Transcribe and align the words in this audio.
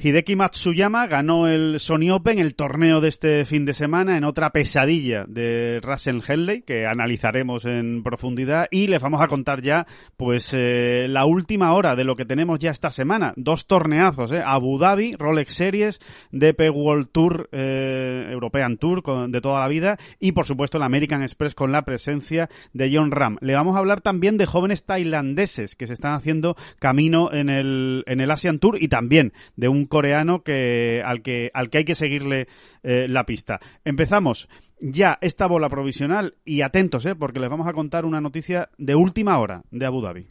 Hideki 0.00 0.36
Matsuyama 0.36 1.08
ganó 1.08 1.48
el 1.48 1.80
Sony 1.80 2.12
Open, 2.12 2.38
el 2.38 2.54
torneo 2.54 3.00
de 3.00 3.08
este 3.08 3.44
fin 3.44 3.64
de 3.64 3.74
semana, 3.74 4.16
en 4.16 4.22
otra 4.22 4.50
pesadilla 4.50 5.24
de 5.26 5.80
Russell 5.82 6.20
Henley, 6.24 6.62
que 6.62 6.86
analizaremos 6.86 7.66
en 7.66 8.04
profundidad, 8.04 8.68
y 8.70 8.86
les 8.86 9.02
vamos 9.02 9.20
a 9.20 9.26
contar 9.26 9.60
ya, 9.60 9.88
pues, 10.16 10.54
eh, 10.54 11.08
la 11.08 11.24
última 11.24 11.72
hora 11.72 11.96
de 11.96 12.04
lo 12.04 12.14
que 12.14 12.24
tenemos 12.24 12.60
ya 12.60 12.70
esta 12.70 12.92
semana. 12.92 13.32
Dos 13.34 13.66
torneazos, 13.66 14.30
eh, 14.30 14.40
Abu 14.46 14.78
Dhabi, 14.78 15.16
Rolex 15.18 15.52
Series, 15.52 15.98
DP 16.30 16.70
World 16.70 17.08
Tour, 17.10 17.48
eh, 17.50 18.28
European 18.30 18.76
Tour, 18.76 19.02
de 19.28 19.40
toda 19.40 19.58
la 19.58 19.66
vida, 19.66 19.98
y 20.20 20.30
por 20.30 20.46
supuesto 20.46 20.76
el 20.76 20.84
American 20.84 21.24
Express 21.24 21.56
con 21.56 21.72
la 21.72 21.82
presencia 21.82 22.48
de 22.72 22.88
John 22.94 23.10
Ram. 23.10 23.36
Le 23.40 23.54
vamos 23.54 23.74
a 23.74 23.80
hablar 23.80 24.00
también 24.00 24.38
de 24.38 24.46
jóvenes 24.46 24.84
tailandeses 24.84 25.74
que 25.74 25.88
se 25.88 25.94
están 25.94 26.12
haciendo 26.12 26.54
camino 26.78 27.32
en 27.32 27.48
el, 27.48 28.04
en 28.06 28.20
el 28.20 28.30
Asian 28.30 28.60
Tour 28.60 28.80
y 28.80 28.86
también 28.86 29.32
de 29.56 29.66
un 29.66 29.87
coreano 29.88 30.42
que 30.42 31.02
al 31.04 31.22
que 31.22 31.50
al 31.52 31.70
que 31.70 31.78
hay 31.78 31.84
que 31.84 31.94
seguirle 31.94 32.46
eh, 32.82 33.06
la 33.08 33.24
pista. 33.24 33.58
Empezamos 33.84 34.48
ya 34.80 35.18
esta 35.20 35.46
bola 35.46 35.68
provisional 35.68 36.36
y 36.44 36.62
atentos, 36.62 37.04
eh, 37.06 37.14
porque 37.14 37.40
les 37.40 37.50
vamos 37.50 37.66
a 37.66 37.72
contar 37.72 38.04
una 38.04 38.20
noticia 38.20 38.70
de 38.78 38.94
última 38.94 39.38
hora 39.38 39.62
de 39.70 39.86
Abu 39.86 40.00
Dhabi. 40.00 40.26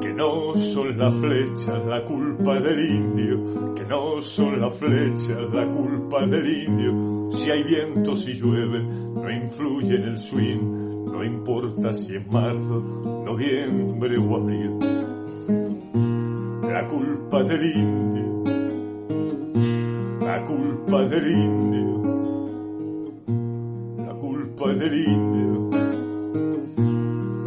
Que 0.00 0.12
no 0.12 0.54
son 0.54 0.98
las 0.98 1.14
flechas 1.14 1.86
la 1.86 2.04
culpa 2.04 2.60
del 2.60 2.90
indio, 2.90 3.74
que 3.74 3.84
no 3.84 4.22
son 4.22 4.60
las 4.60 4.78
flechas 4.78 5.38
la 5.52 5.68
culpa 5.68 6.26
del 6.26 6.46
indio. 6.46 7.30
Si 7.30 7.50
hay 7.50 7.64
viento, 7.64 8.14
si 8.14 8.34
llueve, 8.34 8.82
no 8.82 9.30
influye 9.30 9.96
en 9.96 10.02
el 10.02 10.18
swing, 10.18 11.04
no 11.12 11.24
importa 11.24 11.92
si 11.92 12.16
es 12.16 12.26
marzo, 12.28 13.24
noviembre 13.24 14.16
o 14.16 14.36
abril 14.36 14.78
la 16.68 16.84
culpa 16.86 17.42
del 17.44 17.64
indio, 17.76 18.42
la 20.20 20.44
culpa 20.44 21.04
del 21.06 21.30
indio, 21.30 22.02
la 24.04 24.14
culpa 24.14 24.72
del 24.74 24.94
indio, 25.06 25.70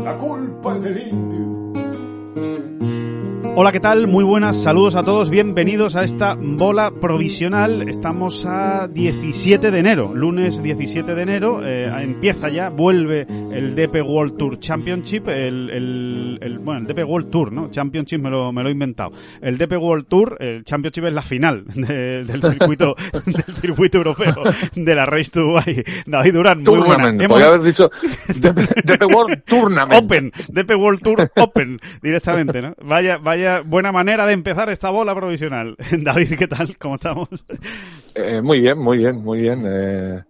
la 0.03 0.17
culpa 0.17 0.79
del 0.79 0.97
indio. 1.11 1.59
Hola, 3.61 3.73
¿qué 3.73 3.81
tal? 3.81 4.07
Muy 4.07 4.23
buenas, 4.23 4.63
saludos 4.63 4.95
a 4.95 5.03
todos, 5.03 5.29
bienvenidos 5.29 5.97
a 5.97 6.05
esta 6.05 6.38
bola 6.39 6.93
provisional. 7.02 7.89
Estamos 7.89 8.45
a 8.45 8.88
17 8.88 9.69
de 9.69 9.79
enero, 9.79 10.13
lunes 10.15 10.63
17 10.63 11.13
de 11.13 11.21
enero, 11.21 11.59
eh, 11.61 11.91
empieza 12.02 12.47
ya, 12.47 12.69
vuelve 12.69 13.27
el 13.52 13.75
DP 13.75 13.95
World 13.95 14.37
Tour 14.37 14.59
Championship, 14.61 15.27
el, 15.27 15.69
el, 16.41 16.59
bueno, 16.59 16.80
el 16.80 16.87
DP 16.87 17.05
World 17.05 17.30
Tour, 17.30 17.52
¿no? 17.52 17.69
Championship 17.69 18.21
me 18.21 18.30
lo, 18.30 18.53
me 18.53 18.63
lo 18.63 18.69
he 18.69 18.71
inventado. 18.71 19.11
El 19.41 19.57
DP 19.57 19.73
World 19.73 20.05
Tour, 20.07 20.37
el 20.39 20.63
Championship 20.63 21.03
es 21.03 21.13
la 21.13 21.21
final 21.21 21.65
del 21.75 22.41
circuito 22.41 22.95
del 23.25 23.55
circuito 23.55 23.97
europeo 23.97 24.35
de 24.73 24.95
la 24.95 25.05
Race 25.05 25.31
to 25.31 25.41
Dubai. 25.41 25.83
David 26.05 26.33
Durán, 26.33 26.63
muy 26.63 26.80
buena. 26.80 27.09
Hemos... 27.09 27.41
haber 27.41 27.63
dicho 27.63 27.91
DP 28.30 29.03
World 29.13 29.43
Tournament. 29.45 30.02
Open, 30.02 30.31
DP 30.47 30.77
World 30.77 31.02
Tour 31.02 31.30
Open, 31.35 31.77
directamente, 32.02 32.61
¿no? 32.61 32.73
Vaya, 32.81 33.17
vaya 33.17 33.48
buena 33.66 33.92
manera 33.92 34.25
de 34.25 34.33
empezar 34.33 34.69
esta 34.69 34.89
bola 34.89 35.16
provisional. 35.16 35.75
David, 35.92 36.36
¿qué 36.38 36.47
tal? 36.47 36.78
¿Cómo 36.78 36.95
estamos? 36.95 37.30
Eh, 38.16 38.42
muy 38.42 38.59
bien, 38.61 38.78
muy 38.80 38.97
bien, 38.97 39.17
muy 39.23 39.42
bien. 39.42 39.64
Eh, 39.66 40.23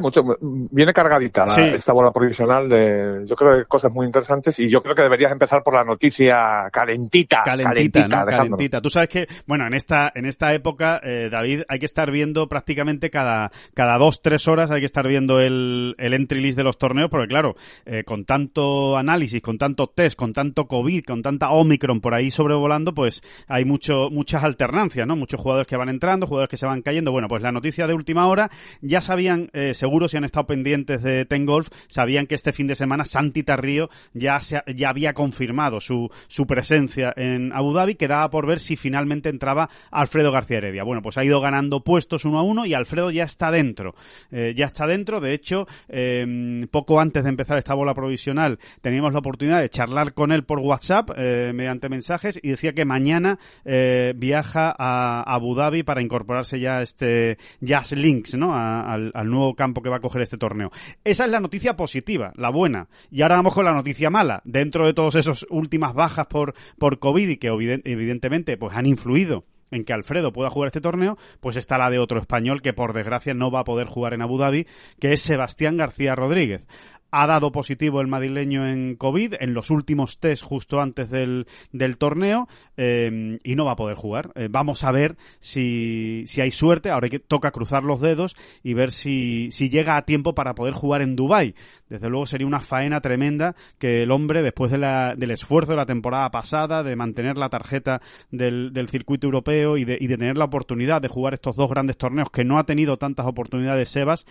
mucho, 0.00 0.22
viene 0.40 0.92
cargadita 0.92 1.46
esta 1.46 1.92
bola 1.92 2.12
provisional 2.12 2.68
de, 2.68 3.24
yo 3.26 3.36
creo 3.36 3.58
que 3.58 3.64
cosas 3.64 3.92
muy 3.92 4.06
interesantes 4.06 4.58
y 4.58 4.68
yo 4.68 4.82
creo 4.82 4.94
que 4.94 5.02
deberías 5.02 5.32
empezar 5.32 5.62
por 5.62 5.74
la 5.74 5.84
noticia 5.84 6.68
calentita. 6.72 7.42
Calentita, 7.44 8.08
calentita. 8.08 8.80
Tú 8.80 8.90
sabes 8.90 9.08
que, 9.08 9.26
bueno, 9.46 9.66
en 9.66 9.74
esta, 9.74 10.12
en 10.14 10.26
esta 10.26 10.52
época, 10.54 11.00
eh, 11.02 11.28
David, 11.30 11.62
hay 11.68 11.78
que 11.78 11.86
estar 11.86 12.10
viendo 12.10 12.48
prácticamente 12.48 13.10
cada, 13.10 13.50
cada 13.74 13.98
dos, 13.98 14.22
tres 14.22 14.48
horas 14.48 14.70
hay 14.70 14.80
que 14.80 14.86
estar 14.86 15.06
viendo 15.06 15.40
el, 15.40 15.94
el 15.98 16.14
entry 16.14 16.40
list 16.40 16.56
de 16.56 16.64
los 16.64 16.78
torneos 16.78 17.10
porque 17.10 17.28
claro, 17.28 17.54
eh, 17.84 18.04
con 18.04 18.24
tanto 18.24 18.96
análisis, 18.96 19.40
con 19.42 19.58
tanto 19.58 19.86
test, 19.86 20.16
con 20.16 20.32
tanto 20.32 20.66
COVID, 20.66 21.04
con 21.04 21.22
tanta 21.22 21.50
Omicron 21.50 22.00
por 22.00 22.14
ahí 22.14 22.30
sobrevolando, 22.30 22.94
pues 22.94 23.22
hay 23.48 23.64
mucho, 23.64 24.08
muchas 24.10 24.44
alternancias, 24.44 25.06
¿no? 25.06 25.16
Muchos 25.16 25.40
jugadores 25.40 25.66
que 25.66 25.76
van 25.76 25.88
entrando, 25.88 26.26
jugadores 26.26 26.50
que 26.50 26.56
se 26.56 26.66
van 26.66 26.82
cayendo. 26.82 27.12
Bueno, 27.12 27.28
pues 27.28 27.42
la 27.42 27.52
noticia 27.52 27.86
de 27.86 27.94
última 27.94 28.26
hora 28.26 28.50
ya 28.80 29.00
sabían, 29.00 29.50
eh, 29.52 29.74
seguro 29.82 30.06
si 30.06 30.16
han 30.16 30.22
estado 30.22 30.46
pendientes 30.46 31.02
de 31.02 31.24
Ten 31.24 31.44
Golf, 31.44 31.68
sabían 31.88 32.28
que 32.28 32.36
este 32.36 32.52
fin 32.52 32.68
de 32.68 32.76
semana 32.76 33.04
Santi 33.04 33.42
Tarrío 33.42 33.90
ya, 34.14 34.38
se, 34.40 34.62
ya 34.76 34.90
había 34.90 35.12
confirmado 35.12 35.80
su, 35.80 36.08
su 36.28 36.46
presencia 36.46 37.12
en 37.16 37.52
Abu 37.52 37.72
Dhabi, 37.72 37.96
quedaba 37.96 38.30
por 38.30 38.46
ver 38.46 38.60
si 38.60 38.76
finalmente 38.76 39.28
entraba 39.28 39.70
Alfredo 39.90 40.30
García 40.30 40.58
Heredia. 40.58 40.84
Bueno, 40.84 41.02
pues 41.02 41.18
ha 41.18 41.24
ido 41.24 41.40
ganando 41.40 41.82
puestos 41.82 42.24
uno 42.24 42.38
a 42.38 42.44
uno 42.44 42.64
y 42.64 42.74
Alfredo 42.74 43.10
ya 43.10 43.24
está 43.24 43.50
dentro. 43.50 43.96
Eh, 44.30 44.54
ya 44.56 44.66
está 44.66 44.86
dentro, 44.86 45.20
de 45.20 45.34
hecho, 45.34 45.66
eh, 45.88 46.64
poco 46.70 47.00
antes 47.00 47.24
de 47.24 47.30
empezar 47.30 47.58
esta 47.58 47.74
bola 47.74 47.92
provisional 47.92 48.60
teníamos 48.80 49.12
la 49.12 49.18
oportunidad 49.18 49.60
de 49.60 49.68
charlar 49.68 50.14
con 50.14 50.32
él 50.32 50.44
por 50.44 50.60
WhatsApp 50.60 51.10
eh, 51.16 51.52
mediante 51.54 51.88
mensajes 51.88 52.38
y 52.42 52.50
decía 52.50 52.72
que 52.72 52.84
mañana 52.84 53.38
eh, 53.64 54.12
viaja 54.16 54.74
a 54.78 55.22
Abu 55.22 55.54
Dhabi 55.54 55.82
para 55.82 56.02
incorporarse 56.02 56.60
ya 56.60 56.78
a 56.78 56.82
este 56.82 57.38
Jazz 57.60 57.92
Links, 57.92 58.34
¿no? 58.34 58.54
al, 58.54 59.10
al 59.14 59.30
nuevo 59.30 59.54
campo 59.54 59.71
que 59.80 59.88
va 59.88 59.96
a 59.96 60.00
coger 60.00 60.22
este 60.22 60.36
torneo. 60.36 60.70
Esa 61.04 61.24
es 61.24 61.30
la 61.30 61.40
noticia 61.40 61.76
positiva, 61.76 62.32
la 62.36 62.50
buena. 62.50 62.88
Y 63.10 63.22
ahora 63.22 63.36
vamos 63.36 63.54
con 63.54 63.64
la 63.64 63.72
noticia 63.72 64.10
mala. 64.10 64.42
Dentro 64.44 64.86
de 64.86 64.94
todas 64.94 65.14
esas 65.14 65.46
últimas 65.48 65.94
bajas 65.94 66.26
por, 66.26 66.54
por 66.78 66.98
COVID 66.98 67.28
y 67.28 67.36
que 67.36 67.48
evidentemente 67.84 68.56
pues 68.56 68.76
han 68.76 68.86
influido 68.86 69.44
en 69.70 69.84
que 69.84 69.92
Alfredo 69.92 70.32
pueda 70.32 70.50
jugar 70.50 70.66
este 70.66 70.80
torneo, 70.80 71.16
pues 71.40 71.56
está 71.56 71.78
la 71.78 71.90
de 71.90 71.98
otro 71.98 72.20
español 72.20 72.60
que 72.60 72.74
por 72.74 72.92
desgracia 72.92 73.32
no 73.32 73.50
va 73.50 73.60
a 73.60 73.64
poder 73.64 73.86
jugar 73.86 74.12
en 74.12 74.20
Abu 74.20 74.36
Dhabi, 74.36 74.66
que 75.00 75.14
es 75.14 75.22
Sebastián 75.22 75.78
García 75.78 76.14
Rodríguez 76.14 76.66
ha 77.12 77.26
dado 77.26 77.52
positivo 77.52 78.00
el 78.00 78.08
madrileño 78.08 78.66
en 78.66 78.96
COVID 78.96 79.34
en 79.38 79.54
los 79.54 79.70
últimos 79.70 80.18
test 80.18 80.42
justo 80.42 80.80
antes 80.80 81.10
del, 81.10 81.46
del 81.70 81.98
torneo 81.98 82.48
eh, 82.76 83.38
y 83.44 83.54
no 83.54 83.66
va 83.66 83.72
a 83.72 83.76
poder 83.76 83.96
jugar. 83.96 84.32
Eh, 84.34 84.48
vamos 84.50 84.82
a 84.82 84.92
ver 84.92 85.16
si, 85.38 86.24
si 86.26 86.40
hay 86.40 86.50
suerte. 86.50 86.90
Ahora 86.90 87.08
que, 87.08 87.18
toca 87.18 87.50
cruzar 87.50 87.84
los 87.84 88.00
dedos 88.00 88.34
y 88.62 88.74
ver 88.74 88.90
si, 88.90 89.50
si 89.52 89.68
llega 89.68 89.96
a 89.96 90.06
tiempo 90.06 90.34
para 90.34 90.54
poder 90.54 90.74
jugar 90.74 91.02
en 91.02 91.14
Dubai. 91.14 91.54
Desde 91.88 92.08
luego 92.08 92.24
sería 92.24 92.46
una 92.46 92.60
faena 92.60 93.02
tremenda 93.02 93.54
que 93.78 94.02
el 94.02 94.10
hombre, 94.10 94.42
después 94.42 94.70
de 94.70 94.82
del 94.82 95.30
esfuerzo 95.30 95.72
de 95.72 95.76
la 95.76 95.86
temporada 95.86 96.30
pasada, 96.30 96.82
de 96.82 96.96
mantener 96.96 97.36
la 97.36 97.50
tarjeta 97.50 98.00
del, 98.30 98.72
del 98.72 98.88
circuito 98.88 99.26
europeo 99.26 99.76
y 99.76 99.84
de, 99.84 99.98
y 100.00 100.06
de 100.06 100.16
tener 100.16 100.38
la 100.38 100.46
oportunidad 100.46 101.02
de 101.02 101.08
jugar 101.08 101.34
estos 101.34 101.56
dos 101.56 101.70
grandes 101.70 101.98
torneos 101.98 102.30
que 102.30 102.44
no 102.44 102.58
ha 102.58 102.64
tenido 102.64 102.96
tantas 102.96 103.26
oportunidades 103.26 103.90
Sebas, 103.90 104.26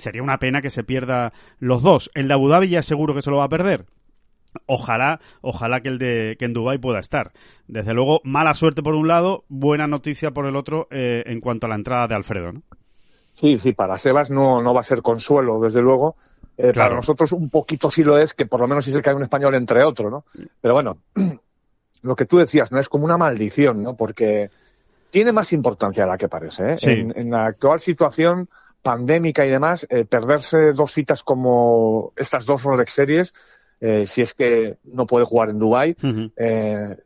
sería 0.00 0.22
una 0.22 0.38
pena 0.38 0.60
que 0.60 0.70
se 0.70 0.84
pierda 0.84 1.32
los 1.58 1.82
dos. 1.82 2.10
El 2.14 2.28
de 2.28 2.34
Abu 2.34 2.48
Dhabi 2.48 2.68
ya 2.68 2.82
seguro 2.82 3.14
que 3.14 3.22
se 3.22 3.30
lo 3.30 3.38
va 3.38 3.44
a 3.44 3.48
perder. 3.48 3.86
Ojalá, 4.66 5.20
ojalá 5.42 5.80
que 5.80 5.88
el 5.88 5.98
de 5.98 6.36
que 6.38 6.44
en 6.44 6.52
Dubai 6.52 6.78
pueda 6.78 6.98
estar. 6.98 7.32
Desde 7.68 7.94
luego, 7.94 8.20
mala 8.24 8.54
suerte 8.54 8.82
por 8.82 8.94
un 8.94 9.06
lado, 9.06 9.44
buena 9.48 9.86
noticia 9.86 10.32
por 10.32 10.46
el 10.46 10.56
otro 10.56 10.88
eh, 10.90 11.22
en 11.26 11.40
cuanto 11.40 11.66
a 11.66 11.68
la 11.68 11.76
entrada 11.76 12.08
de 12.08 12.16
Alfredo, 12.16 12.52
¿no? 12.52 12.62
Sí, 13.32 13.58
sí, 13.58 13.72
para 13.72 13.96
Sebas 13.96 14.28
no, 14.28 14.60
no 14.60 14.74
va 14.74 14.80
a 14.80 14.84
ser 14.84 15.02
consuelo, 15.02 15.60
desde 15.60 15.80
luego. 15.80 16.16
Eh, 16.58 16.72
Para 16.74 16.96
nosotros 16.96 17.32
un 17.32 17.48
poquito 17.48 17.90
sí 17.90 18.02
lo 18.02 18.18
es, 18.18 18.34
que 18.34 18.44
por 18.44 18.60
lo 18.60 18.68
menos 18.68 18.84
sí 18.84 18.92
se 18.92 19.00
cae 19.00 19.14
un 19.14 19.22
español 19.22 19.54
entre 19.54 19.82
otro, 19.82 20.10
¿no? 20.10 20.24
Pero 20.60 20.74
bueno, 20.74 20.98
lo 22.02 22.16
que 22.16 22.26
tú 22.26 22.38
decías, 22.38 22.70
¿no? 22.72 22.78
Es 22.80 22.88
como 22.88 23.04
una 23.04 23.16
maldición, 23.16 23.82
¿no? 23.82 23.96
Porque 23.96 24.50
tiene 25.10 25.32
más 25.32 25.52
importancia 25.52 26.04
de 26.04 26.10
la 26.10 26.18
que 26.18 26.28
parece, 26.28 26.72
¿eh? 26.72 26.76
En, 26.82 27.16
en 27.16 27.30
la 27.30 27.46
actual 27.46 27.80
situación, 27.80 28.48
pandémica 28.82 29.44
y 29.44 29.50
demás, 29.50 29.86
eh, 29.90 30.04
perderse 30.04 30.72
dos 30.72 30.92
citas 30.92 31.22
como 31.22 32.12
estas 32.16 32.46
dos 32.46 32.62
Rolex 32.62 32.92
Series, 32.92 33.34
eh, 33.80 34.06
si 34.06 34.22
es 34.22 34.34
que 34.34 34.78
no 34.84 35.06
puede 35.06 35.24
jugar 35.24 35.50
en 35.50 35.58
Dubai, 35.58 35.96
eh, 36.36 36.96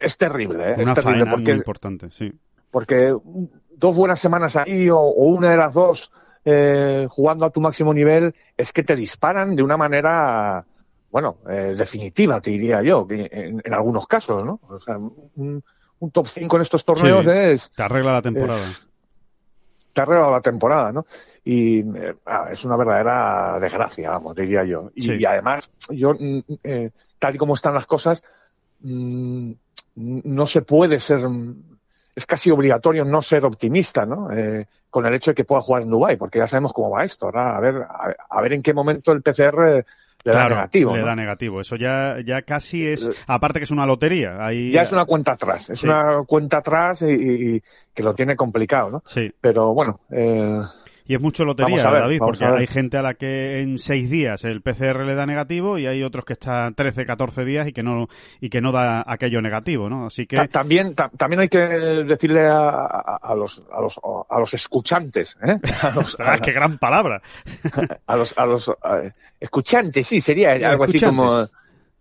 es 0.00 0.16
terrible. 0.16 0.74
Una 0.74 0.92
es 0.92 0.94
terrible 0.94 1.26
porque, 1.26 1.42
muy 1.42 1.52
importante, 1.52 2.10
sí. 2.10 2.32
Porque 2.70 3.14
dos 3.70 3.96
buenas 3.96 4.20
semanas 4.20 4.56
ahí 4.56 4.88
o, 4.90 4.98
o 4.98 5.24
una 5.26 5.50
de 5.50 5.56
las 5.56 5.72
dos 5.72 6.10
jugando 7.10 7.44
a 7.44 7.50
tu 7.50 7.60
máximo 7.60 7.92
nivel 7.92 8.34
es 8.56 8.72
que 8.72 8.82
te 8.82 8.96
disparan 8.96 9.54
de 9.54 9.62
una 9.62 9.76
manera, 9.76 10.64
bueno, 11.10 11.36
definitiva, 11.44 12.40
te 12.40 12.50
diría 12.50 12.82
yo, 12.82 13.06
en, 13.10 13.60
en, 13.62 13.74
algunos 13.74 14.06
casos, 14.06 14.44
¿no? 14.44 14.58
O 14.68 14.80
sea, 14.80 14.96
un, 14.96 15.62
un 15.98 16.10
top 16.10 16.26
5 16.26 16.56
en 16.56 16.62
estos 16.62 16.84
torneos 16.84 17.26
sí, 17.26 17.30
es... 17.30 17.70
Te 17.72 17.82
arregla 17.82 18.12
la 18.14 18.22
temporada 18.22 18.66
te 19.92 20.00
arregla 20.00 20.30
la 20.30 20.40
temporada, 20.40 20.92
¿no? 20.92 21.06
Y 21.44 21.80
eh, 21.80 22.14
es 22.50 22.64
una 22.64 22.76
verdadera 22.76 23.58
desgracia, 23.60 24.10
vamos, 24.10 24.36
diría 24.36 24.64
yo. 24.64 24.90
Y, 24.94 25.02
Sí. 25.02 25.12
y 25.18 25.24
además, 25.24 25.70
yo, 25.88 26.14
mm, 26.18 26.40
eh, 26.64 26.90
tal 27.18 27.34
y 27.34 27.38
como 27.38 27.54
están 27.54 27.74
las 27.74 27.86
cosas, 27.86 28.22
mm, 28.80 29.52
no 29.96 30.46
se 30.46 30.62
puede 30.62 31.00
ser. 31.00 31.28
mm, 31.28 31.70
es 32.14 32.26
casi 32.26 32.50
obligatorio 32.50 33.04
no 33.04 33.22
ser 33.22 33.44
optimista, 33.44 34.04
¿no? 34.04 34.30
Eh, 34.32 34.66
con 34.90 35.06
el 35.06 35.14
hecho 35.14 35.30
de 35.30 35.34
que 35.36 35.44
pueda 35.44 35.62
jugar 35.62 35.82
en 35.82 35.90
Dubái, 35.90 36.16
porque 36.16 36.38
ya 36.38 36.48
sabemos 36.48 36.72
cómo 36.72 36.90
va 36.90 37.04
esto, 37.04 37.30
¿no? 37.30 37.40
A 37.40 37.60
ver, 37.60 37.86
a, 38.28 38.40
ver 38.42 38.52
en 38.52 38.62
qué 38.62 38.74
momento 38.74 39.12
el 39.12 39.22
PCR 39.22 39.84
le 40.24 40.32
da 40.32 40.48
negativo. 40.48 40.96
Le 40.96 41.02
da 41.02 41.16
negativo. 41.16 41.60
Eso 41.60 41.76
ya, 41.76 42.16
ya 42.24 42.42
casi 42.42 42.86
es, 42.86 43.08
eh, 43.08 43.12
aparte 43.26 43.60
que 43.60 43.64
es 43.64 43.70
una 43.70 43.86
lotería. 43.86 44.44
Ahí... 44.44 44.72
Ya 44.72 44.82
es 44.82 44.92
una 44.92 45.04
cuenta 45.06 45.32
atrás. 45.32 45.70
Es 45.70 45.82
una 45.82 46.22
cuenta 46.26 46.58
atrás 46.58 47.02
y, 47.02 47.62
que 47.94 48.02
lo 48.02 48.14
tiene 48.14 48.36
complicado, 48.36 48.90
¿no? 48.90 49.02
Sí. 49.06 49.32
Pero 49.40 49.72
bueno, 49.72 50.00
eh, 50.10 50.60
y 51.10 51.14
es 51.14 51.20
mucho 51.20 51.44
lotería, 51.44 51.82
David, 51.82 52.20
porque 52.20 52.44
hay 52.44 52.68
gente 52.68 52.96
a 52.96 53.02
la 53.02 53.14
que 53.14 53.62
en 53.62 53.80
seis 53.80 54.08
días 54.08 54.44
el 54.44 54.62
PCR 54.62 55.04
le 55.04 55.16
da 55.16 55.26
negativo 55.26 55.76
y 55.76 55.88
hay 55.88 56.04
otros 56.04 56.24
que 56.24 56.34
están 56.34 56.72
13, 56.72 57.04
14 57.04 57.44
días 57.44 57.66
y 57.66 57.72
que 57.72 57.82
no 57.82 58.06
y 58.40 58.48
que 58.48 58.60
no 58.60 58.70
da 58.70 59.02
aquello 59.04 59.42
negativo, 59.42 59.88
¿no? 59.88 60.06
Así 60.06 60.28
que 60.28 60.36
también 60.46 60.94
también 60.94 61.40
hay 61.40 61.48
que 61.48 61.58
decirle 61.58 62.46
a, 62.48 63.34
los 63.34 63.60
a 63.72 63.80
los 63.80 64.00
a 64.28 64.38
los 64.38 64.54
escuchantes, 64.54 65.36
¿eh? 65.42 65.58
Ah, 66.20 66.38
qué 66.38 66.52
gran 66.52 66.78
palabra. 66.78 67.20
a 68.06 68.16
los 68.16 68.38
a 68.38 68.46
los 68.46 68.70
escuchantes, 69.40 70.06
sí, 70.06 70.20
sería 70.20 70.52
algo 70.52 70.84
así 70.84 71.00
como 71.00 71.44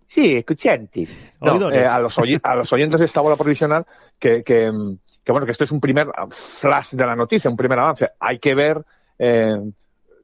Sí, 0.06 0.36
escuchantes. 0.36 1.10
Eh, 1.10 1.86
a, 1.86 2.00
los 2.00 2.18
a 2.44 2.56
los 2.56 2.74
oyentes 2.74 3.00
de 3.00 3.06
esta 3.08 3.22
bola 3.22 3.36
provisional 3.36 3.86
que, 4.20 4.44
que, 4.44 4.72
que, 5.24 5.32
bueno, 5.32 5.46
que 5.48 5.52
esto 5.52 5.64
es 5.64 5.72
un 5.72 5.80
primer 5.80 6.08
flash 6.32 6.92
de 6.92 7.06
la 7.08 7.16
noticia, 7.16 7.50
un 7.50 7.58
primer 7.58 7.80
avance. 7.80 8.10
Hay 8.20 8.38
que 8.38 8.54
ver 8.54 8.84
eh, 9.20 9.72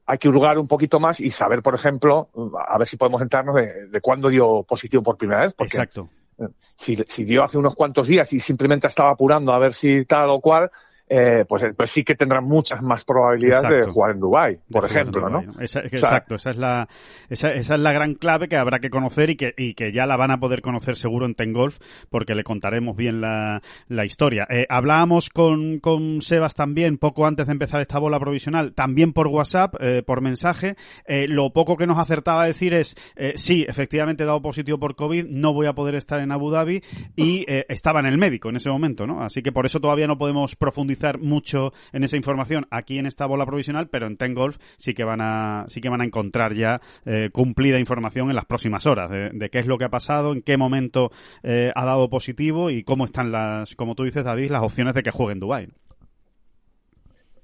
hay 0.06 0.18
que 0.18 0.28
hurgar 0.28 0.58
un 0.58 0.68
poquito 0.68 1.00
más 1.00 1.20
y 1.20 1.30
saber, 1.30 1.62
por 1.62 1.74
ejemplo, 1.74 2.30
a 2.66 2.78
ver 2.78 2.86
si 2.86 2.96
podemos 2.96 3.20
enterarnos 3.22 3.56
de, 3.56 3.88
de 3.88 4.00
cuándo 4.00 4.28
dio 4.28 4.62
positivo 4.62 5.02
por 5.02 5.16
primera 5.16 5.42
vez. 5.42 5.54
Porque, 5.54 5.76
Exacto. 5.76 6.08
Eh, 6.38 6.46
si, 6.76 6.96
si 7.08 7.24
dio 7.24 7.42
hace 7.42 7.58
unos 7.58 7.74
cuantos 7.74 8.06
días 8.06 8.32
y 8.32 8.40
simplemente 8.40 8.86
estaba 8.86 9.10
apurando 9.10 9.52
a 9.52 9.58
ver 9.58 9.74
si 9.74 10.04
tal 10.04 10.30
o 10.30 10.40
cual, 10.40 10.70
eh, 11.08 11.44
pues, 11.48 11.64
pues 11.76 11.90
sí 11.90 12.04
que 12.04 12.14
tendrán 12.14 12.44
muchas 12.44 12.82
más 12.82 13.04
probabilidades 13.04 13.86
de 13.86 13.86
jugar 13.86 14.12
en 14.12 14.20
Dubai, 14.20 14.60
por 14.70 14.84
ejemplo, 14.84 15.28
¿no? 15.28 15.42
exacto, 15.60 16.34
esa 16.34 16.50
es 16.50 16.56
la 16.56 16.88
esa, 17.28 17.52
esa, 17.52 17.74
es 17.74 17.80
la 17.80 17.92
gran 17.92 18.14
clave 18.14 18.48
que 18.48 18.56
habrá 18.56 18.78
que 18.78 18.90
conocer 18.90 19.30
y 19.30 19.36
que 19.36 19.54
y 19.56 19.74
que 19.74 19.92
ya 19.92 20.06
la 20.06 20.16
van 20.16 20.30
a 20.30 20.38
poder 20.38 20.62
conocer 20.62 20.96
seguro 20.96 21.26
en 21.26 21.34
Tengolf 21.34 21.78
porque 22.10 22.34
le 22.34 22.44
contaremos 22.44 22.96
bien 22.96 23.20
la, 23.20 23.62
la 23.88 24.04
historia. 24.04 24.46
Eh, 24.50 24.66
hablábamos 24.68 25.30
con, 25.30 25.78
con 25.80 26.22
Sebas 26.22 26.54
también 26.54 26.98
poco 26.98 27.26
antes 27.26 27.46
de 27.46 27.52
empezar 27.52 27.80
esta 27.80 27.98
bola 27.98 28.18
provisional, 28.18 28.74
también 28.74 29.12
por 29.12 29.28
WhatsApp, 29.28 29.74
eh, 29.80 30.02
por 30.04 30.20
mensaje. 30.20 30.76
Eh, 31.06 31.26
lo 31.28 31.52
poco 31.52 31.76
que 31.76 31.86
nos 31.86 31.98
acertaba 31.98 32.42
a 32.42 32.46
decir 32.46 32.74
es 32.74 32.96
eh, 33.16 33.34
sí, 33.36 33.64
efectivamente 33.68 34.22
he 34.22 34.26
dado 34.26 34.42
positivo 34.42 34.78
por 34.78 34.96
COVID, 34.96 35.26
no 35.28 35.52
voy 35.52 35.66
a 35.66 35.74
poder 35.74 35.94
estar 35.94 36.20
en 36.20 36.32
Abu 36.32 36.50
Dhabi 36.50 36.82
y 37.14 37.44
eh, 37.48 37.64
estaba 37.68 38.00
en 38.00 38.06
el 38.06 38.18
médico 38.18 38.48
en 38.48 38.56
ese 38.56 38.70
momento, 38.70 39.06
¿no? 39.06 39.22
Así 39.22 39.42
que 39.42 39.52
por 39.52 39.66
eso 39.66 39.80
todavía 39.80 40.06
no 40.06 40.18
podemos 40.18 40.56
profundizar 40.56 40.95
mucho 41.20 41.72
en 41.92 42.04
esa 42.04 42.16
información 42.16 42.66
aquí 42.70 42.98
en 42.98 43.06
esta 43.06 43.26
bola 43.26 43.46
provisional, 43.46 43.88
pero 43.88 44.06
en 44.06 44.16
Ten 44.16 44.34
Golf 44.34 44.58
sí 44.76 44.94
que 44.94 45.04
van 45.04 45.20
a, 45.20 45.64
sí 45.68 45.80
que 45.80 45.88
van 45.88 46.00
a 46.00 46.04
encontrar 46.04 46.54
ya 46.54 46.80
eh, 47.04 47.30
cumplida 47.32 47.78
información 47.78 48.30
en 48.30 48.36
las 48.36 48.44
próximas 48.44 48.86
horas 48.86 49.10
de, 49.10 49.50
qué 49.50 49.58
es 49.58 49.66
lo 49.66 49.78
que 49.78 49.84
ha 49.84 49.90
pasado, 49.90 50.32
en 50.32 50.42
qué 50.42 50.56
momento 50.56 51.10
eh, 51.42 51.72
ha 51.74 51.84
dado 51.84 52.08
positivo 52.08 52.70
y 52.70 52.82
cómo 52.82 53.04
están 53.04 53.32
las, 53.32 53.74
como 53.74 53.94
tú 53.94 54.04
dices, 54.04 54.24
David, 54.24 54.50
las 54.50 54.62
opciones 54.62 54.94
de 54.94 55.02
que 55.02 55.10
juegue 55.10 55.32
en 55.32 55.40
Dubái. 55.40 55.68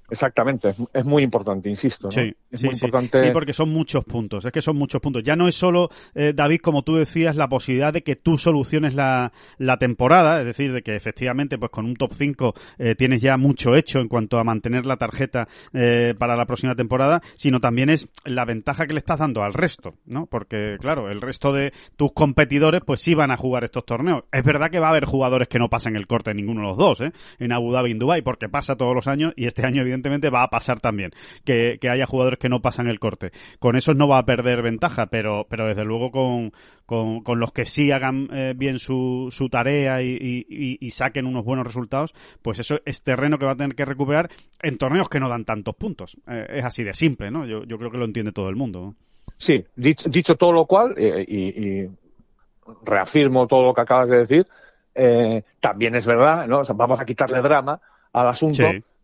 Exactamente, 0.09 0.73
es 0.93 1.05
muy 1.05 1.23
importante, 1.23 1.69
insisto. 1.69 2.07
¿no? 2.07 2.11
Sí, 2.11 2.33
es 2.51 2.63
muy 2.63 2.73
importante. 2.73 3.25
Sí, 3.25 3.31
porque 3.31 3.53
son 3.53 3.71
muchos 3.71 4.03
puntos, 4.03 4.45
es 4.45 4.51
que 4.51 4.61
son 4.61 4.77
muchos 4.77 5.01
puntos. 5.01 5.23
Ya 5.23 5.35
no 5.35 5.47
es 5.47 5.55
solo, 5.55 5.89
eh, 6.13 6.33
David, 6.35 6.59
como 6.61 6.83
tú 6.83 6.95
decías, 6.95 7.35
la 7.35 7.47
posibilidad 7.47 7.93
de 7.93 8.03
que 8.03 8.15
tú 8.15 8.37
soluciones 8.37 8.93
la, 8.93 9.31
la 9.57 9.77
temporada, 9.77 10.39
es 10.39 10.45
decir, 10.45 10.73
de 10.73 10.83
que 10.83 10.95
efectivamente, 10.95 11.57
pues 11.57 11.71
con 11.71 11.85
un 11.85 11.95
top 11.95 12.13
5 12.15 12.53
eh, 12.77 12.95
tienes 12.95 13.21
ya 13.21 13.37
mucho 13.37 13.75
hecho 13.75 13.99
en 13.99 14.07
cuanto 14.07 14.37
a 14.37 14.43
mantener 14.43 14.85
la 14.85 14.97
tarjeta 14.97 15.47
eh, 15.73 16.13
para 16.17 16.35
la 16.35 16.45
próxima 16.45 16.75
temporada, 16.75 17.21
sino 17.35 17.59
también 17.59 17.89
es 17.89 18.09
la 18.25 18.45
ventaja 18.45 18.85
que 18.85 18.93
le 18.93 18.99
estás 18.99 19.19
dando 19.19 19.41
al 19.41 19.53
resto, 19.53 19.95
¿no? 20.05 20.25
Porque, 20.25 20.77
claro, 20.79 21.09
el 21.09 21.21
resto 21.21 21.53
de 21.53 21.73
tus 21.95 22.11
competidores, 22.13 22.81
pues 22.85 22.99
sí 22.99 23.15
van 23.15 23.31
a 23.31 23.37
jugar 23.37 23.63
estos 23.63 23.85
torneos. 23.85 24.25
Es 24.31 24.43
verdad 24.43 24.69
que 24.69 24.79
va 24.79 24.87
a 24.87 24.91
haber 24.91 25.05
jugadores 25.05 25.47
que 25.47 25.59
no 25.59 25.69
pasan 25.69 25.95
el 25.95 26.07
corte 26.07 26.31
en 26.31 26.37
ninguno 26.37 26.61
de 26.61 26.67
los 26.67 26.77
dos, 26.77 27.01
¿eh? 27.01 27.13
En 27.39 27.51
Abu 27.51 27.71
Dhabi 27.71 27.89
y 27.89 27.91
en 27.93 27.99
Dubai, 27.99 28.21
porque 28.21 28.49
pasa 28.49 28.75
todos 28.75 28.93
los 28.93 29.07
años 29.07 29.33
y 29.35 29.45
este 29.45 29.65
año, 29.65 29.81
evidentemente, 29.81 29.92
evidentemente 29.93 30.29
va 30.29 30.43
a 30.43 30.49
pasar 30.49 30.79
también, 30.79 31.11
que, 31.45 31.79
haya 31.89 32.05
jugadores 32.05 32.39
que 32.39 32.49
no 32.49 32.61
pasan 32.61 32.87
el 32.87 32.99
corte. 32.99 33.31
Con 33.59 33.75
eso 33.75 33.93
no 33.93 34.07
va 34.07 34.17
a 34.17 34.25
perder 34.25 34.61
ventaja, 34.61 35.07
pero, 35.07 35.45
pero 35.49 35.67
desde 35.67 35.83
luego 35.83 36.11
con, 36.11 36.51
con, 36.85 37.39
los 37.39 37.51
que 37.51 37.65
sí 37.65 37.91
hagan 37.91 38.29
eh, 38.33 38.53
bien 38.55 38.79
su, 38.79 39.29
su 39.31 39.49
tarea 39.49 40.01
y, 40.01 40.89
saquen 40.91 41.25
unos 41.25 41.43
buenos 41.43 41.65
resultados, 41.65 42.13
pues 42.41 42.59
eso 42.59 42.79
es 42.85 43.03
terreno 43.03 43.37
que 43.37 43.45
va 43.45 43.53
a 43.53 43.55
tener 43.55 43.75
que 43.75 43.85
recuperar 43.85 44.29
en 44.61 44.77
torneos 44.77 45.09
que 45.09 45.19
no 45.19 45.29
dan 45.29 45.45
tantos 45.45 45.75
puntos. 45.75 46.17
Eh, 46.27 46.45
es 46.49 46.65
así 46.65 46.83
de 46.83 46.93
simple, 46.93 47.31
¿no? 47.31 47.45
Yo, 47.45 47.63
yo 47.63 47.77
creo 47.77 47.91
que 47.91 47.97
lo 47.97 48.05
entiende 48.05 48.31
todo 48.31 48.49
el 48.49 48.55
mundo. 48.55 48.95
Sí, 49.37 49.65
dicho, 49.75 50.35
todo 50.35 50.53
lo 50.53 50.65
cual, 50.65 50.93
eh, 50.97 51.25
y, 51.27 51.87
reafirmo 52.85 53.45
todo 53.47 53.63
lo 53.65 53.73
que 53.73 53.81
acabas 53.81 54.07
de 54.07 54.25
decir, 54.25 54.47
también 55.59 55.95
es 55.95 56.05
verdad, 56.05 56.47
¿no? 56.47 56.61
vamos 56.75 56.99
a 56.99 57.05
quitarle 57.05 57.41
drama 57.41 57.81
al 58.13 58.27
asunto 58.27 58.63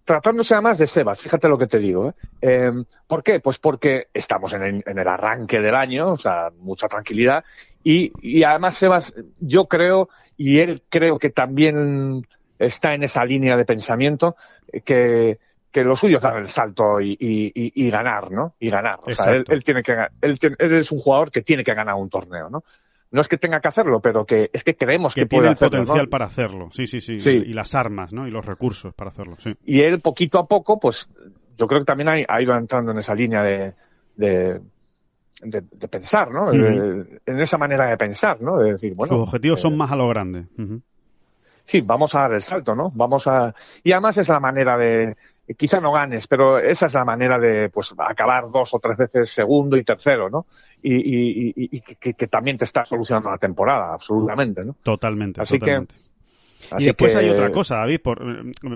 tratándose 0.09 0.55
además 0.55 0.79
de 0.79 0.87
Sebas, 0.87 1.21
fíjate 1.21 1.47
lo 1.47 1.59
que 1.59 1.67
te 1.67 1.77
digo. 1.77 2.09
¿eh? 2.09 2.13
Em, 2.41 2.83
por 3.05 3.21
qué? 3.21 3.39
Pues 3.41 3.59
porque 3.59 4.07
estamos 4.11 4.51
en 4.53 4.81
el, 4.83 5.07
arranque 5.07 5.61
del 5.61 5.75
año, 5.75 6.13
o 6.13 6.17
sea, 6.17 6.49
mucha 6.57 6.87
tranquilidad. 6.87 7.43
Y, 7.83 8.41
además 8.41 8.75
Sebas, 8.75 9.13
yo 9.39 9.67
creo, 9.67 10.09
y 10.35 10.61
él 10.61 10.81
creo 10.89 11.19
que 11.19 11.29
también 11.29 12.25
está 12.57 12.95
en 12.95 13.03
esa 13.03 13.23
línea 13.23 13.55
de 13.55 13.65
pensamiento, 13.65 14.35
que, 14.83 15.37
que 15.71 15.83
lo 15.83 15.95
suyo 15.95 16.17
es 16.17 16.23
dar 16.23 16.37
el 16.37 16.47
salto 16.47 16.99
y, 16.99 17.89
ganar, 17.91 18.31
¿no? 18.31 18.55
Y 18.59 18.71
ganar. 18.71 18.97
O 19.03 19.13
sea, 19.13 19.33
él, 19.33 19.63
tiene 19.63 19.83
que, 19.83 19.91
él, 20.21 20.39
él 20.41 20.73
es 20.73 20.91
un 20.91 21.01
jugador 21.01 21.29
que 21.29 21.43
tiene 21.43 21.63
que 21.63 21.75
ganar 21.75 21.93
un 21.93 22.09
torneo, 22.09 22.49
¿no? 22.49 22.63
No 23.11 23.21
es 23.21 23.27
que 23.27 23.37
tenga 23.37 23.59
que 23.59 23.67
hacerlo, 23.67 24.01
pero 24.01 24.25
que 24.25 24.49
es 24.53 24.63
que 24.63 24.75
creemos 24.75 25.15
que, 25.15 25.25
tiene 25.25 25.49
el 25.49 25.55
potencial 25.55 26.09
para 26.09 26.25
hacerlo. 26.25 26.69
Sí, 26.71 26.85
sí, 26.85 27.01
sí, 27.01 27.17
Y 27.29 27.53
las 27.53 27.73
armas, 27.73 28.13
¿no? 28.13 28.27
Y 28.27 28.31
los 28.31 28.45
recursos 28.45 28.93
para 28.93 29.09
hacerlo. 29.09 29.35
Sí. 29.39 29.51
Y 29.65 29.81
él 29.81 29.99
poquito 29.99 30.37
a 30.37 30.47
poco, 30.47 30.79
pues, 30.79 31.09
yo 31.57 31.67
creo 31.67 31.81
que 31.81 31.85
también 31.85 32.25
ha, 32.27 32.41
ido 32.41 32.55
entrando 32.55 32.91
en 32.91 32.99
esa 32.99 33.15
línea 33.15 33.41
de, 33.41 33.73
de, 34.15 34.61
de, 35.41 35.87
pensar, 35.87 36.31
¿no? 36.31 36.53
en 36.53 37.39
esa 37.39 37.57
manera 37.57 37.87
de 37.87 37.97
pensar, 37.97 38.41
¿no? 38.41 38.59
De 38.59 38.73
decir, 38.73 38.93
bueno. 38.93 39.15
Sus 39.15 39.23
objetivos 39.23 39.59
son 39.59 39.73
eh, 39.73 39.77
más 39.77 39.91
a 39.91 39.95
lo 39.95 40.07
grande. 40.07 40.45
Sí, 41.65 41.81
vamos 41.81 42.13
a 42.15 42.21
dar 42.21 42.33
el 42.33 42.41
salto, 42.41 42.75
¿no? 42.75 42.91
Vamos 42.93 43.27
a 43.27 43.53
y 43.83 43.91
además 43.91 44.17
es 44.17 44.27
la 44.29 44.39
manera 44.39 44.77
de 44.77 45.17
quizá 45.57 45.79
no 45.79 45.91
ganes, 45.91 46.27
pero 46.27 46.59
esa 46.59 46.87
es 46.87 46.93
la 46.93 47.05
manera 47.05 47.39
de 47.39 47.69
pues 47.69 47.93
acabar 47.97 48.49
dos 48.51 48.73
o 48.73 48.79
tres 48.79 48.97
veces 48.97 49.29
segundo 49.29 49.77
y 49.77 49.83
tercero, 49.83 50.29
¿no? 50.29 50.45
Y, 50.81 50.95
y, 50.95 51.53
y, 51.55 51.81
que, 51.81 52.27
también 52.27 52.57
te 52.57 52.65
está 52.65 52.85
solucionando 52.85 53.29
la 53.29 53.37
temporada, 53.37 53.93
absolutamente, 53.93 54.63
¿no? 54.63 54.75
Totalmente. 54.81 55.41
Así 55.41 55.59
que 55.59 55.85
y 56.77 56.85
después 56.85 57.15
hay 57.15 57.29
otra 57.29 57.51
cosa, 57.51 57.77
David, 57.77 58.01
por, 58.01 58.21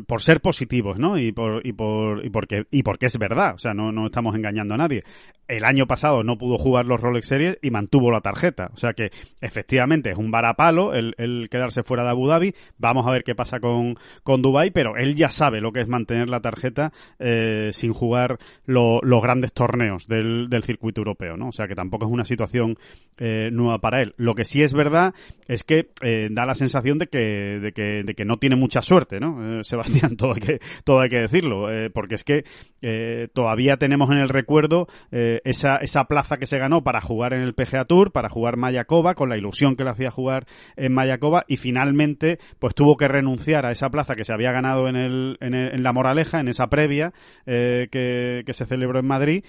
por 0.06 0.22
ser 0.22 0.42
positivos, 0.42 1.00
¿no? 1.00 1.18
Y 1.18 1.32
por, 1.32 1.66
y 1.66 1.74
por, 1.74 2.26
y 2.26 2.30
porque, 2.30 2.66
y 2.72 2.84
porque 2.84 3.08
es 3.08 3.18
verdad, 3.18 3.54
o 3.56 3.58
sea, 3.58 3.74
no, 3.74 3.92
no 3.92 4.06
estamos 4.06 4.36
engañando 4.36 4.74
a 4.74 4.78
nadie. 4.78 5.04
El 5.46 5.66
año 5.66 5.86
pasado 5.88 6.24
no 6.24 6.38
pudo 6.38 6.58
jugar 6.58 6.86
los 6.86 7.02
Rolex 7.02 7.28
Series 7.28 7.60
y 7.62 7.70
mantuvo 7.70 8.12
la 8.12 8.22
tarjeta. 8.22 8.72
O 8.74 8.78
sea 8.78 8.94
que, 8.94 9.12
efectivamente, 9.42 10.10
es 10.10 10.18
un 10.18 10.32
varapalo 10.32 10.94
el, 10.94 11.16
el 11.18 11.50
quedarse 11.52 11.84
fuera 11.84 12.04
de 12.04 12.12
Abu 12.12 12.28
Dhabi. 12.28 12.56
Vamos 12.78 13.06
a 13.06 13.12
ver 13.12 13.26
qué 13.26 13.36
pasa 13.36 13.60
con, 13.60 13.96
con 14.24 14.42
Dubai, 14.42 14.72
pero 14.72 14.96
él 14.96 15.16
ya 15.16 15.30
sabe 15.30 15.60
lo 15.60 15.74
que 15.74 15.82
es 15.82 15.88
mantener 15.90 16.30
la 16.30 16.40
tarjeta 16.40 16.94
eh, 17.20 17.70
sin 17.74 17.92
jugar 17.92 18.38
los 18.66 19.22
grandes 19.22 19.52
torneos 19.52 20.08
del, 20.08 20.48
del 20.50 20.64
circuito 20.64 21.02
europeo, 21.02 21.36
¿no? 21.36 21.50
O 21.50 21.52
sea 21.52 21.68
que 21.68 21.76
tampoco 21.76 22.06
es 22.06 22.12
una 22.12 22.26
situación 22.26 22.78
eh, 23.18 23.50
nueva 23.52 23.80
para 23.80 24.02
él. 24.02 24.14
Lo 24.16 24.36
que 24.36 24.46
sí 24.46 24.64
es 24.64 24.74
verdad 24.74 25.14
es 25.50 25.66
que 25.66 25.90
eh, 26.02 26.30
da 26.32 26.46
la 26.46 26.56
sensación 26.56 27.00
de 27.00 27.08
que, 27.08 27.60
de 27.60 27.73
que, 27.74 28.04
de 28.04 28.16
que 28.16 28.26
no 28.26 28.38
tiene 28.38 28.56
mucha 28.56 28.82
suerte, 28.82 29.20
¿no? 29.20 29.60
Eh, 29.60 29.64
Sebastián, 29.64 30.16
todo 30.18 30.34
hay 30.34 30.42
que, 30.42 30.60
todo 30.84 31.00
hay 31.02 31.10
que 31.10 31.20
decirlo, 31.20 31.72
eh, 31.72 31.90
porque 31.90 32.16
es 32.16 32.24
que 32.24 32.46
eh, 32.82 33.28
todavía 33.34 33.78
tenemos 33.78 34.10
en 34.12 34.18
el 34.18 34.30
recuerdo 34.30 34.88
esa, 35.12 35.78
esa 35.78 36.06
plaza 36.06 36.38
que 36.38 36.48
se 36.48 36.58
ganó 36.58 36.84
para 36.84 37.02
jugar 37.02 37.34
en 37.34 37.42
el 37.42 37.54
PGA 37.54 37.86
Tour, 37.86 38.12
para 38.12 38.30
jugar 38.30 38.58
Mayakoba, 38.58 39.16
con 39.16 39.30
la 39.30 39.38
ilusión 39.38 39.76
que 39.76 39.84
le 39.84 39.92
hacía 39.92 40.12
jugar 40.12 40.46
en 40.76 40.94
Mayakoba, 40.94 41.46
y 41.48 41.58
finalmente, 41.58 42.40
pues 42.60 42.74
tuvo 42.76 42.98
que 42.98 43.08
renunciar 43.08 43.66
a 43.66 43.72
esa 43.72 43.90
plaza 43.90 44.16
que 44.16 44.26
se 44.26 44.34
había 44.34 44.52
ganado 44.52 44.88
en, 44.88 44.96
el, 44.96 45.38
en, 45.40 45.54
en 45.54 45.84
la 45.84 45.94
Moraleja, 45.94 46.40
en 46.40 46.48
esa 46.48 46.70
previa 46.70 47.14
que, 47.46 48.44
que 48.46 48.54
se 48.54 48.66
celebró 48.66 49.00
en 49.00 49.08
Madrid, 49.08 49.44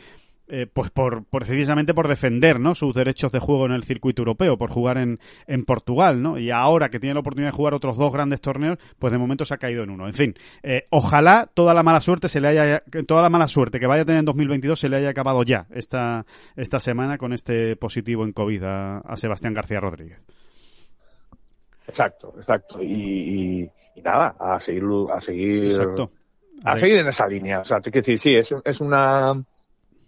eh, 0.49 0.67
pues 0.73 0.91
por, 0.91 1.25
precisamente 1.25 1.95
por 1.95 2.09
defender 2.09 2.61
¿no? 2.61 2.75
sus 2.75 2.95
derechos 2.95 3.33
de 3.33 3.39
juego 3.39 3.67
en 3.67 3.73
el 3.73 3.85
circuito 3.85 4.23
europeo, 4.23 4.59
por 4.59 4.71
jugar 4.71 4.99
en, 4.99 5.19
en 5.47 5.65
Portugal, 5.65 6.23
¿no? 6.23 6.39
Y 6.39 6.51
ahora 6.51 6.89
que 6.89 7.01
tiene 7.01 7.15
la 7.15 7.21
oportunidad 7.21 7.51
de 7.51 7.57
jugar 7.57 7.75
otros 7.75 7.97
dos 7.97 8.13
grandes 8.13 8.41
torneos, 8.41 8.79
pues 8.99 9.13
de 9.13 9.19
momento 9.19 9.45
se 9.45 9.55
ha 9.55 9.59
caído 9.59 9.83
en 9.83 9.91
uno. 9.91 10.07
En 10.07 10.15
fin, 10.15 10.35
eh, 10.63 10.87
ojalá 10.91 11.49
toda 11.53 11.75
la 11.75 11.83
mala 11.83 12.01
suerte 12.01 12.29
se 12.29 12.41
le 12.41 12.49
haya, 12.49 12.83
toda 13.07 13.23
la 13.23 13.31
mala 13.31 13.49
suerte 13.49 13.81
que 13.81 13.87
vaya 13.87 14.03
a 14.03 14.05
tener 14.05 14.21
en 14.21 14.27
2022 14.27 14.79
se 14.79 14.89
le 14.89 14.97
haya 14.97 15.11
acabado 15.11 15.43
ya 15.43 15.67
esta, 15.71 16.27
esta 16.57 16.81
semana 16.81 17.19
con 17.19 17.33
este 17.33 17.77
positivo 17.77 18.25
en 18.25 18.33
COVID 18.33 18.63
a 18.65 19.17
Sebastián 19.17 19.55
García 19.55 19.81
Rodríguez. 19.81 20.21
Exacto, 21.87 22.35
exacto. 22.37 22.83
Y, 22.83 23.71
nada, 24.03 24.37
a 24.39 24.59
seguir, 24.61 24.85
a 25.13 25.21
seguir, 25.21 25.73
a 26.65 26.79
seguir 26.79 26.97
en 26.99 27.09
esa 27.09 27.27
línea. 27.27 27.61
O 27.61 27.65
sea, 27.65 27.81
te 27.81 27.91
quiero 27.91 28.07
decir, 28.07 28.19
sí, 28.19 28.35
es, 28.35 28.55
es 28.65 28.81
una, 28.81 29.35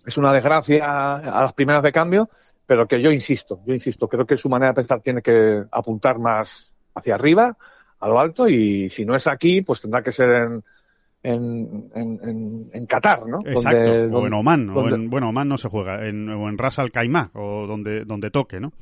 es 0.06 0.16
una 0.16 0.32
desgracia 0.32 1.16
a 1.16 1.42
las 1.42 1.52
primeras 1.52 1.82
de 1.82 1.92
cambio, 1.92 2.30
pero 2.64 2.86
que 2.86 3.02
yo 3.02 3.10
insisto, 3.10 3.60
yo 3.66 3.74
insisto, 3.74 4.08
creo 4.08 4.26
que 4.26 4.36
su 4.36 4.48
manera 4.48 4.70
de 4.70 4.76
pensar 4.76 5.00
tiene 5.00 5.20
que 5.20 5.64
apuntar 5.70 6.18
más 6.18 6.72
hacia 6.94 7.14
arriba, 7.14 7.56
a 7.98 8.08
lo 8.08 8.18
alto, 8.18 8.48
y 8.48 8.88
si 8.90 9.04
no 9.04 9.14
es 9.14 9.26
aquí, 9.26 9.62
pues 9.62 9.80
tendrá 9.80 10.02
que 10.02 10.12
ser 10.12 10.30
en, 10.30 10.64
en, 11.22 11.90
en, 11.94 12.70
en 12.72 12.86
Qatar, 12.86 13.26
¿no? 13.26 13.38
Exacto, 13.44 14.18
o 14.18 14.26
en 14.26 14.34
Oman, 14.34 14.70
o 14.70 14.88
en, 14.88 15.10
bueno, 15.10 15.30
Oman 15.30 15.48
no 15.48 15.58
se 15.58 15.68
juega, 15.68 16.06
en, 16.06 16.28
o 16.28 16.48
en 16.48 16.58
Ras 16.58 16.78
Al 16.78 16.90
Khaimah, 16.90 17.30
o 17.34 17.66
donde, 17.66 18.04
donde 18.04 18.30
toque, 18.30 18.60
¿no? 18.60 18.72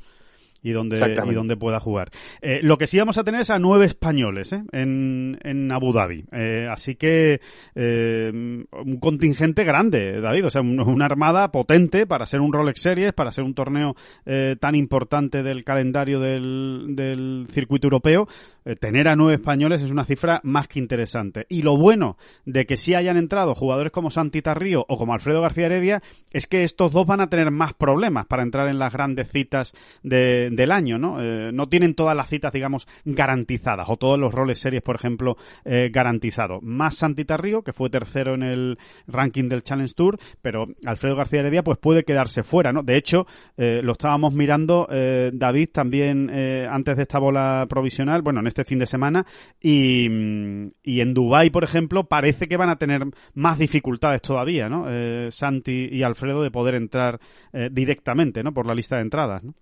Y 0.65 0.71
donde, 0.71 0.97
y 0.97 1.33
donde 1.33 1.55
pueda 1.55 1.79
jugar. 1.79 2.09
Eh, 2.41 2.59
lo 2.63 2.79
que 2.79 2.87
sí 2.87 2.97
vamos 2.97 3.19
a 3.19 3.23
tener 3.23 3.41
es 3.41 3.51
a 3.51 3.59
nueve 3.59 3.85
españoles 3.85 4.51
¿eh? 4.51 4.63
en, 4.71 5.37
en 5.43 5.71
Abu 5.71 5.93
Dhabi. 5.93 6.25
Eh, 6.31 6.67
así 6.69 6.95
que 6.95 7.39
eh, 7.75 8.31
un 8.33 8.97
contingente 8.99 9.63
grande, 9.63 10.19
David. 10.19 10.47
O 10.47 10.49
sea, 10.49 10.61
una 10.61 11.05
armada 11.05 11.51
potente 11.51 12.07
para 12.07 12.25
ser 12.25 12.41
un 12.41 12.51
Rolex 12.51 12.81
Series, 12.81 13.13
para 13.13 13.31
ser 13.31 13.43
un 13.43 13.53
torneo 13.53 13.95
eh, 14.25 14.55
tan 14.59 14.73
importante 14.73 15.43
del 15.43 15.63
calendario 15.63 16.19
del, 16.19 16.95
del 16.95 17.45
circuito 17.51 17.85
europeo. 17.85 18.27
Eh, 18.65 18.75
tener 18.75 19.07
a 19.07 19.15
nueve 19.15 19.35
españoles 19.35 19.83
es 19.83 19.91
una 19.91 20.05
cifra 20.05 20.41
más 20.43 20.67
que 20.67 20.79
interesante. 20.79 21.45
Y 21.49 21.61
lo 21.61 21.77
bueno 21.77 22.17
de 22.45 22.65
que 22.65 22.77
sí 22.77 22.95
hayan 22.95 23.15
entrado 23.15 23.53
jugadores 23.53 23.91
como 23.91 24.09
Santi 24.09 24.41
Tarrío 24.41 24.85
o 24.89 24.97
como 24.97 25.13
Alfredo 25.13 25.41
García 25.41 25.67
Heredia 25.67 26.01
es 26.31 26.47
que 26.47 26.63
estos 26.63 26.91
dos 26.91 27.05
van 27.05 27.21
a 27.21 27.29
tener 27.29 27.51
más 27.51 27.73
problemas 27.73 28.25
para 28.25 28.41
entrar 28.41 28.67
en 28.67 28.79
las 28.79 28.91
grandes 28.91 29.27
citas 29.31 29.73
de, 30.01 30.49
del 30.51 30.71
año, 30.71 30.97
¿no? 30.97 31.21
Eh, 31.21 31.51
no 31.53 31.69
tienen 31.69 31.93
todas 31.93 32.15
las 32.15 32.27
citas, 32.27 32.51
digamos, 32.53 32.87
garantizadas 33.05 33.87
o 33.87 33.97
todos 33.97 34.17
los 34.17 34.33
roles 34.33 34.59
series, 34.59 34.81
por 34.81 34.95
ejemplo, 34.95 35.37
eh, 35.63 35.89
garantizados. 35.93 36.63
Más 36.63 36.95
Santi 36.95 37.23
Tarrío, 37.23 37.61
que 37.61 37.71
fue 37.71 37.91
tercero 37.91 38.33
en 38.33 38.41
el 38.41 38.79
ranking 39.05 39.47
del 39.47 39.61
Challenge 39.61 39.93
Tour, 39.93 40.17
pero 40.41 40.65
Alfredo 40.85 41.15
García 41.15 41.41
Heredia 41.41 41.63
pues 41.63 41.77
puede 41.77 42.03
quedarse 42.03 42.41
fuera, 42.41 42.73
¿no? 42.73 42.81
De 42.81 42.97
hecho, 42.97 43.27
lo 43.57 43.91
estábamos 43.91 44.33
mirando, 44.33 44.87
David, 44.89 45.69
también 45.71 46.29
antes 46.69 46.97
de 46.97 47.03
esta 47.03 47.19
bola 47.19 47.65
provisional, 47.69 48.21
bueno, 48.21 48.39
en 48.39 48.47
fin 48.63 48.79
de 48.79 48.85
semana 48.85 49.25
y, 49.59 50.07
y 50.83 51.01
en 51.01 51.13
Dubai 51.13 51.49
por 51.49 51.63
ejemplo, 51.63 52.05
parece 52.05 52.47
que 52.47 52.57
van 52.57 52.69
a 52.69 52.77
tener 52.77 53.01
más 53.33 53.57
dificultades 53.57 54.21
todavía, 54.21 54.69
¿no? 54.69 54.85
Eh, 54.87 55.29
Santi 55.31 55.89
y 55.91 56.03
Alfredo 56.03 56.43
de 56.43 56.51
poder 56.51 56.75
entrar 56.75 57.19
eh, 57.53 57.69
directamente, 57.71 58.43
¿no? 58.43 58.53
Por 58.53 58.65
la 58.65 58.75
lista 58.75 58.95
de 58.97 59.01
entradas, 59.01 59.43
¿no? 59.43 59.53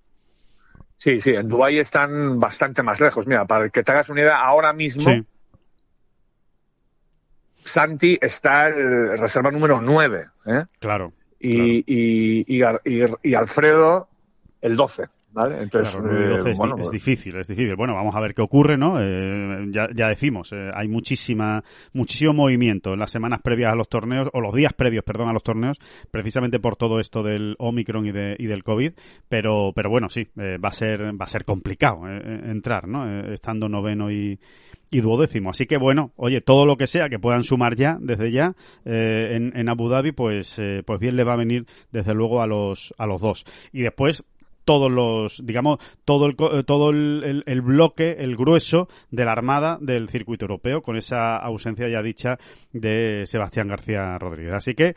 Sí, 0.98 1.20
sí, 1.20 1.32
en 1.32 1.50
Dubai 1.50 1.80
están 1.80 2.40
bastante 2.40 2.82
más 2.82 3.00
lejos. 3.00 3.28
Mira, 3.28 3.46
para 3.46 3.70
que 3.70 3.84
te 3.84 3.92
hagas 3.92 4.10
una 4.10 4.22
idea, 4.22 4.40
ahora 4.40 4.72
mismo 4.72 5.04
Santi 7.64 8.18
está 8.22 8.68
el 8.68 9.18
reserva 9.18 9.52
número 9.52 9.82
9. 9.82 10.28
¿eh? 10.46 10.66
Claro. 10.80 11.14
Y, 11.40 11.84
Y, 11.88 12.46
y, 12.48 12.64
y, 13.24 13.36
Alfredo 13.36 14.08
el 14.62 14.76
12. 14.76 15.04
¿Vale? 15.34 15.64
Entonces, 15.64 15.96
eh, 15.96 16.52
es, 16.52 16.58
bueno, 16.60 16.76
es, 16.76 16.82
pues 16.82 16.92
difícil, 16.92 17.36
es 17.38 17.48
difícil. 17.48 17.76
Bueno, 17.76 17.96
vamos 17.96 18.16
a 18.16 18.20
ver 18.20 18.36
qué 18.36 18.44
ocurre, 18.44 18.78
¿no? 18.78 19.02
Eh, 19.02 19.66
ya, 19.72 19.88
ya, 19.94 20.08
decimos, 20.08 20.54
eh, 20.54 20.70
hay 20.72 20.88
muchísima, 20.88 21.64
muchísimo 21.92 22.34
movimiento 22.34 22.94
en 22.94 23.00
las 23.00 23.10
semanas 23.10 23.42
previas 23.42 23.74
a 23.74 23.76
los 23.76 23.90
torneos, 23.90 24.30
o 24.32 24.42
los 24.42 24.54
días 24.54 24.74
previos, 24.74 25.04
perdón, 25.04 25.30
a 25.30 25.34
los 25.34 25.42
torneos, 25.42 25.80
precisamente 26.12 26.60
por 26.60 26.76
todo 26.76 27.00
esto 27.00 27.24
del 27.24 27.56
Omicron 27.58 28.06
y, 28.06 28.12
de, 28.12 28.36
y 28.38 28.46
del 28.46 28.64
COVID, 28.64 28.92
pero, 29.28 29.72
pero 29.76 29.90
bueno, 29.90 30.08
sí, 30.08 30.28
eh, 30.38 30.58
va 30.64 30.70
a 30.70 30.74
ser, 30.74 31.20
va 31.20 31.26
a 31.26 31.28
ser 31.28 31.46
complicado 31.46 32.08
entrar, 32.08 32.88
¿no? 32.88 33.34
estando 33.34 33.68
noveno 33.68 34.12
y, 34.12 34.40
y 34.92 35.02
duodécimo. 35.02 35.50
Así 35.50 35.66
que 35.66 35.78
bueno, 35.78 36.12
oye, 36.16 36.42
todo 36.42 36.68
lo 36.68 36.78
que 36.78 36.86
sea 36.86 37.10
que 37.10 37.18
puedan 37.18 37.44
sumar 37.44 37.76
ya, 37.76 37.98
desde 38.00 38.32
ya, 38.32 38.56
en, 38.86 39.58
en, 39.58 39.70
Abu 39.70 39.90
Dhabi, 39.90 40.12
pues, 40.12 40.62
pues 40.86 41.00
bien 41.00 41.16
le 41.16 41.24
va 41.24 41.34
a 41.34 41.38
venir 41.38 41.66
desde 41.92 42.14
luego 42.14 42.42
a 42.42 42.48
los, 42.48 42.94
a 43.00 43.08
los 43.08 43.20
dos. 43.20 43.46
Y 43.72 43.82
después, 43.82 44.24
todos 44.66 44.92
los, 44.92 45.46
digamos, 45.46 45.80
todo 46.06 46.28
el, 46.28 46.36
eh, 46.40 46.64
todo 46.66 46.90
el, 46.90 47.44
el, 47.46 47.62
bloque, 47.62 48.18
el 48.20 48.36
grueso 48.36 48.88
de 49.12 49.26
la 49.26 49.32
Armada 49.32 49.78
del 49.82 50.10
circuito 50.10 50.46
europeo, 50.46 50.82
con 50.82 50.98
esa 50.98 51.38
ausencia 51.38 51.88
ya 51.90 52.02
dicha 52.02 52.38
de 52.72 53.24
Sebastián 53.26 53.68
García 53.68 54.18
Rodríguez. 54.18 54.54
Así 54.54 54.74
que, 54.76 54.96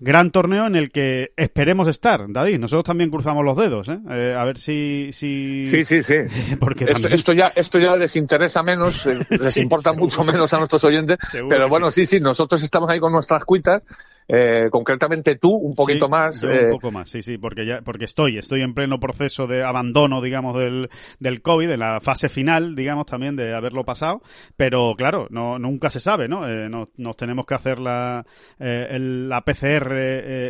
gran 0.00 0.30
torneo 0.30 0.66
en 0.66 0.76
el 0.76 0.90
que 0.90 1.32
esperemos 1.36 1.88
estar, 1.88 2.26
David. 2.28 2.58
Nosotros 2.58 2.84
también 2.84 3.10
cruzamos 3.10 3.44
los 3.44 3.56
dedos, 3.56 3.88
¿eh? 3.88 3.98
eh 4.10 4.34
a 4.36 4.44
ver 4.44 4.58
si, 4.58 5.10
si... 5.12 5.66
Sí, 5.66 5.84
sí, 5.84 6.02
sí. 6.02 6.14
Porque 6.60 6.86
esto, 7.10 7.32
ya, 7.32 7.52
esto 7.54 7.78
ya 7.78 7.96
les 7.96 8.14
interesa 8.16 8.62
menos, 8.62 9.06
eh, 9.06 9.18
les 9.30 9.56
importa 9.56 9.92
mucho 9.92 10.24
menos 10.24 10.52
a 10.52 10.58
nuestros 10.58 10.84
oyentes. 10.84 11.18
pero 11.48 11.68
bueno, 11.68 11.90
sí. 11.90 12.06
sí, 12.06 12.20
nosotros 12.20 12.62
estamos 12.62 12.88
ahí 12.90 13.00
con 13.00 13.12
nuestras 13.12 13.44
cuitas 13.44 13.82
eh, 14.28 14.68
concretamente 14.70 15.36
tú, 15.36 15.54
un 15.54 15.74
poquito 15.74 16.06
más. 16.06 16.42
un 16.42 16.52
eh, 16.52 16.68
poco 16.70 16.92
más, 16.92 17.08
sí, 17.08 17.22
sí, 17.22 17.38
porque 17.38 17.64
ya, 17.64 17.80
porque 17.80 18.04
estoy, 18.04 18.36
estoy 18.36 18.60
en 18.60 18.74
pleno 18.74 19.00
proceso 19.00 19.46
de 19.46 19.64
abandono, 19.64 20.20
digamos, 20.20 20.58
del, 20.58 20.90
del 21.18 21.40
COVID, 21.40 21.70
en 21.70 21.80
la 21.80 22.00
fase 22.00 22.28
final, 22.28 22.76
digamos, 22.76 23.06
también 23.06 23.36
de 23.36 23.54
haberlo 23.54 23.84
pasado, 23.84 24.20
pero 24.56 24.94
claro, 24.98 25.28
no, 25.30 25.58
nunca 25.58 25.88
se 25.88 26.00
sabe, 26.00 26.28
¿no? 26.28 26.46
Eh, 26.46 26.68
nos, 26.68 26.88
nos, 26.98 27.16
tenemos 27.16 27.46
que 27.46 27.54
hacer 27.54 27.78
la, 27.78 28.26
eh, 28.58 28.98
la 29.00 29.40
PCR 29.40 29.94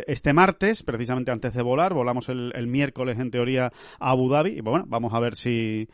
este 0.07 0.33
martes, 0.33 0.83
precisamente 0.83 1.31
antes 1.31 1.53
de 1.53 1.61
volar, 1.61 1.93
volamos 1.93 2.27
el, 2.27 2.51
el 2.55 2.67
miércoles 2.67 3.17
en 3.17 3.31
teoría 3.31 3.71
a 3.99 4.09
Abu 4.11 4.29
Dhabi, 4.29 4.57
y 4.57 4.61
bueno, 4.61 4.83
vamos 4.87 5.13
a 5.13 5.21
ver 5.21 5.35
si, 5.35 5.87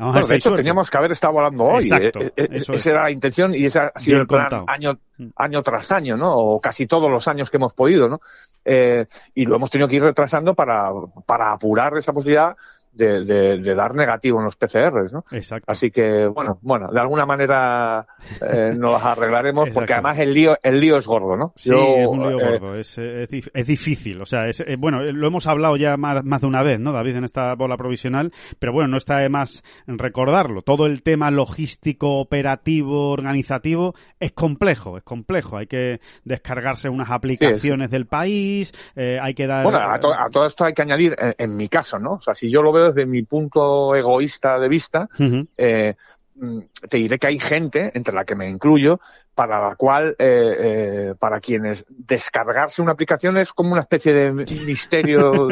bueno, 0.00 0.26
de 0.26 0.36
hecho, 0.36 0.54
teníamos 0.54 0.90
que 0.90 0.96
haber 0.96 1.12
estado 1.12 1.34
volando 1.34 1.64
hoy. 1.64 1.84
Exacto, 1.84 2.20
eh, 2.20 2.32
eh, 2.36 2.48
esa 2.52 2.90
era 2.90 3.02
la 3.04 3.10
intención 3.10 3.54
y 3.54 3.66
esa 3.66 3.92
ha 3.94 3.98
sido 3.98 4.22
el 4.22 4.26
plan 4.26 4.46
año, 4.66 4.98
mm. 5.18 5.28
año 5.36 5.62
tras 5.62 5.92
año, 5.92 6.16
¿no? 6.16 6.34
O 6.34 6.60
casi 6.60 6.86
todos 6.86 7.10
los 7.10 7.28
años 7.28 7.50
que 7.50 7.58
hemos 7.58 7.74
podido, 7.74 8.08
¿no? 8.08 8.20
Eh, 8.64 9.06
y 9.34 9.44
lo 9.44 9.56
hemos 9.56 9.70
tenido 9.70 9.88
que 9.88 9.96
ir 9.96 10.02
retrasando 10.02 10.54
para, 10.54 10.90
para 11.26 11.52
apurar 11.52 11.96
esa 11.98 12.12
posibilidad 12.12 12.56
de, 12.92 13.24
de, 13.24 13.58
de, 13.58 13.74
dar 13.74 13.94
negativo 13.94 14.38
en 14.38 14.44
los 14.44 14.56
PCRs, 14.56 15.12
¿no? 15.12 15.24
Exacto. 15.30 15.70
Así 15.70 15.90
que, 15.90 16.26
bueno, 16.26 16.58
bueno, 16.62 16.88
de 16.92 17.00
alguna 17.00 17.24
manera 17.24 18.06
eh, 18.40 18.72
nos 18.76 19.02
arreglaremos 19.04 19.70
porque 19.70 19.94
además 19.94 20.18
el 20.18 20.34
lío, 20.34 20.56
el 20.62 20.80
lío 20.80 20.96
es 20.98 21.06
gordo, 21.06 21.36
¿no? 21.36 21.52
Sí, 21.56 21.70
es 21.72 22.06
un 22.06 22.28
lío 22.28 22.40
eh, 22.40 22.58
gordo, 22.58 22.74
es, 22.76 22.98
es, 22.98 23.50
es, 23.52 23.66
difícil, 23.66 24.20
o 24.20 24.26
sea, 24.26 24.48
es, 24.48 24.60
eh, 24.60 24.76
bueno, 24.78 25.02
lo 25.02 25.26
hemos 25.26 25.46
hablado 25.46 25.76
ya 25.76 25.96
más, 25.96 26.24
más 26.24 26.40
de 26.40 26.46
una 26.46 26.62
vez, 26.62 26.80
¿no, 26.80 26.92
David, 26.92 27.16
en 27.16 27.24
esta 27.24 27.54
bola 27.54 27.76
provisional, 27.76 28.32
pero 28.58 28.72
bueno, 28.72 28.88
no 28.88 28.96
está 28.96 29.18
de 29.18 29.28
más 29.28 29.62
recordarlo. 29.86 30.62
Todo 30.62 30.86
el 30.86 31.02
tema 31.02 31.30
logístico, 31.30 32.18
operativo, 32.18 33.10
organizativo 33.10 33.94
es 34.18 34.32
complejo, 34.32 34.96
es 34.96 35.04
complejo. 35.04 35.56
Hay 35.56 35.66
que 35.66 36.00
descargarse 36.24 36.88
unas 36.88 37.10
aplicaciones 37.10 37.90
del 37.90 38.06
país, 38.06 38.72
eh, 38.96 39.18
hay 39.20 39.34
que 39.34 39.46
dar... 39.46 39.64
Bueno, 39.64 39.78
a, 39.78 39.98
to 39.98 40.12
a, 40.12 40.28
todo 40.30 40.46
esto 40.46 40.64
hay 40.64 40.72
que 40.72 40.82
añadir, 40.82 41.14
en, 41.18 41.34
en 41.38 41.56
mi 41.56 41.68
caso, 41.68 41.98
¿no? 41.98 42.14
O 42.14 42.22
sea, 42.22 42.34
si 42.34 42.50
yo 42.50 42.62
lo 42.62 42.72
veo 42.72 42.79
desde 42.84 43.06
mi 43.06 43.22
punto 43.22 43.94
egoísta 43.94 44.58
de 44.58 44.68
vista, 44.68 45.08
eh, 45.56 45.94
mm, 46.34 46.58
te 46.88 46.96
diré 46.96 47.18
que 47.18 47.26
hay 47.26 47.38
gente, 47.38 47.90
entre 47.94 48.14
la 48.14 48.24
que 48.24 48.34
me 48.34 48.48
incluyo, 48.48 49.00
para 49.34 49.60
la 49.60 49.74
cual, 49.76 50.16
eh, 50.18 50.56
eh, 50.58 51.14
para 51.18 51.40
quienes 51.40 51.86
descargarse 51.88 52.82
una 52.82 52.92
aplicación 52.92 53.38
es 53.38 53.52
como 53.52 53.72
una 53.72 53.82
especie 53.82 54.12
de 54.12 54.32
misterio 54.32 55.48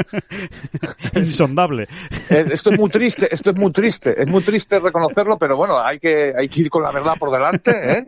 insondable. 1.15 1.87
esto 2.29 2.71
es 2.71 2.79
muy 2.79 2.91
triste, 2.91 3.33
esto 3.33 3.51
es 3.51 3.57
muy 3.57 3.73
triste, 3.73 4.21
es 4.21 4.29
muy 4.29 4.43
triste 4.43 4.79
reconocerlo, 4.79 5.39
pero 5.39 5.57
bueno, 5.57 5.79
hay 5.79 5.99
que, 5.99 6.35
hay 6.37 6.49
que 6.49 6.61
ir 6.63 6.71
con 6.71 6.83
la 6.83 6.91
verdad 6.91 7.15
por 7.19 7.31
delante, 7.31 7.71
¿eh? 7.71 8.07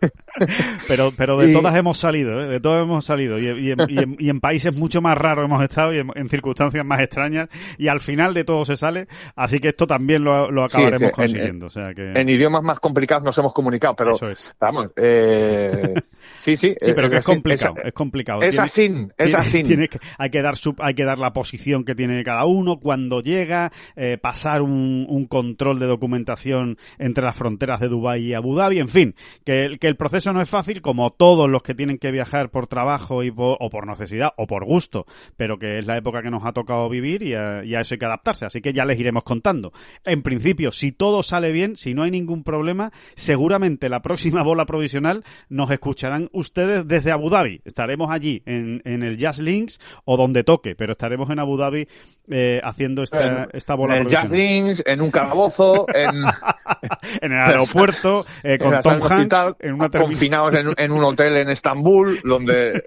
pero, 0.88 1.10
pero 1.16 1.38
de 1.38 1.52
todas 1.52 1.74
hemos 1.74 1.98
salido, 1.98 2.40
¿eh? 2.42 2.46
de 2.46 2.60
todas 2.60 2.84
hemos 2.84 3.04
salido, 3.04 3.38
y, 3.38 3.46
y, 3.46 3.70
en, 3.72 4.16
y, 4.18 4.30
en, 4.30 4.40
países 4.40 4.76
mucho 4.76 5.00
más 5.00 5.18
raros 5.18 5.46
hemos 5.46 5.62
estado 5.62 5.92
y 5.92 5.98
en, 5.98 6.28
circunstancias 6.28 6.84
más 6.84 7.00
extrañas, 7.00 7.48
y 7.78 7.88
al 7.88 8.00
final 8.00 8.34
de 8.34 8.44
todo 8.44 8.64
se 8.64 8.76
sale, 8.76 9.08
así 9.34 9.58
que 9.58 9.68
esto 9.68 9.86
también 9.86 10.22
lo, 10.22 10.50
lo 10.50 10.64
acabaremos 10.64 11.00
sí, 11.00 11.06
sí, 11.06 11.12
consiguiendo. 11.12 11.66
En, 11.66 11.68
o 11.68 11.70
sea 11.70 11.94
que... 11.94 12.12
en 12.12 12.28
idiomas 12.28 12.62
más 12.62 12.78
complicados 12.78 13.24
nos 13.24 13.36
hemos 13.38 13.52
comunicado, 13.52 13.96
pero 13.96 14.12
es. 14.30 14.54
vamos, 14.60 14.90
eh, 14.96 15.15
Eh, 15.16 15.94
sí, 16.46 16.56
sí. 16.56 16.76
Sí, 16.80 16.92
pero 16.94 17.10
que 17.10 17.16
es, 17.16 17.24
complicado, 17.24 17.74
es, 17.78 17.86
es 17.86 17.92
complicado. 17.92 18.42
Es 18.42 18.58
así, 18.58 18.88
es 19.16 19.34
así. 19.34 19.64
Hay 20.18 20.30
que 20.30 20.42
dar 20.42 20.54
hay 20.78 20.94
que 20.94 21.04
dar 21.04 21.18
la 21.18 21.32
posición 21.32 21.84
que 21.84 21.94
tiene 21.94 22.22
cada 22.22 22.44
uno, 22.46 22.78
cuando 22.78 23.20
llega, 23.20 23.72
eh, 23.96 24.18
pasar 24.20 24.62
un, 24.62 25.06
un, 25.08 25.26
control 25.26 25.78
de 25.78 25.86
documentación 25.86 26.78
entre 26.98 27.24
las 27.24 27.36
fronteras 27.36 27.80
de 27.80 27.88
Dubái 27.88 28.26
y 28.26 28.34
Abu 28.34 28.54
Dhabi, 28.54 28.78
en 28.78 28.88
fin, 28.88 29.14
que, 29.44 29.72
que 29.80 29.86
el 29.86 29.96
proceso 29.96 30.32
no 30.32 30.40
es 30.40 30.48
fácil, 30.48 30.82
como 30.82 31.10
todos 31.10 31.50
los 31.50 31.62
que 31.62 31.74
tienen 31.74 31.98
que 31.98 32.12
viajar 32.12 32.50
por 32.50 32.66
trabajo 32.66 33.22
y 33.22 33.30
por, 33.30 33.56
o 33.60 33.68
por 33.68 33.86
necesidad 33.86 34.32
o 34.36 34.46
por 34.46 34.64
gusto, 34.64 35.06
pero 35.36 35.58
que 35.58 35.78
es 35.78 35.86
la 35.86 35.96
época 35.96 36.22
que 36.22 36.30
nos 36.30 36.44
ha 36.44 36.52
tocado 36.52 36.88
vivir 36.88 37.22
y 37.22 37.34
a, 37.34 37.64
y 37.64 37.74
a 37.74 37.80
eso 37.80 37.94
hay 37.94 37.98
que 37.98 38.06
adaptarse, 38.06 38.46
así 38.46 38.60
que 38.60 38.72
ya 38.72 38.84
les 38.84 38.98
iremos 38.98 39.24
contando. 39.24 39.72
En 40.04 40.22
principio, 40.22 40.72
si 40.72 40.92
todo 40.92 41.22
sale 41.22 41.52
bien, 41.52 41.76
si 41.76 41.94
no 41.94 42.02
hay 42.02 42.10
ningún 42.10 42.44
problema, 42.44 42.92
seguramente 43.14 43.88
la 43.88 44.02
próxima 44.02 44.42
bola 44.42 44.66
provisional 44.66 45.24
nos 45.48 45.70
escucharán 45.70 46.28
ustedes 46.36 46.86
desde 46.86 47.10
Abu 47.10 47.30
Dhabi. 47.30 47.60
Estaremos 47.64 48.10
allí 48.10 48.42
en, 48.46 48.82
en 48.84 49.02
el 49.02 49.16
Jazz 49.16 49.38
Links 49.38 49.80
o 50.04 50.16
donde 50.16 50.44
toque, 50.44 50.74
pero 50.76 50.92
estaremos 50.92 51.30
en 51.30 51.38
Abu 51.38 51.56
Dhabi 51.56 51.88
eh, 52.28 52.60
haciendo 52.62 53.02
esta, 53.02 53.48
esta 53.52 53.74
bola 53.74 53.96
En 53.96 54.02
el 54.02 54.08
Jazz 54.08 54.28
Rings, 54.28 54.82
en 54.86 55.00
un 55.00 55.10
calabozo, 55.10 55.86
en... 55.94 56.24
en 57.22 57.32
el 57.32 57.38
aeropuerto, 57.38 58.24
eh, 58.42 58.58
con 58.58 58.80
Tom 58.80 59.00
Hanks, 59.02 59.56
en 59.60 59.74
una 59.74 59.90
confinados 59.90 60.54
en, 60.54 60.74
en 60.76 60.92
un 60.92 61.04
hotel 61.04 61.36
en 61.36 61.48
Estambul, 61.48 62.20
donde 62.22 62.84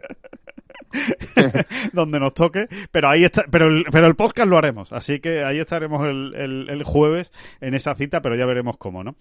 donde 1.93 2.19
nos 2.19 2.33
toque, 2.33 2.67
pero 2.91 3.09
ahí 3.09 3.23
está, 3.23 3.45
pero 3.49 3.67
el, 3.67 3.85
pero 3.91 4.07
el 4.07 4.15
podcast 4.15 4.49
lo 4.49 4.57
haremos, 4.57 4.91
así 4.93 5.19
que 5.19 5.43
ahí 5.43 5.59
estaremos 5.59 6.07
el, 6.07 6.33
el, 6.35 6.69
el 6.69 6.83
jueves 6.83 7.31
en 7.61 7.73
esa 7.73 7.95
cita, 7.95 8.21
pero 8.21 8.35
ya 8.35 8.45
veremos 8.45 8.77
cómo, 8.77 9.03
¿no? 9.03 9.15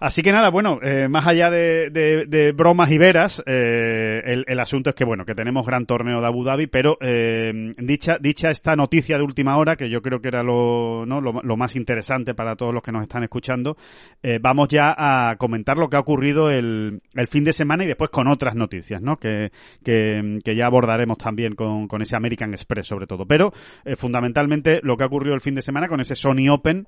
Así 0.00 0.22
que 0.22 0.32
nada, 0.32 0.48
bueno, 0.48 0.78
eh, 0.82 1.08
más 1.08 1.26
allá 1.26 1.50
de, 1.50 2.54
bromas 2.56 2.90
y 2.90 2.96
veras, 2.96 3.42
eh, 3.44 4.42
el, 4.46 4.58
asunto 4.58 4.88
es 4.88 4.96
que, 4.96 5.04
bueno, 5.04 5.26
que 5.26 5.34
tenemos 5.34 5.66
gran 5.66 5.84
torneo 5.84 6.22
de 6.22 6.26
Abu 6.26 6.42
Dhabi, 6.42 6.68
pero 6.68 6.96
eh, 7.02 7.74
dicha, 7.76 8.16
dicha 8.18 8.50
esta 8.50 8.76
noticia 8.76 9.18
de 9.18 9.24
última 9.24 9.58
hora, 9.58 9.76
que 9.76 9.90
yo 9.90 10.00
creo 10.00 10.22
que 10.22 10.28
era 10.28 10.42
lo, 10.42 11.04
¿no? 11.04 11.20
lo, 11.20 11.56
más 11.58 11.76
interesante 11.76 12.34
para 12.34 12.56
todos 12.56 12.72
los 12.72 12.82
que 12.82 12.92
nos 12.92 13.02
están 13.02 13.24
escuchando, 13.24 13.76
vamos 14.40 14.68
ya 14.68 14.94
a 14.96 15.36
comentar 15.36 15.76
lo 15.76 15.90
que 15.90 15.96
ha 15.96 16.00
ocurrido 16.00 16.50
el, 16.50 17.02
el 17.14 17.26
fin 17.26 17.44
de 17.44 17.52
semana 17.52 17.84
y 17.84 17.86
después 17.86 18.08
con 18.08 18.26
otras 18.26 18.54
noticias, 18.54 19.02
¿no? 19.02 19.18
Que, 19.18 19.52
que, 19.84 20.38
que 20.42 20.56
ya 20.56 20.64
abordaremos 20.64 21.18
también 21.18 21.54
con, 21.54 21.88
con 21.88 22.00
ese 22.00 22.16
American 22.16 22.54
Express 22.54 22.86
sobre 22.86 23.06
todo. 23.06 23.26
Pero, 23.26 23.52
fundamentalmente, 23.96 24.80
lo 24.82 24.96
que 24.96 25.02
ha 25.02 25.08
ocurrido 25.08 25.34
el 25.34 25.42
fin 25.42 25.54
de 25.54 25.60
semana 25.60 25.88
con 25.88 26.00
ese 26.00 26.14
Sony 26.14 26.48
Open, 26.50 26.86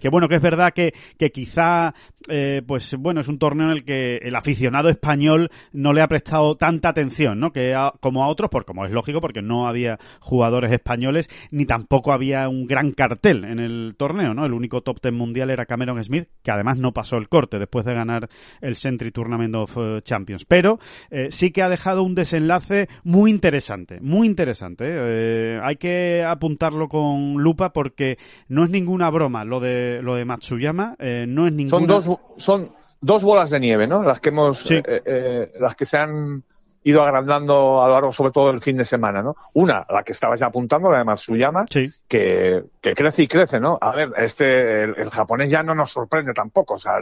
que 0.00 0.08
bueno, 0.08 0.28
que 0.28 0.36
es 0.36 0.42
verdad 0.42 0.72
que, 0.72 0.92
que 1.18 1.30
quizá, 1.30 1.94
eh, 2.28 2.62
pues 2.66 2.96
bueno, 2.98 3.20
es 3.20 3.28
un 3.28 3.38
torneo 3.38 3.66
en 3.66 3.72
el 3.72 3.84
que 3.84 4.16
el 4.16 4.34
aficionado 4.34 4.88
español 4.88 5.50
no 5.72 5.92
le 5.92 6.00
ha 6.00 6.08
prestado 6.08 6.56
tanta 6.56 6.88
atención, 6.88 7.38
¿no? 7.38 7.52
Que 7.52 7.74
a, 7.74 7.92
como 8.00 8.24
a 8.24 8.28
otros, 8.28 8.50
por 8.50 8.64
como 8.64 8.84
es 8.84 8.92
lógico, 8.92 9.20
porque 9.20 9.42
no 9.42 9.66
había 9.66 9.98
jugadores 10.20 10.72
españoles, 10.72 11.28
ni 11.50 11.64
tampoco 11.64 12.12
había 12.12 12.48
un 12.48 12.66
gran 12.66 12.92
cartel 12.92 13.44
en 13.44 13.58
el 13.58 13.94
torneo, 13.96 14.34
¿no? 14.34 14.46
El 14.46 14.52
único 14.52 14.82
top 14.82 15.00
ten 15.00 15.14
mundial 15.14 15.50
era 15.50 15.66
Cameron 15.66 16.02
Smith, 16.02 16.28
que 16.42 16.50
además 16.50 16.78
no 16.78 16.92
pasó 16.92 17.16
el 17.16 17.28
corte 17.28 17.58
después 17.58 17.84
de 17.84 17.94
ganar 17.94 18.28
el 18.60 18.76
Century 18.76 19.10
Tournament 19.10 19.54
of 19.54 19.76
eh, 19.76 20.00
Champions. 20.02 20.44
Pero 20.44 20.78
eh, 21.10 21.28
sí 21.30 21.50
que 21.50 21.62
ha 21.62 21.68
dejado 21.68 22.02
un 22.02 22.14
desenlace 22.14 22.88
muy 23.04 23.30
interesante, 23.30 24.00
muy 24.00 24.26
interesante. 24.26 24.84
¿eh? 24.88 25.60
hay 25.62 25.76
que 25.76 26.24
apuntarlo 26.24 26.88
con 26.88 27.34
lupa 27.34 27.72
porque 27.72 28.18
no 28.48 28.64
es 28.64 28.70
ninguna 28.70 29.10
broma 29.10 29.44
lo 29.44 29.60
de 29.60 30.00
lo 30.02 30.14
de 30.14 30.24
Matsuyama, 30.24 30.96
eh, 30.98 31.26
no 31.28 31.46
es 31.46 31.52
ninguna... 31.52 31.78
Son 31.78 31.86
dos, 31.86 32.17
son 32.36 32.72
dos 33.00 33.22
bolas 33.22 33.50
de 33.50 33.60
nieve, 33.60 33.86
¿no? 33.86 34.02
Las 34.02 34.20
que 34.20 34.30
hemos, 34.30 34.58
sí. 34.58 34.74
eh, 34.76 35.02
eh, 35.04 35.52
las 35.60 35.74
que 35.74 35.86
se 35.86 35.98
han 35.98 36.42
ido 36.84 37.02
agrandando 37.02 37.82
a 37.82 37.88
lo 37.88 37.94
largo, 37.94 38.12
sobre 38.12 38.32
todo 38.32 38.48
del 38.48 38.62
fin 38.62 38.76
de 38.76 38.84
semana, 38.84 39.22
¿no? 39.22 39.36
Una, 39.54 39.84
la 39.90 40.02
que 40.02 40.12
estabas 40.12 40.40
ya 40.40 40.46
apuntando, 40.46 40.90
la 40.90 40.98
de 40.98 41.04
Matsuyama, 41.04 41.66
sí. 41.68 41.90
que, 42.06 42.64
que 42.80 42.94
crece 42.94 43.22
y 43.22 43.28
crece, 43.28 43.60
¿no? 43.60 43.78
A 43.80 43.92
ver, 43.92 44.12
este, 44.16 44.84
el, 44.84 44.94
el, 44.96 45.10
japonés 45.10 45.50
ya 45.50 45.62
no 45.62 45.74
nos 45.74 45.90
sorprende 45.90 46.32
tampoco, 46.32 46.74
o 46.74 46.78
sea, 46.78 46.94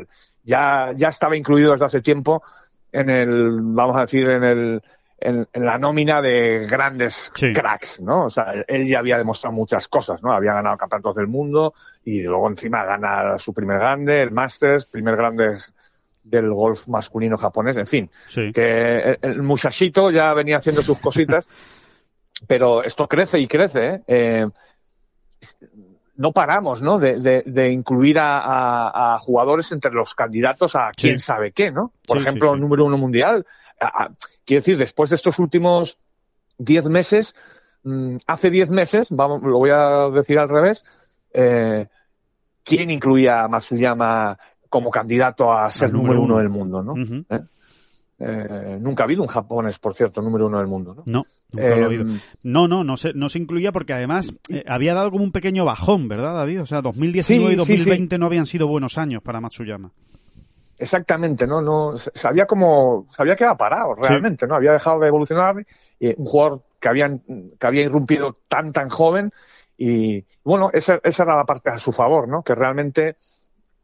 ya, 0.42 0.92
ya 0.96 1.08
estaba 1.08 1.36
incluido 1.36 1.72
desde 1.72 1.84
hace 1.84 2.00
tiempo 2.00 2.42
en 2.90 3.10
el, 3.10 3.58
vamos 3.60 3.96
a 3.96 4.00
decir, 4.02 4.28
en 4.28 4.44
el, 4.44 4.82
en, 5.18 5.48
en, 5.52 5.64
la 5.64 5.78
nómina 5.78 6.20
de 6.20 6.66
grandes 6.66 7.32
sí. 7.34 7.52
cracks, 7.52 8.00
¿no? 8.00 8.26
O 8.26 8.30
sea, 8.30 8.52
él 8.66 8.86
ya 8.86 8.98
había 8.98 9.18
demostrado 9.18 9.54
muchas 9.54 9.88
cosas, 9.88 10.22
¿no? 10.22 10.32
Había 10.32 10.54
ganado 10.54 10.76
campeonatos 10.76 11.16
del 11.16 11.26
mundo 11.26 11.74
y 12.04 12.22
luego 12.22 12.48
encima 12.48 12.84
gana 12.84 13.38
su 13.38 13.54
primer 13.54 13.78
grande, 13.78 14.22
el 14.22 14.30
Masters, 14.30 14.86
primer 14.86 15.16
grande 15.16 15.58
del 16.22 16.52
golf 16.52 16.88
masculino 16.88 17.38
japonés, 17.38 17.76
en 17.76 17.86
fin. 17.86 18.10
Sí. 18.26 18.52
Que 18.52 18.98
el, 18.98 19.18
el, 19.22 19.42
muchachito 19.42 20.10
ya 20.10 20.34
venía 20.34 20.58
haciendo 20.58 20.82
sus 20.82 21.00
cositas, 21.00 21.48
pero 22.46 22.82
esto 22.82 23.08
crece 23.08 23.38
y 23.38 23.46
crece, 23.46 23.86
¿eh? 23.86 24.02
eh 24.06 24.46
no 26.16 26.32
paramos, 26.32 26.80
¿no? 26.80 26.98
De, 26.98 27.20
de, 27.20 27.42
de 27.44 27.70
incluir 27.70 28.18
a, 28.18 28.38
a, 28.38 29.14
a, 29.14 29.18
jugadores 29.18 29.70
entre 29.72 29.92
los 29.92 30.14
candidatos 30.14 30.74
a 30.74 30.90
quién 30.96 31.18
sí. 31.18 31.26
sabe 31.26 31.52
qué, 31.52 31.70
¿no? 31.70 31.92
Por 32.06 32.18
sí, 32.18 32.22
ejemplo, 32.22 32.56
número 32.56 32.84
uno 32.84 32.96
mundial. 32.96 33.46
Quiero 34.44 34.60
decir, 34.60 34.78
después 34.78 35.10
de 35.10 35.16
estos 35.16 35.38
últimos 35.38 35.98
diez 36.58 36.84
meses, 36.86 37.34
mmm, 37.82 38.16
hace 38.26 38.50
diez 38.50 38.70
meses, 38.70 39.08
vamos, 39.10 39.42
lo 39.42 39.58
voy 39.58 39.70
a 39.70 40.08
decir 40.10 40.38
al 40.38 40.48
revés, 40.48 40.84
eh, 41.32 41.88
¿quién 42.64 42.90
incluía 42.90 43.44
a 43.44 43.48
Matsuyama 43.48 44.38
como 44.68 44.90
candidato 44.90 45.52
a 45.52 45.70
ser 45.70 45.92
número, 45.92 46.14
número 46.14 46.24
uno. 46.24 46.34
uno 46.34 46.42
del 46.42 46.48
mundo, 46.48 46.82
no? 46.82 46.92
Uh 46.92 46.96
-huh. 46.96 47.26
¿Eh? 47.30 47.44
Eh, 48.18 48.78
nunca 48.80 49.02
ha 49.02 49.04
habido 49.04 49.22
un 49.22 49.28
japonés, 49.28 49.78
por 49.78 49.94
cierto, 49.94 50.22
número 50.22 50.46
uno 50.46 50.58
del 50.58 50.66
mundo, 50.66 50.94
¿no? 50.94 51.02
No, 51.04 51.26
nunca 51.52 51.66
eh, 51.66 51.76
lo 51.76 51.82
ha 51.82 51.86
habido. 51.86 52.04
No, 52.42 52.66
no, 52.66 52.82
no 52.82 52.96
se, 52.96 53.12
no 53.12 53.28
se 53.28 53.38
incluía 53.38 53.72
porque 53.72 53.92
además 53.92 54.32
eh, 54.48 54.64
había 54.66 54.94
dado 54.94 55.10
como 55.10 55.22
un 55.22 55.32
pequeño 55.32 55.66
bajón, 55.66 56.08
¿verdad, 56.08 56.34
David? 56.34 56.62
O 56.62 56.66
sea, 56.66 56.80
2019 56.80 57.48
sí, 57.48 57.52
y 57.52 57.56
2020 57.56 58.14
sí, 58.14 58.16
sí. 58.16 58.18
no 58.18 58.26
habían 58.26 58.46
sido 58.46 58.68
buenos 58.68 58.96
años 58.96 59.22
para 59.22 59.40
Matsuyama. 59.40 59.92
Exactamente, 60.78 61.46
¿no? 61.46 61.62
no 61.62 61.98
se 61.98 62.28
había 62.28 62.46
como, 62.46 63.06
se 63.10 63.22
había 63.22 63.36
quedado 63.36 63.56
parado 63.56 63.94
realmente, 63.94 64.46
¿no? 64.46 64.56
Había 64.56 64.72
dejado 64.72 65.00
de 65.00 65.08
evolucionar, 65.08 65.64
y 65.98 66.08
un 66.20 66.26
jugador 66.26 66.62
que, 66.78 66.88
habían, 66.88 67.22
que 67.58 67.66
había 67.66 67.82
irrumpido 67.82 68.36
tan, 68.48 68.72
tan 68.72 68.90
joven 68.90 69.32
y, 69.78 70.24
bueno, 70.44 70.70
esa, 70.72 71.00
esa 71.02 71.22
era 71.22 71.36
la 71.36 71.44
parte 71.44 71.70
a 71.70 71.78
su 71.78 71.92
favor, 71.92 72.28
¿no? 72.28 72.42
Que 72.42 72.54
realmente 72.54 73.16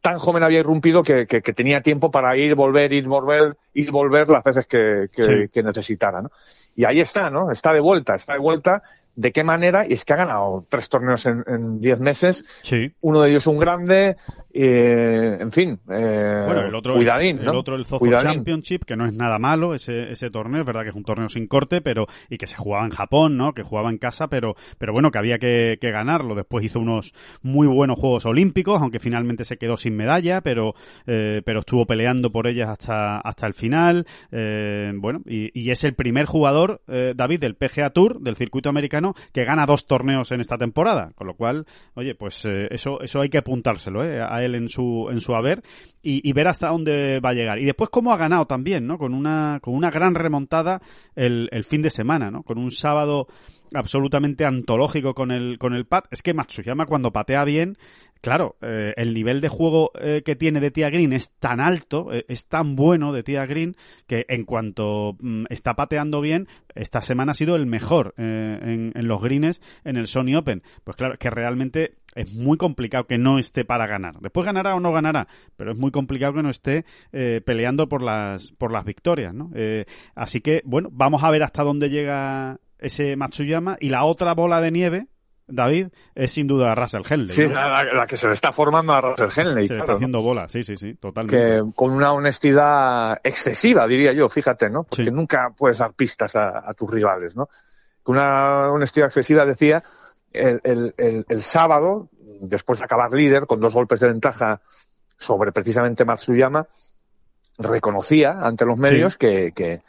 tan 0.01 0.19
joven 0.19 0.43
había 0.43 0.59
irrumpido 0.59 1.01
que, 1.01 1.25
que, 1.27 1.41
que, 1.41 1.53
tenía 1.53 1.81
tiempo 1.81 2.11
para 2.11 2.35
ir, 2.35 2.55
volver, 2.55 2.91
ir, 2.91 3.07
volver, 3.07 3.57
ir, 3.73 3.89
volver 3.91 4.27
las 4.27 4.43
veces 4.43 4.65
que, 4.67 5.07
que, 5.11 5.23
sí. 5.23 5.49
que 5.51 5.63
necesitara, 5.63 6.21
¿no? 6.21 6.29
Y 6.75 6.85
ahí 6.85 6.99
está, 6.99 7.29
¿no? 7.29 7.51
Está 7.51 7.73
de 7.73 7.79
vuelta, 7.79 8.15
está 8.15 8.33
de 8.33 8.39
vuelta. 8.39 8.83
¿De 9.15 9.31
qué 9.31 9.43
manera? 9.43 9.85
Y 9.87 9.93
es 9.93 10.05
que 10.05 10.13
ha 10.13 10.17
ganado 10.17 10.65
tres 10.69 10.89
torneos 10.89 11.25
en, 11.25 11.43
en 11.47 11.79
diez 11.79 11.99
meses. 11.99 12.43
Sí. 12.63 12.91
Uno 13.01 13.21
de 13.21 13.29
ellos 13.29 13.45
un 13.47 13.59
grande, 13.59 14.17
eh, 14.51 15.37
en 15.39 15.51
fin, 15.51 15.79
eh, 15.89 16.43
bueno, 16.45 16.61
el 16.61 16.75
otro, 16.75 16.93
cuidadín, 16.93 17.39
el, 17.39 17.45
¿no? 17.45 17.51
el 17.51 17.57
otro 17.57 17.75
el 17.75 17.85
Zozo 17.85 18.05
Championship, 18.17 18.85
que 18.85 18.95
no 18.95 19.07
es 19.07 19.13
nada 19.15 19.39
malo 19.39 19.73
ese, 19.73 20.11
ese 20.11 20.29
torneo, 20.29 20.61
es 20.61 20.65
verdad 20.67 20.83
que 20.83 20.89
es 20.89 20.95
un 20.95 21.03
torneo 21.03 21.27
sin 21.27 21.47
corte, 21.47 21.81
pero 21.81 22.05
y 22.29 22.37
que 22.37 22.47
se 22.47 22.55
jugaba 22.55 22.85
en 22.85 22.91
Japón, 22.91 23.37
¿no? 23.37 23.53
Que 23.53 23.63
jugaba 23.63 23.89
en 23.89 23.97
casa, 23.97 24.27
pero 24.27 24.55
pero 24.77 24.93
bueno, 24.93 25.11
que 25.11 25.17
había 25.17 25.39
que, 25.39 25.77
que 25.81 25.91
ganarlo. 25.91 26.35
Después 26.35 26.63
hizo 26.65 26.79
unos 26.79 27.13
muy 27.41 27.67
buenos 27.67 27.99
Juegos 27.99 28.25
Olímpicos, 28.25 28.81
aunque 28.81 28.99
finalmente 28.99 29.45
se 29.45 29.57
quedó 29.57 29.75
sin 29.77 29.95
medalla, 29.95 30.41
pero 30.41 30.75
eh, 31.07 31.41
pero 31.45 31.59
estuvo 31.59 31.85
peleando 31.85 32.31
por 32.31 32.47
ellas 32.47 32.69
hasta 32.69 33.19
hasta 33.19 33.47
el 33.47 33.53
final. 33.53 34.05
Eh, 34.31 34.91
bueno, 34.95 35.21
y, 35.25 35.49
y, 35.59 35.71
es 35.71 35.83
el 35.83 35.95
primer 35.95 36.25
jugador, 36.25 36.81
eh, 36.87 37.13
David, 37.15 37.39
del 37.39 37.55
PGA 37.55 37.89
Tour, 37.89 38.19
del 38.19 38.35
circuito 38.35 38.69
americano, 38.69 39.02
que 39.33 39.43
gana 39.43 39.65
dos 39.65 39.85
torneos 39.85 40.31
en 40.31 40.39
esta 40.39 40.57
temporada. 40.57 41.11
Con 41.15 41.27
lo 41.27 41.35
cual, 41.35 41.65
oye, 41.95 42.15
pues 42.15 42.45
eh, 42.45 42.67
eso 42.71 43.01
eso 43.01 43.19
hay 43.21 43.29
que 43.29 43.39
apuntárselo, 43.39 44.03
¿eh? 44.03 44.21
A 44.21 44.43
él 44.43 44.55
en 44.55 44.69
su, 44.69 45.09
en 45.11 45.19
su 45.19 45.35
haber 45.35 45.61
y, 46.01 46.33
ver 46.33 46.47
hasta 46.47 46.69
dónde 46.69 47.19
va 47.19 47.29
a 47.29 47.33
llegar. 47.33 47.59
Y 47.59 47.65
después 47.65 47.89
cómo 47.89 48.11
ha 48.11 48.17
ganado 48.17 48.45
también, 48.45 48.87
¿no? 48.87 48.97
Con 48.97 49.13
una, 49.13 49.59
con 49.61 49.73
una 49.73 49.89
gran 49.89 50.15
remontada 50.15 50.81
el, 51.15 51.49
el 51.51 51.63
fin 51.63 51.81
de 51.81 51.89
semana, 51.89 52.31
¿no? 52.31 52.43
Con 52.43 52.57
un 52.57 52.71
sábado 52.71 53.27
absolutamente 53.73 54.45
antológico 54.45 55.13
con 55.13 55.31
el, 55.31 55.57
con 55.57 55.73
el 55.73 55.85
pat. 55.85 56.05
Es 56.11 56.21
que 56.21 56.33
Matsuyama 56.33 56.85
cuando 56.85 57.11
patea 57.11 57.43
bien, 57.43 57.77
claro, 58.23 58.55
eh, 58.61 58.93
el 58.95 59.13
nivel 59.13 59.41
de 59.41 59.49
juego 59.49 59.91
eh, 59.99 60.21
que 60.23 60.37
tiene 60.37 60.61
de 60.61 60.71
Tia 60.71 60.89
Green 60.89 61.11
es 61.11 61.29
tan 61.39 61.59
alto, 61.59 62.13
eh, 62.13 62.23
es 62.29 62.47
tan 62.47 62.77
bueno 62.77 63.11
de 63.11 63.21
Tia 63.21 63.45
Green, 63.45 63.75
que 64.07 64.25
en 64.29 64.45
cuanto 64.45 65.17
mm, 65.19 65.47
está 65.49 65.75
pateando 65.75 66.21
bien, 66.21 66.47
esta 66.73 67.01
semana 67.01 67.33
ha 67.33 67.35
sido 67.35 67.57
el 67.57 67.65
mejor 67.65 68.13
eh, 68.17 68.59
en, 68.61 68.93
en, 68.95 69.07
los 69.09 69.21
greens 69.21 69.61
en 69.83 69.97
el 69.97 70.07
Sony 70.07 70.37
Open. 70.37 70.63
Pues 70.85 70.95
claro, 70.95 71.17
que 71.19 71.29
realmente 71.29 71.97
es 72.15 72.33
muy 72.33 72.57
complicado 72.57 73.07
que 73.07 73.17
no 73.17 73.39
esté 73.39 73.65
para 73.65 73.87
ganar. 73.87 74.15
Después 74.21 74.45
ganará 74.45 74.73
o 74.73 74.79
no 74.79 74.93
ganará, 74.93 75.27
pero 75.57 75.73
es 75.73 75.77
muy 75.77 75.91
complicado 75.91 76.35
que 76.35 76.43
no 76.43 76.49
esté 76.49 76.85
peleando 77.11 77.89
por 77.89 78.03
las, 78.03 78.51
por 78.51 78.71
las 78.71 78.85
victorias, 78.85 79.33
¿no? 79.33 79.49
Así 80.13 80.39
que, 80.39 80.61
bueno, 80.63 80.89
vamos 80.91 81.23
a 81.23 81.31
ver 81.31 81.41
hasta 81.41 81.63
dónde 81.63 81.89
llega 81.89 82.59
ese 82.77 83.15
Matsuyama 83.15 83.77
y 83.79 83.89
la 83.89 84.03
otra 84.03 84.33
bola 84.35 84.61
de 84.61 84.71
nieve, 84.71 85.07
David, 85.55 85.87
es 86.15 86.31
sin 86.31 86.47
duda 86.47 86.75
Russell 86.75 87.03
Henley. 87.07 87.35
Sí, 87.35 87.43
¿no? 87.45 87.53
la, 87.53 87.83
la, 87.83 88.05
que 88.07 88.17
se 88.17 88.27
le 88.27 88.33
está 88.33 88.51
formando 88.51 88.93
a 88.93 89.01
Russell 89.01 89.29
Henley. 89.35 89.63
Se 89.63 89.69
claro, 89.69 89.83
está 89.83 89.93
haciendo 89.93 90.17
¿no? 90.19 90.23
bola, 90.23 90.47
sí, 90.47 90.63
sí, 90.63 90.75
sí, 90.75 90.95
totalmente. 90.95 91.37
Que 91.37 91.61
con 91.75 91.91
una 91.91 92.13
honestidad 92.13 93.19
excesiva, 93.23 93.87
diría 93.87 94.13
yo, 94.13 94.29
fíjate, 94.29 94.69
¿no? 94.69 94.83
Porque 94.83 95.05
sí. 95.05 95.11
nunca 95.11 95.53
puedes 95.55 95.77
dar 95.77 95.93
pistas 95.93 96.35
a, 96.35 96.69
a, 96.69 96.73
tus 96.73 96.89
rivales, 96.89 97.35
¿no? 97.35 97.49
Con 98.01 98.15
una 98.15 98.71
honestidad 98.71 99.07
excesiva 99.07 99.45
decía 99.45 99.83
el, 100.31 100.59
el, 100.63 100.93
el, 100.97 101.25
el, 101.29 101.43
sábado, 101.43 102.09
después 102.41 102.79
de 102.79 102.85
acabar 102.85 103.11
líder, 103.13 103.45
con 103.45 103.59
dos 103.59 103.73
golpes 103.73 103.99
de 103.99 104.07
ventaja 104.07 104.61
sobre 105.17 105.51
precisamente 105.51 106.05
Matsuyama, 106.05 106.67
reconocía 107.57 108.39
ante 108.41 108.65
los 108.65 108.77
medios 108.77 109.13
sí. 109.13 109.19
que, 109.19 109.51
que, 109.55 109.81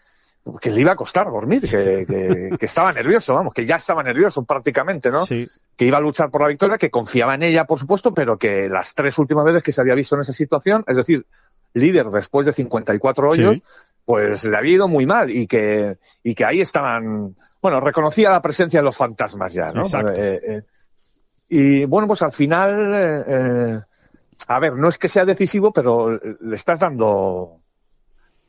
que, 0.61 0.71
le 0.71 0.81
iba 0.81 0.93
a 0.93 0.97
costar 0.97 1.27
dormir, 1.27 1.63
que, 1.63 2.05
que, 2.07 2.57
que, 2.59 2.67
estaba 2.67 2.93
nervioso, 2.93 3.35
vamos, 3.35 3.55
que 3.55 3.65
ya 3.65 3.77
estaba 3.77 4.03
nervioso 4.03 4.45
prácticamente, 4.45 5.11
¿no? 5.11 5.25
Sí. 5.25 5.49
Que 5.77 5.87
iba 5.87 5.99
a 5.99 6.01
luchar 6.01 6.31
por 6.31 6.43
la 6.43 6.49
victoria, 6.49 6.79
que 6.79 6.91
confiaba 6.91 7.35
en 7.35 7.43
ella, 7.43 7.65
por 7.65 7.79
supuesto, 7.79 8.13
pero 8.13 8.37
que 8.37 8.69
las 8.69 8.95
tres 8.95 9.19
últimas 9.19 9.45
veces 9.45 9.63
que 9.63 9.73
se 9.73 9.81
había 9.81 9.95
visto 9.95 10.15
en 10.15 10.21
esa 10.21 10.33
situación, 10.33 10.85
es 10.87 10.97
decir, 10.97 11.27
líder 11.73 12.07
después 12.07 12.47
de 12.47 12.53
54 12.53 13.29
hoyos, 13.31 13.57
sí. 13.57 13.63
pues 14.05 14.45
le 14.45 14.57
había 14.57 14.75
ido 14.75 14.89
muy 14.89 15.07
mal 15.07 15.31
y 15.31 15.47
que, 15.47 15.99
y 16.23 16.35
que 16.35 16.45
ahí 16.45 16.61
estaban, 16.61 17.35
bueno, 17.63 17.81
reconocía 17.81 18.31
la 18.31 18.43
presencia 18.43 18.81
de 18.81 18.85
los 18.85 18.97
fantasmas 18.97 19.53
ya, 19.53 19.73
¿no? 19.73 19.83
Exacto. 19.83 20.13
Eh, 20.13 20.41
eh, 20.47 20.63
Y 21.49 21.85
bueno, 21.87 22.07
pues 22.07 22.23
al 22.23 22.33
final, 22.33 22.95
eh, 22.95 23.25
eh, 23.27 23.81
a 24.47 24.59
ver, 24.61 24.75
no 24.75 24.89
es 24.89 24.99
que 24.99 25.09
sea 25.09 25.25
decisivo, 25.25 25.73
pero 25.73 26.11
le 26.13 26.55
estás 26.55 26.81
dando 26.81 27.64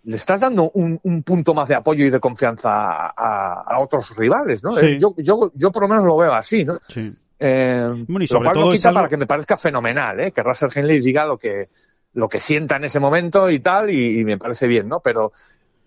le 0.06 0.15
estás 0.15 0.39
dando 0.39 0.70
un, 0.72 1.24
punto 1.24 1.54
más 1.54 1.68
de 1.68 1.76
apoyo 1.76 2.06
y 2.06 2.10
de 2.10 2.20
confianza 2.20 3.08
a, 3.08 3.80
otros 3.80 4.15
rivales, 4.15 4.63
¿no? 4.63 4.78
Eh, 4.78 5.00
yo, 5.00 5.15
yo, 5.18 5.52
yo 5.56 5.72
por 5.72 5.84
lo 5.84 5.89
menos 5.89 6.06
lo 6.06 6.18
veo 6.18 6.34
así, 6.34 6.63
¿no? 6.63 6.78
Sí. 6.88 7.13
Eh, 7.39 8.06
y 8.08 8.28
sobre 8.28 8.46
lo 8.46 8.52
cual 8.52 8.63
todo 8.63 8.72
quita 8.72 8.94
para 8.94 9.10
que 9.10 9.18
me 9.18 9.28
parezca 9.28 9.58
fenomenal, 9.58 10.20
¿eh? 10.20 10.32
Que 10.32 10.44
Russell 10.44 10.70
Henley 10.74 11.00
diga 11.02 11.26
lo 11.26 11.38
que, 11.38 11.70
lo 12.13 12.30
que 12.30 12.39
sienta 12.39 12.78
en 12.78 12.86
ese 12.86 13.00
momento 13.00 13.50
y 13.50 13.60
tal, 13.60 13.89
y, 13.89 14.24
me 14.24 14.38
parece 14.38 14.68
bien, 14.68 14.88
¿no? 14.88 15.00
Pero 15.00 15.34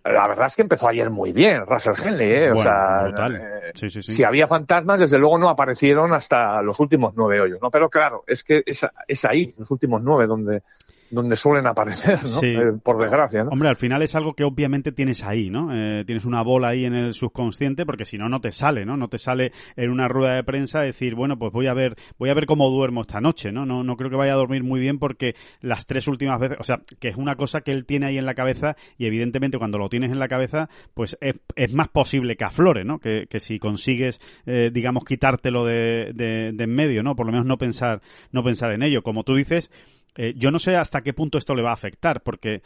la 0.04 0.26
verdad 0.26 0.48
es 0.48 0.56
que 0.56 0.62
empezó 0.62 0.88
ayer 0.88 1.10
muy 1.10 1.32
bien 1.32 1.64
Russell 1.66 1.94
Henley, 2.02 2.32
¿eh? 2.32 2.50
o 2.50 2.62
sea, 2.62 3.08
eh, 3.08 3.88
si 3.88 4.24
había 4.24 4.48
fantasmas, 4.48 5.00
desde 5.00 5.18
luego 5.18 5.38
no 5.38 5.48
aparecieron 5.48 6.12
hasta 6.12 6.60
los 6.62 6.80
últimos 6.80 7.12
nueve 7.14 7.40
hoyos, 7.40 7.60
¿no? 7.62 7.70
Pero 7.70 7.88
claro, 7.88 8.24
es 8.26 8.42
que 8.42 8.62
es, 8.66 8.86
es 9.06 9.24
ahí, 9.24 9.54
los 9.58 9.70
últimos 9.70 10.02
nueve, 10.02 10.26
donde 10.26 10.62
donde 11.10 11.36
suelen 11.36 11.66
aparecer, 11.66 12.18
¿no? 12.24 12.42
Eh, 12.42 12.78
por 12.82 13.00
desgracia, 13.00 13.44
¿no? 13.44 13.50
Hombre, 13.50 13.68
al 13.68 13.76
final 13.76 14.02
es 14.02 14.14
algo 14.14 14.34
que 14.34 14.44
obviamente 14.44 14.92
tienes 14.92 15.24
ahí, 15.24 15.50
¿no? 15.50 15.68
Eh, 15.72 16.04
tienes 16.04 16.24
una 16.24 16.42
bola 16.42 16.68
ahí 16.68 16.84
en 16.84 16.94
el 16.94 17.14
subconsciente 17.14 17.84
porque 17.84 18.04
si 18.04 18.18
no, 18.18 18.28
no 18.28 18.40
te 18.40 18.52
sale, 18.52 18.86
¿no? 18.86 18.96
No 18.96 19.08
te 19.08 19.18
sale 19.18 19.52
en 19.76 19.90
una 19.90 20.08
rueda 20.08 20.36
de 20.36 20.44
prensa 20.44 20.80
decir, 20.80 21.14
bueno, 21.14 21.38
pues 21.38 21.52
voy 21.52 21.66
a 21.66 21.74
ver, 21.74 21.96
voy 22.18 22.30
a 22.30 22.34
ver 22.34 22.46
cómo 22.46 22.70
duermo 22.70 23.02
esta 23.02 23.20
noche, 23.20 23.52
¿no? 23.52 23.66
No, 23.66 23.82
no 23.82 23.96
creo 23.96 24.10
que 24.10 24.16
vaya 24.16 24.32
a 24.32 24.36
dormir 24.36 24.62
muy 24.62 24.80
bien 24.80 24.98
porque 24.98 25.34
las 25.60 25.86
tres 25.86 26.08
últimas 26.08 26.38
veces, 26.38 26.58
o 26.60 26.64
sea, 26.64 26.80
que 27.00 27.08
es 27.08 27.16
una 27.16 27.36
cosa 27.36 27.62
que 27.62 27.72
él 27.72 27.84
tiene 27.84 28.06
ahí 28.06 28.18
en 28.18 28.26
la 28.26 28.34
cabeza 28.34 28.76
y 28.96 29.06
evidentemente 29.06 29.58
cuando 29.58 29.78
lo 29.78 29.88
tienes 29.88 30.10
en 30.10 30.18
la 30.18 30.28
cabeza, 30.28 30.68
pues 30.94 31.16
es, 31.20 31.34
es 31.56 31.74
más 31.74 31.88
posible 31.88 32.36
que 32.36 32.44
aflore, 32.44 32.84
¿no? 32.84 32.98
Que, 32.98 33.26
que 33.28 33.40
si 33.40 33.58
consigues, 33.58 34.20
eh, 34.46 34.70
digamos, 34.72 35.04
quitártelo 35.04 35.64
de, 35.64 36.12
de, 36.14 36.52
de 36.52 36.68
en 36.68 36.74
medio, 36.74 37.02
¿no? 37.02 37.16
Por 37.16 37.26
lo 37.26 37.32
menos 37.32 37.46
no 37.46 37.58
pensar, 37.58 38.00
no 38.30 38.44
pensar 38.44 38.72
en 38.72 38.82
ello. 38.82 39.02
Como 39.02 39.24
tú 39.24 39.34
dices, 39.34 39.70
eh, 40.18 40.34
yo 40.36 40.50
no 40.50 40.58
sé 40.58 40.76
hasta 40.76 41.02
qué 41.02 41.14
punto 41.14 41.38
esto 41.38 41.54
le 41.54 41.62
va 41.62 41.70
a 41.70 41.74
afectar, 41.74 42.22
porque 42.22 42.62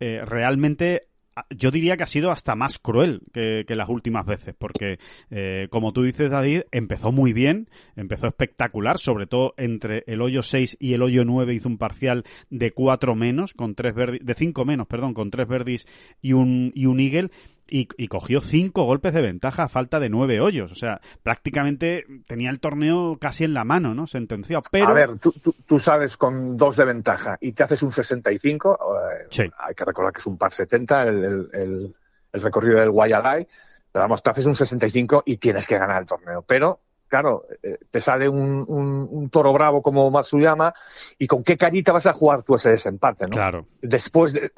eh, 0.00 0.22
realmente 0.24 1.08
yo 1.50 1.72
diría 1.72 1.96
que 1.96 2.04
ha 2.04 2.06
sido 2.06 2.30
hasta 2.30 2.54
más 2.54 2.78
cruel 2.78 3.22
que, 3.32 3.64
las 3.68 3.88
últimas 3.88 4.24
veces, 4.24 4.54
porque, 4.56 4.98
eh, 5.30 5.66
como 5.70 5.92
tú 5.92 6.04
dices, 6.04 6.30
David, 6.30 6.62
empezó 6.70 7.10
muy 7.10 7.32
bien, 7.32 7.68
empezó 7.96 8.28
espectacular, 8.28 8.98
sobre 8.98 9.26
todo 9.26 9.54
entre 9.56 10.04
el 10.06 10.22
hoyo 10.22 10.44
6 10.44 10.76
y 10.78 10.94
el 10.94 11.02
hoyo 11.02 11.24
9 11.24 11.54
hizo 11.54 11.68
un 11.68 11.78
parcial 11.78 12.22
de 12.50 12.70
4 12.70 13.16
menos, 13.16 13.52
con 13.54 13.74
tres 13.74 13.94
de 13.96 14.34
5 14.34 14.64
menos, 14.64 14.86
perdón, 14.86 15.14
con 15.14 15.30
tres 15.30 15.48
verdis 15.48 15.86
y 16.22 16.32
un, 16.34 16.70
y 16.74 16.86
un 16.86 17.00
eagle, 17.00 17.30
y, 17.76 18.06
cogió 18.06 18.40
cinco 18.40 18.84
golpes 18.84 19.12
de 19.14 19.22
ventaja 19.22 19.64
a 19.64 19.68
falta 19.68 19.98
de 19.98 20.08
nueve 20.08 20.40
hoyos. 20.40 20.70
O 20.70 20.76
sea, 20.76 21.00
prácticamente 21.24 22.06
tenía 22.28 22.50
el 22.50 22.60
torneo 22.60 23.18
casi 23.20 23.42
en 23.42 23.52
la 23.52 23.64
mano, 23.64 23.94
¿no? 23.94 24.06
Sentenciado. 24.06 24.62
Pero... 24.70 24.88
A 24.88 24.92
ver, 24.92 25.18
tú, 25.18 25.34
tú, 25.66 25.80
sabes 25.80 26.16
con 26.16 26.56
dos 26.56 26.76
de 26.76 26.84
ventaja 26.84 27.36
y 27.40 27.52
te 27.52 27.64
haces 27.64 27.82
un 27.82 27.90
65. 27.90 28.74
Eh, 28.74 29.26
sí. 29.30 29.42
Hay 29.58 29.74
que 29.74 29.84
recordar 29.84 30.12
que 30.12 30.20
es 30.20 30.26
un 30.26 30.38
par 30.38 30.52
70 30.52 31.02
el, 31.02 31.24
el, 31.24 31.94
el, 32.32 32.42
recorrido 32.42 32.78
del 32.78 32.92
Guayalai. 32.92 33.48
Pero 33.90 34.04
vamos, 34.04 34.22
te 34.22 34.30
haces 34.30 34.46
un 34.46 34.54
65 34.54 35.24
y 35.26 35.38
tienes 35.38 35.66
que 35.66 35.76
ganar 35.76 36.02
el 36.02 36.06
torneo. 36.06 36.42
Pero 36.42 36.78
claro, 37.08 37.44
eh, 37.60 37.78
te 37.90 38.00
sale 38.00 38.28
un, 38.28 38.64
un, 38.68 39.08
un, 39.10 39.30
toro 39.30 39.52
bravo 39.52 39.82
como 39.82 40.08
Matsuyama 40.12 40.74
y 41.18 41.26
con 41.26 41.42
qué 41.42 41.56
carita 41.56 41.92
vas 41.92 42.06
a 42.06 42.12
jugar 42.12 42.44
tú 42.44 42.54
ese 42.54 42.70
desempate, 42.70 43.24
¿no? 43.24 43.30
Claro. 43.30 43.66
Después 43.82 44.32
de, 44.32 44.52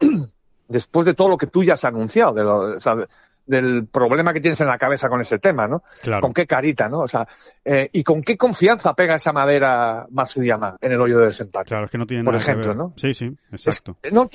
después 0.68 1.06
de 1.06 1.14
todo 1.14 1.28
lo 1.28 1.38
que 1.38 1.46
tú 1.46 1.62
ya 1.62 1.74
has 1.74 1.84
anunciado, 1.84 2.34
de 2.34 2.42
lo, 2.42 2.76
o 2.76 2.80
sea, 2.80 2.94
del 3.46 3.86
problema 3.86 4.32
que 4.32 4.40
tienes 4.40 4.60
en 4.60 4.68
la 4.68 4.78
cabeza 4.78 5.08
con 5.08 5.20
ese 5.20 5.38
tema, 5.38 5.68
¿no? 5.68 5.82
Claro. 6.02 6.22
Con 6.22 6.32
qué 6.32 6.46
carita, 6.46 6.88
¿no? 6.88 7.00
O 7.00 7.08
sea, 7.08 7.26
eh, 7.64 7.90
y 7.92 8.02
con 8.02 8.22
qué 8.22 8.36
confianza 8.36 8.94
pega 8.94 9.16
esa 9.16 9.32
madera 9.32 10.06
Matsuyama 10.10 10.76
en 10.80 10.92
el 10.92 11.00
hoyo 11.00 11.18
de 11.18 11.26
desempate. 11.26 11.68
Claro, 11.68 11.84
es 11.84 11.90
que 11.90 11.98
no 11.98 12.06
tiene 12.06 12.24
Por 12.24 12.34
nada 12.34 12.42
ejemplo, 12.42 12.62
que 12.62 12.68
ver. 12.68 12.76
¿no? 12.76 12.92
Sí, 12.96 13.12
sí, 13.12 13.36
exacto. 13.52 13.98
no, 14.10 14.30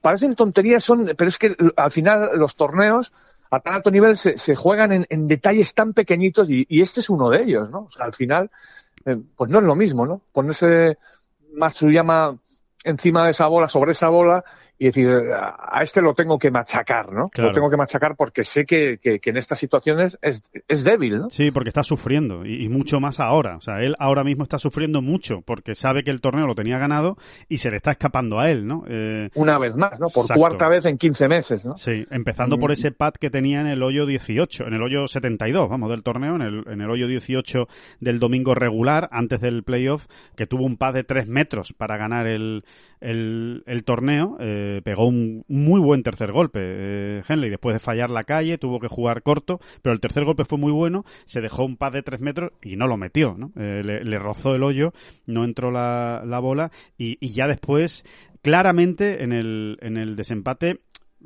parecen 0.00 0.34
tonterías, 0.34 0.82
son, 0.82 1.12
pero 1.16 1.28
es 1.28 1.38
que 1.38 1.56
al 1.76 1.92
final 1.92 2.30
los 2.34 2.56
torneos 2.56 3.12
a 3.50 3.60
tan 3.60 3.74
alto 3.74 3.90
nivel 3.90 4.16
se, 4.16 4.36
se 4.36 4.54
juegan 4.54 4.92
en, 4.92 5.06
en, 5.08 5.26
detalles 5.26 5.72
tan 5.74 5.94
pequeñitos 5.94 6.50
y, 6.50 6.66
y, 6.68 6.82
este 6.82 7.00
es 7.00 7.08
uno 7.08 7.30
de 7.30 7.42
ellos, 7.42 7.70
¿no? 7.70 7.84
O 7.84 7.90
sea, 7.90 8.04
al 8.04 8.12
final, 8.12 8.50
eh, 9.06 9.16
pues 9.36 9.50
no 9.50 9.58
es 9.58 9.64
lo 9.64 9.74
mismo, 9.74 10.04
¿no? 10.04 10.20
Ponerse 10.32 10.98
Matsuyama 11.54 12.36
encima 12.84 13.24
de 13.24 13.30
esa 13.30 13.46
bola, 13.46 13.68
sobre 13.68 13.92
esa 13.92 14.08
bola, 14.08 14.44
y 14.78 14.86
decir, 14.86 15.08
a 15.10 15.82
este 15.82 16.00
lo 16.00 16.14
tengo 16.14 16.38
que 16.38 16.52
machacar, 16.52 17.12
¿no? 17.12 17.30
Lo 17.34 17.52
tengo 17.52 17.68
que 17.68 17.76
machacar 17.76 18.14
porque 18.16 18.44
sé 18.44 18.64
que, 18.64 18.98
que, 18.98 19.20
en 19.24 19.36
estas 19.36 19.58
situaciones 19.58 20.16
es, 20.22 20.40
es, 20.68 20.84
débil, 20.84 21.18
¿no? 21.18 21.30
Sí, 21.30 21.50
porque 21.50 21.70
está 21.70 21.82
sufriendo 21.82 22.46
y, 22.46 22.68
mucho 22.68 23.00
más 23.00 23.18
ahora. 23.18 23.56
O 23.56 23.60
sea, 23.60 23.82
él 23.82 23.96
ahora 23.98 24.22
mismo 24.22 24.44
está 24.44 24.58
sufriendo 24.58 25.02
mucho 25.02 25.42
porque 25.42 25.74
sabe 25.74 26.04
que 26.04 26.12
el 26.12 26.20
torneo 26.20 26.46
lo 26.46 26.54
tenía 26.54 26.78
ganado 26.78 27.16
y 27.48 27.58
se 27.58 27.70
le 27.70 27.76
está 27.76 27.90
escapando 27.90 28.38
a 28.38 28.50
él, 28.50 28.68
¿no? 28.68 28.84
Eh, 28.88 29.30
Una 29.34 29.58
vez 29.58 29.74
más, 29.74 29.98
¿no? 29.98 30.06
Por 30.08 30.26
cuarta 30.32 30.68
vez 30.68 30.84
en 30.84 30.96
15 30.96 31.26
meses, 31.26 31.64
¿no? 31.64 31.76
Sí, 31.76 32.06
empezando 32.10 32.58
por 32.58 32.70
mm. 32.70 32.74
ese 32.74 32.92
pad 32.92 33.14
que 33.14 33.30
tenía 33.30 33.60
en 33.60 33.66
el 33.66 33.82
hoyo 33.82 34.06
18, 34.06 34.64
en 34.64 34.74
el 34.74 34.82
hoyo 34.82 35.08
72, 35.08 35.68
vamos, 35.68 35.90
del 35.90 36.04
torneo, 36.04 36.36
en 36.36 36.42
el, 36.42 36.64
en 36.68 36.80
el 36.80 36.90
hoyo 36.90 37.08
18 37.08 37.66
del 37.98 38.20
domingo 38.20 38.54
regular, 38.54 39.08
antes 39.10 39.40
del 39.40 39.64
playoff, 39.64 40.06
que 40.36 40.46
tuvo 40.46 40.64
un 40.64 40.76
pad 40.76 40.94
de 40.94 41.02
3 41.02 41.26
metros 41.26 41.72
para 41.72 41.96
ganar 41.96 42.28
el, 42.28 42.62
el, 43.00 43.62
el 43.66 43.84
torneo. 43.84 44.36
Eh, 44.40 44.80
pegó 44.84 45.06
un 45.06 45.44
muy 45.48 45.80
buen 45.80 46.02
tercer 46.02 46.32
golpe. 46.32 46.60
Eh, 46.62 47.22
Henley, 47.28 47.50
después 47.50 47.74
de 47.74 47.80
fallar 47.80 48.10
la 48.10 48.24
calle, 48.24 48.58
tuvo 48.58 48.80
que 48.80 48.88
jugar 48.88 49.22
corto, 49.22 49.60
pero 49.82 49.92
el 49.92 50.00
tercer 50.00 50.24
golpe 50.24 50.44
fue 50.44 50.58
muy 50.58 50.72
bueno, 50.72 51.04
se 51.24 51.40
dejó 51.40 51.64
un 51.64 51.76
pad 51.76 51.92
de 51.92 52.02
tres 52.02 52.20
metros 52.20 52.52
y 52.62 52.76
no 52.76 52.86
lo 52.86 52.96
metió, 52.96 53.34
¿no? 53.36 53.52
Eh, 53.56 53.82
le, 53.84 54.18
rozó 54.18 54.54
el 54.54 54.62
hoyo, 54.62 54.92
no 55.26 55.44
entró 55.44 55.70
la, 55.70 56.22
la 56.24 56.38
bola 56.40 56.70
y, 56.96 57.16
y, 57.20 57.32
ya 57.32 57.46
después, 57.46 58.04
claramente 58.42 59.22
en 59.22 59.32
el, 59.32 59.78
en 59.80 59.96
el 59.96 60.16
desempate, 60.16 60.80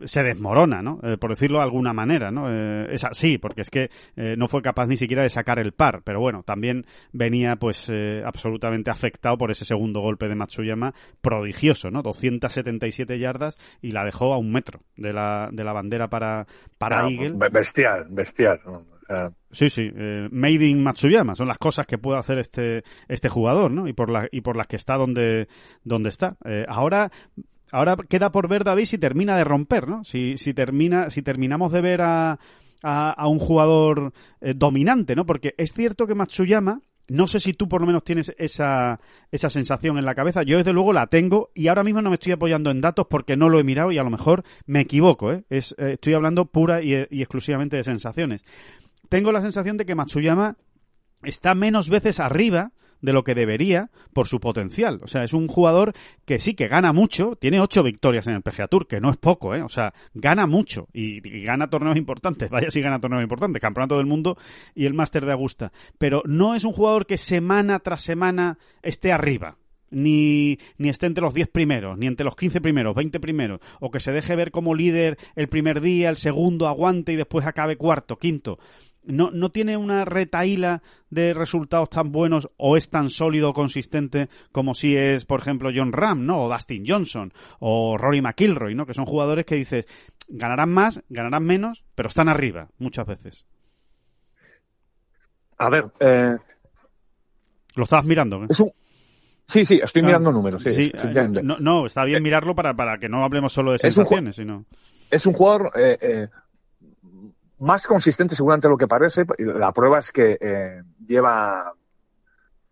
se 0.05 0.23
desmorona, 0.23 0.83
¿no? 0.83 1.01
Eh, 1.03 1.17
por 1.19 1.31
decirlo 1.31 1.59
de 1.59 1.65
alguna 1.65 1.93
manera, 1.93 2.31
¿no? 2.31 2.51
Eh, 2.51 2.89
es 2.93 3.05
así, 3.05 3.39
porque 3.39 3.63
es 3.63 3.71
que 3.71 3.91
eh, 4.17 4.35
no 4.37 4.49
fue 4.49 4.63
capaz 4.63 4.87
ni 4.87 4.97
siquiera 4.97 5.23
de 5.23 5.31
sacar 5.31 5.59
el 5.59 5.73
par, 5.73 6.03
pero 6.05 6.21
bueno, 6.21 6.43
también 6.43 6.87
venía 7.13 7.57
pues 7.57 7.91
absolutamente 8.25 8.91
afectado 8.91 9.37
por 9.37 9.51
ese 9.51 9.65
segundo 9.65 10.01
golpe 10.01 10.29
de 10.29 10.35
Matsuyama 10.35 10.95
prodigioso, 11.21 11.91
¿no? 11.91 12.03
277 12.03 13.19
yardas 13.19 13.59
y 13.81 13.93
la 13.93 14.05
dejó 14.05 14.33
a 14.33 14.39
un 14.39 14.51
metro 14.53 14.81
de 14.97 15.13
la, 15.13 15.49
de 15.53 15.65
la 15.65 15.73
bandera 15.73 16.09
para, 16.09 16.47
para 16.79 17.09
Eagle. 17.09 17.37
Bestial, 17.51 18.07
bestial. 18.11 18.61
Sí, 19.51 19.69
sí, 19.69 19.91
made 20.31 20.65
in 20.65 20.83
Matsuyama, 20.83 21.35
son 21.35 21.47
las 21.47 21.59
cosas 21.59 21.87
que 21.87 21.99
puede 21.99 22.19
hacer 22.19 22.39
este, 22.39 22.83
este 23.09 23.29
jugador, 23.29 23.71
¿no? 23.71 23.87
Y 23.87 23.93
por, 23.93 24.09
la, 24.09 24.27
y 24.31 24.41
por 24.41 24.57
las 24.57 24.67
que 24.67 24.77
está 24.77 24.97
donde, 24.97 25.49
donde 25.85 26.09
está. 26.09 26.37
ahora 26.67 27.11
Ahora 27.73 27.97
queda 27.97 28.31
por 28.31 28.49
ver, 28.49 28.63
David, 28.63 28.85
si 28.85 28.99
termina 28.99 29.37
de 29.37 29.45
romper, 29.45 29.89
¿no? 29.89 30.05
Si, 30.05 30.37
si, 30.37 30.55
termina, 30.55 31.11
si 31.11 31.23
terminamos 31.23 31.73
de 31.73 31.81
ver 31.81 32.03
a, 32.03 32.39
a, 32.83 33.29
un 33.29 33.39
jugador 33.39 34.13
eh, 34.41 34.55
dominante, 34.55 35.17
¿no? 35.17 35.25
Porque 35.25 35.55
es 35.57 35.73
cierto 35.73 36.07
que 36.07 36.15
Matsuyama, 36.15 36.81
no 37.09 37.27
sé 37.27 37.41
si 37.41 37.55
tú 37.55 37.69
por 37.69 37.81
lo 37.81 37.87
menos 37.87 38.05
tienes 38.05 38.35
esa, 38.39 39.01
esa 39.31 39.51
sensación 39.51 39.99
en 39.99 40.05
la 40.05 40.15
cabeza. 40.15 40.43
Yo 40.43 40.59
desde 40.59 40.73
luego 40.73 40.93
la 40.93 41.07
tengo 41.07 41.51
y 41.55 41.69
ahora 41.69 41.85
mismo 41.85 42.03
no 42.03 42.11
me 42.11 42.15
estoy 42.15 42.33
apoyando 42.33 42.71
en 42.71 42.81
datos 42.81 43.07
porque 43.09 43.37
no 43.37 43.49
lo 43.49 43.59
he 43.59 43.65
mirado 43.65 43.93
y 43.93 43.99
a 43.99 44.05
lo 44.05 44.11
mejor 44.11 44.45
me 44.67 44.81
equivoco. 44.81 45.33
¿eh? 45.33 45.45
Eh, 45.51 45.63
estoy 45.79 46.15
hablando 46.15 46.47
pura 46.47 46.83
y, 46.83 46.95
exclusivamente 46.95 47.77
de 47.77 47.85
sensaciones. 47.85 48.45
Tengo 49.09 49.33
la 49.33 49.41
sensación 49.41 49.77
de 49.77 49.87
que 49.87 49.95
Matsuyama 49.95 50.57
está 51.23 51.55
menos 51.55 51.89
veces 51.89 52.21
arriba 52.21 52.73
de 53.03 53.13
lo 53.13 53.25
que 53.25 53.35
debería 53.35 53.91
por 54.15 54.27
su 54.27 54.41
potencial. 54.41 55.01
O 55.03 55.09
sea, 55.09 55.25
es 55.25 55.35
un 55.35 55.49
jugador 55.49 55.93
que 56.25 56.39
sí, 56.39 56.55
que 56.55 56.69
gana 56.69 56.93
mucho, 56.93 57.37
tiene 57.37 57.61
ocho 57.61 57.83
victorias 57.83 58.27
en 58.29 58.35
el 58.35 58.43
PGA 58.43 58.69
Tour, 58.69 58.87
que 58.87 59.01
no 59.01 59.11
es 59.11 59.17
poco, 59.17 59.55
¿eh? 59.55 59.63
O 59.63 59.69
sea, 59.69 59.93
gana 60.15 60.47
mucho 60.47 60.89
y, 60.93 61.21
gana 61.43 61.69
torneos 61.69 61.97
importantes, 61.97 62.49
vaya 62.51 62.71
si 62.71 62.81
gana 62.81 63.01
torneos 63.01 63.23
importantes, 63.23 63.61
Campeonato 63.61 63.99
del 63.99 64.07
Mundo 64.07 64.39
y 64.75 64.87
el 64.87 64.95
Máster 64.95 65.27
de 65.27 65.33
Augusta. 65.33 65.73
Pero 65.99 66.23
no 66.25 66.55
es 66.55 66.65
un 66.65 66.73
jugador 66.73 67.07
que 67.07 67.19
semana 67.19 67.81
tras 67.81 68.03
semana 68.03 68.59
esté 68.83 69.13
arriba. 69.13 69.59
Ni, 69.95 70.59
ni 70.79 70.89
esté 70.89 71.05
entre 71.05 71.21
los 71.21 71.35
diez 71.35 71.49
primeros, 71.49 71.99
ni 71.99 72.07
entre 72.07 72.25
los 72.25 72.35
quince 72.35 72.63
primeros, 72.63 72.95
veinte 72.95 73.21
primeros, 73.21 73.61
o 73.79 73.91
que 73.91 74.01
se 74.01 74.11
deje 74.11 74.35
ver 74.37 74.51
como 74.51 74.75
líder 74.75 75.19
el 75.37 75.51
primer 75.51 75.83
día, 75.83 76.09
el 76.09 76.17
segundo 76.17 76.67
aguante 76.67 77.13
y 77.13 77.17
después 77.17 77.45
acabe 77.45 77.77
cuarto, 77.77 78.17
quinto 78.17 78.59
no, 79.05 79.31
no 79.31 79.51
tiene 79.51 79.77
una 79.77 80.05
retaíla 80.05 80.83
de 81.11 81.35
resultados 81.35 81.91
tan 81.91 82.13
buenos 82.13 82.49
o 82.57 82.77
es 82.77 82.89
tan 82.89 83.11
sólido 83.11 83.51
o 83.51 83.55
consistente 83.55 84.29
como 84.53 84.75
si 84.75 84.97
es, 84.97 85.25
por 85.25 85.41
ejemplo, 85.41 85.71
John 85.75 85.93
Ram, 85.93 86.25
¿no? 86.25 86.45
O 86.45 86.53
Dustin 86.53 86.85
Johnson 86.87 87.33
o 87.59 87.97
Rory 87.99 88.23
McIlroy, 88.23 88.75
¿no? 88.75 88.87
Que 88.87 88.95
son 88.95 89.05
jugadores 89.05 89.45
que 89.45 89.57
dices, 89.57 89.87
ganarán 90.29 90.71
más, 90.71 91.03
ganarán 91.09 91.45
menos, 91.45 91.85
pero 91.95 92.09
están 92.09 92.29
arriba 92.29 92.69
muchas 92.79 93.07
veces. 93.07 93.47
A 95.59 95.69
ver, 95.69 95.87
eh... 96.01 96.37
¿Lo 97.77 97.85
estabas 97.85 98.05
mirando? 98.05 98.47
Sí, 99.47 99.65
sí, 99.65 99.81
estoy 99.83 100.03
mirando 100.03 100.31
números. 100.31 100.63
Sí, 100.63 100.93
eh, 100.95 101.29
no, 101.43 101.87
está 101.87 102.05
bien 102.05 102.23
mirarlo 102.23 102.55
para, 102.55 102.75
para 102.75 102.99
que 102.99 103.09
no 103.09 103.25
hablemos 103.25 103.53
solo 103.53 103.73
de 103.73 103.79
sensaciones, 103.79 104.37
sino... 104.37 104.65
Es 105.11 105.27
un 105.27 105.35
jugador 105.35 105.73
eh, 105.77 105.99
eh 106.01 106.29
más 107.63 107.87
consistente 107.87 108.35
seguramente 108.35 108.69
lo 108.69 108.77
que 108.77 108.89
parece. 108.89 109.25
La 109.39 109.73
prueba 109.73 110.01
es 110.01 110.11
que 110.11 110.37
eh, 110.41 110.83
lleva 111.07 111.73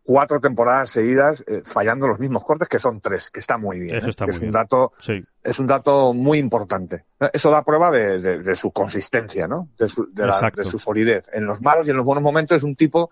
cuatro 0.03 0.41
temporadas 0.41 0.91
seguidas 0.91 1.45
eh, 1.47 1.63
fallando 1.65 2.09
los 2.09 2.19
mismos 2.19 2.45
cortes, 2.45 2.69
que 2.69 2.81
son 2.81 3.01
tres, 3.01 3.31
que 3.31 3.39
está 3.39 3.57
muy 3.57 3.79
bien. 3.79 3.95
Eso 3.97 4.09
¿eh? 4.09 4.11
está 4.11 4.25
que 4.25 4.33
muy 4.33 4.35
es 4.37 4.41
bien. 4.41 4.49
Un 4.51 4.55
dato, 4.55 4.93
Sí. 4.99 5.25
Es 5.45 5.59
un 5.61 5.69
dato 5.69 6.13
muy 6.13 6.39
importante. 6.39 7.05
Eso 7.33 7.51
da 7.51 7.63
prueba 7.63 7.91
de, 7.91 8.19
de, 8.19 8.43
de 8.43 8.57
su 8.57 8.73
consistencia, 8.73 9.47
¿no? 9.47 9.69
De 9.79 9.89
su, 9.89 10.13
de, 10.13 10.27
la, 10.27 10.33
Exacto. 10.33 10.63
de 10.63 10.69
su 10.69 10.79
solidez. 10.79 11.31
En 11.33 11.47
los 11.47 11.61
malos 11.63 11.87
y 11.87 11.91
en 11.91 11.97
los 11.97 12.05
buenos 12.05 12.25
momentos 12.25 12.57
es 12.57 12.63
un 12.65 12.75
tipo 12.75 13.11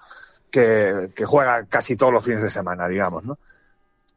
que, 0.51 1.11
que 1.15 1.25
juega 1.25 1.65
casi 1.67 1.97
todos 1.97 2.13
los 2.13 2.25
fines 2.25 2.43
de 2.43 2.51
semana, 2.51 2.89
digamos, 2.89 3.25
¿no? 3.25 3.39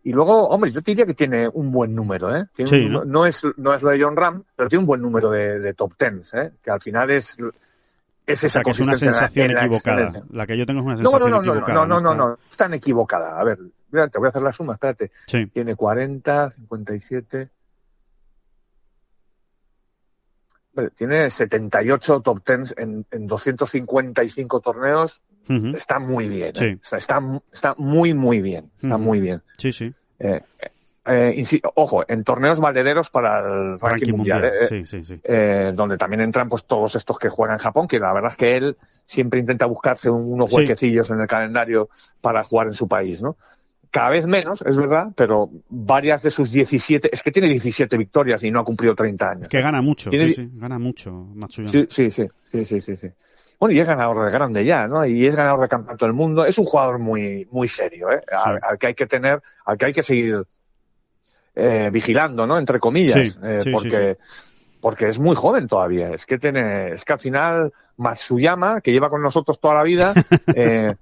Y 0.04 0.14
luego, 0.14 0.48
hombre, 0.50 0.72
yo 0.72 0.82
te 0.82 0.92
diría 0.92 1.06
que 1.06 1.14
tiene 1.14 1.48
un 1.48 1.72
buen 1.72 1.94
número, 1.94 2.36
¿eh? 2.36 2.48
Tiene 2.56 2.70
Sí, 2.72 2.86
un- 2.86 2.92
¿no? 2.94 3.06
¿no? 3.06 3.26
es, 3.26 3.44
no 3.58 3.74
es 3.74 3.82
lo 3.84 3.90
de 3.92 4.02
John 4.04 4.16
Ram, 4.18 4.44
pero 4.56 4.68
tiene 4.68 4.80
un 4.82 4.88
buen 4.88 5.02
número 5.02 5.30
de, 5.30 5.60
de 5.60 5.74
top 5.76 5.94
tens, 5.96 6.34
¿eh? 6.34 6.54
Que 6.64 6.72
al 6.72 6.82
final 6.82 7.12
es, 7.12 7.38
es 8.26 8.44
O 8.44 8.48
esa 8.48 8.50
sea, 8.50 8.64
que 8.64 8.72
es 8.72 8.80
una 8.80 8.94
la- 8.94 8.98
sensación 8.98 9.50
en 9.52 9.56
la 9.56 9.62
equivocada. 9.66 10.02
excelencia. 10.02 10.36
La 10.36 10.48
que 10.48 10.58
yo 10.58 10.66
tengo 10.66 10.80
es 10.80 10.86
una 10.86 10.96
No, 10.96 11.00
sensación 11.02 11.30
no, 11.30 11.36
no, 11.38 11.42
no, 11.44 11.52
equivocada. 11.52 11.76
no, 11.76 11.86
no, 11.86 12.00
no, 12.00 12.12
está- 12.12 12.16
no, 12.26 12.38
están 12.50 12.74
equivocada. 12.74 13.40
A 13.40 13.44
ver, 13.44 13.60
mira, 13.92 14.08
te 14.08 14.18
voy 14.18 14.26
a 14.26 14.30
hacer 14.30 14.42
la 14.42 14.54
suma, 14.54 14.74
espérate. 14.74 15.12
Sí. 15.28 15.46
Tiene 15.48 15.76
40, 15.76 16.50
57. 16.50 17.50
Vale, 20.74 20.90
Tiene 20.92 21.30
78 21.30 22.22
top 22.22 22.42
10 22.46 22.74
en, 22.78 23.06
en 23.12 23.28
255 23.28 24.62
torneos. 24.62 25.22
Está 25.76 26.00
muy 26.00 26.28
bien. 26.28 26.50
¿eh? 26.50 26.52
Sí. 26.56 26.80
O 26.82 26.86
sea, 26.86 26.98
está, 26.98 27.20
está 27.52 27.76
muy, 27.78 28.14
muy 28.14 28.42
bien. 28.42 28.72
Está 28.82 28.98
muy 28.98 29.20
bien. 29.20 29.42
Sí, 29.58 29.72
sí. 29.72 29.94
Eh, 30.20 30.42
eh, 31.08 31.44
ojo, 31.76 32.04
en 32.08 32.24
torneos 32.24 32.60
valederos 32.60 33.10
para 33.10 33.40
el 33.40 33.80
ranking, 33.80 33.88
Ranking 33.90 34.12
mundial, 34.18 34.42
mundial. 34.44 34.64
¿eh? 34.64 34.68
Sí, 34.68 34.86
sí, 34.86 35.04
sí. 35.04 35.20
Eh, 35.24 35.72
donde 35.74 35.98
también 35.98 36.22
entran 36.22 36.48
pues 36.48 36.66
todos 36.66 36.96
estos 36.96 37.18
que 37.18 37.28
juegan 37.28 37.56
en 37.56 37.60
Japón, 37.60 37.88
que 37.88 38.00
la 38.00 38.14
verdad 38.14 38.32
es 38.32 38.38
que 38.38 38.56
él 38.56 38.78
siempre 39.04 39.40
intenta 39.40 39.66
buscarse 39.66 40.10
un- 40.10 40.32
unos 40.34 40.50
huequecillos 40.60 41.10
en 41.10 41.20
el 41.22 41.28
calendario 41.28 41.90
para 42.22 42.44
jugar 42.44 42.68
en 42.68 42.74
su 42.76 42.88
país, 42.88 43.22
¿no? 43.22 43.36
Cada 43.90 44.10
vez 44.12 44.26
menos, 44.26 44.62
es 44.62 44.78
verdad, 44.78 45.08
pero 45.18 45.50
varias 45.70 46.22
de 46.24 46.32
sus 46.32 46.50
17, 46.50 47.10
es 47.12 47.22
que 47.24 47.32
tiene 47.32 47.50
17 47.50 47.98
victorias 47.98 48.42
y 48.44 48.50
no 48.52 48.62
ha 48.62 48.64
cumplido 48.64 48.96
30 48.96 49.32
años. 49.32 49.48
Que 49.50 49.60
gana 49.60 49.82
mucho, 49.82 50.10
Tiene- 50.12 50.28
sí, 50.30 50.46
sí. 50.46 50.50
Gana 50.54 50.80
mucho 50.80 51.12
Matsuyama. 51.12 51.72
Sí, 51.74 51.88
sí, 51.90 52.10
sí, 52.12 52.64
sí, 52.64 52.80
sí, 52.80 52.96
sí. 52.96 53.08
Bueno, 53.62 53.76
y 53.76 53.80
es 53.80 53.86
ganador 53.86 54.26
de 54.26 54.32
grande 54.32 54.66
ya, 54.66 54.88
¿no? 54.88 55.06
Y 55.06 55.28
es 55.28 55.36
ganador 55.36 55.60
de 55.62 55.68
campeonato 55.70 56.06
del 56.06 56.16
mundo. 56.16 56.44
Es 56.44 56.58
un 56.58 56.66
jugador 56.66 56.98
muy, 56.98 57.48
muy 57.52 57.68
serio, 57.68 58.12
¿eh? 58.12 58.20
Al, 58.32 58.56
Sí. 58.56 58.60
al 58.68 58.78
que 58.80 58.88
hay 58.88 58.96
que 58.96 59.06
tener, 59.06 59.40
al 59.64 59.78
que 59.78 59.86
hay 59.86 59.94
que 59.94 60.02
seguir 60.02 60.44
eh, 61.54 61.90
vigilando, 61.94 62.48
¿no? 62.48 62.58
Entre 62.58 62.80
comillas, 62.80 63.20
Sí, 63.20 63.38
eh, 63.44 63.60
sí, 63.62 63.72
porque, 63.72 64.18
porque 64.82 65.10
es 65.10 65.20
muy 65.20 65.36
joven 65.36 65.68
todavía. 65.68 66.10
Es 66.10 66.26
que 66.26 66.40
tiene, 66.40 66.94
es 66.94 67.06
que 67.06 67.14
al 67.14 67.20
final 67.20 67.72
Matsuyama, 67.98 68.82
que 68.82 68.92
lleva 68.92 69.10
con 69.10 69.22
nosotros 69.22 69.60
toda 69.60 69.76
la 69.76 69.84
vida, 69.84 70.14
eh, 70.56 70.96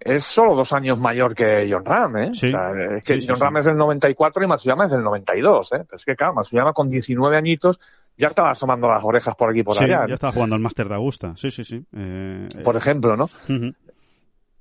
es 0.00 0.24
solo 0.24 0.54
dos 0.54 0.72
años 0.72 0.98
mayor 0.98 1.34
que 1.34 1.68
John 1.70 1.84
Ram, 1.84 2.16
¿eh? 2.16 2.30
Sí. 2.32 2.46
O 2.46 2.50
sea, 2.50 2.70
es 2.96 3.04
que 3.04 3.20
Sí, 3.20 3.26
John 3.28 3.36
sí. 3.36 3.42
Ram 3.42 3.58
es 3.58 3.66
del 3.66 3.76
94 3.76 4.42
y 4.42 4.46
Matsuyama 4.46 4.86
es 4.86 4.90
del 4.92 5.02
92, 5.02 5.72
¿eh? 5.72 5.84
Pero 5.86 5.96
es 5.96 6.04
que 6.06 6.16
claro, 6.16 6.32
Matsuyama 6.32 6.72
con 6.72 6.88
19 6.88 7.36
añitos 7.36 7.78
ya 8.18 8.28
estaba 8.28 8.50
asomando 8.50 8.88
las 8.88 9.02
orejas 9.04 9.34
por 9.36 9.50
aquí 9.50 9.60
y 9.60 9.62
por 9.62 9.74
Sí, 9.76 9.84
allá. 9.84 10.06
ya 10.08 10.14
estaba 10.14 10.32
jugando 10.32 10.54
al 10.56 10.60
Máster 10.62 10.88
de 10.88 10.94
Augusta. 10.94 11.34
Sí, 11.36 11.50
sí, 11.50 11.64
sí. 11.64 11.84
Eh, 11.94 12.48
eh, 12.56 12.62
Por 12.62 12.76
ejemplo, 12.76 13.16
¿no? 13.16 13.24
ujú. 13.24 13.72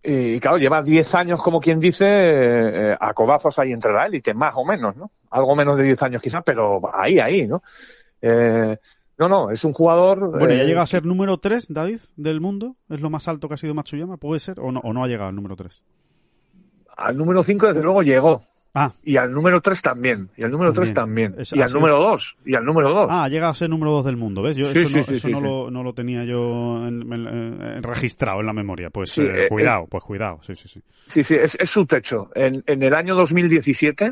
Y 0.08 0.40
claro, 0.40 0.58
lleva 0.58 0.84
10 0.84 1.16
años, 1.16 1.42
como 1.42 1.60
quien 1.60 1.80
dice, 1.80 2.06
eh, 2.08 2.98
a 3.00 3.14
codazos 3.14 3.58
ahí 3.58 3.72
entre 3.72 3.92
la 3.92 4.06
élite, 4.06 4.36
más 4.36 4.54
o 4.56 4.64
menos, 4.64 4.96
¿no? 4.96 5.10
Algo 5.32 5.56
menos 5.56 5.78
de 5.78 5.84
10 5.84 6.02
años 6.04 6.22
quizás, 6.22 6.44
pero 6.46 6.80
ahí, 6.94 7.18
ahí, 7.18 7.48
¿no? 7.48 7.64
Eh, 8.22 8.78
no, 9.18 9.30
no, 9.30 9.50
es 9.50 9.64
un 9.64 9.74
jugador... 9.74 10.30
Bueno, 10.38 10.54
¿ya 10.54 10.62
eh, 10.62 10.66
llegado 10.66 10.84
a 10.84 10.88
ser 10.88 11.06
número 11.06 11.38
3, 11.40 11.68
David, 11.70 12.02
del 12.18 12.40
mundo? 12.40 12.76
¿Es 12.90 13.02
lo 13.02 13.10
más 13.10 13.28
alto 13.28 13.48
que 13.48 13.56
ha 13.56 13.58
sido 13.58 13.74
Matsuyama? 13.74 14.18
¿Puede 14.18 14.40
ser? 14.40 14.60
¿O 14.60 14.72
no, 14.72 14.80
o 14.82 14.94
no 14.94 15.04
ha 15.04 15.08
llegado 15.08 15.30
al 15.30 15.36
número 15.36 15.56
3? 15.56 15.82
Al 16.98 17.18
número 17.18 17.42
5 17.42 17.68
desde 17.68 17.82
luego 17.82 18.04
llegó. 18.04 18.44
Ah, 18.78 18.92
Y 19.04 19.16
al 19.16 19.32
número 19.32 19.62
3 19.62 19.82
también. 19.82 20.30
Y 20.36 20.44
al 20.44 20.52
número 20.52 20.74
3 20.74 20.94
También. 20.94 21.34
Es- 21.38 21.54
y 21.54 21.62
al 21.62 21.72
número 21.72 21.96
2. 21.98 22.38
Y 22.46 22.56
al 22.56 22.66
número 22.66 22.92
2. 22.92 23.08
ah, 23.10 23.24
ha 23.24 23.30
llegado 23.30 23.52
a 23.52 23.56
ser 23.56 23.70
número 23.70 23.92
2 23.94 24.04
del 24.06 24.18
mundo, 24.18 24.42
¿ves? 24.42 24.58
Yo 24.58 24.66
Sí, 24.66 24.80
eso, 24.80 24.90
sí, 24.90 24.96
no, 24.98 25.04
sí, 25.04 25.14
eso 25.14 25.30
no. 25.30 25.40
Lo, 25.40 25.72
no 25.72 25.82
lo 25.82 25.94
tenía 25.94 26.26
yo 26.26 26.86
en- 26.86 27.02
en- 27.14 27.28
en- 27.64 27.84
registrado 27.84 28.42
en 28.42 28.46
la 28.48 28.54
memoria. 28.54 28.90
Pues 28.90 29.12
Sí, 29.12 29.22
eh, 29.22 29.46
eh, 29.46 29.48
cuidado, 29.48 29.88
pues 29.90 30.04
cuidado. 30.04 30.40
Sí, 30.42 30.56
sí, 30.58 30.68
sí. 30.68 30.82
Sí, 31.08 31.24
sí, 31.24 31.36
es, 31.36 31.56
es 31.58 31.70
su 31.70 31.86
techo. 31.86 32.30
En, 32.36 32.64
en 32.68 32.84
el 32.84 32.94
año 32.94 33.16
2017, 33.16 34.12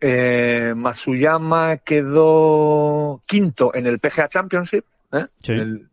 eh, 0.00 0.74
Matsuyama 0.76 1.78
quedó 1.78 3.22
quinto 3.26 3.74
en 3.74 3.86
el 3.86 3.98
PGA 4.00 4.28
Championship. 4.28 4.84
¿eh? 5.12 5.26
Sí. 5.42 5.52
En, 5.52 5.60
el- 5.60 5.88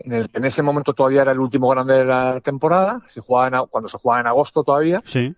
en, 0.00 0.12
el- 0.12 0.30
en 0.32 0.44
ese 0.44 0.62
momento 0.62 0.94
todavía 0.94 1.22
era 1.22 1.32
el 1.32 1.40
último 1.40 1.68
grande 1.68 1.94
de 1.94 2.04
la 2.04 2.40
temporada, 2.40 3.02
se 3.08 3.20
jugaba 3.20 3.48
en 3.62 3.66
cuando 3.66 3.88
se 3.88 3.98
jugaba 3.98 4.20
en 4.20 4.26
agosto 4.28 4.62
todavía. 4.62 5.02
Sí. 5.04 5.34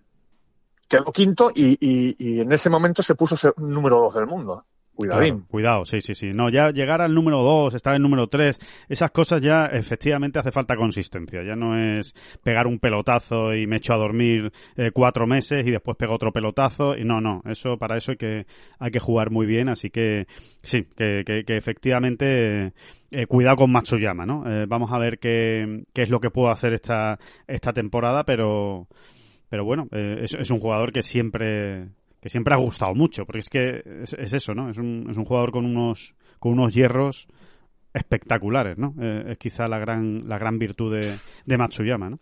Quedó 0.91 1.05
quinto 1.11 1.51
y, 1.55 1.77
y- 1.79 2.15
y 2.19 2.39
en 2.41 2.51
ese 2.51 2.69
momento 2.69 3.01
se 3.01 3.15
puso 3.15 3.35
ser- 3.37 3.53
número 3.57 3.97
dos 3.97 4.13
del 4.13 4.27
mundo. 4.27 4.65
Cuidadín. 4.93 5.45
Cuidado, 5.49 5.85
sí, 5.85 6.01
sí, 6.01 6.13
sí. 6.13 6.31
No, 6.33 6.49
ya 6.49 6.69
llegar 6.69 7.01
al 7.01 7.15
número 7.15 7.41
2, 7.41 7.73
estar 7.73 7.95
en 7.95 8.01
número 8.03 8.27
3, 8.27 8.59
esas 8.89 9.09
cosas 9.09 9.41
ya 9.41 9.65
efectivamente 9.67 10.37
hace 10.37 10.51
falta 10.51 10.75
consistencia. 10.75 11.41
Ya 11.43 11.55
no 11.55 11.75
es 11.77 12.13
pegar 12.43 12.67
un 12.67 12.77
pelotazo 12.77 13.55
y 13.55 13.65
me 13.67 13.77
echo 13.77 13.93
a 13.93 13.97
dormir 13.97 14.51
eh, 14.75 14.91
cuatro 14.93 15.25
meses 15.25 15.65
y 15.65 15.71
después 15.71 15.95
pego 15.97 16.13
otro 16.13 16.31
pelotazo. 16.33 16.95
Y 16.97 17.05
no, 17.05 17.21
no, 17.21 17.41
eso 17.45 17.77
para 17.77 17.97
eso 17.97 18.11
hay 18.11 18.17
que, 18.17 18.45
hay 18.79 18.91
que 18.91 18.99
jugar 18.99 19.31
muy 19.31 19.45
bien. 19.47 19.69
Así 19.69 19.89
que 19.89 20.27
sí, 20.61 20.85
que, 20.95 21.23
que, 21.25 21.45
que 21.45 21.55
efectivamente 21.57 22.73
eh, 23.11 23.25
cuidado 23.27 23.55
con 23.55 23.71
Matsuyama, 23.71 24.25
¿no? 24.25 24.43
Eh, 24.45 24.65
vamos 24.67 24.91
a 24.91 24.99
ver 24.99 25.17
qué, 25.19 25.83
qué 25.93 26.03
es 26.03 26.09
lo 26.09 26.19
que 26.19 26.29
puedo 26.31 26.49
hacer 26.51 26.73
esta, 26.73 27.17
esta 27.47 27.71
temporada, 27.73 28.23
pero, 28.25 28.87
pero 29.51 29.65
bueno, 29.65 29.89
eh, 29.91 30.21
es, 30.21 30.33
es 30.33 30.49
un 30.49 30.61
jugador 30.61 30.93
que 30.93 31.03
siempre 31.03 31.89
que 32.21 32.29
siempre 32.29 32.53
ha 32.53 32.57
gustado 32.57 32.95
mucho, 32.95 33.25
porque 33.25 33.39
es 33.39 33.49
que 33.49 33.83
es, 34.03 34.13
es 34.13 34.31
eso, 34.31 34.53
¿no? 34.55 34.69
Es 34.69 34.77
un, 34.77 35.07
es 35.09 35.17
un 35.17 35.25
jugador 35.25 35.51
con 35.51 35.65
unos 35.65 36.15
con 36.39 36.53
unos 36.53 36.73
hierros 36.73 37.27
espectaculares, 37.93 38.77
¿no? 38.77 38.95
Eh, 39.01 39.31
es 39.31 39.37
quizá 39.37 39.67
la 39.67 39.77
gran 39.77 40.25
la 40.25 40.37
gran 40.37 40.57
virtud 40.57 40.95
de, 40.95 41.19
de 41.45 41.57
Matsuyama, 41.57 42.11
¿no? 42.11 42.19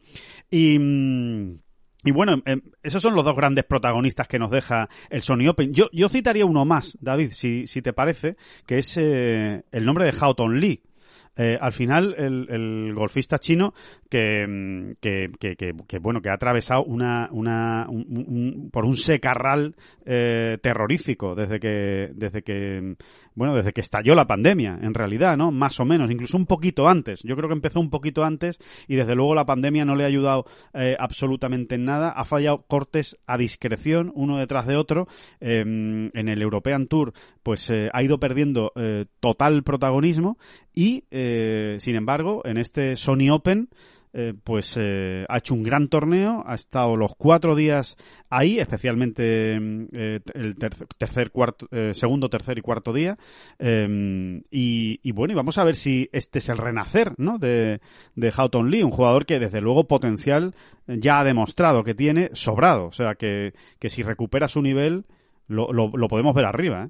Y 0.50 0.80
mm, 0.80 1.60
y 2.04 2.12
bueno, 2.12 2.42
eh, 2.46 2.58
esos 2.82 3.02
son 3.02 3.14
los 3.14 3.24
dos 3.24 3.36
grandes 3.36 3.66
protagonistas 3.66 4.28
que 4.28 4.40
nos 4.40 4.50
deja 4.50 4.90
el 5.12 5.22
Sony 5.22 5.50
Open. 5.50 5.72
Yo, 5.72 5.90
yo 5.92 6.10
citaría 6.10 6.46
uno 6.46 6.66
más, 6.66 6.98
David, 7.00 7.32
si, 7.34 7.68
si 7.68 7.84
te 7.84 7.94
parece, 7.94 8.38
que 8.66 8.80
es 8.80 8.98
eh, 8.98 9.64
el 9.72 9.86
nombre 9.86 10.06
de 10.06 10.14
Houghton 10.14 10.60
Lee. 10.60 10.82
Eh, 11.36 11.58
al 11.60 11.72
final, 11.72 12.16
el, 12.18 12.94
golfista 12.94 13.38
chino 13.38 13.74
que, 14.10 14.46
mm, 14.48 14.92
que, 15.00 15.32
que, 15.40 15.56
que- 15.56 15.74
que, 15.88 16.00
bueno, 16.00 16.22
que 16.22 16.30
ha 16.30 16.34
atravesado 16.34 16.84
una, 16.84 17.30
una, 17.32 17.86
un- 17.90 18.70
por 18.72 18.86
un 18.86 18.98
secarral 18.98 19.76
eh, 20.06 20.58
terrorífico 20.62 21.36
desde 21.36 21.60
que, 21.60 22.12
desde 22.14 22.42
que, 22.42 22.96
bueno, 23.36 23.56
desde 23.56 23.72
que 23.72 23.82
estalló 23.82 24.16
la 24.16 24.28
pandemia, 24.28 24.80
en 24.82 24.94
realidad, 24.94 25.38
¿no? 25.38 25.52
Más 25.52 25.80
o 25.80 25.86
menos, 25.86 26.12
incluso 26.12 26.36
un 26.36 26.46
poquito 26.46 26.90
antes. 26.90 27.22
Yo 27.24 27.36
creo 27.36 27.48
que 27.48 27.56
empezó 27.56 27.80
un 27.80 27.90
poquito 27.90 28.24
antes 28.26 28.60
y 28.88 28.96
desde 28.96 29.16
luego 29.16 29.34
la 29.36 29.46
pandemia 29.46 29.86
no 29.86 29.96
le 29.96 30.04
ha 30.04 30.08
ayudado 30.08 30.46
eh, 30.74 30.96
absolutamente 31.00 31.76
en 31.76 31.86
nada. 31.86 32.10
Ha 32.10 32.26
fallado 32.26 32.64
cortes 32.68 33.18
a 33.28 33.38
discreción, 33.38 34.12
uno 34.16 34.38
detrás 34.38 34.68
de 34.68 34.76
otro. 34.76 35.08
Eh, 35.40 35.60
en 35.62 36.28
el 36.28 36.42
European 36.42 36.88
Tour, 36.88 37.14
pues 37.44 37.72
ha 37.72 38.04
ido 38.04 38.20
perdiendo 38.20 38.72
total 39.20 39.64
protagonismo 39.64 40.38
y, 40.80 41.04
eh, 41.12 41.76
sin 41.80 41.98
embargo, 41.98 42.42
en 42.46 42.56
este 42.56 42.96
Sony 42.96 43.32
Open, 43.32 43.68
eh, 44.14 44.34
pues 44.46 44.78
eh, 44.80 45.26
ha 45.28 45.40
hecho 45.40 45.54
un 45.54 45.62
gran 45.62 45.90
torneo, 45.90 46.42
ha 46.48 46.56
estado 46.56 46.96
los 46.96 47.16
cuatro 47.18 47.54
días 47.54 47.98
ahí, 48.30 48.62
especialmente 48.62 49.60
mm, 49.60 49.88
eh, 49.92 50.20
el 50.34 50.56
tercer, 50.56 50.88
tercer, 50.98 51.32
cuarto, 51.32 51.68
segundo, 51.92 52.30
tercer 52.30 52.58
y 52.58 52.62
cuarto 52.62 52.94
día. 52.94 53.18
eh, 53.60 54.42
y, 54.50 55.02
y 55.04 55.12
bueno, 55.12 55.34
y 55.34 55.36
vamos 55.36 55.58
a 55.58 55.66
ver 55.66 55.76
si 55.76 56.08
este 56.14 56.40
es 56.40 56.48
el 56.48 56.58
renacer, 56.58 57.12
¿no? 57.18 57.40
De, 57.40 57.82
de 58.16 58.32
Houghton 58.32 58.72
Lee, 58.72 58.84
un 58.84 58.92
jugador 58.92 59.26
que 59.26 59.38
desde 59.38 59.60
luego 59.60 59.86
potencial 59.86 60.56
ya 60.88 61.20
ha 61.20 61.26
demostrado 61.26 61.84
que 61.84 61.94
tiene 61.94 62.30
sobrado, 62.32 62.86
o 62.86 62.94
sea 62.94 63.16
que, 63.16 63.54
que 63.80 63.90
si 63.90 64.02
recupera 64.02 64.48
su 64.48 64.62
nivel 64.62 65.04
lo, 65.50 65.74
lo, 65.74 65.90
lo 65.90 66.08
podemos 66.08 66.34
ver 66.34 66.46
arriba, 66.46 66.86
¿eh? 66.86 66.90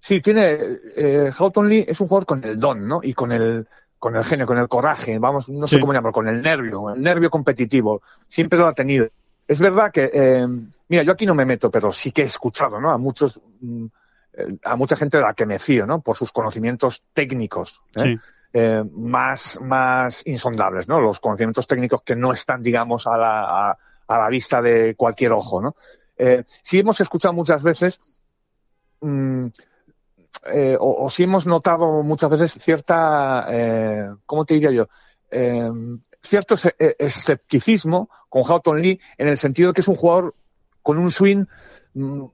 Sí, 0.00 0.20
tiene. 0.20 0.56
Eh, 0.96 1.30
Houghton 1.36 1.68
Lee 1.68 1.84
es 1.88 2.00
un 2.00 2.08
jugador 2.08 2.26
con 2.26 2.44
el 2.44 2.58
don, 2.58 2.86
¿no? 2.86 3.00
Y 3.02 3.14
con 3.14 3.32
el, 3.32 3.66
con 3.98 4.16
el 4.16 4.24
genio, 4.24 4.46
con 4.46 4.58
el 4.58 4.68
coraje, 4.68 5.18
vamos, 5.18 5.48
no 5.48 5.66
sé 5.66 5.80
cómo 5.80 5.92
llamarlo, 5.92 6.12
con 6.12 6.28
el 6.28 6.40
nervio, 6.40 6.90
el 6.94 7.02
nervio 7.02 7.30
competitivo. 7.30 8.02
Siempre 8.28 8.58
lo 8.58 8.66
ha 8.66 8.72
tenido. 8.72 9.08
Es 9.46 9.60
verdad 9.60 9.90
que, 9.90 10.10
eh, 10.12 10.46
mira, 10.88 11.02
yo 11.02 11.12
aquí 11.12 11.26
no 11.26 11.34
me 11.34 11.44
meto, 11.44 11.70
pero 11.70 11.92
sí 11.92 12.12
que 12.12 12.22
he 12.22 12.26
escuchado, 12.26 12.80
¿no? 12.80 12.90
A 12.90 12.98
muchos, 12.98 13.40
mm, 13.60 13.86
eh, 14.34 14.58
a 14.64 14.76
mucha 14.76 14.96
gente 14.96 15.16
de 15.16 15.22
la 15.24 15.34
que 15.34 15.46
me 15.46 15.58
fío, 15.58 15.86
¿no? 15.86 16.00
Por 16.00 16.16
sus 16.16 16.32
conocimientos 16.32 17.02
técnicos. 17.12 17.80
¿eh? 17.96 18.00
Sí. 18.00 18.18
eh, 18.52 18.84
más, 18.92 19.58
más 19.60 20.22
insondables, 20.26 20.86
¿no? 20.88 21.00
Los 21.00 21.18
conocimientos 21.20 21.66
técnicos 21.66 22.02
que 22.02 22.14
no 22.14 22.32
están, 22.32 22.62
digamos, 22.62 23.06
a 23.06 23.16
la, 23.16 23.70
a, 23.70 23.78
a 24.06 24.18
la 24.18 24.28
vista 24.28 24.62
de 24.62 24.94
cualquier 24.94 25.32
ojo, 25.32 25.60
¿no? 25.60 25.74
Eh, 26.16 26.44
sí 26.62 26.78
hemos 26.80 27.00
escuchado 27.00 27.32
muchas 27.32 27.62
veces, 27.62 28.00
mm, 29.00 29.46
eh, 30.46 30.76
o, 30.78 31.04
o 31.04 31.10
sí 31.10 31.24
hemos 31.24 31.46
notado 31.46 32.02
muchas 32.02 32.30
veces 32.30 32.52
cierta, 32.62 33.46
eh, 33.50 34.10
¿cómo 34.26 34.44
te 34.44 34.54
diría 34.54 34.70
yo? 34.70 34.88
Eh, 35.30 35.70
cierto 36.22 36.56
escepticismo 36.98 38.08
con 38.28 38.42
Houghton 38.42 38.80
Lee 38.80 39.00
en 39.16 39.28
el 39.28 39.38
sentido 39.38 39.68
de 39.68 39.74
que 39.74 39.80
es 39.80 39.88
un 39.88 39.96
jugador 39.96 40.34
con 40.82 40.98
un 40.98 41.10
swing 41.10 41.44
mm, 41.94 42.24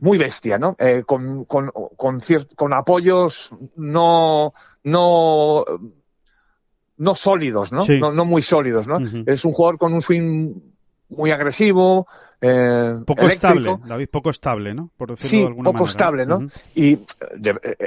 muy 0.00 0.18
bestia, 0.18 0.58
¿no? 0.58 0.74
Eh, 0.78 1.04
con, 1.06 1.44
con, 1.44 1.70
con, 1.96 2.20
con 2.56 2.72
apoyos 2.74 3.50
no, 3.76 4.52
no, 4.82 5.64
no 6.96 7.14
sólidos, 7.14 7.72
¿no? 7.72 7.84
No, 8.00 8.12
no, 8.12 8.24
muy 8.24 8.42
sólidos, 8.42 8.88
¿no? 8.88 8.98
Es 9.26 9.44
un 9.44 9.52
jugador 9.52 9.78
con 9.78 9.92
un 9.92 10.02
swing 10.02 10.54
muy 11.16 11.30
agresivo, 11.30 12.06
eh, 12.44 12.96
poco 13.06 13.28
estable, 13.28 13.78
David, 13.86 14.08
poco 14.10 14.30
estable, 14.30 14.74
¿no? 14.74 14.90
Por 14.96 15.10
decirlo 15.10 15.30
sí, 15.30 15.38
de 15.38 15.46
alguna 15.46 15.70
poco 15.70 15.84
estable, 15.84 16.26
¿no? 16.26 16.40
Y 16.74 16.98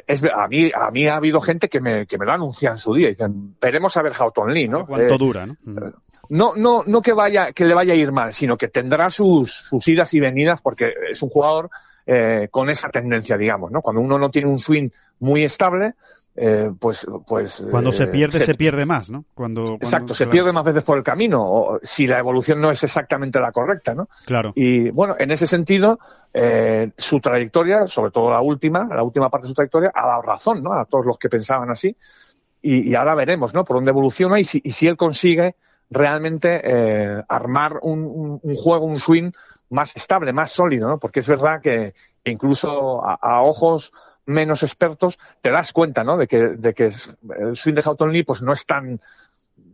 es, 0.07 0.23
a 0.23 0.47
mí 0.47 0.71
a 0.73 0.91
mí 0.91 1.07
ha 1.07 1.17
habido 1.17 1.41
gente 1.41 1.67
que 1.67 1.81
me, 1.81 2.07
que 2.07 2.17
me 2.17 2.25
lo 2.25 2.31
anuncia 2.31 2.71
en 2.71 2.77
su 2.77 2.93
día. 2.93 3.09
Y 3.09 3.11
dicen, 3.11 3.57
veremos 3.59 3.97
a 3.97 4.01
ver 4.01 4.13
Houghton 4.13 4.53
Lee, 4.53 4.69
¿no? 4.69 4.85
¿Cuánto 4.85 5.15
eh, 5.15 5.17
dura, 5.17 5.45
no? 5.45 5.55
no, 6.29 6.55
no, 6.55 6.83
no 6.87 7.01
que 7.01 7.11
vaya, 7.11 7.51
que 7.51 7.65
le 7.65 7.73
vaya 7.73 7.91
a 7.91 7.97
ir 7.97 8.13
mal, 8.13 8.31
sino 8.31 8.57
que 8.57 8.69
tendrá 8.69 9.09
sus, 9.09 9.51
sus 9.51 9.85
idas 9.89 10.13
y 10.13 10.21
venidas 10.21 10.61
porque 10.61 10.93
es 11.11 11.21
un 11.21 11.27
jugador 11.27 11.69
eh, 12.05 12.47
con 12.49 12.69
esa 12.69 12.89
tendencia, 12.89 13.37
digamos, 13.37 13.71
¿no? 13.71 13.81
Cuando 13.81 14.01
uno 14.01 14.17
no 14.17 14.31
tiene 14.31 14.47
un 14.47 14.59
swing 14.59 14.89
muy 15.19 15.43
estable, 15.43 15.95
eh, 16.37 16.71
pues, 16.77 17.07
pues. 17.25 17.63
Cuando 17.71 17.93
se 17.93 18.03
eh, 18.03 18.07
pierde, 18.07 18.39
se, 18.41 18.55
pierde 18.55 18.85
más, 18.85 19.09
¿no? 19.09 19.25
Cuando, 19.33 19.63
exacto, 19.75 20.13
se 20.13 20.27
pierde 20.27 20.51
más 20.51 20.65
veces 20.65 20.83
por 20.83 20.97
el 20.97 21.03
camino, 21.03 21.41
o 21.41 21.79
si 21.81 22.07
la 22.07 22.19
evolución 22.19 22.59
no 22.59 22.71
es 22.71 22.83
exactamente 22.83 23.39
la 23.39 23.53
correcta, 23.53 23.93
¿no? 23.93 24.09
Claro. 24.25 24.51
Y 24.55 24.89
bueno, 24.89 25.15
en 25.17 25.31
ese 25.31 25.47
sentido, 25.47 25.99
eh, 26.33 26.91
su 26.97 27.21
trayectoria, 27.21 27.87
sobre 27.87 28.11
todo 28.11 28.31
la 28.31 28.41
última, 28.41 28.85
la 28.93 29.03
última 29.03 29.29
parte 29.29 29.45
de 29.45 29.49
su 29.49 29.55
trayectoria, 29.55 29.91
ha 29.95 30.07
dado 30.07 30.21
razón, 30.23 30.61
¿no? 30.61 30.73
A 30.73 30.85
todos 30.85 31.05
los 31.05 31.17
que 31.17 31.29
pensaban 31.29 31.71
así. 31.71 31.95
Y, 32.61 32.89
y 32.89 32.95
ahora 32.95 33.15
veremos, 33.15 33.53
¿no? 33.53 33.63
Por 33.63 33.77
dónde 33.77 33.91
evoluciona 33.91 34.39
y 34.39 34.43
si, 34.43 34.59
y 34.61 34.71
si 34.71 34.87
él 34.87 34.97
consigue 34.97 35.55
realmente 35.89 37.23
armar 37.29 37.79
un, 37.83 38.39
un, 38.41 38.55
juego, 38.55 38.85
un 38.85 38.99
swing 38.99 39.31
más 39.69 39.95
estable, 39.95 40.33
más 40.33 40.51
sólido, 40.51 40.87
¿no? 40.89 40.99
Porque 40.99 41.19
es 41.19 41.27
verdad 41.27 41.61
que 41.61 41.93
incluso 42.25 43.03
a, 43.05 43.41
ojos 43.41 43.93
menos 44.25 44.63
expertos 44.63 45.19
te 45.41 45.51
das 45.51 45.71
cuenta, 45.73 46.03
¿no? 46.03 46.17
De 46.17 46.27
que, 46.27 46.39
de 46.39 46.73
que 46.73 46.91
el 47.39 47.55
swing 47.55 47.75
de 47.75 47.81
Houghton 47.81 48.11
Lee 48.11 48.23
pues 48.23 48.41
no 48.41 48.53
es 48.53 48.65
tan 48.65 48.99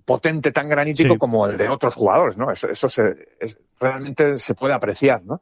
potente, 0.05 0.51
tan 0.51 0.67
granítico 0.67 1.17
como 1.17 1.45
el 1.47 1.57
de 1.57 1.69
otros 1.69 1.95
jugadores, 1.95 2.35
¿no? 2.37 2.51
Eso, 2.51 2.67
eso 2.69 2.89
se, 2.89 3.29
es, 3.39 3.57
realmente 3.79 4.39
se 4.39 4.55
puede 4.55 4.73
apreciar, 4.73 5.23
¿no? 5.23 5.41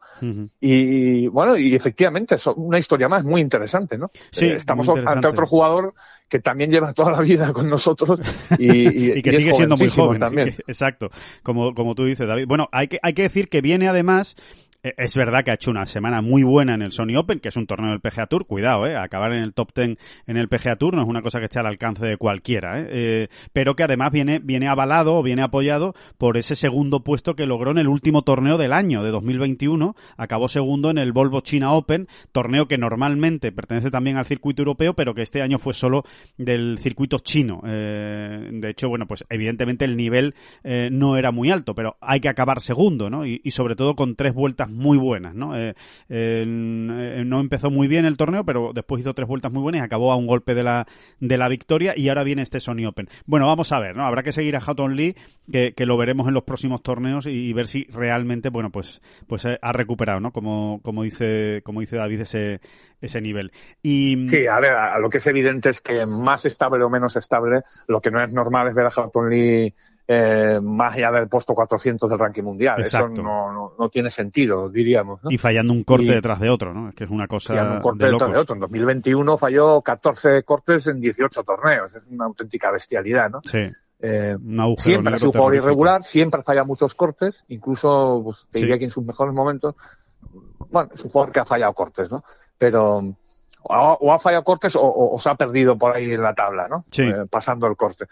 y, 0.60 1.28
bueno, 1.28 1.58
y 1.58 1.76
efectivamente, 1.76 2.36
es 2.36 2.45
una 2.48 2.78
historia 2.78 3.08
más 3.08 3.24
muy 3.24 3.41
interesante, 3.41 3.98
¿no? 3.98 4.12
Sí, 4.32 4.45
eh, 4.45 4.56
Estamos 4.58 4.88
ante 4.89 5.28
otro 5.28 5.48
jugador 5.48 5.93
que 6.28 6.39
también 6.39 6.69
lleva 6.69 6.93
toda 6.93 7.12
la 7.12 7.22
vida 7.22 7.52
con 7.54 7.67
nosotros 7.67 8.19
y, 8.60 9.17
y, 9.17 9.22
que 9.22 9.34
sigue 9.34 9.54
siendo 9.54 9.76
muy 9.76 9.89
joven 9.89 10.19
también. 10.19 10.50
exacto, 10.67 11.10
como, 11.41 11.74
como 11.74 11.95
tú 11.95 12.06
dices, 12.06 12.28
David. 12.28 12.45
Bueno, 12.48 12.69
hay 12.72 12.88
que, 12.88 13.00
hay 13.02 13.13
que 13.13 13.24
decir 13.24 13.50
que 13.50 13.62
viene 13.62 13.88
además 13.88 14.36
es 14.82 15.15
verdad 15.15 15.44
que 15.44 15.52
ha 15.52 15.56
hecho 15.56 15.72
una 15.72 15.86
semana 15.86 16.22
muy 16.22 16.44
buena 16.44 16.74
en 16.74 16.82
el 16.82 16.92
Sony 16.92 17.18
Open, 17.18 17.39
que 17.39 17.50
es 17.50 17.58
un 17.58 17.68
torneo 17.68 17.92
del 17.92 18.00
PGA 18.00 18.28
Tour. 18.28 18.46
Cuidado, 18.46 18.88
¿eh? 18.88 18.96
Acabar 18.96 19.34
en 19.34 19.44
el 19.44 19.54
top 19.54 19.72
10 19.76 19.98
en 20.28 20.38
el 20.38 20.48
PGA 20.48 20.78
Tour 20.78 20.96
no 20.96 21.02
es 21.02 21.08
una 21.08 21.22
cosa 21.22 21.39
que 21.39 21.46
esté 21.46 21.60
al 21.60 21.65
alcance 21.65 22.06
de 22.06 22.18
cualquiera, 22.18 22.80
¿eh? 22.80 22.88
eh 22.89 23.28
pero 23.52 23.76
que 23.76 23.84
además 23.84 24.12
viene, 24.12 24.39
viene 24.39 24.68
avalado 24.68 25.15
o 25.15 25.24
viene 25.24 25.42
apoyado 25.42 25.96
por 26.18 26.38
ese 26.38 26.56
segundo 26.56 27.04
puesto 27.04 27.36
que 27.36 27.46
logró 27.46 27.72
en 27.72 27.78
el 27.78 27.88
último 27.88 28.22
torneo 28.22 28.58
del 28.58 28.74
año, 28.74 29.04
de 29.04 29.12
2021. 29.12 29.96
Acabó 30.18 30.48
segundo 30.48 30.89
en 30.89 30.98
el 30.98 31.12
Volvo 31.12 31.42
China 31.42 31.74
Open, 31.74 32.08
torneo 32.32 32.68
que 32.68 32.78
normalmente 32.78 33.52
pertenece 33.52 33.92
también 33.92 34.18
al 34.18 34.26
circuito 34.26 34.62
europeo, 34.62 34.94
pero 34.94 35.13
que 35.13 35.24
este 35.24 35.42
año 35.42 35.60
fue 35.60 35.74
solo 35.74 36.04
del 36.38 36.78
circuito 36.80 37.20
chino. 37.20 37.62
Eh, 37.65 38.50
de 38.52 38.70
hecho, 38.70 38.88
bueno, 38.88 39.08
pues 39.08 39.26
evidentemente 39.30 39.84
el 39.84 39.98
nivel 39.98 40.36
eh, 40.63 40.89
no 40.92 41.18
era 41.18 41.32
muy 41.32 41.52
alto, 41.52 41.76
pero 41.76 41.98
hay 42.00 42.22
que 42.22 42.30
acabar 42.30 42.62
segundo, 42.62 43.10
¿no? 43.10 43.26
Y 43.26 43.52
sobre 43.52 43.76
todo 43.76 43.96
con 43.96 44.15
tres 44.15 44.34
vueltas 44.34 44.69
muy 44.70 44.98
buenas, 44.98 45.36
¿no? 45.36 45.56
Eh, 45.56 45.76
eh, 46.10 46.46
no 46.46 47.40
empezó 47.40 47.70
muy 47.70 47.88
bien 47.88 48.06
el 48.06 48.18
torneo, 48.18 48.44
pero 48.44 48.72
después 48.74 49.02
hizo 49.02 49.14
tres 49.14 49.28
vueltas 49.28 49.52
muy 49.52 49.62
buenas 49.62 49.82
y 49.82 49.84
acabó 49.84 50.12
a 50.12 50.16
un 50.16 50.28
golpe 50.28 50.56
de 50.56 50.64
la, 50.64 50.88
de 51.20 51.38
la 51.38 51.48
victoria 51.48 51.94
y 51.96 52.10
ahora 52.10 52.24
viene 52.24 52.42
este 52.42 52.60
Sony 52.60 52.86
Open. 52.88 53.08
Bueno, 53.26 53.48
vamos 53.48 53.72
a 53.72 53.80
ver, 53.80 53.96
¿no? 53.96 54.06
Habrá 54.06 54.24
que 54.24 54.32
seguir 54.32 54.56
a 54.56 54.62
Houghton 54.62 54.96
Lee, 54.96 55.16
que, 55.52 55.74
lo 55.86 55.98
veremos 55.98 56.28
en 56.28 56.34
los 56.34 56.44
próximos 56.44 56.84
torneos 56.84 57.26
y, 57.26 57.52
ver 57.54 57.68
si 57.68 57.86
realmente, 57.86 58.50
bueno, 58.50 58.70
pues, 58.70 59.02
pues 59.28 59.46
eh, 59.46 59.58
ha 59.62 59.72
recuperado, 59.74 60.20
¿no? 60.20 60.32
Como, 60.32 60.82
como 60.84 61.04
dice, 61.04 61.62
como 61.64 61.82
dice 61.82 61.98
David, 61.98 62.22
ese, 62.22 62.62
ese 63.02 63.22
nivel. 63.22 63.52
Y... 63.82 64.28
Sí, 64.30 64.48
a 64.48 64.60
ver, 64.60 64.74
a 64.74 65.00
lo 65.00 65.10
que 65.10 65.18
es 65.18 65.28
evidente 65.28 65.70
es 65.70 65.82
que 65.82 66.06
más 66.06 66.46
estable 66.46 66.84
o 66.84 66.90
menos 66.90 67.16
estable, 67.16 67.62
lo 67.88 68.02
que 68.02 68.12
no 68.12 68.24
es 68.24 68.34
normal 68.34 68.68
es 68.68 68.76
ver 68.76 68.86
a 68.86 68.92
Houghton 68.92 69.30
Lee 69.30 69.74
eh, 70.12 70.60
más 70.60 70.95
allá 70.95 71.12
del 71.12 71.28
puesto 71.28 71.54
400 71.54 72.10
del 72.10 72.17
ranking 72.17 72.41
mundial. 72.41 72.82
Eso 72.82 73.08
no, 73.10 73.76
no, 73.78 73.89
tiene 73.89 74.10
sentido, 74.10 74.67
diríamos. 74.67 75.19
Y 75.30 75.38
fallando 75.38 75.72
un 75.72 75.84
corte 75.84 76.08
detrás 76.08 76.39
de 76.39 76.50
otro, 76.50 76.74
¿no? 76.74 76.89
Es 76.89 76.95
que 76.95 77.04
es 77.04 77.12
una 77.12 77.28
cosa. 77.28 77.50
Fallando 77.50 77.76
un 77.76 77.82
corte 77.82 78.06
detrás 78.08 78.32
de 78.32 78.39
otro. 78.39 78.56
En 78.56 78.62
2021 78.62 79.38
falló 79.38 79.82
14 79.84 80.41
cortes 80.41 80.88
en 80.88 81.00
18 81.00 81.43
torneos. 81.43 81.95
Es 81.95 82.02
una 82.10 82.26
auténtica 82.26 82.72
bestialidad, 82.72 83.30
¿no? 83.30 83.41
Sí. 83.43 83.69
Eh, 84.00 84.36
siempre 84.78 85.15
es 85.15 85.22
un 85.22 85.32
jugador 85.32 85.56
irregular, 85.56 86.04
siempre 86.04 86.41
falla 86.41 86.63
muchos 86.63 86.95
cortes, 86.95 87.43
incluso 87.50 88.22
pues, 88.24 88.48
te 88.50 88.62
diría 88.62 88.80
que 88.80 88.86
en 88.86 88.91
sus 88.91 89.06
mejores 89.06 89.36
momentos, 89.36 89.76
bueno, 90.72 90.89
es 90.91 91.04
un 91.04 91.12
jugador 91.12 91.32
que 91.32 91.41
ha 91.41 91.45
fallado 91.45 91.74
cortes, 91.74 92.10
¿no? 92.10 92.24
Pero 92.58 93.15
o, 93.62 94.12
ha 94.12 94.19
fallado 94.19 94.43
cortes 94.43 94.74
o, 94.76 95.19
se 95.22 95.30
ha 95.30 95.36
perdido 95.36 95.78
por 95.78 95.95
ahí 95.95 96.13
en 96.13 96.24
la 96.24 96.34
tabla, 96.34 96.67
¿no? 96.67 96.84
Sí. 96.89 97.04
Eh, 97.04 97.26
pasando 97.30 97.67
el 97.67 97.76
corte 97.76 98.08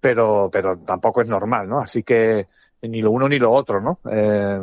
pero, 0.00 0.48
pero 0.52 0.78
tampoco 0.78 1.22
es 1.22 1.28
normal, 1.28 1.68
¿no? 1.68 1.80
Así 1.80 2.02
que 2.02 2.46
ni 2.82 3.02
lo 3.02 3.10
uno 3.10 3.28
ni 3.28 3.38
lo 3.38 3.50
otro, 3.52 3.80
¿no? 3.80 3.98
Eh, 4.10 4.60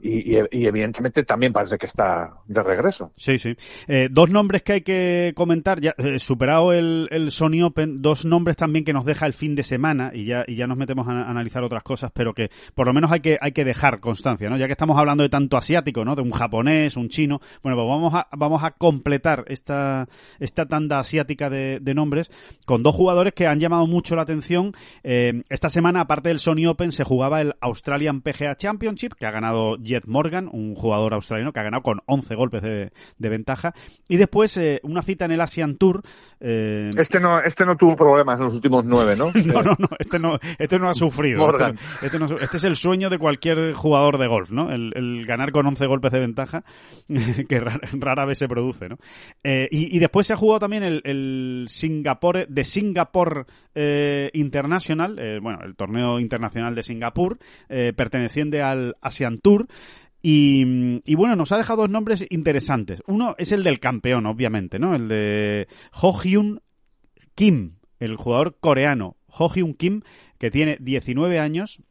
y, 0.00 0.36
evidentemente 0.36 1.22
también 1.24 1.52
parece 1.52 1.78
que 1.78 1.86
está 1.86 2.30
de 2.46 2.62
regreso. 2.62 3.12
Sí, 3.16 3.38
sí. 3.38 3.54
Eh, 3.86 4.08
dos 4.10 4.30
nombres 4.30 4.62
que 4.62 4.72
hay 4.72 4.80
que 4.80 5.32
comentar, 5.36 5.80
ya 5.80 5.94
eh, 5.98 6.18
superado 6.18 6.72
el, 6.72 7.08
el, 7.10 7.30
Sony 7.30 7.62
Open, 7.64 8.02
dos 8.02 8.24
nombres 8.24 8.56
también 8.56 8.84
que 8.84 8.92
nos 8.92 9.04
deja 9.04 9.26
el 9.26 9.32
fin 9.32 9.54
de 9.54 9.62
semana 9.62 10.10
y 10.14 10.24
ya, 10.24 10.44
y 10.46 10.56
ya 10.56 10.66
nos 10.66 10.76
metemos 10.76 11.06
a, 11.08 11.30
analizar 11.30 11.62
otras 11.62 11.82
cosas, 11.82 12.10
pero 12.12 12.34
que 12.34 12.50
por 12.74 12.86
lo 12.86 12.92
menos 12.92 13.12
hay 13.12 13.20
que, 13.20 13.38
hay 13.40 13.52
que 13.52 13.64
dejar 13.64 14.00
constancia, 14.00 14.48
¿no? 14.48 14.56
Ya 14.56 14.66
que 14.66 14.72
estamos 14.72 14.98
hablando 14.98 15.22
de 15.22 15.28
tanto 15.28 15.56
asiático, 15.56 16.04
¿no? 16.04 16.16
De 16.16 16.22
un 16.22 16.32
japonés, 16.32 16.96
un 16.96 17.08
chino. 17.08 17.40
Bueno, 17.62 17.76
pues 17.76 17.88
vamos 17.88 18.14
a, 18.14 18.28
vamos 18.36 18.64
a 18.64 18.72
completar 18.72 19.44
esta, 19.48 20.08
esta 20.40 20.66
tanda 20.66 20.98
asiática 20.98 21.50
de, 21.50 21.78
de 21.80 21.94
nombres 21.94 22.30
con 22.64 22.82
dos 22.82 22.94
jugadores 22.94 23.32
que 23.32 23.46
han 23.46 23.60
llamado 23.60 23.86
mucho 23.86 24.16
la 24.16 24.22
atención. 24.22 24.74
Eh, 25.02 25.42
esta 25.48 25.68
semana, 25.68 26.00
aparte 26.00 26.28
del 26.28 26.38
Sony 26.38 26.66
Open, 26.68 26.92
se 26.92 27.04
jugaba 27.04 27.40
el 27.40 27.54
Australian 27.60 28.20
PGA 28.22 28.56
Championship, 28.56 29.14
que 29.14 29.26
ha 29.26 29.30
ganado 29.30 29.76
Jet 29.82 30.06
Morgan, 30.06 30.48
un 30.52 30.74
jugador 30.74 31.14
australiano 31.14 31.52
que 31.52 31.60
ha 31.60 31.64
ganado 31.64 31.82
con 31.82 32.00
11 32.06 32.34
golpes 32.34 32.62
de, 32.62 33.28
ventaja. 33.28 33.74
Y 34.08 34.16
después 34.16 34.56
eh, 34.56 34.80
una 34.82 35.02
cita 35.02 35.24
en 35.24 35.32
el 35.32 35.40
Asian 35.40 35.76
Tour. 35.76 36.02
Eh... 36.40 36.90
Este 36.96 37.20
no 37.20 37.40
este 37.40 37.64
no 37.64 37.76
tuvo 37.76 37.96
problemas 37.96 38.38
en 38.38 38.44
los 38.46 38.54
últimos 38.54 38.84
nueve, 38.84 39.16
¿no? 39.16 39.32
no, 39.46 39.62
no, 39.62 39.76
no, 39.78 39.88
este 39.98 40.18
no, 40.18 40.38
este 40.58 40.78
no 40.78 40.88
ha 40.88 40.94
sufrido. 40.94 41.50
Este, 41.50 42.06
este, 42.06 42.18
este, 42.40 42.56
es 42.56 42.64
el 42.64 42.76
sueño 42.76 43.10
de 43.10 43.18
cualquier 43.18 43.72
jugador 43.72 44.18
de 44.18 44.26
golf, 44.26 44.50
¿no? 44.50 44.70
El, 44.70 44.92
ganar 45.26 45.52
con 45.52 45.66
11 45.66 45.86
golpes 45.86 46.12
de 46.12 46.20
ventaja, 46.20 46.64
que 47.48 47.60
rara, 47.60 48.24
vez 48.24 48.38
se 48.38 48.48
produce, 48.48 48.88
¿no? 48.88 48.96
Eh, 49.44 49.68
y, 49.70 49.98
después 49.98 50.26
se 50.26 50.32
ha 50.32 50.36
jugado 50.36 50.60
también 50.60 50.82
el, 50.82 51.00
el 51.04 51.66
Singapore, 51.68 52.46
de 52.48 52.64
Singapore 52.64 53.44
International, 54.34 55.40
bueno, 55.40 55.60
el 55.64 55.74
torneo 55.76 56.18
internacional 56.20 56.74
de 56.74 56.82
Singapur, 56.82 57.38
perteneciente 57.68 58.60
al 58.60 58.96
Asian 59.00 59.38
Tour, 59.38 59.66
y, 60.24 61.14
bueno, 61.16 61.34
nos 61.34 61.50
ha 61.50 61.58
dejado 61.58 61.82
dos 61.82 61.90
nombres 61.90 62.24
interesantes. 62.30 63.02
Uno 63.06 63.34
es 63.38 63.50
el 63.50 63.64
del 63.64 63.80
campeón, 63.80 64.26
obviamente, 64.26 64.78
¿no? 64.78 64.94
El 64.94 65.08
de 65.08 65.66
Ho 66.00 66.16
Hyun 66.20 66.60
Kim, 67.34 67.78
el 67.98 68.16
jugador 68.16 68.56
coreano. 68.60 69.16
Ho 69.26 69.48
Hyun 69.48 69.74
Kim, 69.74 70.02
que 70.38 70.50
tiene 70.52 70.76
19 70.80 71.40
años, 71.40 71.82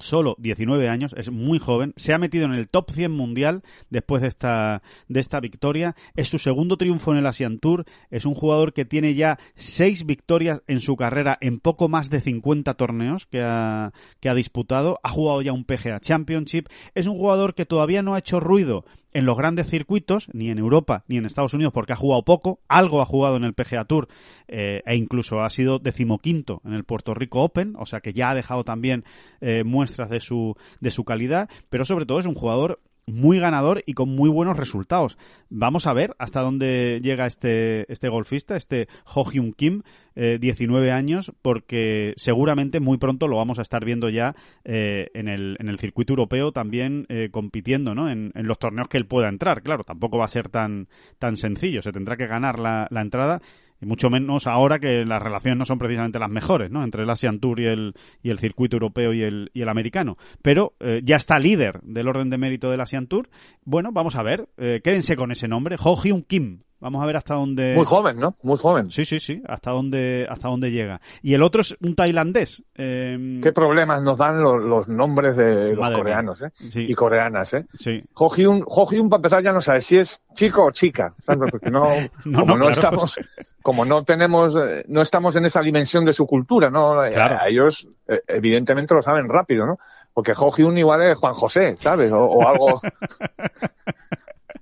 solo 0.00 0.36
19 0.38 0.88
años, 0.88 1.14
es 1.16 1.30
muy 1.30 1.58
joven, 1.58 1.92
se 1.96 2.12
ha 2.12 2.18
metido 2.18 2.44
en 2.44 2.52
el 2.52 2.68
top 2.68 2.90
100 2.90 3.10
mundial 3.10 3.62
después 3.90 4.22
de 4.22 4.28
esta, 4.28 4.82
de 5.08 5.20
esta 5.20 5.40
victoria, 5.40 5.94
es 6.14 6.28
su 6.28 6.38
segundo 6.38 6.76
triunfo 6.76 7.12
en 7.12 7.18
el 7.18 7.26
Asian 7.26 7.58
Tour, 7.58 7.84
es 8.10 8.26
un 8.26 8.34
jugador 8.34 8.72
que 8.72 8.84
tiene 8.84 9.14
ya 9.14 9.38
6 9.54 10.06
victorias 10.06 10.62
en 10.66 10.80
su 10.80 10.96
carrera 10.96 11.38
en 11.40 11.60
poco 11.60 11.88
más 11.88 12.10
de 12.10 12.20
50 12.20 12.74
torneos 12.74 13.26
que 13.26 13.42
ha, 13.42 13.92
que 14.20 14.28
ha 14.28 14.34
disputado, 14.34 14.98
ha 15.02 15.10
jugado 15.10 15.42
ya 15.42 15.52
un 15.52 15.64
PGA 15.64 16.00
Championship, 16.00 16.68
es 16.94 17.06
un 17.06 17.16
jugador 17.16 17.54
que 17.54 17.66
todavía 17.66 18.02
no 18.02 18.14
ha 18.14 18.18
hecho 18.18 18.40
ruido 18.40 18.84
en 19.16 19.24
los 19.24 19.38
grandes 19.38 19.68
circuitos, 19.68 20.28
ni 20.34 20.50
en 20.50 20.58
Europa 20.58 21.04
ni 21.08 21.16
en 21.16 21.24
Estados 21.24 21.54
Unidos, 21.54 21.72
porque 21.72 21.94
ha 21.94 21.96
jugado 21.96 22.22
poco, 22.22 22.60
algo 22.68 23.00
ha 23.00 23.06
jugado 23.06 23.36
en 23.36 23.44
el 23.44 23.54
PGA 23.54 23.86
Tour 23.86 24.08
eh, 24.46 24.82
e 24.84 24.94
incluso 24.94 25.40
ha 25.40 25.48
sido 25.48 25.78
decimoquinto 25.78 26.60
en 26.66 26.74
el 26.74 26.84
Puerto 26.84 27.14
Rico 27.14 27.42
Open, 27.42 27.76
o 27.78 27.86
sea 27.86 28.00
que 28.00 28.12
ya 28.12 28.28
ha 28.28 28.34
dejado 28.34 28.62
también 28.62 29.04
eh, 29.40 29.64
muestras 29.64 30.10
de 30.10 30.20
su, 30.20 30.54
de 30.80 30.90
su 30.90 31.04
calidad, 31.04 31.48
pero 31.70 31.86
sobre 31.86 32.04
todo 32.04 32.20
es 32.20 32.26
un 32.26 32.34
jugador 32.34 32.82
muy 33.06 33.38
ganador 33.38 33.82
y 33.86 33.94
con 33.94 34.08
muy 34.08 34.28
buenos 34.28 34.56
resultados. 34.56 35.16
Vamos 35.48 35.86
a 35.86 35.92
ver 35.92 36.14
hasta 36.18 36.40
dónde 36.40 37.00
llega 37.02 37.26
este, 37.26 37.90
este 37.92 38.08
golfista, 38.08 38.56
este 38.56 38.88
Ho 39.14 39.24
Hyun 39.24 39.52
Kim, 39.52 39.82
19 40.16 40.92
años, 40.92 41.30
porque 41.42 42.14
seguramente 42.16 42.80
muy 42.80 42.96
pronto 42.96 43.28
lo 43.28 43.36
vamos 43.36 43.58
a 43.58 43.62
estar 43.62 43.84
viendo 43.84 44.08
ya 44.08 44.34
en, 44.64 45.28
el, 45.28 45.56
en 45.60 45.68
el 45.68 45.78
circuito 45.78 46.14
europeo 46.14 46.52
también 46.52 47.06
compitiendo 47.30 47.94
¿no? 47.94 48.08
En, 48.08 48.32
en, 48.34 48.46
los 48.46 48.58
torneos 48.58 48.88
que 48.88 48.96
él 48.96 49.06
pueda 49.06 49.28
entrar. 49.28 49.62
Claro, 49.62 49.84
tampoco 49.84 50.16
va 50.16 50.24
a 50.24 50.28
ser 50.28 50.48
tan, 50.48 50.88
tan 51.18 51.36
sencillo, 51.36 51.82
se 51.82 51.92
tendrá 51.92 52.16
que 52.16 52.26
ganar 52.26 52.58
la 52.58 52.88
entrada 52.90 53.42
y 53.80 53.86
mucho 53.86 54.10
menos 54.10 54.46
ahora 54.46 54.78
que 54.78 55.04
las 55.04 55.22
relaciones 55.22 55.58
no 55.58 55.64
son 55.64 55.78
precisamente 55.78 56.18
las 56.18 56.30
mejores, 56.30 56.70
¿no? 56.70 56.82
Entre 56.84 57.02
el 57.02 57.10
Asian 57.10 57.40
Tour 57.40 57.60
y 57.60 57.66
el, 57.66 57.94
y 58.22 58.30
el 58.30 58.38
circuito 58.38 58.76
europeo 58.76 59.12
y 59.12 59.22
el, 59.22 59.50
y 59.52 59.62
el 59.62 59.68
americano. 59.68 60.16
Pero 60.42 60.74
eh, 60.80 61.00
ya 61.04 61.16
está 61.16 61.38
líder 61.38 61.80
del 61.82 62.08
orden 62.08 62.30
de 62.30 62.38
mérito 62.38 62.70
del 62.70 62.80
Asian 62.80 63.06
Tour. 63.06 63.28
Bueno, 63.64 63.90
vamos 63.92 64.16
a 64.16 64.22
ver, 64.22 64.48
eh, 64.56 64.80
quédense 64.82 65.16
con 65.16 65.30
ese 65.30 65.48
nombre, 65.48 65.76
Ho 65.82 65.96
Hyun 65.96 66.22
Kim. 66.22 66.65
Vamos 66.78 67.02
a 67.02 67.06
ver 67.06 67.16
hasta 67.16 67.34
dónde. 67.34 67.74
Muy 67.74 67.86
joven, 67.86 68.18
¿no? 68.18 68.36
Muy 68.42 68.58
joven. 68.58 68.90
Sí, 68.90 69.04
sí, 69.06 69.18
sí. 69.18 69.42
Hasta 69.48 69.70
dónde, 69.70 70.26
hasta 70.28 70.48
dónde 70.48 70.70
llega. 70.70 71.00
Y 71.22 71.32
el 71.34 71.42
otro 71.42 71.62
es 71.62 71.74
un 71.80 71.94
tailandés. 71.94 72.64
Eh... 72.74 73.40
¿Qué 73.42 73.52
problemas 73.52 74.02
nos 74.02 74.18
dan 74.18 74.42
los, 74.42 74.62
los 74.62 74.86
nombres 74.86 75.36
de 75.36 75.74
los 75.74 75.90
coreanos, 75.94 76.42
eh? 76.42 76.50
Sí. 76.70 76.86
Y 76.88 76.94
coreanas, 76.94 77.54
¿eh? 77.54 77.64
Sí. 77.74 78.02
Ho 78.14 78.28
Hyun, 78.34 78.62
Ho 78.66 78.86
Hyun, 78.90 79.08
para 79.08 79.18
empezar, 79.18 79.42
ya 79.42 79.52
no 79.52 79.62
sabe 79.62 79.80
si 79.80 79.96
es 79.96 80.22
chico 80.34 80.64
o 80.66 80.70
chica. 80.70 81.14
¿sabes? 81.22 81.50
Porque 81.50 81.70
no, 81.70 81.86
No, 82.26 82.40
como 82.40 82.56
no, 82.56 82.66
no, 82.68 82.72
claro. 82.72 82.72
estamos, 82.72 83.16
como 83.62 83.84
no 83.86 84.04
tenemos, 84.04 84.54
eh, 84.56 84.84
no 84.88 85.00
estamos 85.00 85.34
en 85.36 85.46
esa 85.46 85.62
dimensión 85.62 86.04
de 86.04 86.12
su 86.12 86.26
cultura, 86.26 86.68
¿no? 86.70 87.02
Eh, 87.04 87.10
Claro. 87.12 87.38
A 87.40 87.48
ellos, 87.48 87.86
eh, 88.06 88.20
evidentemente, 88.28 88.94
lo 88.94 89.02
saben 89.02 89.28
rápido, 89.28 89.64
¿no? 89.64 89.78
Porque 90.12 90.32
Ho 90.36 90.52
Hyun 90.52 90.76
igual 90.76 91.02
es 91.02 91.16
Juan 91.18 91.34
José, 91.34 91.74
¿sabes? 91.78 92.12
O, 92.12 92.18
o 92.18 92.46
algo. 92.46 92.80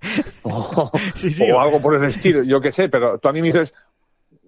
o, 0.43 0.91
Sí, 1.15 1.31
sí. 1.31 1.51
o 1.53 1.61
algo 1.61 1.81
por 1.81 1.95
el 1.95 2.05
estilo, 2.11 2.43
yo 2.45 2.61
qué 2.61 2.73
sé, 2.73 2.89
pero 2.89 3.19
tú 3.19 3.29
a 3.29 3.33
mí 3.33 3.41
me 3.43 3.49
dices, 3.49 3.73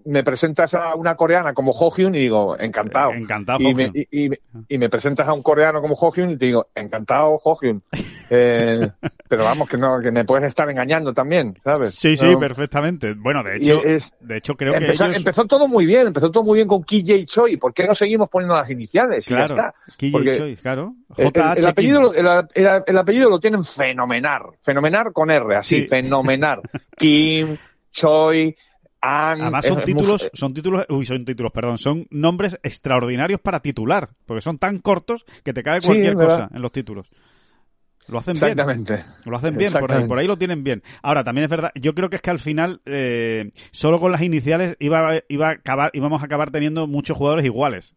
me 0.07 0.23
presentas 0.25 0.73
a 0.75 0.95
una 0.95 1.15
coreana 1.17 1.53
como 1.53 1.73
Ho 1.73 1.91
Hyun 1.95 2.15
y 2.15 2.19
digo, 2.21 2.57
encantado. 2.59 3.13
Encantado, 3.13 3.59
y, 3.61 3.75
me, 3.75 3.91
y, 3.93 4.27
y- 4.27 4.39
y 4.69 4.79
me 4.79 4.89
presentas 4.89 5.27
a 5.29 5.33
un 5.33 5.43
coreano 5.43 5.81
como 5.83 5.95
Ho 5.95 6.13
Hyun 6.13 6.31
y 6.31 6.37
te 6.37 6.47
digo, 6.47 6.69
encantado 6.75 7.41
Ho 7.43 7.59
Hyun. 7.61 7.83
Eh, 8.29 8.91
pero 9.29 9.45
vamos, 9.45 9.69
que 9.69 9.77
no, 9.79 10.01
que 10.01 10.11
me 10.11 10.25
puedes 10.25 10.49
estar 10.49 10.69
engañando 10.69 11.15
también, 11.15 11.57
¿sabes? 11.63 11.95
Sí, 11.95 12.17
sí, 12.17 12.33
No. 12.33 12.41
perfectamente. 12.41 13.15
Bueno, 13.15 13.45
de 13.45 13.59
hecho, 13.59 13.81
es- 13.85 14.13
de 14.19 14.39
hecho 14.39 14.57
creo 14.57 14.73
que 14.73 14.79
empezó, 14.79 15.05
ellos... 15.05 15.19
empezó 15.19 15.45
todo 15.45 15.69
muy 15.69 15.87
bien, 15.87 16.09
empezó 16.09 16.33
todo 16.33 16.43
muy 16.43 16.57
bien 16.57 16.67
con 16.67 16.83
Ki 16.83 17.05
Jae 17.07 17.25
Choi. 17.25 17.57
¿Por 17.57 17.73
qué 17.73 17.87
no 17.87 17.95
seguimos 17.95 18.29
poniendo 18.29 18.57
las 18.57 18.69
iniciales? 18.69 19.29
Y 19.29 19.31
ya 19.31 19.47
Claro, 19.47 19.55
está. 19.55 19.75
Ki 19.97 20.11
Choi, 20.11 20.57
claro. 20.57 20.95
el, 21.17 21.27
el- 21.27 21.33
JH 21.33 21.59
el 21.61 21.67
apellido, 21.67 22.13
el 22.15 22.99
apellido 22.99 23.31
lo 23.31 23.39
tienen 23.39 23.63
fenomenal. 23.65 24.43
Fenomenal 24.61 25.13
con 25.13 25.31
R, 25.31 25.55
así, 25.55 25.83
Sí. 25.83 25.87
fenomenal. 25.87 26.63
Kim, 26.99 27.57
Choi, 27.93 28.57
Además 29.01 29.65
es- 29.65 29.69
son 29.69 29.79
es 29.81 29.85
muy- 29.89 29.95
títulos, 29.95 30.31
son 30.33 30.55
títulos, 30.55 30.87
uy, 30.89 31.07
son 31.07 31.25
títulos, 31.25 31.53
perdón, 31.53 31.79
son 31.79 32.07
nombres 32.11 32.59
extraordinarios 32.63 33.41
para 33.41 33.61
titular, 33.61 34.11
porque 34.25 34.41
son 34.41 34.59
tan 34.59 34.79
cortos 34.79 35.25
que 35.45 35.53
te 35.53 35.63
cae 35.63 35.81
cualquier 35.81 36.15
cosa 36.15 36.49
en 36.55 36.63
los 36.63 36.73
títulos. 36.73 37.09
Lo 38.09 38.19
hacen 38.21 38.35
bien. 38.35 38.51
Exactamente. 38.59 39.05
Lo 39.25 39.37
hacen 39.37 39.57
bien, 39.57 39.73
por 39.73 39.83
ahí, 39.91 39.97
Exactamente. 39.97 40.09
por 40.09 40.19
ahí 40.19 40.27
lo 40.29 40.39
tienen 40.39 40.63
bien. 40.63 40.83
Ahora, 41.03 41.25
también 41.25 41.45
es 41.45 41.51
verdad, 41.51 41.73
yo 41.75 41.93
creo 41.95 42.09
que 42.09 42.17
es 42.17 42.23
que 42.23 42.31
al 42.31 42.39
final, 42.39 42.81
eh, 42.87 43.51
solo 43.73 43.99
con 43.99 44.13
las 44.13 44.23
iniciales 44.23 44.77
iba, 44.79 45.15
iba 45.29 45.49
a 45.49 45.53
acabar, 45.53 45.91
íbamos 45.93 46.23
a 46.23 46.27
acabar 46.27 46.51
teniendo 46.53 46.87
muchos 46.87 47.17
jugadores 47.17 47.45
iguales. 47.45 47.95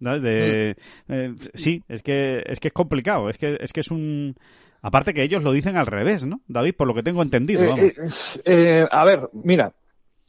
De, 0.00 0.76
eh, 1.08 1.34
sí, 1.54 1.82
es 1.88 2.02
que, 2.02 2.42
es 2.46 2.58
que 2.58 2.68
es 2.68 2.74
complicado, 2.74 3.30
es 3.30 3.38
que, 3.38 3.56
es 3.60 3.72
que 3.72 3.80
es 3.80 3.90
un... 3.90 4.34
Aparte 4.82 5.14
que 5.14 5.22
ellos 5.22 5.42
lo 5.42 5.52
dicen 5.52 5.76
al 5.76 5.86
revés, 5.86 6.26
¿no? 6.26 6.40
David, 6.46 6.74
por 6.76 6.86
lo 6.86 6.94
que 6.94 7.02
tengo 7.02 7.22
entendido, 7.22 7.62
Eh, 7.62 7.66
vamos. 7.66 7.84
eh, 7.84 8.42
eh, 8.44 8.86
a 8.90 9.04
ver, 9.04 9.28
mira, 9.32 9.72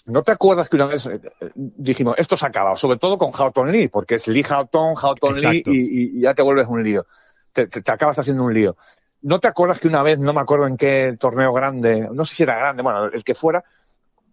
¿no 0.06 0.24
te 0.24 0.32
acuerdas 0.32 0.70
que 0.70 0.76
una 0.76 0.86
vez 0.86 1.06
eh, 1.06 1.20
eh, 1.41 1.49
dijimos, 1.56 2.16
esto 2.18 2.38
se 2.38 2.45
ha 2.45 2.49
acabado? 2.49 2.78
Sobre 2.78 2.97
todo 2.97 3.18
con 3.18 3.32
Houghton 3.32 3.72
Lee, 3.72 3.88
porque 3.88 4.16
es 4.16 4.28
Lee 4.28 4.43
Houghton, 4.43 4.95
Houghton 4.95 5.34
Lee 5.36 5.64
y, 5.72 6.18
y- 6.18 6.22
ya 6.22 6.34
te 6.34 6.41
vuelves 6.41 6.68
un 6.70 6.84
lío. 6.84 7.06
Te, 7.53 7.68
te- 7.68 7.82
te 7.82 7.91
acabas 7.91 8.18
haciendo 8.20 8.43
un 8.43 8.53
lío. 8.53 8.76
¿No 9.22 9.39
te 9.39 9.47
acuerdas 9.47 9.80
que 9.80 9.88
una 9.88 10.03
vez, 10.03 10.20
no 10.20 10.34
me 10.34 10.41
acuerdo 10.41 10.68
en 10.68 10.78
qué 10.78 11.16
torneo 11.20 11.51
grande, 11.53 12.08
no 12.14 12.26
sé 12.26 12.36
si 12.36 12.43
era 12.43 12.58
grande, 12.58 12.84
bueno, 12.84 13.06
el 13.06 13.24
que 13.24 13.34
fuera, 13.36 13.64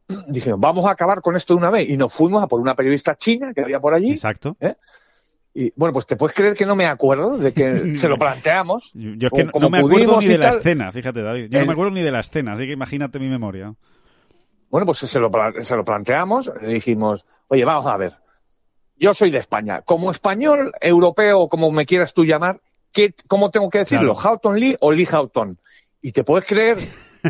dijimos, 0.28 0.60
vamos 0.60 0.84
a 0.86 0.90
acabar 0.90 1.22
con 1.22 1.36
esto 1.36 1.54
de 1.54 1.58
una 1.58 1.70
vez? 1.70 1.88
Y 1.88 1.96
nos 1.96 2.12
fuimos 2.12 2.42
a 2.42 2.46
por 2.46 2.60
una 2.60 2.74
periodista 2.74 3.14
china 3.16 3.52
que 3.54 3.62
había 3.62 3.80
por 3.80 3.94
allí. 3.94 4.12
Exacto. 4.12 4.56
Y 5.54 5.70
bueno, 5.76 5.92
pues 5.92 6.06
te 6.06 6.16
puedes 6.16 6.34
creer 6.34 6.54
que 6.54 6.64
no 6.64 6.74
me 6.74 6.86
acuerdo 6.86 7.36
de 7.36 7.52
que 7.52 7.96
se 7.98 8.08
lo 8.08 8.18
planteamos. 8.18 8.90
Yo 8.94 9.26
es 9.28 9.32
que 9.32 9.44
no, 9.44 9.52
como 9.52 9.64
no 9.66 9.70
me 9.70 9.78
acuerdo 9.78 10.20
ni 10.20 10.26
de 10.26 10.38
la 10.38 10.48
escena, 10.48 10.92
fíjate, 10.92 11.22
David. 11.22 11.48
Yo 11.50 11.58
no 11.60 11.66
me 11.66 11.72
acuerdo 11.72 11.90
ni 11.92 12.00
de 12.02 12.10
la 12.10 12.20
escena, 12.20 12.54
así 12.54 12.66
que 12.66 12.72
imagínate 12.72 13.18
mi 13.18 13.28
memoria. 13.28 13.74
Bueno, 14.72 14.86
pues 14.86 15.00
se 15.00 15.18
lo, 15.20 15.30
se 15.60 15.76
lo 15.76 15.84
planteamos, 15.84 16.50
le 16.62 16.72
dijimos, 16.72 17.26
oye, 17.48 17.62
vamos 17.62 17.84
a 17.92 17.96
ver, 17.98 18.14
yo 18.96 19.12
soy 19.12 19.30
de 19.30 19.36
España, 19.36 19.82
como 19.82 20.10
español, 20.10 20.72
europeo, 20.80 21.46
como 21.50 21.70
me 21.70 21.84
quieras 21.84 22.14
tú 22.14 22.24
llamar, 22.24 22.62
¿qué, 22.90 23.14
¿cómo 23.28 23.50
tengo 23.50 23.68
que 23.68 23.80
decirlo? 23.80 24.14
Claro. 24.14 24.30
¿Houghton 24.30 24.58
Lee 24.58 24.78
o 24.80 24.90
Lee 24.90 25.04
Houghton? 25.04 25.58
Y 26.00 26.12
te 26.12 26.24
puedes 26.24 26.46
creer 26.46 26.78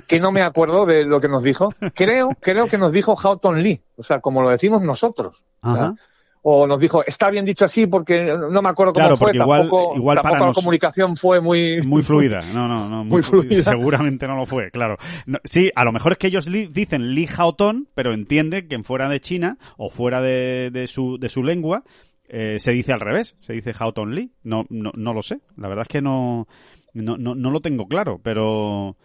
que 0.07 0.21
no 0.21 0.31
me 0.31 0.43
acuerdo 0.43 0.87
de 0.87 1.05
lo 1.05 1.21
que 1.21 1.27
nos 1.27 1.43
dijo. 1.43 1.71
Creo, 1.95 2.31
creo 2.39 2.69
que 2.69 2.79
nos 2.79 2.93
dijo 2.93 3.17
Houghton 3.17 3.61
Lee, 3.61 3.83
o 3.97 4.05
sea, 4.05 4.21
como 4.21 4.43
lo 4.43 4.51
decimos 4.51 4.83
nosotros. 4.83 5.43
Ajá. 5.63 5.97
O 6.45 6.67
nos 6.67 6.81
dijo, 6.81 7.05
está 7.07 7.31
bien 7.31 7.45
dicho 7.45 7.65
así 7.65 7.87
porque 7.87 8.25
no 8.51 8.61
me 8.63 8.69
acuerdo 8.69 8.93
cómo 8.93 9.05
Claro, 9.05 9.17
fue, 9.17 9.27
porque 9.29 9.39
igual- 9.39 9.61
tampoco, 9.61 9.97
igual 9.97 10.21
para 10.23 10.41
la 10.41 10.47
nos- 10.47 10.57
comunicación 10.57 11.17
fue 11.17 11.41
muy... 11.41 11.81
Muy 11.83 12.03
fluida, 12.03 12.41
no, 12.53 12.67
no, 12.67 12.89
no, 12.89 13.05
muy, 13.05 13.13
Muy 13.13 13.23
fluida. 13.23 13.47
fluida. 13.49 13.63
Seguramente 13.71 14.27
no 14.27 14.35
lo 14.37 14.45
fue, 14.47 14.71
claro. 14.73 14.97
No, 15.27 15.39
sí, 15.45 15.71
a 15.77 15.85
lo 15.85 15.93
mejor 15.93 16.13
es 16.13 16.19
que 16.19 16.27
ellos 16.27 16.49
li- 16.49 16.67
dicen 16.67 17.15
Li 17.15 17.29
Haotong, 17.29 17.87
pero 17.95 18.13
entienden 18.13 18.67
que 18.67 18.75
en 18.75 18.83
fuera 18.83 19.09
de 19.09 19.21
China 19.21 19.57
o 19.77 19.89
fuera 19.89 20.21
de, 20.21 20.71
de 20.73 20.89
su, 20.89 21.17
de 21.17 21.29
su 21.29 21.45
lengua 21.45 21.85
eh, 22.29 22.57
se 22.59 22.73
dice 22.73 22.93
al 22.93 22.99
revés, 23.01 23.37
se 23.41 23.53
dice 23.53 23.73
Haotong 23.79 24.11
Li. 24.13 24.33
No, 24.43 24.65
no, 24.69 24.91
no 24.97 25.13
lo 25.15 25.23
sé, 25.23 25.39
la 25.57 25.69
verdad 25.69 25.83
es 25.83 25.89
que 25.93 26.03
no, 26.03 26.49
no, 26.95 27.17
no, 27.19 27.37
no 27.37 27.51
lo 27.53 27.61
tengo 27.61 27.87
claro, 27.87 28.19
pero 28.21 28.97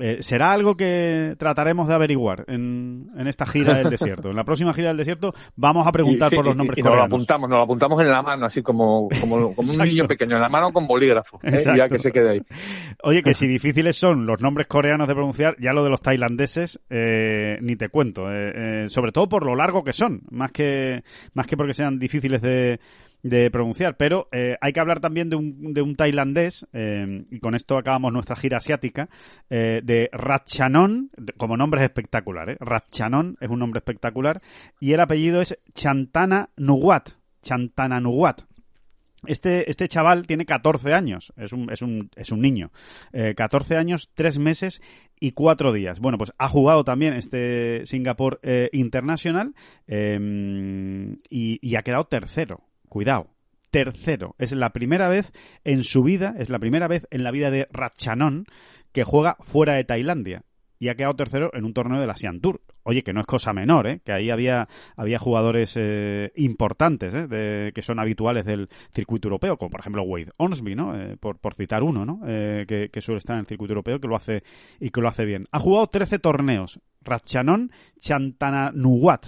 eh, 0.00 0.16
será 0.20 0.52
algo 0.52 0.76
que 0.76 1.34
trataremos 1.38 1.86
de 1.88 1.94
averiguar 1.94 2.44
en, 2.48 3.08
en 3.16 3.26
esta 3.26 3.46
gira 3.46 3.74
del 3.74 3.90
desierto. 3.90 4.30
En 4.30 4.36
la 4.36 4.44
próxima 4.44 4.72
gira 4.74 4.88
del 4.88 4.96
desierto 4.96 5.32
vamos 5.56 5.86
a 5.86 5.92
preguntar 5.92 6.28
Y 6.28 6.30
sí, 6.30 6.36
por 6.36 6.44
los 6.46 6.54
y- 6.54 6.58
nombres 6.58 6.78
y 6.78 6.82
nos 6.82 6.86
lo 6.86 6.90
coreanos. 6.92 7.14
apuntamos, 7.14 7.50
nos 7.50 7.56
lo 7.58 7.62
apuntamos 7.62 8.00
en 8.02 8.10
la 8.10 8.22
mano, 8.22 8.46
así 8.46 8.62
como, 8.62 9.08
como, 9.20 9.54
como 9.54 9.72
un 9.72 9.78
niño 9.78 10.06
pequeño, 10.08 10.36
en 10.36 10.42
la 10.42 10.48
mano 10.48 10.72
con 10.72 10.86
bolígrafo, 10.86 11.38
¿eh? 11.42 11.62
ya 11.76 11.88
que 11.88 11.98
se 11.98 12.10
quede 12.12 12.30
ahí. 12.30 12.40
Oye, 13.02 13.22
que 13.22 13.34
si 13.34 13.46
difíciles 13.46 13.96
son 13.96 14.26
los 14.26 14.40
nombres 14.40 14.66
coreanos 14.66 15.06
de 15.08 15.14
pronunciar, 15.14 15.56
ya 15.60 15.72
lo 15.72 15.84
de 15.84 15.90
los 15.90 16.00
tailandeses 16.00 16.80
eh, 16.90 17.58
ni 17.60 17.76
te 17.76 17.88
cuento. 17.88 18.26
eh, 18.30 18.88
sobre 18.88 19.12
todo 19.12 19.28
por 19.28 19.44
lo 19.44 19.54
largo 19.54 19.84
que 19.84 19.92
son, 19.92 20.22
más 20.30 20.50
que 20.52 21.02
más 21.34 21.46
que 21.46 21.56
porque 21.56 21.74
sean 21.74 21.98
difíciles 21.98 22.40
de, 22.42 22.80
de 23.22 23.50
pronunciar. 23.50 23.96
Pero 23.96 24.28
eh, 24.32 24.56
hay 24.60 24.72
que 24.72 24.80
hablar 24.80 25.00
también 25.00 25.30
de 25.30 25.36
un, 25.36 25.72
de 25.72 25.82
un 25.82 25.96
tailandés, 25.96 26.66
eh, 26.72 27.24
y 27.30 27.40
con 27.40 27.54
esto 27.54 27.76
acabamos 27.76 28.12
nuestra 28.12 28.36
gira 28.36 28.58
asiática, 28.58 29.08
eh, 29.48 29.80
de 29.84 30.08
Ratchanon, 30.12 31.10
como 31.36 31.56
nombre 31.56 31.80
es 31.80 31.84
espectacular. 31.84 32.50
¿eh? 32.50 32.56
Ratchanon 32.60 33.36
es 33.40 33.48
un 33.48 33.58
nombre 33.58 33.78
espectacular, 33.78 34.40
y 34.78 34.92
el 34.92 35.00
apellido 35.00 35.40
es 35.40 35.58
Chantana 35.74 36.50
Nuwat. 36.56 37.10
Chantana 37.42 38.00
Nuwat. 38.00 38.42
Este, 39.26 39.68
este 39.70 39.86
chaval 39.86 40.26
tiene 40.26 40.46
14 40.46 40.94
años, 40.94 41.34
es 41.36 41.52
un, 41.52 41.70
es 41.70 41.82
un, 41.82 42.10
es 42.16 42.32
un 42.32 42.40
niño. 42.40 42.70
Eh, 43.12 43.34
14 43.34 43.76
años, 43.76 44.10
3 44.14 44.38
meses 44.38 44.80
y 45.20 45.32
4 45.32 45.74
días. 45.74 46.00
Bueno, 46.00 46.16
pues 46.16 46.32
ha 46.38 46.48
jugado 46.48 46.84
también 46.84 47.12
este 47.12 47.84
Singapore 47.84 48.38
eh, 48.42 48.70
International 48.72 49.54
y 51.28 51.74
ha 51.76 51.82
quedado 51.82 52.04
tercero. 52.04 52.69
Cuidado, 52.90 53.28
tercero. 53.70 54.34
Es 54.38 54.52
la 54.52 54.70
primera 54.74 55.08
vez 55.08 55.32
en 55.64 55.84
su 55.84 56.02
vida, 56.02 56.34
es 56.38 56.50
la 56.50 56.58
primera 56.58 56.88
vez 56.88 57.06
en 57.10 57.22
la 57.24 57.30
vida 57.30 57.50
de 57.50 57.68
Ratchanon 57.72 58.44
que 58.92 59.04
juega 59.04 59.36
fuera 59.40 59.74
de 59.74 59.84
Tailandia 59.84 60.42
y 60.80 60.88
ha 60.88 60.96
quedado 60.96 61.14
tercero 61.14 61.50
en 61.54 61.64
un 61.66 61.72
torneo 61.74 62.00
de 62.00 62.06
la 62.06 62.14
Asian 62.14 62.40
Tour. 62.40 62.62
Oye, 62.82 63.02
que 63.04 63.12
no 63.12 63.20
es 63.20 63.26
cosa 63.26 63.52
menor, 63.52 63.86
¿eh? 63.86 64.00
que 64.04 64.10
ahí 64.12 64.30
había, 64.30 64.66
había 64.96 65.18
jugadores 65.20 65.74
eh, 65.76 66.32
importantes 66.34 67.14
¿eh? 67.14 67.28
de- 67.28 67.70
que 67.72 67.82
son 67.82 68.00
habituales 68.00 68.44
del 68.46 68.68
circuito 68.92 69.28
europeo, 69.28 69.56
como 69.58 69.70
por 69.70 69.80
ejemplo 69.80 70.02
Wade 70.02 70.32
Onsby, 70.38 70.74
¿no? 70.74 70.98
Eh, 70.98 71.16
por, 71.18 71.38
por 71.38 71.54
citar 71.54 71.82
uno, 71.84 72.04
¿no? 72.04 72.22
Eh, 72.26 72.64
que, 72.66 72.88
que 72.88 73.00
suele 73.02 73.18
estar 73.18 73.34
en 73.36 73.40
el 73.40 73.46
circuito 73.46 73.72
europeo 73.72 74.00
que 74.00 74.08
lo 74.08 74.16
hace 74.16 74.42
y 74.80 74.88
que 74.90 75.00
lo 75.02 75.08
hace 75.08 75.24
bien. 75.26 75.44
Ha 75.52 75.60
jugado 75.60 75.86
13 75.86 76.18
torneos. 76.18 76.80
Ratchanon 77.02 77.70
Chantananuwat. 78.00 79.26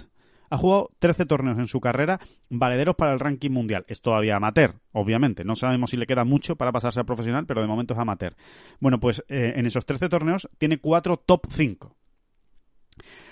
Ha 0.53 0.57
jugado 0.57 0.91
13 0.99 1.25
torneos 1.25 1.57
en 1.57 1.67
su 1.67 1.79
carrera, 1.81 2.19
valederos 2.51 2.95
para 2.95 3.11
el 3.11 3.19
ranking 3.19 3.49
mundial. 3.49 3.85
Es 3.87 4.01
todavía 4.01 4.35
amateur, 4.35 4.75
obviamente. 4.91 5.43
No 5.43 5.55
sabemos 5.55 5.89
si 5.89 5.97
le 5.97 6.05
queda 6.05 6.25
mucho 6.25 6.55
para 6.55 6.71
pasarse 6.71 6.99
a 6.99 7.05
profesional, 7.05 7.47
pero 7.47 7.61
de 7.61 7.67
momento 7.67 7.95
es 7.95 7.99
amateur. 7.99 8.35
Bueno, 8.79 8.99
pues 8.99 9.23
eh, 9.29 9.53
en 9.55 9.65
esos 9.65 9.83
13 9.83 10.09
torneos 10.09 10.47
tiene 10.59 10.77
4 10.77 11.17
top 11.25 11.47
5. 11.49 11.95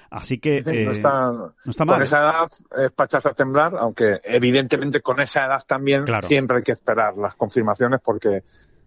Así 0.09 0.39
que 0.39 0.63
eh, 0.65 0.85
no, 0.85 0.91
está, 0.91 1.31
no 1.31 1.53
está 1.63 1.85
mal. 1.85 1.97
con 1.97 2.03
esa 2.03 2.19
edad 2.21 2.51
es 2.85 2.91
para 2.91 3.05
echarse 3.05 3.29
a 3.29 3.33
temblar, 3.33 3.73
aunque 3.77 4.19
evidentemente 4.23 5.01
con 5.01 5.21
esa 5.21 5.45
edad 5.45 5.61
también 5.67 6.03
Claro. 6.05 6.27
siempre 6.27 6.57
hay 6.57 6.63
que 6.63 6.71
esperar 6.71 7.15
las 7.17 7.35
confirmaciones 7.35 8.01
porque 8.03 8.41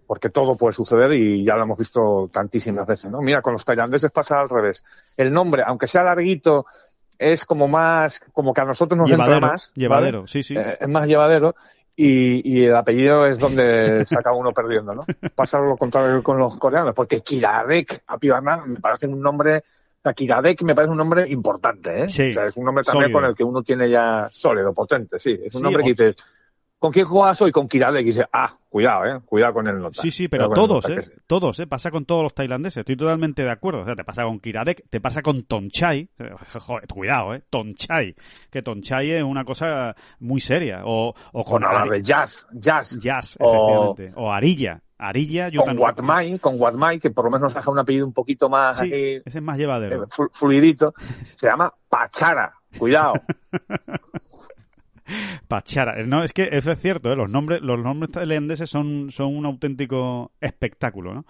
porque 0.06 0.28
todo 0.28 0.56
puede 0.56 0.74
suceder 0.74 1.12
y 1.14 1.44
ya 1.44 1.56
lo 1.56 1.62
hemos 1.62 1.78
visto 1.78 2.28
tantísimas 2.30 2.86
veces, 2.86 3.10
¿no? 3.10 3.22
Mira, 3.22 3.40
con 3.40 3.54
los 3.54 3.64
tailandeses 3.64 4.10
pasa 4.10 4.38
al 4.38 4.50
revés. 4.50 4.84
El 5.16 5.32
nombre, 5.32 5.62
aunque 5.66 5.86
sea 5.86 6.02
larguito, 6.04 6.66
es 7.18 7.44
como 7.44 7.68
más, 7.68 8.20
como 8.32 8.52
que 8.52 8.60
a 8.60 8.64
nosotros 8.64 8.98
nos 8.98 9.08
llevadero, 9.08 9.34
entra 9.36 9.50
más. 9.52 9.72
Llevadero, 9.74 10.26
sí, 10.26 10.42
sí. 10.42 10.56
Eh, 10.56 10.78
es 10.80 10.88
más 10.88 11.06
llevadero 11.06 11.54
y, 11.96 12.58
y, 12.58 12.64
el 12.64 12.74
apellido 12.74 13.26
es 13.26 13.38
donde 13.38 14.04
se 14.06 14.16
acaba 14.16 14.36
uno 14.36 14.52
perdiendo, 14.52 14.94
¿no? 14.94 15.06
Pasa 15.34 15.60
lo 15.60 15.76
contrario 15.76 16.22
con 16.22 16.38
los 16.38 16.58
coreanos, 16.58 16.94
porque 16.94 17.20
Kiradek 17.20 18.02
Apibarman 18.06 18.72
me 18.72 18.80
parece 18.80 19.06
un 19.06 19.20
nombre, 19.20 19.62
o 20.02 20.12
Kiradek 20.12 20.62
me 20.62 20.74
parece 20.74 20.90
un 20.90 20.98
nombre 20.98 21.28
importante, 21.28 22.04
¿eh? 22.04 22.08
Sí, 22.08 22.30
o 22.30 22.34
sea, 22.34 22.46
es 22.46 22.56
un 22.56 22.64
nombre 22.64 22.82
también 22.84 23.12
con 23.12 23.24
el 23.24 23.34
que 23.34 23.44
uno 23.44 23.62
tiene 23.62 23.88
ya 23.88 24.28
sólido, 24.32 24.72
potente, 24.72 25.18
sí. 25.20 25.38
Es 25.44 25.54
un 25.54 25.60
sí, 25.60 25.62
nombre 25.62 25.82
o... 25.82 25.86
que 25.86 25.90
dices, 25.92 26.16
¿con 26.84 26.92
quién 26.92 27.06
juegas 27.06 27.40
hoy? 27.40 27.50
Con 27.50 27.66
Kiradek. 27.66 28.02
Y 28.02 28.08
dices, 28.08 28.26
ah, 28.30 28.58
cuidado, 28.68 29.06
eh, 29.06 29.20
cuidado 29.24 29.54
con 29.54 29.66
el 29.68 29.78
nota. 29.78 30.02
Sí, 30.02 30.10
sí, 30.10 30.28
pero 30.28 30.50
todos, 30.50 30.86
eh, 30.90 31.00
todos, 31.26 31.58
eh, 31.60 31.66
pasa 31.66 31.90
con 31.90 32.04
todos 32.04 32.22
los 32.22 32.34
tailandeses, 32.34 32.78
estoy 32.82 32.94
totalmente 32.94 33.42
de 33.42 33.50
acuerdo. 33.50 33.80
O 33.80 33.84
sea, 33.86 33.96
te 33.96 34.04
pasa 34.04 34.24
con 34.24 34.38
Kiradek, 34.38 34.90
te 34.90 35.00
pasa 35.00 35.22
con 35.22 35.44
Tonchai, 35.44 36.10
joder, 36.60 36.86
cuidado, 36.86 37.32
eh, 37.32 37.42
Tonchai, 37.48 38.14
que 38.50 38.60
Tonchai 38.60 39.12
es 39.12 39.22
una 39.22 39.46
cosa 39.46 39.96
muy 40.20 40.42
seria. 40.42 40.82
O, 40.84 41.14
o 41.32 41.44
con, 41.44 41.62
con 41.62 41.88
de 41.88 42.02
jazz, 42.02 42.46
jazz. 42.52 42.98
Jazz, 42.98 43.38
efectivamente. 43.40 44.12
O, 44.16 44.24
o 44.24 44.30
Arilla. 44.30 44.82
Arilla, 44.98 45.48
yo 45.48 45.60
con 45.60 45.68
también. 45.68 45.80
Guatmai, 45.80 46.38
con 46.38 46.58
Guatmai, 46.58 47.00
que 47.00 47.10
por 47.10 47.24
lo 47.24 47.30
menos 47.30 47.44
nos 47.44 47.54
deja 47.54 47.70
un 47.70 47.78
apellido 47.78 48.06
un 48.06 48.12
poquito 48.12 48.50
más 48.50 48.76
sí, 48.76 48.84
aquí, 48.84 49.22
ese 49.24 49.38
es 49.38 49.42
más 49.42 49.56
llevadero. 49.56 50.04
Eh, 50.04 50.28
fluidito. 50.32 50.92
Se 51.22 51.46
llama 51.46 51.72
Pachara. 51.88 52.52
Cuidado. 52.78 53.14
Pachara. 55.54 56.04
No, 56.04 56.24
es 56.24 56.32
que 56.32 56.48
eso 56.50 56.72
es 56.72 56.80
cierto, 56.80 57.12
¿eh? 57.12 57.16
los 57.16 57.30
nombres, 57.30 57.62
los 57.62 57.78
nombres 57.78 58.10
tailandeses 58.10 58.68
son, 58.68 59.12
son 59.12 59.36
un 59.36 59.46
auténtico 59.46 60.32
espectáculo, 60.40 61.14
¿no? 61.14 61.26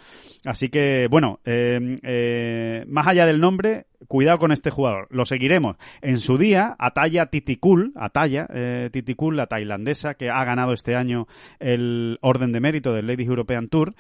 Así 0.47 0.71
que, 0.71 1.09
bueno, 1.11 1.41
eh, 1.45 1.99
eh, 2.03 2.87
más 2.89 3.07
allá 3.07 3.27
del 3.27 3.39
nombre, 3.39 3.85
cuidado 4.09 4.39
con 4.39 4.51
este 4.51 4.71
jugador. 4.71 5.09
Lo 5.11 5.27
seguiremos. 5.27 5.77
En 6.01 6.17
su 6.17 6.39
día, 6.39 6.75
Ataya 6.79 7.27
Titikul, 7.27 7.93
Ataya 7.97 8.47
eh, 8.49 8.91
la 9.33 9.47
tailandesa 9.47 10.15
que 10.15 10.31
ha 10.31 10.43
ganado 10.45 10.73
este 10.73 10.97
año 10.97 11.27
el 11.59 12.19
orden 12.23 12.53
de 12.53 12.61
mérito 12.61 12.95
del 12.95 13.07
Ladies 13.07 13.29
European 13.29 13.69
Tour, 13.69 13.95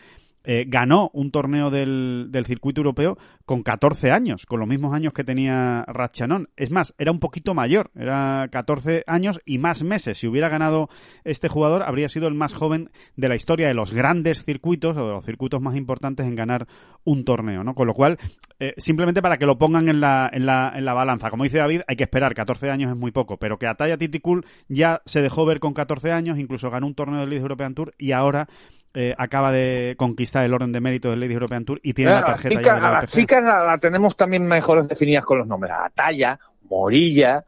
eh, 0.44 0.66
ganó 0.68 1.10
un 1.14 1.30
torneo 1.30 1.70
del, 1.70 2.26
del, 2.30 2.44
circuito 2.44 2.80
europeo 2.80 3.16
con 3.46 3.62
14 3.62 4.10
años, 4.10 4.44
con 4.46 4.60
los 4.60 4.68
mismos 4.68 4.92
años 4.94 5.14
que 5.14 5.24
tenía 5.24 5.84
Ratchanon. 5.88 6.50
Es 6.56 6.70
más, 6.70 6.94
era 6.98 7.10
un 7.10 7.18
poquito 7.18 7.54
mayor, 7.54 7.90
era 7.94 8.46
14 8.50 9.04
años 9.06 9.40
y 9.46 9.58
más 9.58 9.82
meses. 9.82 10.18
Si 10.18 10.26
hubiera 10.26 10.50
ganado 10.50 10.90
este 11.24 11.48
jugador, 11.48 11.82
habría 11.82 12.08
sido 12.08 12.28
el 12.28 12.34
más 12.34 12.52
joven 12.52 12.90
de 13.16 13.28
la 13.28 13.36
historia 13.36 13.68
de 13.68 13.74
los 13.74 13.92
grandes 13.92 14.44
circuitos 14.44 14.96
o 14.96 15.06
de 15.06 15.12
los 15.12 15.24
circuitos 15.24 15.62
más 15.62 15.76
importantes 15.76 16.26
en 16.26 16.34
ganar 16.34 16.66
un 17.04 17.24
torneo, 17.24 17.64
¿no? 17.64 17.74
Con 17.74 17.86
lo 17.86 17.94
cual, 17.94 18.18
eh, 18.60 18.74
simplemente 18.76 19.22
para 19.22 19.38
que 19.38 19.46
lo 19.46 19.58
pongan 19.58 19.88
en 19.88 20.00
la, 20.00 20.28
en, 20.32 20.46
la, 20.46 20.72
en 20.74 20.84
la 20.84 20.92
balanza. 20.92 21.30
Como 21.30 21.44
dice 21.44 21.58
David, 21.58 21.82
hay 21.86 21.96
que 21.96 22.04
esperar, 22.04 22.34
14 22.34 22.70
años 22.70 22.90
es 22.90 22.96
muy 22.96 23.12
poco, 23.12 23.38
pero 23.38 23.58
que 23.58 23.66
Ataya 23.66 23.96
Titicul 23.96 24.44
ya 24.68 25.00
se 25.06 25.22
dejó 25.22 25.46
ver 25.46 25.58
con 25.58 25.72
14 25.72 26.12
años, 26.12 26.38
incluso 26.38 26.70
ganó 26.70 26.86
un 26.86 26.94
torneo 26.94 27.20
del 27.20 27.30
League 27.30 27.42
European 27.42 27.74
Tour 27.74 27.94
y 27.98 28.12
ahora 28.12 28.48
eh, 28.94 29.14
acaba 29.18 29.50
de 29.50 29.94
conquistar 29.98 30.44
el 30.44 30.54
orden 30.54 30.70
de 30.70 30.80
mérito 30.80 31.10
del 31.10 31.20
Ladies 31.20 31.34
European 31.34 31.64
Tour 31.64 31.80
y 31.82 31.94
tiene 31.94 32.12
la 32.12 32.24
tarjeta 32.24 32.56
chica, 32.56 32.62
ya 32.62 32.74
de 32.76 32.80
la 32.80 32.88
A 32.88 32.92
las 32.92 33.12
chicas 33.12 33.42
la, 33.42 33.64
la, 33.64 33.78
tenemos 33.78 34.16
también 34.16 34.44
mejores 34.46 34.86
definidas 34.86 35.24
con 35.24 35.38
los 35.38 35.46
nombres. 35.48 35.72
Ataya, 35.76 36.38
Morilla, 36.70 37.44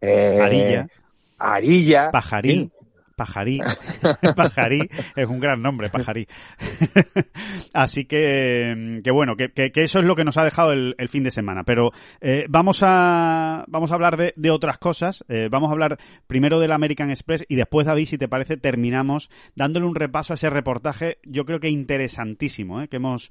eh, 0.00 0.38
Arilla, 0.40 0.88
Arilla, 1.38 2.10
Pajarín. 2.10 2.70
Pajarí. 3.20 3.60
Pajarí 4.34 4.80
es 5.14 5.28
un 5.28 5.40
gran 5.40 5.60
nombre, 5.60 5.90
Pajarí. 5.90 6.26
Así 7.74 8.06
que, 8.06 8.94
que 9.04 9.10
bueno, 9.10 9.36
que, 9.36 9.52
que, 9.52 9.72
que, 9.72 9.82
eso 9.82 9.98
es 9.98 10.06
lo 10.06 10.16
que 10.16 10.24
nos 10.24 10.38
ha 10.38 10.44
dejado 10.44 10.72
el, 10.72 10.94
el 10.96 11.10
fin 11.10 11.22
de 11.22 11.30
semana. 11.30 11.64
Pero 11.64 11.90
eh, 12.22 12.46
vamos 12.48 12.80
a 12.82 13.66
vamos 13.68 13.90
a 13.90 13.94
hablar 13.94 14.16
de, 14.16 14.32
de 14.36 14.50
otras 14.50 14.78
cosas. 14.78 15.22
Eh, 15.28 15.48
vamos 15.50 15.68
a 15.68 15.72
hablar 15.72 15.98
primero 16.26 16.60
del 16.60 16.72
American 16.72 17.10
Express 17.10 17.44
y 17.46 17.56
después, 17.56 17.86
David, 17.86 18.06
si 18.06 18.16
te 18.16 18.26
parece, 18.26 18.56
terminamos 18.56 19.28
dándole 19.54 19.84
un 19.84 19.94
repaso 19.94 20.32
a 20.32 20.36
ese 20.36 20.48
reportaje, 20.48 21.18
yo 21.22 21.44
creo 21.44 21.60
que 21.60 21.68
interesantísimo, 21.68 22.80
¿eh? 22.80 22.88
que 22.88 22.96
hemos 22.96 23.30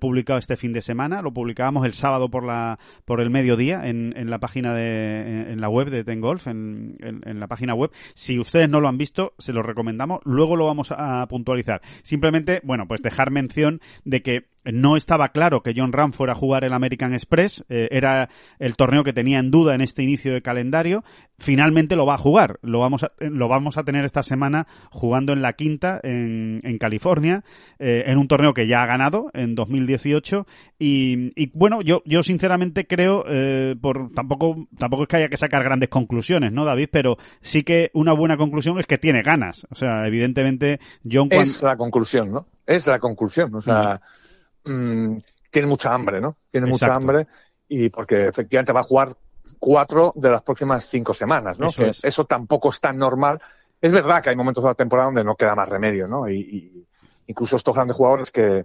publicado 0.00 0.38
este 0.38 0.58
fin 0.58 0.74
de 0.74 0.82
semana. 0.82 1.22
Lo 1.22 1.32
publicábamos 1.32 1.86
el 1.86 1.94
sábado 1.94 2.28
por 2.28 2.44
la 2.44 2.78
por 3.06 3.22
el 3.22 3.30
mediodía 3.30 3.88
en, 3.88 4.12
en 4.18 4.28
la 4.28 4.38
página 4.38 4.74
de 4.74 5.50
en 5.50 5.62
la 5.62 5.70
web 5.70 5.88
de 5.88 6.04
Ten 6.04 6.20
Golf, 6.20 6.46
en, 6.46 6.98
en, 7.00 7.22
en 7.24 7.40
la 7.40 7.46
página 7.46 7.72
web. 7.74 7.90
Si 8.12 8.38
ustedes 8.38 8.68
no 8.68 8.82
lo 8.82 8.88
han 8.88 8.98
visto, 8.98 9.29
se 9.38 9.52
lo 9.52 9.62
recomendamos, 9.62 10.20
luego 10.24 10.56
lo 10.56 10.66
vamos 10.66 10.92
a 10.96 11.26
puntualizar. 11.28 11.80
Simplemente, 12.02 12.60
bueno, 12.64 12.86
pues 12.86 13.02
dejar 13.02 13.30
mención 13.30 13.80
de 14.04 14.22
que 14.22 14.48
no 14.64 14.96
estaba 14.96 15.30
claro 15.30 15.62
que 15.62 15.72
John 15.76 15.92
Ram 15.92 16.12
fuera 16.12 16.32
a 16.32 16.36
jugar 16.36 16.64
el 16.64 16.72
American 16.72 17.12
Express, 17.12 17.64
eh, 17.68 17.88
era 17.90 18.28
el 18.58 18.76
torneo 18.76 19.02
que 19.02 19.12
tenía 19.12 19.38
en 19.38 19.50
duda 19.50 19.74
en 19.74 19.80
este 19.80 20.02
inicio 20.02 20.32
de 20.32 20.42
calendario, 20.42 21.02
finalmente 21.38 21.96
lo 21.96 22.06
va 22.06 22.14
a 22.14 22.18
jugar, 22.18 22.58
lo 22.62 22.78
vamos 22.80 23.04
a, 23.04 23.12
lo 23.18 23.48
vamos 23.48 23.78
a 23.78 23.84
tener 23.84 24.04
esta 24.04 24.22
semana 24.22 24.66
jugando 24.90 25.32
en 25.32 25.42
la 25.42 25.54
quinta 25.54 26.00
en, 26.02 26.60
en 26.62 26.78
California, 26.78 27.42
eh, 27.78 28.04
en 28.06 28.18
un 28.18 28.28
torneo 28.28 28.52
que 28.52 28.66
ya 28.66 28.82
ha 28.82 28.86
ganado 28.86 29.30
en 29.32 29.54
2018 29.54 30.46
y, 30.78 31.32
y 31.42 31.50
bueno, 31.54 31.80
yo, 31.80 32.02
yo 32.04 32.22
sinceramente 32.22 32.86
creo, 32.86 33.24
eh, 33.26 33.76
por 33.80 34.12
tampoco, 34.12 34.66
tampoco 34.78 35.04
es 35.04 35.08
que 35.08 35.16
haya 35.16 35.28
que 35.28 35.36
sacar 35.36 35.64
grandes 35.64 35.88
conclusiones, 35.88 36.52
¿no, 36.52 36.64
David? 36.64 36.88
Pero 36.92 37.16
sí 37.40 37.62
que 37.62 37.90
una 37.94 38.12
buena 38.12 38.36
conclusión 38.36 38.78
es 38.78 38.86
que 38.86 38.98
tiene 38.98 39.22
ganas, 39.22 39.66
o 39.70 39.74
sea, 39.74 40.06
evidentemente 40.06 40.80
John... 41.10 41.28
Es 41.30 41.58
cuando... 41.58 41.66
la 41.66 41.76
conclusión, 41.76 42.30
¿no? 42.30 42.46
Es 42.66 42.86
la 42.86 42.98
conclusión, 42.98 43.54
o 43.54 43.62
sea... 43.62 43.94
Mm 43.94 44.20
mmm, 44.64 45.16
tiene 45.50 45.68
mucha 45.68 45.92
hambre, 45.92 46.20
¿no? 46.20 46.36
Tiene 46.50 46.68
Exacto. 46.68 46.92
mucha 46.92 46.96
hambre 46.96 47.26
y 47.68 47.88
porque 47.88 48.26
efectivamente 48.28 48.72
va 48.72 48.80
a 48.80 48.84
jugar 48.84 49.16
cuatro 49.58 50.12
de 50.16 50.30
las 50.30 50.42
próximas 50.42 50.84
cinco 50.88 51.14
semanas, 51.14 51.58
¿no? 51.58 51.68
Eso, 51.68 51.84
es. 51.86 52.04
eso 52.04 52.24
tampoco 52.24 52.70
es 52.70 52.80
tan 52.80 52.96
normal. 52.98 53.40
Es 53.80 53.92
verdad 53.92 54.22
que 54.22 54.30
hay 54.30 54.36
momentos 54.36 54.62
de 54.62 54.70
la 54.70 54.74
temporada 54.74 55.06
donde 55.06 55.24
no 55.24 55.34
queda 55.36 55.54
más 55.54 55.68
remedio, 55.68 56.06
¿no? 56.06 56.28
Y, 56.28 56.36
y 56.40 56.86
incluso 57.26 57.56
estos 57.56 57.74
grandes 57.74 57.96
jugadores 57.96 58.30
que, 58.30 58.64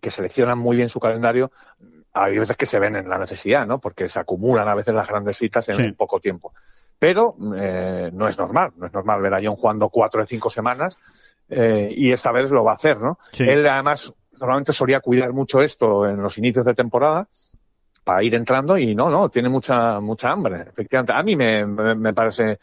que 0.00 0.10
seleccionan 0.10 0.58
muy 0.58 0.76
bien 0.76 0.88
su 0.88 1.00
calendario, 1.00 1.50
hay 2.12 2.38
veces 2.38 2.56
que 2.56 2.66
se 2.66 2.78
ven 2.78 2.96
en 2.96 3.08
la 3.08 3.18
necesidad, 3.18 3.66
¿no? 3.66 3.78
Porque 3.78 4.08
se 4.08 4.18
acumulan 4.18 4.68
a 4.68 4.74
veces 4.74 4.94
las 4.94 5.08
grandes 5.08 5.38
citas 5.38 5.68
en 5.68 5.76
Sí. 5.76 5.92
poco 5.92 6.20
tiempo. 6.20 6.52
Pero 6.98 7.36
eh, 7.56 8.10
no 8.12 8.26
es 8.26 8.38
normal, 8.38 8.72
no 8.76 8.86
es 8.86 8.92
normal 8.92 9.20
ver 9.20 9.34
a 9.34 9.40
John 9.42 9.56
jugando 9.56 9.90
cuatro 9.90 10.20
de 10.22 10.26
cinco 10.26 10.48
semanas 10.48 10.96
eh, 11.48 11.92
y 11.94 12.10
esta 12.12 12.32
vez 12.32 12.50
lo 12.50 12.64
va 12.64 12.72
a 12.72 12.76
hacer, 12.76 12.98
¿no? 12.98 13.18
Sí. 13.32 13.44
Él 13.48 13.66
además 13.68 14.12
normalmente 14.38 14.72
solía 14.72 15.00
cuidar 15.00 15.32
mucho 15.32 15.60
esto 15.60 16.06
en 16.06 16.22
los 16.22 16.36
inicios 16.38 16.64
de 16.64 16.74
temporada 16.74 17.28
para 18.04 18.22
ir 18.22 18.34
entrando 18.34 18.78
y 18.78 18.94
no, 18.94 19.10
no, 19.10 19.28
tiene 19.28 19.48
mucha 19.48 20.00
mucha 20.00 20.30
hambre, 20.30 20.62
efectivamente. 20.68 21.12
A 21.12 21.22
mí 21.22 21.34
me, 21.36 21.66
me, 21.66 21.94
me 21.94 22.14
parece 22.14 22.58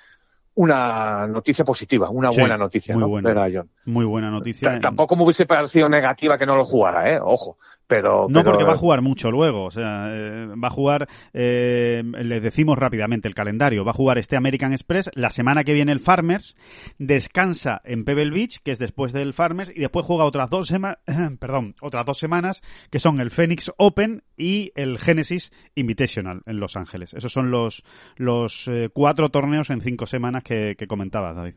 una 0.55 1.25
noticia 1.27 1.65
positiva, 1.65 2.09
una 2.09 2.31
Sí, 2.31 2.39
buena 2.39 2.57
noticia, 2.57 2.93
muy 2.93 3.01
¿no? 3.03 3.09
buena. 3.09 3.29
Ver 3.29 3.37
a 3.39 3.59
John. 3.59 3.69
Muy 3.85 4.05
buena 4.05 4.29
noticia. 4.29 4.73
T- 4.75 4.79
Tampoco 4.79 5.15
me 5.15 5.23
hubiese 5.23 5.45
parecido 5.45 5.89
negativa 5.89 6.37
que 6.37 6.45
no 6.45 6.55
lo 6.55 6.63
jugara, 6.63 7.11
¿eh? 7.11 7.19
Ojo. 7.21 7.57
Pero, 7.85 8.27
No, 8.29 8.39
pero- 8.39 8.51
porque 8.51 8.63
va 8.63 8.73
a 8.73 8.77
jugar 8.77 9.01
mucho 9.01 9.29
luego. 9.29 9.65
O 9.65 9.71
sea, 9.71 10.07
eh, 10.09 10.47
va 10.55 10.67
a 10.69 10.71
jugar, 10.71 11.07
eh, 11.33 12.01
les 12.03 12.41
decimos 12.41 12.77
rápidamente 12.79 13.27
el 13.27 13.35
calendario. 13.35 13.83
Va 13.83 13.91
a 13.91 13.93
jugar 13.93 14.17
este 14.17 14.35
American 14.37 14.71
Express. 14.71 15.11
La 15.15 15.29
semana 15.29 15.63
que 15.63 15.73
viene 15.73 15.91
el 15.91 15.99
Farmers. 15.99 16.55
Descansa 16.97 17.81
en 17.83 18.05
Pebble 18.05 18.31
Beach, 18.31 18.59
que 18.63 18.71
es 18.71 18.79
después 18.79 19.11
del 19.11 19.33
Farmers. 19.33 19.71
Y 19.75 19.81
después 19.81 20.05
juega 20.05 20.23
otras 20.23 20.49
dos 20.49 20.67
semanas, 20.67 20.99
perdón, 21.39 21.75
otras 21.81 22.05
dos 22.05 22.17
semanas, 22.17 22.61
que 22.89 22.99
son 22.99 23.19
el 23.19 23.31
Phoenix 23.31 23.71
Open 23.77 24.23
y 24.37 24.71
el 24.75 24.97
Genesis 24.97 25.51
Invitational 25.75 26.41
en 26.45 26.59
Los 26.59 26.77
Ángeles. 26.77 27.13
Esos 27.13 27.31
son 27.33 27.51
los, 27.51 27.83
los 28.15 28.67
eh, 28.69 28.89
cuatro 28.93 29.29
torneos 29.29 29.69
en 29.69 29.81
cinco 29.81 30.05
semanas 30.07 30.43
que, 30.43 30.75
que 30.77 30.87
comentabas, 30.87 31.35
David. 31.35 31.55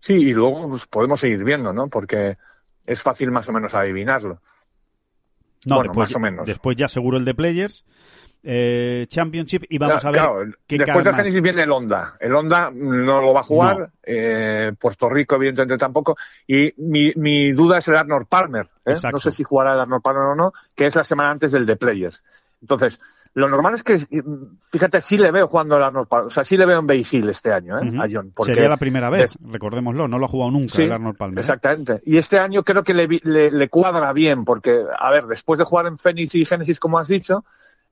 Sí, 0.00 0.14
y 0.14 0.32
luego 0.34 0.68
pues, 0.70 0.86
podemos 0.86 1.20
seguir 1.20 1.44
viendo, 1.44 1.72
¿no? 1.72 1.88
Porque 1.88 2.36
es 2.86 3.00
fácil 3.02 3.30
más 3.30 3.48
o 3.48 3.52
menos 3.52 3.74
adivinarlo. 3.74 4.40
No, 5.66 5.76
Bueno, 5.76 5.90
después, 5.90 6.10
más 6.10 6.16
o 6.16 6.20
menos. 6.20 6.46
Después 6.46 6.76
ya 6.76 6.88
seguro 6.88 7.16
el 7.16 7.24
de 7.24 7.34
Players. 7.34 7.84
eh, 8.46 9.06
Championship 9.08 9.64
y 9.70 9.78
vamos 9.78 10.02
Claro, 10.02 10.08
a 10.08 10.12
ver 10.12 10.20
claro, 10.20 10.58
qué 10.66 10.78
Después 10.78 11.04
más. 11.06 11.16
Genesis 11.16 11.40
viene 11.42 11.62
el 11.62 11.72
Honda. 11.72 12.16
El 12.20 12.34
Honda 12.34 12.70
no 12.74 13.20
lo 13.22 13.32
va 13.32 13.40
a 13.40 13.44
jugar. 13.44 13.78
No. 13.78 13.88
eh, 14.02 14.72
Puerto 14.78 15.08
Rico, 15.08 15.36
evidentemente, 15.36 15.78
tampoco. 15.78 16.16
Y 16.46 16.72
mi, 16.76 17.12
mi 17.16 17.52
duda 17.52 17.78
es 17.78 17.88
el 17.88 17.96
Arnold 17.96 18.26
Palmer. 18.28 18.68
¿eh? 18.84 18.94
No 19.10 19.18
sé 19.18 19.30
si 19.30 19.44
jugará 19.44 19.72
el 19.74 19.80
Arnold 19.80 20.02
Palmer 20.02 20.22
o 20.24 20.34
no, 20.34 20.52
que 20.74 20.86
es 20.86 20.94
la 20.94 21.04
semana 21.04 21.30
antes 21.30 21.52
del 21.52 21.64
de 21.64 21.76
Players. 21.76 22.22
Entonces, 22.60 23.00
lo 23.34 23.48
normal 23.48 23.74
es 23.74 23.82
que, 23.82 23.98
fíjate, 24.70 25.00
sí 25.00 25.16
le 25.16 25.30
veo 25.32 25.48
jugando 25.48 25.76
el 25.76 25.82
Arnold 25.82 26.06
Palmer. 26.08 26.26
O 26.28 26.30
sea, 26.30 26.44
sí 26.44 26.56
le 26.56 26.66
veo 26.66 26.78
en 26.78 26.86
Beisil 26.86 27.28
este 27.28 27.52
año, 27.52 27.76
¿eh? 27.78 27.90
A 28.00 28.06
John. 28.10 28.32
Porque 28.34 28.54
Sería 28.54 28.68
la 28.68 28.76
primera 28.76 29.10
vez, 29.10 29.36
recordémoslo, 29.44 30.06
no 30.06 30.18
lo 30.18 30.26
ha 30.26 30.28
jugado 30.28 30.52
nunca 30.52 30.68
Sí, 30.76 30.84
el 30.84 30.92
Arnold 30.92 31.16
Palmer. 31.16 31.38
¿eh? 31.38 31.40
Exactamente. 31.40 32.00
Y 32.06 32.16
este 32.16 32.38
año 32.38 32.62
creo 32.62 32.84
que 32.84 32.94
le, 32.94 33.08
le, 33.22 33.50
le 33.50 33.68
cuadra 33.68 34.12
bien, 34.12 34.44
porque, 34.44 34.84
a 34.98 35.10
ver, 35.10 35.26
después 35.26 35.58
de 35.58 35.64
jugar 35.64 35.86
en 35.86 35.98
Phoenix 35.98 36.34
y 36.36 36.44
Genesis, 36.44 36.78
como 36.78 36.98
has 36.98 37.08
dicho, 37.08 37.44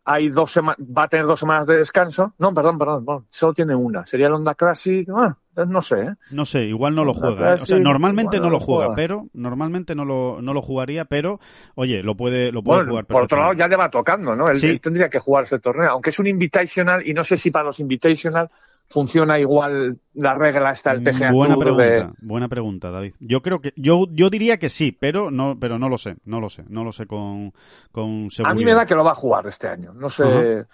hay 0.05 0.29
dos 0.31 0.51
sema- 0.57 0.77
va 0.79 1.05
a 1.05 1.09
tener 1.09 1.27
dos 1.27 1.41
semanas 1.41 1.67
de 1.67 1.77
descanso. 1.77 2.35
No, 2.39 2.55
perdón, 2.55 2.79
perdón, 2.79 3.05
perdón, 3.05 3.27
solo 3.31 3.53
tiene 3.55 3.75
una. 3.75 4.07
Sería 4.07 4.29
el 4.29 4.35
Honda 4.35 4.55
Classic. 4.55 5.09
Ah, 5.15 5.37
no 5.55 5.83
sé. 5.83 6.01
¿eh? 6.01 6.15
No 6.31 6.45
sé, 6.45 6.65
igual 6.65 6.95
no 6.95 7.05
lo 7.05 7.15
juega. 7.15 7.53
¿eh? 7.53 7.59
O 7.61 7.67
sea, 7.67 7.79
normalmente 7.79 8.41
no 8.41 8.51
lo 8.51 8.61
juega, 8.61 8.95
pero 8.95 9.27
normalmente 9.33 9.95
no 9.95 10.05
lo, 10.05 10.41
no 10.41 10.55
lo 10.55 10.63
jugaría, 10.63 11.05
pero 11.05 11.41
oye, 11.75 12.03
lo 12.03 12.17
puede, 12.17 12.53
lo 12.53 12.63
puede 12.63 12.85
jugar. 12.85 13.07
Por 13.07 13.25
otro 13.25 13.39
lado, 13.39 13.53
ya 13.55 13.69
le 13.69 13.77
va 13.77 13.91
tocando, 13.91 14.35
¿no? 14.35 14.47
Él, 14.47 14.81
tendría 14.81 15.09
que 15.09 15.19
jugar 15.19 15.45
ese 15.45 15.59
torneo, 15.59 15.91
aunque 15.91 16.11
es 16.11 16.19
un 16.19 16.27
invitational 16.27 17.07
y 17.07 17.15
no 17.15 17.25
sé 17.25 17.37
si 17.37 17.51
para 17.51 17.67
los 17.67 17.81
invitational 17.81 18.51
funciona 18.89 19.39
igual 19.39 19.99
la 20.15 20.35
regla 20.35 20.71
hasta 20.71 20.93
el 20.93 21.03
TGA 21.03 21.33
buena 21.33 21.57
pregunta 21.57 22.13
buena 22.21 22.49
pregunta 22.49 22.91
David 22.91 23.15
yo 23.21 23.41
creo 23.41 23.61
que 23.61 23.73
yo 23.75 24.05
yo 24.11 24.29
diría 24.29 24.59
que 24.59 24.69
sí 24.69 24.93
pero 24.93 25.31
no 25.31 25.57
pero 25.59 25.79
no 25.79 25.89
lo 25.89 25.97
sé 25.97 26.17
no 26.27 26.41
lo 26.41 26.51
sé 26.51 26.65
no 26.69 26.85
lo 26.85 26.93
sé 26.93 27.07
con 27.07 27.55
con 27.91 28.31
seguridad 28.31 28.53
a 28.53 28.55
mí 28.55 28.65
me 28.67 28.75
da 28.75 28.85
que 28.85 28.95
lo 28.95 29.03
va 29.03 29.13
a 29.13 29.15
jugar 29.15 29.47
este 29.47 29.69
año 29.69 29.95
no 29.95 30.11
sé 30.11 30.67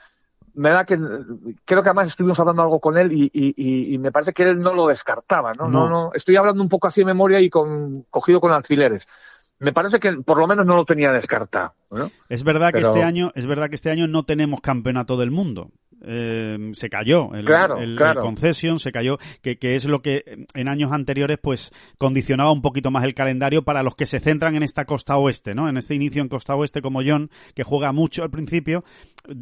me 0.59 0.70
da 0.70 0.84
que 0.84 0.98
creo 1.64 1.82
que 1.82 1.88
además 1.88 2.09
estuvimos 2.09 2.38
hablando 2.40 2.62
algo 2.62 2.80
con 2.80 2.98
él 2.98 3.12
y, 3.12 3.30
y, 3.32 3.94
y, 3.94 3.98
me 3.98 4.11
parece 4.11 4.32
que 4.32 4.42
él 4.42 4.59
no 4.59 4.74
lo 4.74 4.88
descartaba 4.88 5.52
¿no? 5.54 5.68
¿no? 5.68 5.88
No, 5.88 6.11
estoy 6.14 6.36
hablando 6.36 6.62
un 6.62 6.68
poco 6.68 6.88
así 6.88 7.00
de 7.00 7.06
memoria 7.06 7.40
y 7.40 7.48
con 7.48 8.02
cogido 8.11 8.40
con 8.40 8.50
alfileres 8.50 9.06
me 9.61 9.72
parece 9.72 10.00
que 10.00 10.12
por 10.12 10.38
lo 10.38 10.48
menos 10.48 10.66
no 10.66 10.74
lo 10.74 10.84
tenía 10.84 11.12
descartado 11.12 11.74
¿no? 11.90 12.11
es 12.28 12.42
verdad 12.42 12.72
que 12.72 12.80
este 12.80 13.04
año 13.04 13.30
es 13.36 13.46
verdad 13.46 13.68
que 13.68 13.76
este 13.76 13.90
año 13.90 14.09
no 14.09 14.24
tenemos 14.24 14.61
campeonato 14.61 15.16
del 15.16 15.30
mundo 15.30 15.70
eh, 16.03 16.70
se 16.72 16.88
cayó 16.88 17.32
el, 17.34 17.46
el, 17.49 18.16
concession, 18.16 18.78
se 18.78 18.92
cayó, 18.92 19.18
que, 19.42 19.59
que, 19.59 19.76
es 19.76 19.84
lo 19.84 20.01
que 20.01 20.46
en 20.55 20.68
años 20.68 20.92
anteriores 20.92 21.38
pues 21.42 21.72
condicionaba 21.99 22.53
un 22.53 22.62
poquito 22.62 22.90
más 22.90 23.05
el 23.05 23.14
calendario 23.14 23.62
para 23.62 23.82
los 23.82 23.96
que 23.96 24.07
se 24.07 24.20
centran 24.20 24.55
en 24.55 24.62
esta 24.62 24.84
costa 24.84 25.16
oeste, 25.16 25.55
¿no? 25.55 25.68
En 25.68 25.76
este 25.76 25.94
inicio 25.94 26.22
en 26.22 26.28
costa 26.28 26.55
oeste 26.55 26.82
como 26.82 27.01
John, 27.05 27.30
que 27.55 27.64
juega 27.64 27.92
mucho 27.92 28.22
al 28.22 28.30
principio, 28.30 28.84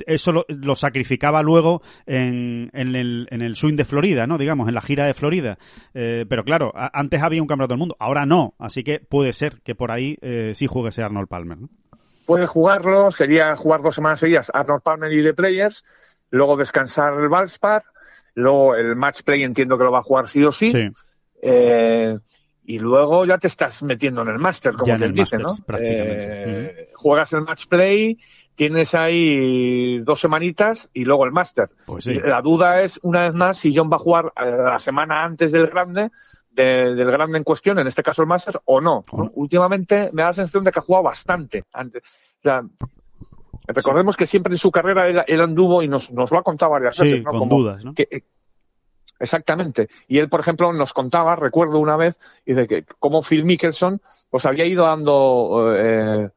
eso 0.07 0.45
lo, 0.49 0.77
sacrificaba 0.77 1.43
luego 1.43 1.83
en, 2.07 2.71
en, 2.73 2.95
el, 2.95 3.29
en 3.31 3.43
el 3.43 3.57
swing 3.57 3.77
de 3.77 3.85
Florida, 3.85 4.27
¿no? 4.27 4.39
Digamos, 4.39 4.69
en 4.69 4.75
la 4.75 4.83
gira 4.83 5.07
de 5.07 5.15
Florida. 5.15 5.59
Eh, 5.95 6.25
pero 6.29 6.45
claro, 6.45 6.73
antes 6.75 7.23
había 7.23 7.43
un 7.43 7.49
campeonato 7.49 7.75
del 7.75 7.79
mundo, 7.79 7.97
ahora 7.99 8.27
no, 8.27 8.55
así 8.59 8.83
que 8.83 9.01
puede 9.01 9.33
ser 9.33 9.61
que 9.63 9.75
por 9.75 9.91
ahí 9.91 10.17
eh, 10.21 10.53
sí 10.55 10.67
juegue 10.67 10.91
ese 10.91 11.03
Arnold 11.03 11.29
Palmer, 11.29 11.59
Puede 12.27 12.47
jugarlo, 12.47 13.13
sería 13.13 13.55
jugar 13.55 13.83
dos 13.83 13.95
semanas 13.95 14.19
seguidas 14.19 14.51
Arnold 14.53 14.83
Palmer 14.83 15.13
y 15.13 15.23
The 15.23 15.33
Players, 15.33 15.85
luego 16.31 16.57
descansar 16.57 17.15
el 17.15 17.29
Valspar, 17.29 17.85
luego 18.35 18.75
el 18.75 18.97
match 18.97 19.23
play 19.23 19.43
entiendo 19.43 19.79
que 19.79 19.85
lo 19.85 19.93
va 19.93 20.01
a 20.01 20.03
jugar 20.03 20.29
sí 20.29 20.45
o 20.45 20.53
sí. 20.53 20.73
Eh, 21.43 22.19
y 22.65 22.79
luego 22.79 23.25
ya 23.25 23.39
te 23.39 23.47
estás 23.47 23.83
metiendo 23.83 24.23
en 24.23 24.29
el 24.29 24.39
Master, 24.39 24.75
como 24.75 24.99
te 24.99 25.09
dice, 25.11 25.39
¿no? 25.39 25.57
Eh, 25.79 26.91
juegas 26.95 27.33
el 27.33 27.43
match 27.43 27.67
play, 27.69 28.19
tienes 28.57 28.95
ahí 28.95 30.01
dos 30.01 30.21
semanitas 30.21 30.91
y 30.93 31.05
luego 31.05 31.25
el 31.25 31.31
Master. 31.31 31.71
Pues 31.85 32.07
la 32.07 32.43
duda 32.43 32.83
es, 32.83 32.99
una 33.03 33.23
vez 33.23 33.35
más, 33.35 33.59
si 33.59 33.75
John 33.75 33.91
va 33.91 33.97
a 33.97 34.01
jugar 34.01 34.33
eh, 34.37 34.51
la 34.51 34.81
semana 34.81 35.23
antes 35.23 35.53
del 35.53 35.69
grande, 35.69 36.11
del 36.51 37.11
grande 37.11 37.39
en 37.39 37.45
cuestión, 37.45 37.79
en 37.79 37.87
este 37.87 38.03
caso 38.03 38.23
el 38.23 38.29
Master, 38.29 38.61
o 38.65 38.81
no. 38.81 39.03
Últimamente 39.35 40.11
me 40.13 40.23
da 40.23 40.29
la 40.29 40.35
sensación 40.35 40.65
de 40.65 40.73
que 40.73 40.79
ha 40.81 40.83
jugado 40.83 41.05
bastante. 41.05 41.65
Antes. 41.73 42.03
O 42.03 42.43
sea, 42.43 42.63
Recordemos 43.67 44.17
que 44.17 44.27
siempre 44.27 44.55
en 44.55 44.59
su 44.59 44.71
carrera 44.71 45.25
él, 45.27 45.41
anduvo 45.41 45.83
y 45.83 45.89
nos, 45.89 46.11
nos, 46.11 46.31
lo 46.31 46.39
ha 46.39 46.43
contado 46.43 46.73
varias 46.73 46.99
veces. 46.99 47.25
¿no? 47.25 47.31
con 47.31 47.49
dudas, 47.49 47.85
¿no? 47.85 47.95
Eh, 47.97 48.23
exactamente. 49.19 49.89
Y 50.09 50.19
él, 50.19 50.29
por 50.29 50.41
ejemplo, 50.41 50.73
nos 50.73 50.93
contaba, 50.93 51.37
recuerdo 51.37 51.79
una 51.79 51.97
vez, 51.97 52.17
dice 52.45 52.67
que 52.67 52.85
como 52.99 53.23
Phil 53.23 53.45
Mickelson, 53.45 54.01
pues 54.31 54.47
había 54.47 54.67
ido 54.67 54.85
dando 54.85 55.75
eh, 55.77 56.31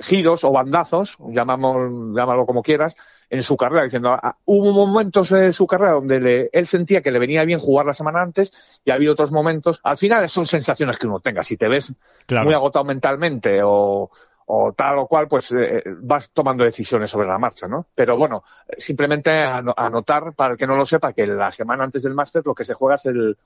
giros 0.00 0.44
o 0.44 0.52
bandazos, 0.52 1.16
llamamos, 1.28 2.14
llámalo 2.14 2.46
como 2.46 2.62
quieras, 2.62 2.96
en 3.30 3.42
su 3.42 3.56
carrera, 3.56 3.84
diciendo, 3.84 4.10
ah, 4.10 4.36
hubo 4.44 4.72
momentos 4.72 5.32
en 5.32 5.52
su 5.52 5.66
carrera 5.66 5.92
donde 5.92 6.50
él 6.52 6.66
sentía 6.66 7.02
que 7.02 7.10
le 7.10 7.18
venía 7.18 7.44
bien 7.44 7.58
jugar 7.58 7.86
la 7.86 7.94
semana 7.94 8.22
antes 8.22 8.52
y 8.84 8.90
ha 8.90 8.94
habido 8.94 9.12
otros 9.12 9.32
momentos. 9.32 9.80
Al 9.82 9.98
final 9.98 10.28
son 10.28 10.46
sensaciones 10.46 10.98
que 10.98 11.06
uno 11.06 11.20
tenga. 11.20 11.42
Si 11.42 11.56
te 11.56 11.68
ves 11.68 11.92
muy 12.28 12.54
agotado 12.54 12.84
mentalmente 12.84 13.60
o, 13.62 14.10
o 14.46 14.72
tal 14.72 14.98
o 14.98 15.06
cual, 15.06 15.28
pues 15.28 15.50
eh, 15.52 15.82
vas 15.98 16.30
tomando 16.30 16.64
decisiones 16.64 17.10
sobre 17.10 17.28
la 17.28 17.38
marcha, 17.38 17.66
¿no? 17.66 17.86
Pero 17.94 18.16
bueno, 18.16 18.44
simplemente 18.76 19.30
anotar, 19.42 20.34
para 20.34 20.52
el 20.52 20.58
que 20.58 20.66
no 20.66 20.76
lo 20.76 20.84
sepa, 20.84 21.12
que 21.12 21.26
la 21.26 21.50
semana 21.50 21.84
antes 21.84 22.02
del 22.02 22.14
máster 22.14 22.42
lo 22.44 22.54
que 22.54 22.64
se 22.64 22.74
juega 22.74 22.96
es 22.96 23.06
el, 23.06 23.38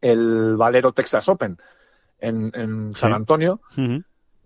el 0.00 0.56
Valero 0.56 0.92
Texas 0.92 1.28
Open 1.28 1.58
en, 2.20 2.52
en 2.54 2.94
San 2.94 3.12
Antonio. 3.12 3.60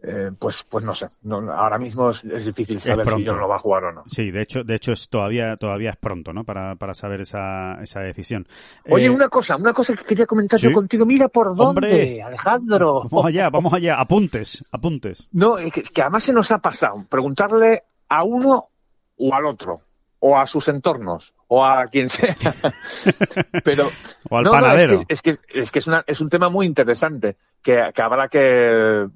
Eh, 0.07 0.31
pues, 0.39 0.63
pues 0.69 0.85
no 0.85 0.93
sé. 0.93 1.09
ahora 1.31 1.79
mismo 1.79 2.11
es, 2.11 2.45
difícil 2.45 2.79
saber 2.79 3.07
si 3.07 3.25
John 3.25 3.39
lo 3.39 3.49
va 3.49 3.57
a 3.57 3.59
jugar 3.59 3.85
o 3.85 3.93
no. 3.93 4.05
Sí, 4.07 4.31
de 4.31 4.43
hecho, 4.43 4.63
de 4.63 4.75
hecho 4.75 4.93
es 4.93 5.09
todavía, 5.09 5.57
todavía 5.57 5.91
es 5.91 5.97
pronto, 5.97 6.35
¿no? 6.35 6.45
Para, 6.45 6.75
para 6.77 6.93
saber 6.93 7.23
esa, 7.23 7.81
esa 7.81 8.01
decisión. 8.01 8.47
Oye, 8.91 9.07
eh, 9.07 9.11
una 9.11 9.31
cosa, 9.31 9.57
una 9.57 9.73
cosa 9.73 9.95
que 9.95 10.05
quería 10.05 10.27
comentar 10.27 10.61
yo 10.61 10.73
contigo. 10.73 11.07
Mira 11.07 11.29
por 11.29 11.57
dónde, 11.57 12.23
Alejandro. 12.23 13.05
Vamos 13.11 13.27
allá, 13.27 13.49
vamos 13.49 13.73
allá. 13.73 13.99
Apuntes, 13.99 14.63
apuntes. 14.73 15.27
No, 15.33 15.57
es 15.57 15.73
que, 15.73 15.83
que 15.83 16.03
además 16.03 16.25
se 16.25 16.35
nos 16.35 16.51
ha 16.51 16.59
pasado 16.59 17.07
preguntarle 17.09 17.85
a 18.09 18.25
uno 18.25 18.69
o 19.17 19.35
al 19.35 19.47
otro, 19.47 19.81
o 20.19 20.37
a 20.37 20.47
sus 20.47 20.69
entornos, 20.69 21.33
o 21.49 21.65
a 21.65 21.87
quien 21.87 22.11
sea. 22.11 22.37
Pero, 23.65 23.89
o 24.29 24.37
al 24.37 24.45
panadero. 24.45 25.01
es 25.09 25.23
que, 25.23 25.39
es 25.49 25.71
que, 25.71 25.79
es, 25.79 25.87
una, 25.87 26.05
es 26.07 26.21
un 26.21 26.29
tema 26.29 26.51
muy 26.51 26.67
interesante 26.67 27.37
que, 27.63 27.91
que 27.95 28.03
habrá 28.03 28.29
que 28.29 29.07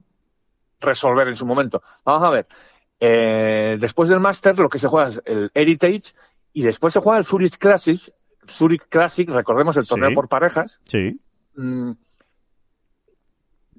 resolver 0.80 1.28
en 1.28 1.36
su 1.36 1.46
momento. 1.46 1.82
Vamos 2.04 2.26
a 2.26 2.30
ver. 2.30 2.46
Eh, 3.00 3.76
después 3.80 4.08
del 4.08 4.20
Master 4.20 4.58
lo 4.58 4.68
que 4.68 4.78
se 4.78 4.88
juega 4.88 5.08
es 5.08 5.22
el 5.24 5.50
Heritage 5.54 6.14
y 6.52 6.62
después 6.62 6.92
se 6.92 7.00
juega 7.00 7.18
el 7.18 7.24
Zurich 7.24 7.58
Classic. 7.58 8.00
Zurich 8.48 8.88
Classic, 8.88 9.28
recordemos 9.28 9.76
el 9.76 9.86
torneo 9.86 10.12
por 10.14 10.28
parejas. 10.28 10.80
Sí. 10.84 11.20
Mm, 11.54 11.92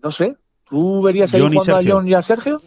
no 0.01 0.11
sé. 0.11 0.35
¿Tú 0.69 1.01
verías 1.01 1.33
ahí 1.33 1.41
jugando 1.41 1.75
a 1.75 1.81
John 1.83 2.07
y 2.07 2.13
a 2.13 2.21
Sergio? 2.21 2.61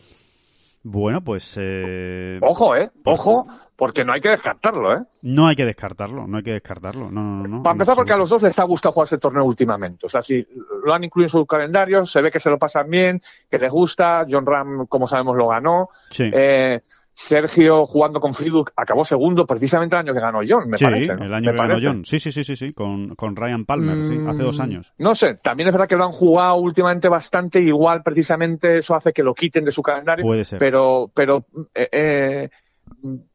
Bueno, 0.82 1.20
pues... 1.22 1.56
Eh... 1.60 2.38
Ojo, 2.42 2.74
¿eh? 2.74 2.90
Ojo, 3.04 3.46
porque 3.82 4.04
no 4.04 4.12
hay 4.12 4.20
que 4.20 4.28
descartarlo, 4.28 4.94
¿eh? 4.94 5.02
No 5.22 5.48
hay 5.48 5.56
que 5.56 5.66
descartarlo, 5.66 6.28
no 6.28 6.36
hay 6.36 6.44
que 6.44 6.52
descartarlo. 6.52 7.10
No, 7.10 7.20
no, 7.20 7.48
no. 7.48 7.62
Para 7.64 7.72
empezar, 7.72 7.96
porque 7.96 8.12
a 8.12 8.16
los 8.16 8.30
dos 8.30 8.40
les 8.40 8.56
ha 8.60 8.62
gustado 8.62 8.92
jugar 8.92 9.06
ese 9.06 9.18
torneo 9.18 9.44
últimamente. 9.44 10.06
O 10.06 10.08
sea, 10.08 10.22
si 10.22 10.46
lo 10.84 10.94
han 10.94 11.02
incluido 11.02 11.26
en 11.26 11.30
su 11.30 11.46
calendario, 11.46 12.06
se 12.06 12.22
ve 12.22 12.30
que 12.30 12.38
se 12.38 12.48
lo 12.48 12.58
pasan 12.58 12.88
bien, 12.88 13.20
que 13.50 13.58
les 13.58 13.72
gusta. 13.72 14.24
John 14.30 14.46
Ram, 14.46 14.86
como 14.86 15.08
sabemos, 15.08 15.36
lo 15.36 15.48
ganó. 15.48 15.88
Sí. 16.12 16.30
Eh, 16.32 16.80
Sergio 17.12 17.84
jugando 17.84 18.20
con 18.20 18.34
Friedrich 18.34 18.70
acabó 18.76 19.04
segundo 19.04 19.48
precisamente 19.48 19.96
el 19.96 20.02
año 20.02 20.14
que 20.14 20.20
ganó 20.20 20.42
John, 20.48 20.70
me 20.70 20.78
parece. 20.78 21.16
Sí, 21.16 21.20
el 21.20 21.34
año 21.34 21.50
que 21.50 21.58
ganó 21.58 21.78
John. 21.82 22.04
Sí, 22.04 22.20
sí, 22.20 22.30
sí, 22.30 22.44
sí, 22.44 22.54
sí, 22.54 22.72
con, 22.72 23.16
con 23.16 23.34
Ryan 23.34 23.64
Palmer, 23.64 24.04
sí, 24.04 24.16
hace 24.28 24.44
dos 24.44 24.60
mm, 24.60 24.62
años. 24.62 24.92
No 24.98 25.16
sé, 25.16 25.34
también 25.42 25.68
es 25.68 25.74
verdad 25.74 25.88
que 25.88 25.96
lo 25.96 26.04
han 26.04 26.12
jugado 26.12 26.54
últimamente 26.54 27.08
bastante, 27.08 27.60
igual 27.60 28.04
precisamente 28.04 28.78
eso 28.78 28.94
hace 28.94 29.12
que 29.12 29.24
lo 29.24 29.34
quiten 29.34 29.64
de 29.64 29.72
su 29.72 29.82
calendario. 29.82 30.24
Puede 30.24 30.44
ser. 30.44 30.60
Pero, 30.60 31.10
pero 31.12 31.44
eh, 31.74 31.88
eh 31.90 32.50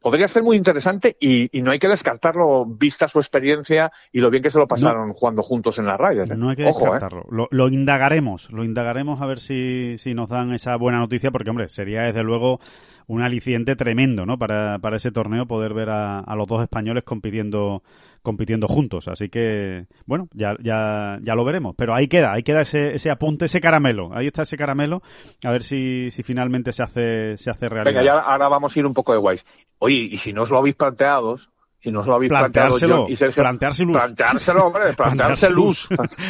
podría 0.01 0.27
ser 0.27 0.43
muy 0.43 0.57
interesante 0.57 1.17
y, 1.19 1.49
no 1.61 1.71
hay 1.71 1.79
que 1.79 1.87
descartarlo 1.87 2.65
vista 2.65 3.07
su 3.07 3.19
experiencia 3.19 3.91
y 4.11 4.19
lo 4.19 4.29
bien 4.29 4.43
que 4.43 4.51
se 4.51 4.59
lo 4.59 4.67
pasaron 4.67 5.13
jugando 5.13 5.43
juntos 5.43 5.77
en 5.79 5.85
la. 5.85 5.95
¿eh? 5.95 6.35
No 6.35 6.49
hay 6.49 6.55
que 6.55 6.63
¿eh? 6.63 6.67
descartarlo. 6.67 7.25
Lo, 7.51 7.67
indagaremos, 7.67 8.49
lo 8.51 8.63
indagaremos 8.63 9.21
a 9.21 9.25
ver 9.25 9.39
si, 9.39 9.95
si 9.97 10.13
nos 10.13 10.29
dan 10.29 10.53
esa 10.53 10.75
buena 10.77 10.99
noticia 10.99 11.31
porque, 11.31 11.49
hombre, 11.49 11.67
sería 11.67 12.03
desde 12.03 12.23
luego 12.23 12.59
un 13.07 13.21
aliciente 13.21 13.75
tremendo, 13.75 14.25
¿no? 14.25 14.37
Para, 14.37 14.79
para 14.79 14.97
ese 14.97 15.11
torneo 15.11 15.47
poder 15.47 15.73
ver 15.73 15.89
a, 15.89 16.19
a, 16.19 16.35
los 16.35 16.47
dos 16.47 16.61
españoles 16.61 17.03
compitiendo 17.03 17.81
compitiendo 18.21 18.67
juntos. 18.67 19.07
Así 19.07 19.29
que, 19.29 19.85
bueno, 20.05 20.27
ya, 20.33 20.57
ya, 20.61 21.17
ya 21.21 21.33
lo 21.33 21.45
veremos. 21.45 21.75
Pero 21.77 21.93
ahí 21.95 22.09
queda, 22.09 22.33
ahí 22.33 22.43
queda 22.43 22.61
ese, 22.61 22.93
ese 22.93 23.09
apunte, 23.09 23.45
ese 23.45 23.61
caramelo. 23.61 24.09
Ahí 24.13 24.27
está 24.27 24.41
ese 24.41 24.57
caramelo. 24.57 25.01
A 25.45 25.51
ver 25.51 25.63
si, 25.63 26.11
si 26.11 26.23
finalmente 26.23 26.73
se 26.73 26.83
hace, 26.83 27.37
se 27.37 27.49
hace 27.49 27.69
realidad. 27.69 27.93
Venga, 27.93 28.03
ya 28.03 28.19
ahora 28.19 28.49
vamos 28.49 28.75
a 28.75 28.79
ir 28.79 28.85
un 28.85 28.93
poco 28.93 29.13
de 29.13 29.19
guays. 29.19 29.45
Oye, 29.79 29.95
y 29.95 30.17
si 30.17 30.33
no 30.33 30.41
os 30.41 30.49
lo 30.49 30.57
habéis 30.57 30.75
planteado, 30.75 31.37
si 31.79 31.91
no 31.91 32.01
os 32.01 32.07
lo 32.07 32.15
habéis 32.15 32.29
planteado 32.29 33.07
y 33.07 33.15
Sergio, 33.15 33.43
planteárselo, 33.43 33.93
planteárselo, 33.93 34.65
hombre, 34.65 34.93
planteárselo. 34.97 35.69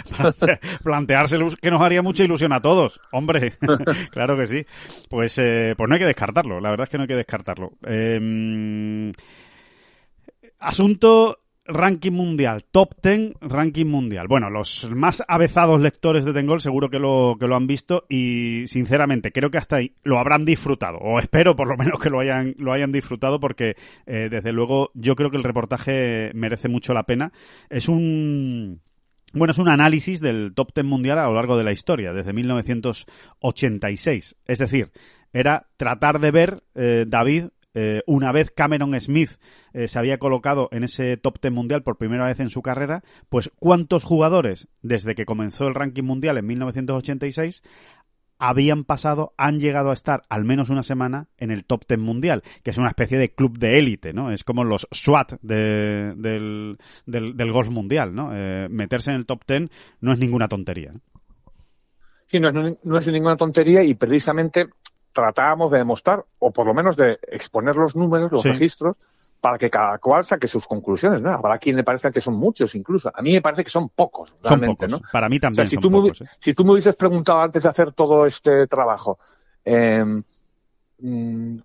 planteárselo 0.84 1.48
que 1.62 1.72
nos 1.72 1.82
haría 1.82 2.02
mucha 2.02 2.24
ilusión 2.24 2.52
a 2.54 2.60
todos, 2.60 3.00
hombre. 3.12 3.58
claro 4.12 4.38
que 4.38 4.46
sí. 4.46 4.66
Pues, 5.10 5.38
eh, 5.38 5.74
pues 5.78 5.88
no 5.88 5.96
hay 5.96 6.00
que 6.00 6.08
descartarlo, 6.08 6.60
la 6.60 6.70
verdad 6.70 6.84
es 6.84 6.90
que 6.90 6.98
no 6.98 7.04
hay 7.04 7.08
que 7.08 7.16
descartarlo. 7.16 7.72
Eh, 7.88 9.12
asunto 10.60 11.40
ranking 11.68 12.12
mundial, 12.12 12.64
top 12.72 12.96
10 13.02 13.34
ranking 13.42 13.86
mundial. 13.86 14.28
Bueno, 14.28 14.50
los 14.50 14.90
más 14.90 15.24
avezados 15.28 15.82
lectores 15.82 16.26
de 16.26 16.34
Tengol 16.34 16.62
seguro 16.62 16.90
que 16.90 16.98
lo, 17.00 17.38
que 17.40 17.48
lo 17.48 17.56
han 17.56 17.68
visto 17.68 18.06
y 18.10 18.64
sinceramente 18.68 19.32
creo 19.32 19.52
que 19.52 19.58
hasta 19.58 19.78
ahí 19.78 19.94
lo 20.04 20.20
habrán 20.20 20.46
disfrutado, 20.46 20.98
o 21.00 21.20
espero 21.20 21.56
por 21.56 21.68
lo 21.68 21.78
menos 21.78 22.00
que 22.00 22.10
lo 22.10 22.20
hayan, 22.20 22.56
lo 22.58 22.74
hayan 22.74 22.92
disfrutado 22.92 23.40
porque 23.40 23.76
eh, 24.06 24.28
desde 24.30 24.52
luego 24.52 24.92
yo 24.94 25.16
creo 25.16 25.30
que 25.30 25.38
el 25.38 25.44
reportaje 25.44 26.32
merece 26.34 26.70
mucho 26.70 26.94
la 26.94 27.04
pena. 27.04 27.32
Es 27.70 27.90
un... 27.90 28.82
Bueno, 29.34 29.52
es 29.52 29.58
un 29.58 29.68
análisis 29.68 30.22
del 30.22 30.54
top 30.54 30.72
10 30.74 30.86
mundial 30.86 31.20
a 31.20 31.28
lo 31.28 31.34
largo 31.34 31.58
de 31.58 31.66
la 31.66 31.74
historia, 31.74 32.14
desde 32.14 32.32
1986. 32.32 34.38
Es 34.46 34.58
decir, 34.58 34.90
era 35.34 35.68
tratar 35.76 36.20
de 36.20 36.32
ver, 36.32 36.64
eh, 36.76 37.04
David, 37.06 37.48
Eh, 37.80 38.02
una 38.08 38.32
vez 38.32 38.50
Cameron 38.50 39.00
Smith 39.00 39.34
eh, 39.72 39.88
se 39.88 40.00
había 40.00 40.18
colocado 40.18 40.68
en 40.72 40.84
ese 40.84 41.16
top 41.16 41.40
10 41.40 41.54
mundial 41.54 41.84
por 41.84 42.00
primera 42.00 42.26
vez 42.26 42.40
en 42.40 42.50
su 42.50 42.64
carrera, 42.64 43.04
pues 43.30 43.52
¿cuántos 43.60 44.04
jugadores 44.04 44.68
desde 44.82 45.14
que 45.14 45.26
comenzó 45.26 45.68
el 45.68 45.76
ranking 45.76 46.02
mundial 46.02 46.40
en 46.40 46.48
1986 46.48 47.62
habían 48.40 48.84
pasado, 48.84 49.36
han 49.38 49.60
llegado 49.60 49.92
a 49.92 49.94
estar 49.94 50.24
al 50.28 50.44
menos 50.44 50.72
una 50.72 50.82
semana 50.82 51.28
en 51.38 51.52
el 51.52 51.66
top 51.66 51.84
10 51.88 52.00
mundial, 52.00 52.42
que 52.64 52.72
es 52.72 52.80
una 52.80 52.88
especie 52.88 53.20
de 53.20 53.36
club 53.36 53.60
de 53.60 53.78
élite, 53.78 54.12
¿no? 54.12 54.32
Es 54.32 54.44
como 54.44 54.64
los 54.64 54.88
SWAT 54.92 55.34
del, 55.44 56.78
del, 57.06 57.52
golf 57.52 57.70
mundial, 57.70 58.16
¿no? 58.16 58.32
Eh, 58.34 58.70
meterse 58.72 59.12
en 59.12 59.18
el 59.18 59.28
top 59.28 59.44
10 59.48 59.70
no 60.02 60.14
es 60.14 60.20
ninguna 60.20 60.48
tontería. 60.48 60.94
Sí, 62.26 62.40
no 62.40 62.98
es 62.98 63.08
ninguna 63.08 63.38
tontería 63.38 63.84
y 63.84 63.94
precisamente 63.94 64.68
tratábamos 65.18 65.72
de 65.72 65.80
demostrar, 65.80 66.24
o 66.38 66.52
por 66.52 66.68
lo 66.68 66.74
menos 66.76 66.96
de 66.96 67.20
exponer 67.32 67.76
los 67.76 67.96
números, 67.96 68.32
los 68.32 68.44
registros, 68.44 68.96
para 69.42 69.58
que 69.58 69.70
cada 69.70 69.98
cual 69.98 70.24
saque 70.24 70.48
sus 70.48 70.68
conclusiones, 70.68 71.22
¿no? 71.22 71.32
Habrá 71.32 71.58
quien 71.58 71.76
le 71.76 71.84
parezca 71.84 72.12
que 72.12 72.22
son 72.22 72.36
muchos 72.36 72.76
incluso. 72.76 73.12
A 73.14 73.22
mí 73.24 73.34
me 73.34 73.42
parece 73.42 73.64
que 73.64 73.72
son 73.72 73.90
pocos, 73.90 74.32
realmente, 74.44 74.88
¿no? 74.88 75.02
Para 75.12 75.28
mí 75.28 75.40
también 75.40 75.68
si, 75.68 75.78
tú 75.78 75.90
me, 75.90 76.08
¿eh? 76.10 76.14
si 76.40 76.54
tú 76.54 76.64
me 76.64 76.74
hubieses 76.74 76.96
preguntado 76.96 77.42
antes 77.42 77.64
de 77.64 77.70
hacer 77.70 77.94
todo 77.94 78.28
este 78.28 78.68
trabajo, 78.68 79.18
eh, 79.66 80.22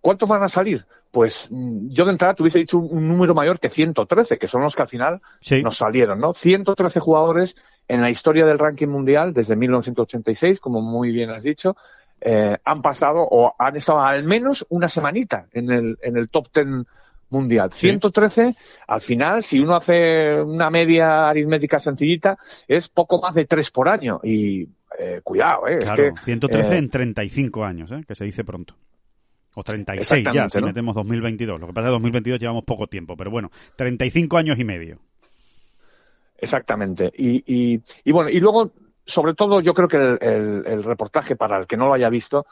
¿cuántos 0.01 0.29
van 0.29 0.43
a 0.43 0.49
salir? 0.49 0.87
Pues 1.11 1.49
mm, 1.51 1.89
yo 1.91 2.07
de 2.07 2.13
entrada 2.13 2.35
te 2.35 2.43
hubiese 2.43 2.59
dicho 2.59 2.79
un, 2.79 3.07
número 3.07 3.35
mayor 3.35 3.61
que 3.61 3.69
113, 3.69 4.39
que 4.39 4.49
son 4.49 4.63
los 4.63 4.75
que 4.75 4.83
al 4.83 4.89
final 4.89 5.21
nos 5.63 5.77
salieron, 5.77 6.21
¿no? 6.21 6.33
113 6.33 7.01
jugadores 7.01 7.55
en 7.87 8.01
la 8.01 8.11
historia 8.11 8.47
del 8.47 8.59
ranking 8.59 8.89
mundial 8.89 9.35
desde 9.35 9.57
1986, 9.57 10.59
como 10.59 10.81
muy 10.81 11.11
bien 11.11 11.29
has 11.29 11.43
dicho, 11.43 11.77
eh, 12.25 12.57
han 12.65 12.83
pasado 12.83 13.27
o 13.29 13.55
han 13.59 13.77
estado 13.77 14.01
al 14.01 14.23
menos 14.23 14.65
una 14.69 14.89
semanita 14.89 15.47
en 15.53 15.71
el, 15.71 15.99
en 16.03 16.17
el 16.17 16.29
top 16.29 16.49
10 16.55 16.87
mundial. 17.31 17.73
113, 17.73 18.55
al 18.87 19.01
final, 19.01 19.43
si 19.43 19.59
uno 19.59 19.75
hace 19.75 20.41
una 20.41 20.71
media 20.71 21.29
aritmética 21.29 21.81
sencillita, 21.81 22.39
es 22.69 22.89
poco 22.89 23.21
más 23.21 23.35
de 23.35 23.47
tres 23.47 23.71
por 23.71 23.89
año. 23.89 24.21
Y 24.23 24.69
eh, 24.99 25.21
cuidado, 25.25 25.67
¿eh? 25.67 25.79
Claro, 25.79 26.05
es 26.05 26.15
que, 26.21 26.25
113 26.25 26.75
eh, 26.75 26.79
en 26.79 26.91
35 26.91 27.65
años, 27.65 27.91
¿eh? 27.91 28.05
Que 28.07 28.15
se 28.15 28.25
dice 28.25 28.45
pronto. 28.45 28.77
O 29.55 29.65
36 29.65 30.29
ya, 30.33 30.49
si 30.49 30.63
metemos 30.63 30.95
2022. 30.95 31.61
Lo 31.61 31.67
que 31.67 31.73
pasa 31.73 31.89
es 31.89 31.91
que 31.91 31.95
2022 31.95 32.41
llevamos 32.41 32.65
poco 32.65 32.87
tiempo, 32.87 33.17
pero 33.17 33.31
bueno, 33.31 33.51
35 33.77 34.39
años 34.39 34.59
y 34.59 34.65
medio. 34.65 34.99
Exactamente. 36.39 37.13
Y, 37.17 37.43
y, 37.47 37.83
y 38.05 38.13
bueno, 38.13 38.31
y 38.31 38.41
luego, 38.41 38.73
sobre 39.05 39.35
todo, 39.35 39.61
yo 39.61 39.75
creo 39.75 39.89
que 39.89 39.97
el, 39.97 40.65
el 40.67 40.83
reportaje, 40.85 41.37
para 41.37 41.59
el 41.59 41.67
que 41.67 41.77
no 41.77 41.87
lo 41.87 41.95
haya 41.95 42.09
visto, 42.09 42.47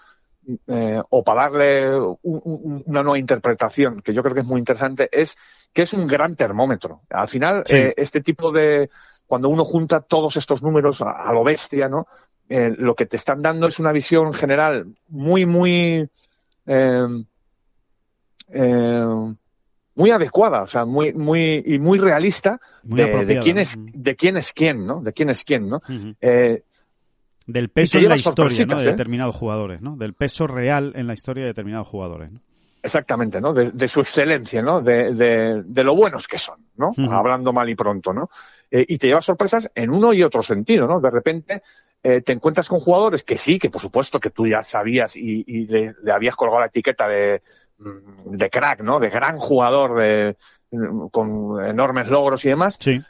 eh, 0.66 1.00
o 1.10 1.22
para 1.22 1.42
darle 1.42 1.90
una 2.22 3.02
nueva 3.02 3.18
interpretación, 3.18 4.00
que 4.00 4.14
yo 4.14 4.22
creo 4.22 4.34
que 4.34 4.40
es 4.40 4.46
muy 4.46 4.58
interesante, 4.58 5.08
es 5.12 5.36
que 5.72 5.82
es 5.82 5.92
un 5.92 6.06
gran 6.06 6.34
termómetro. 6.34 7.02
Al 7.10 7.28
final, 7.28 7.62
eh, 7.68 7.92
este 7.96 8.20
tipo 8.20 8.50
de, 8.50 8.90
cuando 9.26 9.48
uno 9.48 9.64
junta 9.64 10.00
todos 10.00 10.36
estos 10.36 10.62
números 10.62 11.02
a, 11.02 11.32
lo 11.32 11.44
bestia, 11.44 11.88
¿no? 11.88 12.06
Eh, 12.48 12.74
lo 12.76 12.94
que 12.94 13.06
te 13.06 13.16
están 13.16 13.42
dando 13.42 13.68
es 13.68 13.78
una 13.78 13.92
visión 13.92 14.32
general 14.32 14.86
muy, 15.08 15.46
muy, 15.46 16.08
muy 19.94 20.10
adecuada, 20.10 20.62
o 20.62 20.68
sea, 20.68 20.84
muy, 20.84 21.12
muy, 21.12 21.62
y 21.66 21.78
muy 21.78 21.98
realista 21.98 22.60
de, 22.82 23.40
quién 23.42 23.58
es, 23.58 23.76
de 23.78 24.16
quién 24.16 24.36
es 24.36 24.52
quién, 24.52 24.86
¿no? 24.86 25.02
De 25.02 25.12
quién 25.12 25.30
es 25.30 25.44
quién, 25.44 25.68
¿no? 25.68 25.82
Del 27.46 27.68
peso 27.70 27.98
en 27.98 28.08
la 28.08 28.16
historia 28.16 28.64
de 28.64 28.82
¿eh? 28.82 28.86
determinados 28.86 29.34
jugadores, 29.34 29.80
¿no? 29.80 29.96
Del 29.96 30.14
peso 30.14 30.46
real 30.46 30.92
en 30.94 31.06
la 31.06 31.14
historia 31.14 31.42
de 31.42 31.48
determinados 31.48 31.88
jugadores. 31.88 32.30
Exactamente, 32.82 33.40
¿no? 33.40 33.52
De, 33.52 33.88
su 33.88 34.00
excelencia, 34.00 34.62
¿no? 34.62 34.80
De, 34.80 35.12
de, 35.12 35.84
lo 35.84 35.94
buenos 35.94 36.26
que 36.28 36.38
son, 36.38 36.66
¿no? 36.76 36.92
Hablando 37.10 37.52
mal 37.52 37.68
y 37.68 37.74
pronto, 37.74 38.12
¿no? 38.12 38.30
Eh, 38.70 38.84
y 38.88 38.98
te 38.98 39.08
lleva 39.08 39.20
sorpresas 39.20 39.70
en 39.74 39.90
uno 39.90 40.12
y 40.12 40.22
otro 40.22 40.42
sentido, 40.42 40.86
¿no? 40.86 41.00
De 41.00 41.10
repente 41.10 41.62
eh, 42.02 42.22
te 42.22 42.32
encuentras 42.32 42.68
con 42.68 42.80
jugadores 42.80 43.24
que 43.24 43.36
sí, 43.36 43.58
que 43.58 43.68
por 43.68 43.82
supuesto 43.82 44.20
que 44.20 44.30
tú 44.30 44.46
ya 44.46 44.62
sabías 44.62 45.16
y, 45.16 45.66
le, 45.66 45.94
habías 46.10 46.36
colgado 46.36 46.60
la 46.60 46.66
etiqueta 46.66 47.08
de, 47.08 47.42
de 48.24 48.50
crack, 48.50 48.82
¿no? 48.82 49.00
De 49.00 49.10
gran 49.10 49.38
jugador, 49.38 49.96
de, 49.98 50.36
con 51.10 51.64
enormes 51.64 52.08
logros 52.08 52.44
y 52.44 52.50
demás. 52.50 52.76
Sí 52.80 53.00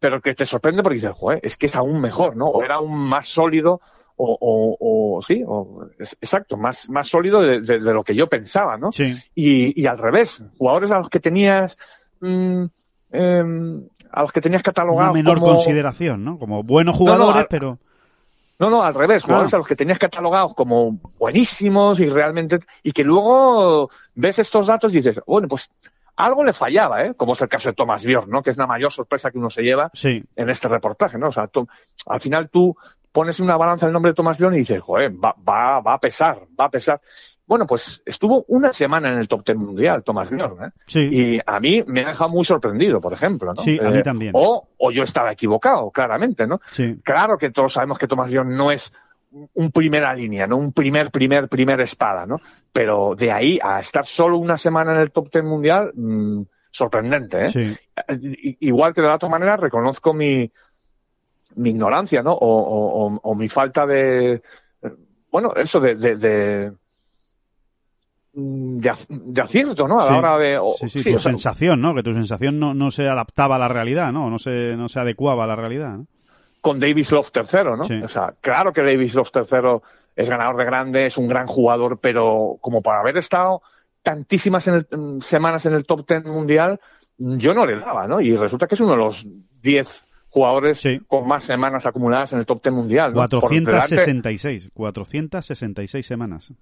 pero 0.00 0.20
que 0.20 0.34
te 0.34 0.46
sorprende 0.46 0.82
porque 0.82 0.96
dices, 0.96 1.12
joder, 1.12 1.40
es 1.42 1.56
que 1.56 1.66
es 1.66 1.74
aún 1.74 2.00
mejor, 2.00 2.36
¿no? 2.36 2.46
O 2.46 2.62
era 2.62 2.76
aún 2.76 2.96
más 2.96 3.28
sólido, 3.28 3.80
o, 4.16 4.76
o, 4.80 5.22
sí, 5.22 5.44
o, 5.46 5.86
exacto, 5.98 6.56
más, 6.56 6.90
más 6.90 7.08
sólido 7.08 7.40
de, 7.40 7.78
lo 7.78 8.02
que 8.02 8.16
yo 8.16 8.28
pensaba, 8.28 8.76
¿no? 8.76 8.90
Sí. 8.90 9.14
Y, 9.34 9.80
y 9.80 9.86
al 9.86 9.98
revés, 9.98 10.42
jugadores 10.56 10.90
a 10.90 10.98
los 10.98 11.08
que 11.08 11.20
tenías, 11.20 11.78
mm, 12.20 12.64
em, 13.12 13.84
a 14.10 14.22
los 14.22 14.32
que 14.32 14.40
tenías 14.40 14.62
catalogado. 14.62 15.12
Una 15.12 15.22
menor 15.22 15.38
consideración, 15.38 16.24
¿no? 16.24 16.38
Como 16.38 16.62
buenos 16.62 16.96
jugadores, 16.96 17.46
pero. 17.48 17.78
No, 18.58 18.70
no, 18.70 18.82
al 18.82 18.94
revés, 18.94 19.24
jugadores 19.24 19.54
a 19.54 19.58
los 19.58 19.66
que 19.66 19.76
tenías 19.76 19.98
catalogados 19.98 20.54
como 20.54 20.98
buenísimos 21.18 22.00
y 22.00 22.08
realmente, 22.08 22.58
y 22.82 22.90
que 22.90 23.04
luego 23.04 23.90
ves 24.14 24.40
estos 24.40 24.66
datos 24.66 24.92
y 24.92 24.96
dices, 24.96 25.20
bueno, 25.26 25.46
pues 25.46 25.70
algo 26.16 26.42
le 26.42 26.52
fallaba, 26.52 27.04
¿eh? 27.04 27.14
Como 27.14 27.34
es 27.34 27.40
el 27.40 27.48
caso 27.48 27.68
de 27.68 27.74
Thomas 27.74 28.04
Bjorn, 28.04 28.28
¿no? 28.28 28.42
Que 28.42 28.50
es 28.50 28.56
la 28.56 28.66
mayor 28.66 28.90
sorpresa 28.90 29.30
que 29.30 29.38
uno 29.38 29.50
se 29.50 29.62
lleva 29.62 29.88
en 30.34 30.50
este 30.50 30.66
reportaje, 30.66 31.16
¿no? 31.16 31.28
O 31.28 31.32
sea, 31.32 31.48
al 32.06 32.20
final 32.20 32.50
tú 32.50 32.76
pones 33.12 33.38
una 33.38 33.56
balanza 33.56 33.86
el 33.86 33.92
nombre 33.92 34.10
de 34.10 34.16
Thomas 34.16 34.38
Bjorn 34.38 34.56
y 34.56 34.60
dices, 34.60 34.80
joder, 34.82 35.12
va, 35.12 35.36
va, 35.48 35.80
va 35.80 35.94
a 35.94 36.00
pesar, 36.00 36.40
va 36.58 36.64
a 36.64 36.70
pesar. 36.70 37.00
Bueno, 37.48 37.66
pues 37.66 38.02
estuvo 38.04 38.44
una 38.48 38.74
semana 38.74 39.10
en 39.10 39.18
el 39.18 39.26
top 39.26 39.42
ten 39.42 39.56
mundial, 39.56 40.04
Thomas 40.04 40.28
Bjorn, 40.28 40.66
¿eh? 40.66 40.70
Sí. 40.86 41.08
Y 41.10 41.40
a 41.44 41.58
mí 41.58 41.82
me 41.86 42.04
ha 42.04 42.08
dejado 42.08 42.28
muy 42.28 42.44
sorprendido, 42.44 43.00
por 43.00 43.14
ejemplo, 43.14 43.54
¿no? 43.54 43.62
Sí, 43.62 43.78
a 43.80 43.88
mí 43.88 43.98
eh, 43.98 44.02
también. 44.02 44.32
O, 44.34 44.68
o 44.76 44.90
yo 44.90 45.02
estaba 45.02 45.32
equivocado, 45.32 45.90
claramente, 45.90 46.46
¿no? 46.46 46.60
Sí. 46.72 46.98
Claro 47.02 47.38
que 47.38 47.48
todos 47.48 47.72
sabemos 47.72 47.98
que 47.98 48.06
Thomas 48.06 48.30
Bjorn 48.30 48.54
no 48.54 48.70
es 48.70 48.92
un 49.54 49.72
primera 49.72 50.12
línea, 50.12 50.46
¿no? 50.46 50.58
Un 50.58 50.74
primer, 50.74 51.10
primer, 51.10 51.48
primer 51.48 51.80
espada, 51.80 52.26
¿no? 52.26 52.38
Pero 52.70 53.14
de 53.14 53.32
ahí 53.32 53.58
a 53.62 53.80
estar 53.80 54.04
solo 54.04 54.36
una 54.36 54.58
semana 54.58 54.92
en 54.92 55.00
el 55.00 55.10
top 55.10 55.30
ten 55.30 55.46
mundial, 55.46 55.92
mmm, 55.94 56.42
sorprendente, 56.70 57.46
¿eh? 57.46 57.76
Igual 58.60 58.92
que 58.92 59.00
de 59.00 59.08
la 59.08 59.14
otra 59.14 59.30
manera 59.30 59.56
reconozco 59.56 60.12
mi, 60.12 60.52
mi 61.56 61.70
ignorancia, 61.70 62.22
¿no? 62.22 62.34
O, 62.34 63.18
o, 63.22 63.34
mi 63.34 63.48
falta 63.48 63.86
de, 63.86 64.42
bueno, 65.30 65.54
eso 65.56 65.80
de, 65.80 65.94
de, 65.94 66.16
de 66.16 66.72
de, 68.32 69.40
acierto, 69.40 69.88
¿no? 69.88 70.00
A 70.00 70.10
la 70.10 70.18
hora 70.18 70.38
de... 70.38 70.60
sí, 70.78 71.02
sí, 71.02 71.12
tu 71.12 71.18
sensación, 71.18 71.80
¿no? 71.80 71.94
Que 71.94 72.02
tu 72.02 72.12
sensación 72.12 72.58
no, 72.58 72.74
no 72.74 72.90
se 72.90 73.08
adaptaba 73.08 73.56
a 73.56 73.58
la 73.58 73.68
realidad, 73.68 74.12
¿no? 74.12 74.30
No 74.30 74.38
se, 74.38 74.76
no 74.76 74.88
se 74.88 75.00
adecuaba 75.00 75.44
a 75.44 75.46
la 75.46 75.56
realidad, 75.56 75.98
¿no? 75.98 76.06
Con 76.60 76.80
Davis 76.80 77.12
Love 77.12 77.30
tercero, 77.30 77.76
¿no? 77.76 77.84
O 77.84 78.08
sea, 78.08 78.34
claro 78.40 78.72
que 78.72 78.82
Davis 78.82 79.14
Love 79.14 79.30
tercero 79.30 79.82
es 80.16 80.28
ganador 80.28 80.56
de 80.56 80.64
grande, 80.64 81.06
es 81.06 81.16
un 81.16 81.28
gran 81.28 81.46
jugador, 81.46 81.98
pero 82.00 82.56
como 82.60 82.82
para 82.82 83.00
haber 83.00 83.16
estado 83.16 83.62
tantísimas 84.02 84.66
en 84.66 85.20
semanas 85.20 85.66
en 85.66 85.74
el 85.74 85.84
top 85.84 86.04
ten 86.04 86.24
mundial, 86.24 86.80
yo 87.16 87.54
no 87.54 87.66
le 87.66 87.76
daba, 87.76 88.06
¿no? 88.06 88.20
Y 88.20 88.36
resulta 88.36 88.66
que 88.66 88.74
es 88.74 88.80
uno 88.80 88.92
de 88.92 88.96
los 88.96 89.26
10 89.62 90.04
jugadores 90.30 90.82
con 91.06 91.26
más 91.26 91.44
semanas 91.44 91.86
acumuladas 91.86 92.32
en 92.32 92.40
el 92.40 92.46
top 92.46 92.62
ten 92.62 92.74
mundial. 92.74 93.12
¿no? 93.12 93.26
466, 93.28 94.70
466 94.72 96.06
semanas. 96.06 96.52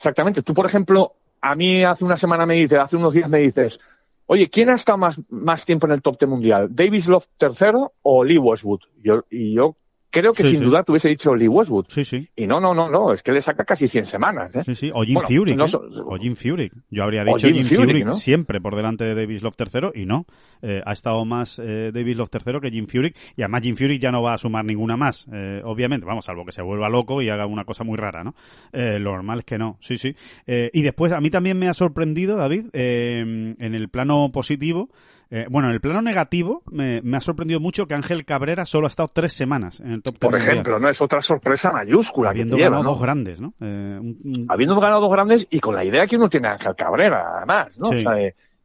Exactamente. 0.00 0.42
Tú, 0.42 0.54
por 0.54 0.64
ejemplo, 0.64 1.14
a 1.42 1.54
mí 1.54 1.84
hace 1.84 2.06
una 2.06 2.16
semana 2.16 2.46
me 2.46 2.54
dices, 2.54 2.78
hace 2.78 2.96
unos 2.96 3.12
días 3.12 3.28
me 3.28 3.40
dices, 3.40 3.78
oye, 4.24 4.48
¿quién 4.48 4.70
ha 4.70 4.74
estado 4.74 4.96
más, 4.96 5.20
más 5.28 5.66
tiempo 5.66 5.86
en 5.86 5.92
el 5.92 6.00
top 6.00 6.16
ten 6.16 6.30
mundial? 6.30 6.68
¿Davis 6.70 7.06
Love 7.06 7.26
tercero 7.36 7.92
o 8.00 8.24
Lee 8.24 8.38
Westwood? 8.38 8.80
Yo, 9.04 9.24
y 9.28 9.52
yo 9.52 9.76
creo 10.10 10.32
que 10.32 10.44
sin 10.44 10.60
duda 10.60 10.82
te 10.82 10.92
hubiese 10.92 11.08
dicho 11.08 11.34
Lee 11.34 11.48
Westwood. 11.48 11.86
Sí, 11.88 12.04
sí. 12.04 12.28
Y 12.36 12.46
no, 12.46 12.60
no, 12.60 12.74
no, 12.74 12.90
no, 12.90 13.12
es 13.12 13.22
que 13.22 13.32
le 13.32 13.40
saca 13.40 13.64
casi 13.64 13.88
100 13.88 14.06
semanas. 14.06 14.54
¿eh? 14.54 14.62
Sí, 14.64 14.74
sí. 14.74 14.90
O 14.94 15.02
Jim 15.02 15.20
Furyk. 15.20 15.58
¿eh? 15.58 15.76
O 16.06 16.16
Jim 16.16 16.34
Furyk. 16.34 16.72
Yo 16.90 17.02
habría 17.04 17.24
dicho 17.24 17.48
Jim, 17.48 17.64
Furyk, 17.64 18.12
siempre 18.12 18.60
por 18.60 18.76
delante 18.76 19.04
de 19.04 19.14
Davis 19.14 19.42
Love 19.42 19.56
tercero 19.56 19.92
y 19.94 20.06
no. 20.06 20.26
Eh, 20.62 20.82
ha 20.84 20.92
estado 20.92 21.24
más 21.24 21.58
eh, 21.58 21.90
Davis 21.92 22.16
Love 22.16 22.30
tercero 22.30 22.60
que 22.60 22.70
Jim 22.70 22.86
Furyk 22.86 23.16
y 23.36 23.42
además 23.42 23.62
Jim 23.62 23.76
Furyk 23.76 24.00
ya 24.00 24.10
no 24.10 24.22
va 24.22 24.34
a 24.34 24.38
sumar 24.38 24.64
ninguna 24.64 24.96
más, 24.96 25.26
eh, 25.32 25.60
obviamente. 25.64 26.06
Vamos, 26.06 26.24
salvo 26.24 26.44
que 26.44 26.52
se 26.52 26.62
vuelva 26.62 26.88
loco 26.88 27.22
y 27.22 27.28
haga 27.28 27.46
una 27.46 27.64
cosa 27.64 27.84
muy 27.84 27.96
rara, 27.96 28.24
¿no? 28.24 28.34
Eh, 28.72 28.98
lo 28.98 29.12
normal 29.12 29.40
es 29.40 29.44
que 29.44 29.58
no. 29.58 29.78
Sí, 29.80 29.96
sí. 29.96 30.14
Eh, 30.46 30.70
y 30.72 30.82
después 30.82 31.12
a 31.12 31.20
mí 31.20 31.30
también 31.30 31.58
me 31.58 31.68
ha 31.68 31.74
sorprendido, 31.74 32.36
David, 32.36 32.66
en 32.72 33.56
el 33.74 33.88
plano 33.88 34.30
positivo, 34.32 34.90
eh, 35.32 35.46
bueno, 35.48 35.68
en 35.68 35.74
el 35.74 35.80
plano 35.80 36.02
negativo 36.02 36.62
me, 36.72 37.00
ha 37.16 37.20
sorprendido 37.20 37.60
mucho 37.60 37.86
que 37.86 37.94
Ángel 37.94 38.24
Cabrera 38.24 38.66
solo 38.66 38.86
ha 38.86 38.88
estado 38.88 39.10
tres 39.12 39.32
semanas 39.32 39.78
en 39.78 39.92
el 39.92 40.02
top 40.02 40.18
Por 40.18 40.34
ejemplo, 40.34 40.80
¿no? 40.80 40.88
Es 40.88 41.00
otra 41.00 41.22
sorpresa 41.22 41.70
mayúscula. 41.70 42.30
Habiendo 42.30 42.56
ganado 42.56 42.82
dos 42.82 43.00
grandes, 43.00 43.40
¿no? 43.40 43.54
Eh, 43.60 44.00
Habiendo 44.48 44.80
ganado 44.80 45.00
dos 45.00 45.12
grandes 45.12 45.46
y 45.48 45.60
con 45.60 45.76
la 45.76 45.84
idea 45.84 46.06
que 46.08 46.16
uno 46.16 46.28
tiene 46.28 46.48
Ángel 46.48 46.74
Cabrera, 46.74 47.36
además, 47.36 47.78
¿no? 47.78 47.90
O 47.90 47.94
sea, 47.94 48.12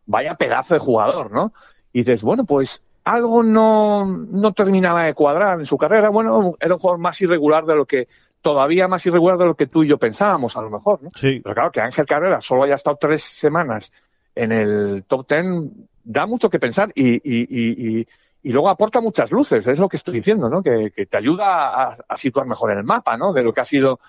vaya 0.07 0.33
pedazo 0.35 0.73
de 0.73 0.79
jugador, 0.79 1.31
¿no? 1.31 1.53
Y 1.93 1.99
dices, 1.99 2.23
bueno, 2.23 2.45
pues 2.45 2.81
algo 3.03 3.43
no, 3.43 4.05
no 4.07 4.51
terminaba 4.53 5.03
de 5.03 5.13
cuadrar 5.13 5.59
en 5.59 5.67
su 5.67 5.77
carrera. 5.77 6.09
Bueno, 6.09 6.55
era 6.59 6.73
un 6.73 6.79
jugador 6.79 6.99
más 6.99 7.21
irregular 7.21 7.65
de 7.65 7.75
lo 7.75 7.85
que 7.85 8.07
todavía 8.41 8.87
más 8.87 9.05
irregular 9.05 9.37
de 9.37 9.45
lo 9.45 9.55
que 9.55 9.67
tú 9.67 9.83
y 9.83 9.87
yo 9.87 9.99
pensábamos, 9.99 10.57
a 10.57 10.61
lo 10.61 10.71
mejor, 10.71 11.03
¿no? 11.03 11.09
Sí. 11.15 11.41
Pero 11.43 11.53
claro, 11.53 11.71
que 11.71 11.81
Ángel 11.81 12.07
Carrera 12.07 12.41
solo 12.41 12.63
haya 12.63 12.75
estado 12.75 12.97
tres 12.99 13.23
semanas 13.23 13.91
en 14.33 14.51
el 14.51 15.03
top 15.07 15.27
ten 15.27 15.87
da 16.05 16.25
mucho 16.25 16.49
que 16.49 16.59
pensar 16.59 16.91
y, 16.95 17.15
y, 17.15 17.47
y, 17.49 18.07
y, 18.43 18.51
luego 18.51 18.69
aporta 18.69 19.01
muchas 19.01 19.31
luces, 19.31 19.67
es 19.67 19.79
lo 19.79 19.89
que 19.89 19.97
estoy 19.97 20.13
diciendo, 20.13 20.49
¿no? 20.49 20.61
Que, 20.63 20.91
que 20.95 21.05
te 21.07 21.17
ayuda 21.17 21.69
a, 21.69 21.97
a, 22.07 22.17
situar 22.17 22.45
mejor 22.45 22.71
el 22.71 22.83
mapa, 22.83 23.17
¿no? 23.17 23.33
De 23.33 23.43
lo 23.43 23.51
que 23.51 23.61
ha 23.61 23.65
sido 23.65 23.99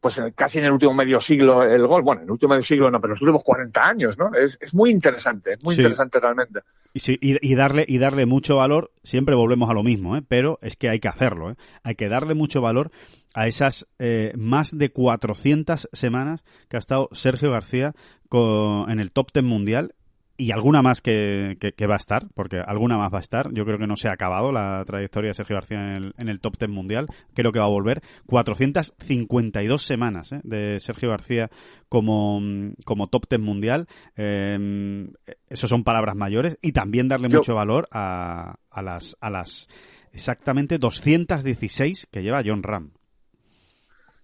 pues 0.00 0.22
casi 0.34 0.58
en 0.58 0.64
el 0.64 0.72
último 0.72 0.94
medio 0.94 1.20
siglo 1.20 1.62
el 1.62 1.86
gol. 1.86 2.02
Bueno, 2.02 2.22
en 2.22 2.28
el 2.28 2.32
último 2.32 2.50
medio 2.50 2.64
siglo 2.64 2.90
no, 2.90 3.00
pero 3.00 3.12
en 3.12 3.16
los 3.16 3.22
últimos 3.22 3.44
40 3.44 3.86
años, 3.86 4.16
¿no? 4.16 4.34
Es, 4.34 4.56
es 4.60 4.72
muy 4.72 4.90
interesante, 4.90 5.54
es 5.54 5.62
muy 5.62 5.74
sí. 5.74 5.82
interesante 5.82 6.18
realmente. 6.18 6.60
Y, 6.94 7.00
sí, 7.00 7.18
y, 7.20 7.36
y, 7.46 7.54
darle, 7.54 7.84
y 7.86 7.98
darle 7.98 8.24
mucho 8.24 8.56
valor, 8.56 8.92
siempre 9.02 9.34
volvemos 9.34 9.68
a 9.68 9.74
lo 9.74 9.82
mismo, 9.82 10.16
¿eh? 10.16 10.22
Pero 10.26 10.58
es 10.62 10.76
que 10.76 10.88
hay 10.88 11.00
que 11.00 11.08
hacerlo, 11.08 11.50
¿eh? 11.50 11.56
Hay 11.82 11.96
que 11.96 12.08
darle 12.08 12.34
mucho 12.34 12.62
valor 12.62 12.90
a 13.34 13.46
esas 13.46 13.86
eh, 13.98 14.32
más 14.36 14.76
de 14.76 14.90
400 14.90 15.88
semanas 15.92 16.44
que 16.68 16.76
ha 16.76 16.80
estado 16.80 17.08
Sergio 17.12 17.50
García 17.50 17.92
con, 18.28 18.90
en 18.90 19.00
el 19.00 19.12
top 19.12 19.28
10 19.32 19.44
mundial 19.44 19.94
y 20.40 20.52
alguna 20.52 20.80
más 20.80 21.02
que, 21.02 21.58
que, 21.60 21.72
que, 21.72 21.86
va 21.86 21.94
a 21.94 21.98
estar, 21.98 22.22
porque 22.34 22.58
alguna 22.58 22.96
más 22.96 23.12
va 23.12 23.18
a 23.18 23.20
estar. 23.20 23.52
Yo 23.52 23.66
creo 23.66 23.76
que 23.76 23.86
no 23.86 23.96
se 23.96 24.08
ha 24.08 24.12
acabado 24.12 24.52
la 24.52 24.82
trayectoria 24.86 25.28
de 25.28 25.34
Sergio 25.34 25.56
García 25.56 25.78
en 25.78 25.88
el, 25.90 26.14
en 26.16 26.28
el 26.30 26.40
top 26.40 26.56
10 26.58 26.70
mundial. 26.70 27.08
Creo 27.34 27.52
que 27.52 27.58
va 27.58 27.66
a 27.66 27.68
volver. 27.68 28.00
452 28.26 29.82
semanas 29.82 30.32
¿eh? 30.32 30.40
de 30.42 30.80
Sergio 30.80 31.10
García 31.10 31.50
como, 31.90 32.40
como 32.86 33.08
top 33.08 33.26
10 33.28 33.42
mundial. 33.42 33.86
Eh, 34.16 35.10
eso 35.50 35.68
son 35.68 35.84
palabras 35.84 36.16
mayores. 36.16 36.56
Y 36.62 36.72
también 36.72 37.08
darle 37.08 37.28
Yo... 37.28 37.40
mucho 37.40 37.54
valor 37.54 37.86
a, 37.92 38.54
a, 38.70 38.82
las, 38.82 39.18
a 39.20 39.28
las 39.28 39.68
exactamente 40.10 40.78
216 40.78 42.08
que 42.10 42.22
lleva 42.22 42.42
John 42.42 42.62
Ram. 42.62 42.92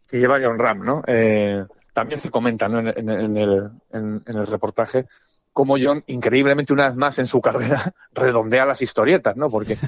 Que 0.09 0.19
lleva 0.19 0.39
John 0.43 0.59
Ram, 0.59 0.81
¿no? 0.83 1.03
Eh, 1.07 1.63
también 1.93 2.21
se 2.21 2.31
comenta 2.31 2.69
¿no? 2.69 2.79
en, 2.79 2.89
en, 2.89 3.11
en, 3.11 3.37
el, 3.37 3.71
en 3.93 4.23
el 4.27 4.47
reportaje 4.47 5.05
como 5.57 5.77
John, 5.81 6.05
increíblemente 6.07 6.75
una 6.75 6.89
vez 6.89 6.97
más 6.97 7.19
en 7.19 7.27
su 7.27 7.41
carrera, 7.41 7.95
redondea 8.13 8.67
las 8.67 8.83
historietas, 8.83 9.39
¿no? 9.39 9.49
Porque 9.49 9.79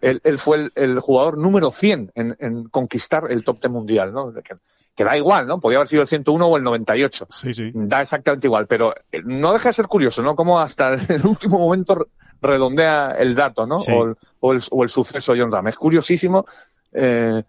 él, 0.00 0.22
él 0.24 0.38
fue 0.38 0.56
el, 0.56 0.72
el, 0.74 1.00
jugador 1.00 1.36
número 1.36 1.70
100 1.70 2.12
en, 2.14 2.34
en, 2.40 2.64
conquistar 2.70 3.30
el 3.30 3.44
top 3.44 3.60
10 3.60 3.70
mundial, 3.70 4.14
¿no? 4.14 4.32
Que, 4.32 4.54
que, 4.96 5.04
da 5.04 5.18
igual, 5.18 5.46
¿no? 5.46 5.60
Podría 5.60 5.80
haber 5.80 5.88
sido 5.90 6.00
el 6.00 6.08
101 6.08 6.46
o 6.46 6.56
el 6.56 6.62
98. 6.62 7.26
Sí, 7.28 7.52
sí. 7.52 7.70
Da 7.74 8.00
exactamente 8.00 8.46
igual, 8.46 8.66
pero 8.66 8.94
no 9.24 9.52
deja 9.52 9.68
de 9.68 9.74
ser 9.74 9.86
curioso, 9.86 10.22
¿no? 10.22 10.34
Como 10.34 10.58
hasta 10.58 10.94
el 11.08 11.26
último 11.26 11.58
momento 11.58 12.06
redondea 12.40 13.10
el 13.10 13.34
dato, 13.34 13.66
¿no? 13.66 13.80
Sí. 13.80 13.92
O, 13.92 14.04
el, 14.06 14.16
o, 14.40 14.52
el, 14.54 14.62
o, 14.70 14.82
el, 14.82 14.88
suceso 14.88 15.34
John 15.36 15.52
Ram. 15.52 15.68
Es 15.68 15.76
curiosísimo 15.76 16.46
eh, 16.90 17.42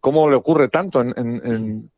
cómo 0.00 0.30
le 0.30 0.36
ocurre 0.36 0.68
tanto 0.68 1.00
en, 1.00 1.12
en 1.16 1.42
en 1.44 1.90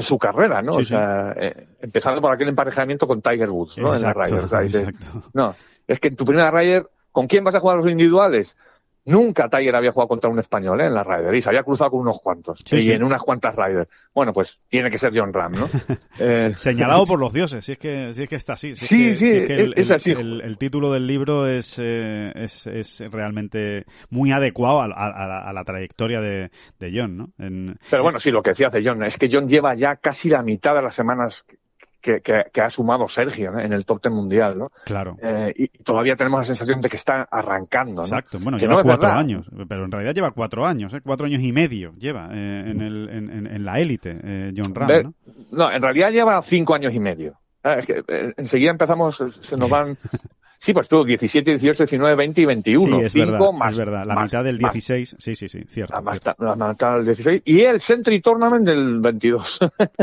su 0.00 0.18
carrera, 0.18 0.62
¿no? 0.62 0.74
Sí, 0.74 0.82
o 0.82 0.86
sea, 0.86 1.34
sí. 1.34 1.40
eh, 1.42 1.66
empezando 1.82 2.22
por 2.22 2.32
aquel 2.32 2.48
emparejamiento 2.48 3.06
con 3.06 3.20
Tiger 3.20 3.50
Woods, 3.50 3.76
¿no? 3.76 3.92
Exacto, 3.92 4.22
en 4.24 4.36
la 4.36 4.40
Ryder. 4.40 4.44
O 4.44 4.48
sea, 4.48 4.92
no, 5.34 5.54
es 5.86 6.00
que 6.00 6.08
en 6.08 6.16
tu 6.16 6.24
primera 6.24 6.50
Ryder, 6.50 6.88
¿con 7.10 7.26
quién 7.26 7.44
vas 7.44 7.54
a 7.54 7.60
jugar 7.60 7.76
los 7.76 7.90
individuales? 7.90 8.56
Nunca 9.04 9.48
Tiger 9.48 9.74
había 9.74 9.90
jugado 9.90 10.08
contra 10.08 10.30
un 10.30 10.38
español 10.38 10.80
¿eh? 10.80 10.86
en 10.86 10.94
la 10.94 11.02
Ryder 11.02 11.34
y 11.34 11.42
se 11.42 11.48
había 11.48 11.64
cruzado 11.64 11.90
con 11.90 12.00
unos 12.00 12.20
cuantos 12.20 12.60
sí, 12.64 12.76
y 12.76 12.82
sí. 12.82 12.92
en 12.92 13.02
unas 13.02 13.20
cuantas 13.22 13.56
Ryder. 13.56 13.88
Bueno, 14.14 14.32
pues 14.32 14.58
tiene 14.68 14.90
que 14.90 14.98
ser 14.98 15.12
John 15.14 15.32
Ram, 15.32 15.52
¿no? 15.52 15.68
eh... 16.20 16.52
Señalado 16.54 17.04
por 17.04 17.18
los 17.20 17.32
dioses, 17.32 17.64
si 17.64 17.72
es 17.72 17.78
que, 17.78 18.14
si 18.14 18.22
es 18.22 18.28
que 18.28 18.36
está 18.36 18.52
así. 18.52 18.74
Si 18.74 18.86
sí, 18.86 19.08
es 19.08 19.18
que, 19.18 19.24
sí, 19.24 19.30
si 19.30 19.36
es, 19.38 19.46
que 19.48 19.54
el, 19.54 19.74
es 19.76 19.90
así. 19.90 20.12
El, 20.12 20.40
el, 20.42 20.56
título 20.56 20.92
del 20.92 21.06
libro 21.06 21.48
es, 21.48 21.80
eh, 21.80 22.32
es, 22.36 22.66
es, 22.68 23.02
realmente 23.10 23.86
muy 24.08 24.30
adecuado 24.30 24.80
a, 24.80 24.84
a, 24.84 25.06
a, 25.06 25.26
la, 25.26 25.38
a 25.40 25.52
la, 25.52 25.64
trayectoria 25.64 26.20
de, 26.20 26.50
de 26.78 26.92
John, 26.94 27.16
¿no? 27.16 27.32
En... 27.38 27.76
Pero 27.90 28.04
bueno, 28.04 28.20
sí, 28.20 28.30
lo 28.30 28.42
que 28.42 28.50
decía 28.50 28.70
de 28.70 28.84
John 28.84 29.02
es 29.02 29.18
que 29.18 29.28
John 29.30 29.48
lleva 29.48 29.74
ya 29.74 29.96
casi 29.96 30.28
la 30.28 30.42
mitad 30.42 30.76
de 30.76 30.82
las 30.82 30.94
semanas 30.94 31.44
que, 32.02 32.20
que, 32.20 32.44
que, 32.52 32.60
ha 32.60 32.68
sumado 32.68 33.08
Sergio 33.08 33.58
en 33.58 33.72
el 33.72 33.86
top 33.86 34.02
ten 34.02 34.12
mundial, 34.12 34.58
¿no? 34.58 34.72
Claro. 34.84 35.16
Eh, 35.22 35.52
y 35.56 35.68
todavía 35.68 36.16
tenemos 36.16 36.40
la 36.40 36.44
sensación 36.44 36.80
de 36.80 36.88
que 36.88 36.96
está 36.96 37.22
arrancando, 37.30 38.02
¿no? 38.02 38.08
Exacto. 38.08 38.38
Bueno, 38.40 38.58
que 38.58 38.66
lleva 38.66 38.82
no 38.82 38.82
cuatro 38.82 39.10
años, 39.10 39.46
pero 39.68 39.84
en 39.84 39.92
realidad 39.92 40.14
lleva 40.14 40.32
cuatro 40.32 40.66
años, 40.66 40.92
¿eh? 40.92 41.00
cuatro 41.02 41.26
años 41.26 41.42
y 41.42 41.52
medio 41.52 41.94
lleva 41.96 42.28
eh, 42.32 42.64
en, 42.66 42.80
el, 42.80 43.08
en, 43.08 43.30
en, 43.30 43.46
en, 43.46 43.64
la 43.64 43.78
élite, 43.78 44.52
John 44.56 44.74
Ram, 44.74 45.02
¿no? 45.02 45.14
No, 45.52 45.72
en 45.72 45.80
realidad 45.80 46.10
lleva 46.10 46.42
cinco 46.42 46.74
años 46.74 46.92
y 46.92 47.00
medio. 47.00 47.38
Ah, 47.62 47.74
es 47.74 47.86
que 47.86 48.02
enseguida 48.36 48.72
empezamos, 48.72 49.22
se 49.40 49.56
nos 49.56 49.70
van 49.70 49.96
Sí, 50.62 50.72
pues 50.72 50.88
tú, 50.88 51.04
17, 51.04 51.58
18, 51.58 51.82
19, 51.86 52.14
20 52.14 52.40
y 52.40 52.44
21. 52.44 52.98
Sí, 53.00 53.04
es 53.04 53.12
Cinco 53.12 53.32
verdad, 53.32 53.52
más, 53.52 53.72
es 53.72 53.78
verdad. 53.78 54.06
La 54.06 54.14
más, 54.14 54.24
mitad 54.26 54.44
del 54.44 54.58
16, 54.58 55.14
más. 55.14 55.20
sí, 55.20 55.34
sí, 55.34 55.48
sí, 55.48 55.64
cierto. 55.68 56.00
La, 56.00 56.12
cierto. 56.12 56.36
la, 56.38 56.68
mitad 56.68 56.94
del 56.94 57.06
16. 57.06 57.42
Y 57.46 57.60
el 57.62 57.80
Century 57.80 58.20
Tournament 58.20 58.64
del 58.64 59.00
22. 59.00 59.58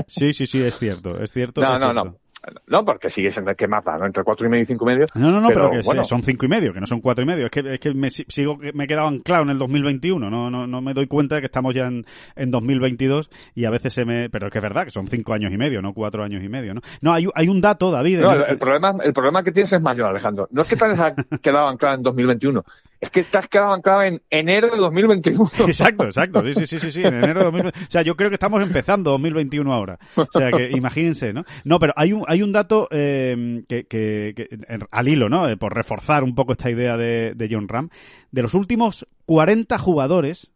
sí, 0.08 0.34
sí, 0.34 0.46
sí, 0.48 0.62
es 0.62 0.78
cierto, 0.78 1.18
es 1.18 1.32
cierto. 1.32 1.62
No, 1.62 1.76
es 1.76 1.80
no, 1.80 1.86
cierto. 1.94 2.04
no. 2.04 2.18
No, 2.68 2.86
porque 2.86 3.10
sigue 3.10 3.32
siendo 3.32 3.54
que 3.56 3.68
maza, 3.68 3.98
¿no? 3.98 4.06
Entre 4.06 4.24
cuatro 4.24 4.48
y 4.48 4.50
medio 4.50 4.64
y 4.64 4.66
cinco 4.66 4.90
y 4.90 4.94
medio. 4.94 5.08
No, 5.16 5.30
no, 5.30 5.42
no, 5.42 5.50
pero, 5.50 5.70
pero 5.70 5.82
que 5.82 5.86
bueno. 5.86 6.04
son 6.04 6.22
cinco 6.22 6.46
y 6.46 6.50
medio, 6.50 6.72
que 6.72 6.80
no 6.80 6.88
son 6.88 7.02
cuatro 7.02 7.24
y 7.24 7.28
medio. 7.28 7.46
Es 7.46 7.52
que, 7.52 7.60
es 7.74 7.80
que 7.80 7.94
me 7.94 8.10
sigo, 8.10 8.58
me 8.74 8.86
he 8.86 8.88
quedado 8.88 9.08
anclado 9.08 9.44
en 9.44 9.50
el 9.50 9.58
2021. 9.58 10.30
No, 10.30 10.50
no, 10.50 10.66
no 10.66 10.82
me 10.82 10.94
doy 10.94 11.08
cuenta 11.08 11.36
de 11.36 11.42
que 11.42 11.46
estamos 11.46 11.74
ya 11.74 11.88
en, 11.88 12.06
en 12.36 12.52
2022 12.52 13.30
y 13.56 13.66
a 13.66 13.70
veces 13.70 13.94
se 13.94 14.06
me, 14.06 14.30
pero 14.30 14.48
es 14.48 14.54
que 14.54 14.60
es 14.60 14.64
verdad 14.64 14.86
que 14.86 14.92
son 14.92 15.08
cinco 15.08 15.34
años 15.34 15.52
y 15.52 15.58
medio, 15.58 15.82
no 15.82 15.94
cuatro 15.94 16.24
años 16.24 16.44
y 16.44 16.48
medio, 16.48 16.74
¿no? 16.74 16.82
No, 17.02 17.14
hay, 17.14 17.28
hay 17.36 17.48
un 17.50 17.60
dato, 17.60 17.92
David. 17.92 18.22
No, 18.22 18.34
el, 18.34 18.44
el, 18.44 18.58
problema, 18.58 18.96
el 19.04 19.14
problema 19.14 19.44
que 19.44 19.52
tienes 19.52 19.74
es 19.74 19.82
mayor, 19.82 20.08
Alejandro. 20.08 20.48
No 20.52 20.62
es 20.62 20.68
que 20.68 20.76
te 20.76 20.86
has 20.86 21.14
quedado 21.42 21.68
anclado 21.68 21.96
en 21.96 22.04
2021 22.04 22.64
es 23.02 23.10
que 23.10 23.26
has 23.32 23.48
quedado 23.48 23.74
anclado 23.74 24.04
en 24.04 24.22
enero 24.30 24.70
de 24.70 24.78
2021. 24.78 25.50
Exacto, 25.68 26.06
exacto. 26.06 26.44
Sí, 26.44 26.54
sí, 26.54 26.66
sí, 26.66 26.80
sí, 26.80 26.92
sí, 26.92 27.02
en 27.02 27.16
enero 27.16 27.40
de 27.40 27.46
2021. 27.46 27.88
O 27.88 27.92
sea, 27.92 28.02
yo 28.02 28.16
creo 28.16 28.30
que 28.30 28.36
estamos 28.36 28.62
empezando 28.62 29.12
2021 29.12 29.74
ahora. 29.74 30.00
O 30.16 30.26
sea, 30.26 30.52
que 30.52 30.70
imagínense, 30.76 31.32
¿no? 31.34 31.46
No, 31.64 31.80
pero 31.80 31.94
hay 31.96 32.14
un, 32.14 32.24
hay 32.28 32.42
un 32.42 32.52
dato 32.52 32.88
eh, 32.92 33.64
que, 33.68 33.88
que, 33.88 34.34
que, 34.36 34.60
al 34.92 35.08
hilo, 35.08 35.30
¿no? 35.30 35.48
Eh, 35.48 35.58
por 35.58 35.74
reforzar 35.74 36.24
un 36.24 36.36
poco 36.36 36.52
esta 36.52 36.70
idea 36.70 36.98
de, 36.98 37.34
de 37.36 37.48
John 37.50 37.68
Ram. 37.68 37.90
De 38.32 38.42
los 38.42 38.54
últimos 38.54 39.08
40 39.26 39.78
jugadores 39.78 40.52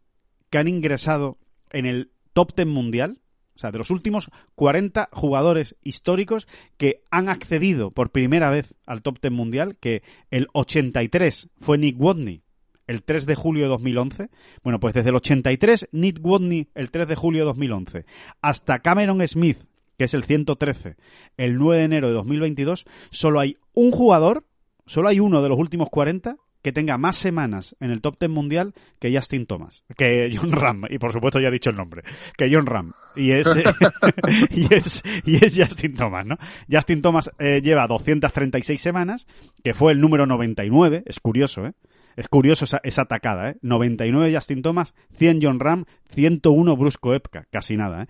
que 0.50 0.58
han 0.58 0.68
ingresado 0.68 1.38
en 1.72 1.86
el 1.86 2.12
top 2.34 2.54
10 2.56 2.68
mundial, 2.68 3.20
o 3.56 3.60
sea, 3.60 3.72
de 3.72 3.78
los 3.78 3.90
últimos 3.90 4.30
40 4.56 5.10
jugadores 5.12 5.76
históricos 5.84 6.48
que 6.78 7.04
han 7.12 7.30
accedido 7.30 7.92
por 7.92 8.12
primera 8.12 8.50
vez 8.50 8.74
al 8.86 9.02
top 9.02 9.20
10 9.22 9.32
mundial, 9.32 9.78
que 9.80 10.04
el 10.32 10.48
83 10.54 11.50
fue 11.60 11.78
Nick 11.78 12.00
Watney, 12.00 12.42
el 12.88 13.04
3 13.04 13.26
de 13.26 13.36
julio 13.36 13.64
de 13.64 13.70
2011. 13.70 14.30
Bueno, 14.64 14.80
pues 14.80 14.94
desde 14.94 15.10
el 15.10 15.16
83, 15.16 15.90
Nick 15.92 16.20
Watney, 16.22 16.70
el 16.74 16.92
3 16.92 17.08
de 17.08 17.16
julio 17.16 17.42
de 17.42 17.46
2011, 17.46 18.06
hasta 18.42 18.80
Cameron 18.80 19.26
Smith, 19.28 19.64
que 19.98 20.06
es 20.06 20.14
el 20.14 20.24
113, 20.24 20.96
el 21.38 21.58
9 21.58 21.78
de 21.78 21.86
enero 21.86 22.08
de 22.08 22.14
2022, 22.14 22.86
solo 23.12 23.40
hay 23.40 23.58
un 23.74 23.92
jugador, 23.92 24.46
solo 24.86 25.10
hay 25.10 25.20
uno 25.20 25.42
de 25.42 25.50
los 25.50 25.60
últimos 25.60 25.90
40 25.90 26.38
que 26.64 26.72
tenga 26.72 26.98
más 26.98 27.18
semanas 27.18 27.76
en 27.80 27.92
el 27.92 28.02
top 28.02 28.18
10 28.20 28.32
mundial 28.32 28.74
que 29.00 29.16
Justin 29.16 29.46
Thomas, 29.46 29.84
que 29.96 30.32
John 30.36 30.52
Ram, 30.52 30.86
y 30.90 30.98
por 30.98 31.12
supuesto 31.12 31.40
ya 31.40 31.50
he 31.50 31.52
dicho 31.52 31.70
el 31.70 31.76
nombre, 31.76 32.02
que 32.36 32.50
John 32.52 32.66
Ram, 32.66 32.94
y 33.16 33.32
es, 33.32 33.48
y 34.50 34.74
es, 34.74 35.04
y 35.26 35.46
es 35.46 35.56
Justin 35.56 35.96
Thomas, 35.96 36.26
¿no? 36.26 36.38
Justin 36.72 37.02
Thomas 37.02 37.30
eh, 37.38 37.62
lleva 37.62 37.86
236 37.86 38.82
semanas, 38.82 39.28
que 39.64 39.74
fue 39.74 39.92
el 39.92 40.02
número 40.02 40.26
99, 40.26 41.04
es 41.06 41.20
curioso, 41.20 41.68
¿eh? 41.68 41.74
Es 42.16 42.28
curioso 42.28 42.66
esa, 42.66 42.80
esa 42.84 43.04
atacada, 43.04 43.50
¿eh? 43.50 43.58
99 43.62 44.34
Justin 44.34 44.62
Thomas, 44.62 44.94
100 45.18 45.40
John 45.42 45.60
Ram, 45.60 45.86
101 46.10 46.78
Brusco 46.78 47.14
Epka, 47.14 47.46
casi 47.52 47.76
nada, 47.76 48.04
¿eh? 48.04 48.08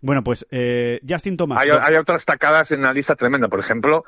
Bueno, 0.00 0.22
pues 0.22 0.46
eh, 0.50 1.00
Justin 1.08 1.38
Thomas... 1.38 1.62
Hay, 1.62 1.70
hay 1.70 1.94
otras 1.96 2.26
tacadas 2.26 2.72
en 2.72 2.82
la 2.82 2.92
lista 2.92 3.14
tremenda, 3.14 3.48
por 3.48 3.60
ejemplo, 3.60 4.04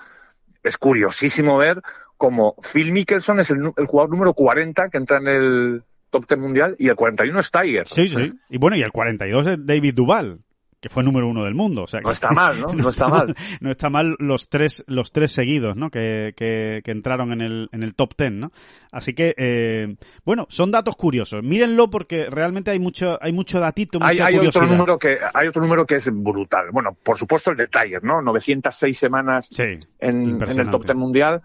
es 0.62 0.76
curiosísimo 0.76 1.56
ver 1.56 1.80
como 2.16 2.56
Phil 2.72 2.92
Mickelson 2.92 3.40
es 3.40 3.50
el, 3.50 3.72
el, 3.76 3.86
jugador 3.86 4.10
número 4.10 4.34
40 4.34 4.88
que 4.88 4.96
entra 4.96 5.18
en 5.18 5.28
el 5.28 5.82
top 6.10 6.26
10 6.28 6.40
mundial 6.40 6.76
y 6.78 6.88
el 6.88 6.96
41 6.96 7.40
es 7.40 7.50
Tiger. 7.50 7.88
Sí, 7.88 8.08
sí. 8.08 8.32
Y 8.48 8.58
bueno, 8.58 8.76
y 8.76 8.82
el 8.82 8.92
42 8.92 9.46
es 9.46 9.66
David 9.66 9.94
Duval 9.94 10.40
que 10.80 10.88
fue 10.88 11.02
número 11.02 11.28
uno 11.28 11.44
del 11.44 11.54
mundo. 11.54 11.84
O 11.84 11.86
sea, 11.86 12.00
que 12.00 12.06
no 12.06 12.12
está 12.12 12.30
mal, 12.30 12.60
¿no? 12.60 12.68
No, 12.68 12.74
no 12.82 12.88
está, 12.88 13.06
está 13.06 13.08
mal. 13.08 13.34
No 13.60 13.70
está 13.70 13.90
mal 13.90 14.16
los 14.18 14.48
tres, 14.48 14.84
los 14.86 15.12
tres 15.12 15.32
seguidos, 15.32 15.76
¿no? 15.76 15.90
Que, 15.90 16.34
que, 16.36 16.82
que 16.84 16.90
entraron 16.90 17.32
en 17.32 17.40
el, 17.40 17.68
en 17.72 17.82
el 17.82 17.94
top 17.94 18.14
ten, 18.14 18.40
¿no? 18.40 18.52
Así 18.92 19.14
que, 19.14 19.34
eh, 19.36 19.96
bueno, 20.24 20.46
son 20.48 20.70
datos 20.70 20.96
curiosos. 20.96 21.42
Mírenlo 21.42 21.90
porque 21.90 22.26
realmente 22.30 22.70
hay 22.70 22.78
mucho, 22.78 23.18
hay 23.20 23.32
mucho 23.32 23.60
datito, 23.60 23.98
mucha 23.98 24.10
hay, 24.10 24.20
hay 24.20 24.34
curiosidad. 24.36 24.64
otro 24.64 24.76
número 24.76 24.98
que, 24.98 25.18
hay 25.34 25.48
otro 25.48 25.62
número 25.62 25.86
que 25.86 25.96
es 25.96 26.08
brutal. 26.12 26.70
Bueno, 26.72 26.96
por 27.02 27.18
supuesto 27.18 27.50
el 27.50 27.56
de 27.56 27.68
Tiger, 27.68 28.04
¿no? 28.04 28.22
906 28.22 28.98
semanas 28.98 29.48
sí, 29.50 29.78
en, 29.98 30.40
en, 30.40 30.60
el 30.60 30.70
top 30.70 30.86
ten 30.86 30.96
mundial, 30.96 31.42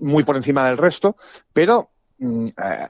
muy 0.00 0.24
por 0.24 0.36
encima 0.36 0.66
del 0.66 0.78
resto, 0.78 1.16
pero, 1.52 1.90
mm, 2.18 2.46
eh, 2.46 2.88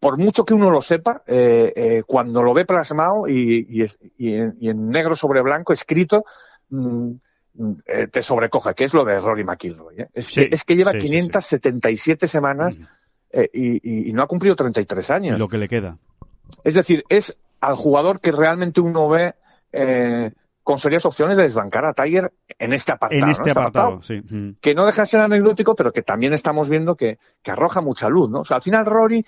por 0.00 0.18
mucho 0.18 0.44
que 0.44 0.54
uno 0.54 0.70
lo 0.70 0.82
sepa, 0.82 1.22
eh, 1.26 1.72
eh, 1.76 2.02
cuando 2.06 2.42
lo 2.42 2.54
ve 2.54 2.64
plasmado 2.64 3.28
y, 3.28 3.66
y, 3.68 3.86
y, 4.16 4.34
en, 4.34 4.56
y, 4.58 4.70
en, 4.70 4.88
negro 4.88 5.14
sobre 5.14 5.42
blanco 5.42 5.72
escrito, 5.72 6.24
mmm, 6.70 7.12
eh, 7.86 8.06
te 8.10 8.22
sobrecoge, 8.22 8.74
que 8.74 8.84
es 8.84 8.94
lo 8.94 9.04
de 9.04 9.20
Rory 9.20 9.44
McIlroy. 9.44 10.06
Es, 10.14 10.26
sí, 10.28 10.48
que, 10.48 10.54
es, 10.54 10.64
que, 10.64 10.74
lleva 10.74 10.92
sí, 10.92 10.98
577 11.00 12.26
sí, 12.26 12.32
semanas 12.32 12.76
y, 13.52 14.12
no 14.12 14.22
ha 14.22 14.26
cumplido 14.26 14.56
33 14.56 15.10
años. 15.10 15.36
Y 15.36 15.38
lo 15.38 15.48
que 15.48 15.58
le 15.58 15.68
queda. 15.68 15.98
Es 16.64 16.74
decir, 16.74 17.04
es 17.08 17.36
al 17.60 17.76
jugador 17.76 18.20
que 18.20 18.32
realmente 18.32 18.80
uno 18.80 19.08
ve 19.08 19.34
eh, 19.72 20.32
con 20.62 20.78
serias 20.78 21.04
opciones 21.04 21.36
de 21.36 21.44
desbancar 21.44 21.84
a 21.84 21.94
Tiger 21.94 22.32
en 22.58 22.72
este 22.72 22.92
apartado. 22.92 23.22
En 23.22 23.28
este, 23.30 23.48
este 23.48 23.50
apartado, 23.50 24.02
sí. 24.02 24.22
Que 24.60 24.74
no 24.74 24.86
deja 24.86 25.02
de 25.02 25.06
ser 25.06 25.20
anecdótico, 25.20 25.74
pero 25.74 25.92
que 25.92 26.02
también 26.02 26.32
estamos 26.32 26.68
viendo 26.68 26.96
que, 26.96 27.18
que 27.42 27.50
arroja 27.50 27.80
mucha 27.80 28.08
luz, 28.08 28.30
¿no? 28.30 28.40
O 28.40 28.44
sea, 28.44 28.56
al 28.56 28.62
final 28.62 28.86
Rory, 28.86 29.24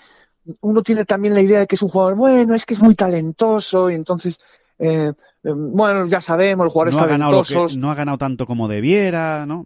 uno 0.60 0.82
tiene 0.82 1.04
también 1.04 1.34
la 1.34 1.40
idea 1.40 1.60
de 1.60 1.66
que 1.66 1.76
es 1.76 1.82
un 1.82 1.88
jugador, 1.88 2.14
bueno, 2.14 2.54
es 2.54 2.66
que 2.66 2.74
es 2.74 2.82
muy 2.82 2.94
talentoso 2.94 3.90
y 3.90 3.94
entonces 3.94 4.40
eh, 4.78 5.12
bueno, 5.42 6.06
ya 6.06 6.20
sabemos, 6.20 6.64
los 6.64 6.72
jugadores 6.72 6.94
no 6.94 7.02
ha 7.02 7.06
talentosos. 7.06 7.76
no 7.76 7.90
ha 7.90 7.94
ganado 7.94 8.18
tanto 8.18 8.46
como 8.46 8.68
debiera, 8.68 9.46
¿no? 9.46 9.64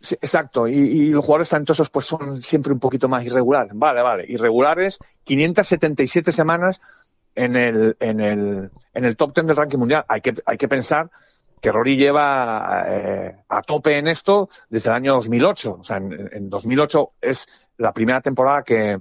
Sí, 0.00 0.14
exacto, 0.14 0.66
y, 0.66 0.74
y, 0.74 1.08
los 1.10 1.24
jugadores 1.24 1.50
talentosos 1.50 1.90
pues 1.90 2.06
son 2.06 2.42
siempre 2.42 2.72
un 2.72 2.80
poquito 2.80 3.06
más 3.08 3.24
irregulares. 3.24 3.72
Vale, 3.74 4.00
vale, 4.00 4.24
irregulares, 4.26 4.98
577 5.24 6.32
semanas 6.32 6.80
en 7.34 7.54
el, 7.56 7.96
en 8.00 8.20
el, 8.20 8.70
en 8.94 9.04
el 9.04 9.16
top 9.16 9.34
10 9.34 9.48
del 9.48 9.56
ranking 9.56 9.78
mundial. 9.78 10.04
Hay 10.08 10.22
que, 10.22 10.34
hay 10.46 10.56
que 10.56 10.68
pensar 10.68 11.10
que 11.60 11.70
Rory 11.70 11.96
lleva 11.96 12.84
eh, 12.88 13.36
a 13.46 13.60
tope 13.60 13.98
en 13.98 14.08
esto 14.08 14.48
desde 14.70 14.88
el 14.88 14.96
año 14.96 15.14
2008. 15.16 15.78
O 15.80 15.84
sea, 15.84 15.98
en, 15.98 16.30
en 16.32 16.48
2008 16.48 17.12
es 17.20 17.46
la 17.76 17.92
primera 17.92 18.22
temporada 18.22 18.62
que, 18.62 19.00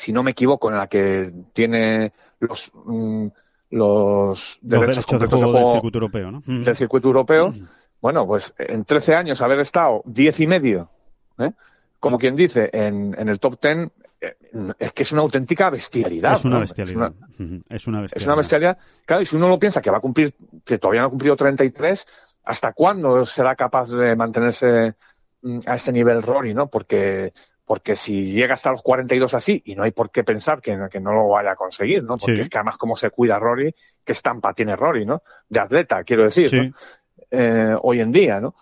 si 0.00 0.12
no 0.12 0.22
me 0.22 0.30
equivoco, 0.30 0.70
en 0.70 0.76
la 0.76 0.86
que 0.86 1.30
tiene 1.52 2.12
los... 2.40 2.70
Mm, 2.84 3.28
los, 3.72 4.58
derechos, 4.62 5.06
de 5.06 5.26
juego, 5.28 5.52
del 5.52 5.72
circuito 5.74 5.98
europeo, 5.98 6.32
¿no? 6.32 6.42
Del 6.44 6.74
circuito 6.74 7.06
europeo. 7.06 7.54
Bueno, 8.00 8.26
pues 8.26 8.52
en 8.58 8.84
13 8.84 9.14
años 9.14 9.40
haber 9.40 9.60
estado 9.60 10.02
10 10.06 10.40
y 10.40 10.46
medio, 10.48 10.90
¿eh? 11.38 11.52
como 12.00 12.18
quien 12.18 12.34
dice, 12.34 12.68
en, 12.72 13.14
en 13.16 13.28
el 13.28 13.38
top 13.38 13.60
10, 13.62 13.90
eh, 14.20 14.36
es 14.76 14.92
que 14.92 15.02
es 15.02 15.12
una 15.12 15.22
auténtica 15.22 15.70
bestialidad. 15.70 16.32
Es 16.32 16.44
una 16.44 16.58
bestialidad. 16.58 17.12
Es 17.12 17.38
una, 17.38 17.62
es 17.70 17.86
una 17.86 18.00
bestialidad. 18.00 18.22
Es 18.22 18.26
una 18.26 18.36
bestialidad. 18.36 18.78
Claro, 19.06 19.22
y 19.22 19.26
si 19.26 19.36
uno 19.36 19.48
lo 19.48 19.58
piensa 19.58 19.80
que 19.80 19.90
va 19.90 19.98
a 19.98 20.00
cumplir, 20.00 20.34
que 20.64 20.78
todavía 20.78 21.02
no 21.02 21.06
ha 21.06 21.10
cumplido 21.10 21.36
33, 21.36 22.06
¿hasta 22.44 22.72
cuándo 22.72 23.24
será 23.24 23.54
capaz 23.54 23.88
de 23.88 24.16
mantenerse 24.16 24.94
mm, 25.42 25.60
a 25.66 25.74
este 25.76 25.92
nivel 25.92 26.22
Rory, 26.22 26.54
no? 26.54 26.66
Porque 26.66 27.32
porque 27.70 27.94
si 27.94 28.24
llega 28.24 28.54
hasta 28.54 28.72
los 28.72 28.82
42 28.82 29.32
así, 29.32 29.62
y 29.64 29.76
no 29.76 29.84
hay 29.84 29.92
por 29.92 30.10
qué 30.10 30.24
pensar 30.24 30.60
que, 30.60 30.76
que 30.90 30.98
no 30.98 31.12
lo 31.12 31.28
vaya 31.28 31.52
a 31.52 31.54
conseguir, 31.54 32.02
¿no? 32.02 32.16
Porque 32.16 32.34
Sí. 32.34 32.40
es 32.40 32.48
que 32.48 32.58
además 32.58 32.76
cómo 32.76 32.96
se 32.96 33.10
cuida 33.10 33.38
Rory, 33.38 33.72
qué 34.04 34.10
estampa 34.10 34.52
tiene 34.54 34.74
Rory, 34.74 35.06
¿no? 35.06 35.22
De 35.48 35.60
atleta, 35.60 36.02
quiero 36.02 36.24
decir, 36.24 36.48
Sí. 36.48 36.56
¿no? 36.68 36.74
Eh, 37.30 37.76
hoy 37.82 38.00
en 38.00 38.10
día, 38.10 38.40
¿no? 38.40 38.56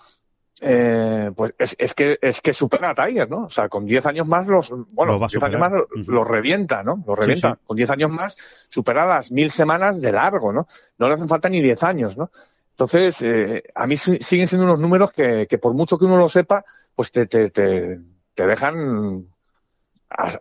Eh, 0.60 1.30
pues 1.34 1.54
es, 1.58 1.74
es 1.78 1.94
que 1.94 2.18
es 2.20 2.42
que 2.42 2.52
supera 2.52 2.90
a 2.90 2.94
Tiger, 2.94 3.30
¿no? 3.30 3.44
O 3.46 3.50
sea, 3.50 3.70
con 3.70 3.86
10 3.86 4.04
años 4.04 4.26
más 4.28 4.46
los, 4.46 4.68
bueno, 4.90 5.12
Lo 5.14 5.20
va 5.20 5.24
a 5.26 5.28
10 5.30 5.42
años 5.42 5.58
más 5.60 5.72
los 6.06 6.28
revienta, 6.28 6.82
¿no? 6.82 6.96
Sí, 6.96 7.02
revienta. 7.16 7.54
sí. 7.54 7.60
Con 7.64 7.76
10 7.78 7.88
años 7.88 8.10
más 8.10 8.36
supera 8.68 9.06
las 9.06 9.32
mil 9.32 9.50
semanas 9.50 10.02
de 10.02 10.12
largo, 10.12 10.52
¿no? 10.52 10.68
No 10.98 11.08
le 11.08 11.14
hacen 11.14 11.28
falta 11.28 11.48
ni 11.48 11.62
10 11.62 11.82
años, 11.82 12.14
¿no? 12.18 12.30
Entonces, 12.72 13.22
eh, 13.22 13.62
a 13.74 13.86
mí 13.86 13.96
si- 13.96 14.18
siguen 14.18 14.46
siendo 14.48 14.66
unos 14.66 14.80
números 14.80 15.12
que, 15.12 15.46
que 15.48 15.56
por 15.56 15.72
mucho 15.72 15.96
que 15.96 16.04
uno 16.04 16.18
lo 16.18 16.28
sepa, 16.28 16.62
pues 16.94 17.10
te, 17.10 17.24
te, 17.26 17.48
te, 17.50 18.00
te 18.38 18.46
dejan 18.46 19.26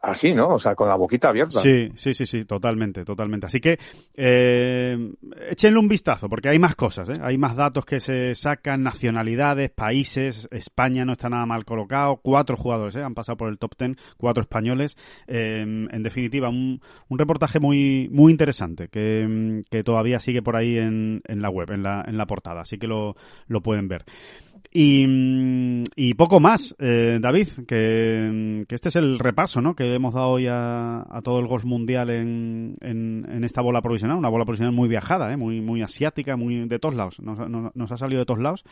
así, 0.03 0.33
¿no? 0.33 0.49
O 0.49 0.59
sea, 0.59 0.75
con 0.75 0.87
la 0.87 0.95
boquita 0.95 1.29
abierta. 1.29 1.59
Sí, 1.59 1.91
sí, 1.95 2.13
sí, 2.13 2.27
sí, 2.27 2.45
totalmente, 2.45 3.03
totalmente. 3.03 3.47
Así 3.47 3.59
que 3.59 3.79
eh, 4.13 5.13
échenle 5.49 5.79
un 5.79 5.87
vistazo, 5.87 6.29
porque 6.29 6.49
hay 6.49 6.59
más 6.59 6.75
cosas, 6.75 7.09
¿eh? 7.09 7.19
hay 7.21 7.39
más 7.39 7.55
datos 7.55 7.85
que 7.85 7.99
se 7.99 8.35
sacan, 8.35 8.83
nacionalidades, 8.83 9.71
países. 9.71 10.47
España 10.51 11.05
no 11.05 11.13
está 11.13 11.27
nada 11.27 11.47
mal 11.47 11.65
colocado, 11.65 12.17
cuatro 12.17 12.55
jugadores 12.55 12.95
¿eh? 12.97 13.03
han 13.03 13.15
pasado 13.15 13.35
por 13.35 13.49
el 13.49 13.57
top 13.57 13.75
ten, 13.75 13.97
cuatro 14.15 14.43
españoles. 14.43 14.95
Eh, 15.25 15.61
en 15.63 16.03
definitiva, 16.03 16.49
un, 16.49 16.79
un 17.09 17.17
reportaje 17.17 17.59
muy, 17.59 18.09
muy 18.11 18.31
interesante 18.31 18.89
que, 18.89 19.63
que 19.71 19.83
todavía 19.83 20.19
sigue 20.19 20.43
por 20.43 20.55
ahí 20.55 20.77
en, 20.77 21.21
en 21.27 21.41
la 21.41 21.49
web, 21.49 21.71
en 21.71 21.81
la, 21.81 22.05
en 22.07 22.15
la 22.15 22.27
portada, 22.27 22.61
así 22.61 22.77
que 22.77 22.85
lo, 22.87 23.15
lo 23.47 23.61
pueden 23.61 23.87
ver. 23.87 24.05
Y, 24.73 25.83
y 25.95 26.13
poco 26.13 26.39
más, 26.39 26.75
eh, 26.79 27.17
David, 27.21 27.47
que, 27.67 28.65
que 28.67 28.75
este 28.75 28.89
es 28.89 28.95
el 28.95 29.19
repaso 29.19 29.61
¿no? 29.61 29.75
que 29.75 29.93
hemos 29.93 30.13
dado 30.13 30.29
hoy 30.29 30.47
a, 30.47 31.05
a 31.09 31.21
todo 31.23 31.39
el 31.39 31.47
golf 31.47 31.65
mundial 31.65 32.09
en, 32.09 32.75
en, 32.81 33.27
en 33.31 33.43
esta 33.43 33.61
bola 33.61 33.81
provisional, 33.81 34.17
una 34.17 34.29
bola 34.29 34.45
provisional 34.45 34.73
muy 34.73 34.87
viajada, 34.89 35.31
¿eh? 35.31 35.37
muy, 35.37 35.61
muy 35.61 35.81
asiática, 35.81 36.35
muy 36.37 36.67
de 36.67 36.79
todos 36.79 36.95
lados, 36.95 37.19
nos, 37.21 37.37
nos- 37.49 37.75
nos 37.75 37.91
ha 37.91 37.97
salido 37.97 38.19
de 38.19 38.25
todos 38.25 38.39
lados. 38.39 38.63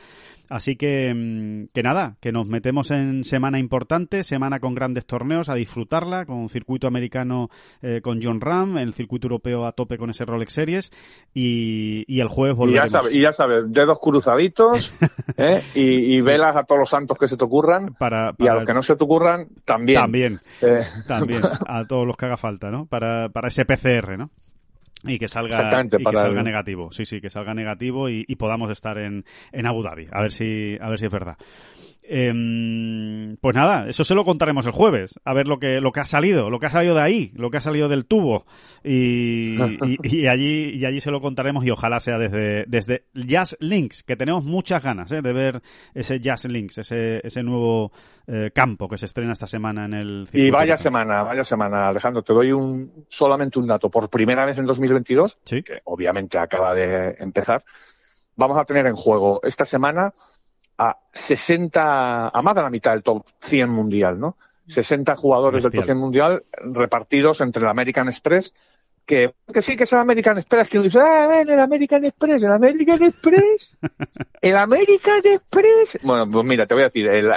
Así 0.50 0.76
que, 0.76 1.14
mm, 1.14 1.74
que 1.74 1.84
nada, 1.84 2.18
que 2.22 2.32
nos 2.32 2.46
metemos 2.48 2.92
en 2.92 3.24
semana 3.24 3.58
importante, 3.60 4.24
semana 4.24 4.60
con 4.60 4.76
grandes 4.76 5.06
torneos, 5.06 5.50
a 5.50 5.56
disfrutarla, 5.56 6.26
con 6.26 6.50
circuito 6.50 6.88
americano 6.88 7.50
eh, 7.82 8.02
con 8.02 8.22
John 8.22 8.42
Ram, 8.42 8.78
el 8.78 8.94
circuito 8.94 9.26
europeo 9.28 9.66
a 9.66 9.72
tope 9.72 9.98
con 9.98 10.10
ese 10.10 10.26
Rolex 10.26 10.54
Series 10.54 10.92
y, 11.34 12.04
y 12.08 12.20
el 12.20 12.28
jueves 12.28 12.56
volveremos. 12.58 12.92
y 13.12 13.22
ya 13.22 13.34
sabes, 13.34 13.64
dedos 13.68 14.00
cruzaditos 14.00 14.94
¿eh? 15.38 15.62
Y, 15.76 16.16
y 16.16 16.20
Sí. 16.22 16.26
velas 16.26 16.56
a 16.56 16.64
todos 16.64 16.80
los 16.80 16.90
santos 16.90 17.18
que 17.18 17.28
se 17.28 17.38
te 17.38 17.44
ocurran 17.44 17.94
para, 17.96 18.34
y 18.38 18.48
a 18.48 18.54
los 18.54 18.66
que 18.66 18.74
no 18.74 18.82
se 18.82 18.96
te 18.96 19.04
ocurran 19.04 19.48
también. 19.66 20.00
También, 20.02 20.40
Eh, 20.62 20.86
también, 21.08 21.44
a 21.68 21.86
todos 21.86 22.08
los 22.08 22.16
que 22.18 22.26
haga 22.26 22.38
falta, 22.38 22.72
¿no? 22.72 22.86
Para, 22.86 23.30
para 23.30 23.48
ese 23.50 23.66
PCR, 23.66 24.18
¿no? 24.18 24.32
Y 25.08 25.20
que 25.20 25.28
salga, 25.28 25.84
y 25.84 25.98
que 25.98 26.18
salga 26.18 26.40
el- 26.40 26.46
negativo, 26.46 26.92
sí, 26.92 27.06
sí, 27.06 27.22
que 27.22 27.30
salga 27.30 27.54
negativo 27.54 28.10
y, 28.10 28.26
y 28.28 28.36
podamos 28.38 28.72
estar 28.72 28.98
en, 28.98 29.24
en 29.52 29.66
Abu 29.68 29.84
Dhabi, 29.84 30.08
a 30.12 30.22
ver 30.22 30.32
si, 30.32 30.78
a 30.82 30.90
ver 30.90 30.98
si 30.98 31.06
es 31.06 31.12
verdad. 31.12 31.38
Em, 32.08 33.38
pues 33.38 33.56
nada, 33.56 33.88
eso 33.88 34.04
se 34.04 34.14
lo 34.14 34.24
contaremos 34.24 34.66
el 34.66 34.72
jueves, 34.72 35.16
a 35.24 35.34
ver 35.34 35.48
lo 35.48 35.58
que, 35.58 35.82
lo 35.82 35.92
que 35.92 36.02
ha 36.02 36.06
salido, 36.06 36.50
lo 36.50 36.60
que 36.60 36.68
ha 36.68 36.70
salido 36.70 36.96
de 36.96 37.02
ahí, 37.02 37.32
lo 37.36 37.50
que 37.50 37.58
ha 37.58 37.62
salido 37.62 37.90
del 37.90 38.06
tubo, 38.06 38.46
y, 38.84 39.56
y, 39.56 39.98
y 40.04 40.28
allí, 40.28 40.70
y 40.76 40.86
allí 40.86 41.02
se 41.02 41.12
lo 41.12 41.20
contaremos 41.22 41.66
y 41.66 41.72
ojalá 41.72 42.00
sea 42.00 42.18
desde, 42.18 42.66
desde 42.68 43.06
Jazz 43.14 43.58
Links, 43.60 44.04
que 44.04 44.16
tenemos 44.16 44.44
muchas 44.44 44.84
ganas 44.84 45.12
¿eh? 45.12 45.22
de 45.22 45.34
ver 45.34 45.62
ese 45.94 46.20
Jazz 46.20 46.46
Links, 46.46 46.78
ese, 46.78 47.26
ese 47.26 47.44
nuevo 47.44 47.92
eh, 48.28 48.52
campo 48.54 48.88
que 48.88 48.98
se 48.98 49.06
estrena 49.06 49.34
esta 49.34 49.48
semana 49.48 49.86
en 49.86 49.94
el 49.94 50.28
Y 50.34 50.52
vaya 50.52 50.78
semana, 50.78 51.24
vaya 51.24 51.44
semana, 51.44 51.90
Alejandro. 51.90 52.24
Te 52.24 52.34
doy 52.34 52.52
un, 52.52 53.06
solamente 53.10 53.60
un 53.60 53.68
dato. 53.68 53.90
Por 53.90 54.10
primera 54.10 54.46
vez 54.46 54.58
en 54.58 54.66
2022, 54.66 55.38
Sí. 55.44 55.64
que 55.64 55.82
obviamente 55.86 56.38
acaba 56.38 56.74
de 56.74 57.16
empezar, 57.20 57.64
vamos 58.36 58.58
a 58.58 58.66
tener 58.66 58.86
en 58.88 58.96
juego 58.96 59.42
esta 59.44 59.66
semana 59.66 60.14
a 60.78 60.98
60, 61.14 62.30
a 62.30 62.42
más 62.42 62.56
de 62.56 62.62
la 62.62 62.70
mitad 62.70 62.92
del 62.92 63.04
top 63.04 63.26
100 63.42 63.70
mundial, 63.70 64.20
¿no? 64.20 64.38
60 64.68 65.16
jugadores 65.16 65.64
del 65.64 65.72
top 65.72 65.78
Bestial. 65.80 65.86
100 65.86 65.98
mundial 65.98 66.44
repartidos 66.74 67.42
entre 67.42 67.62
el 67.64 67.70
American 67.70 68.08
Express, 68.08 68.54
que, 69.06 69.34
que 69.54 69.62
sí 69.62 69.78
que 69.78 69.84
es 69.84 69.94
el 69.94 70.00
American 70.00 70.38
Express, 70.40 70.68
que 70.68 70.78
uno 70.80 70.86
dice, 70.86 71.00
ah, 71.00 71.28
ven, 71.28 71.48
el 71.50 71.60
American 71.60 72.04
Express, 72.06 72.42
el 72.42 72.52
American 72.52 73.04
Express, 73.04 73.78
el 74.42 74.58
American 74.58 75.22
Express. 75.24 76.00
Bueno, 76.02 76.28
pues 76.30 76.44
mira, 76.46 76.66
te 76.66 76.74
voy 76.74 76.82
a 76.84 76.88
decir, 76.88 77.08
el- 77.08 77.32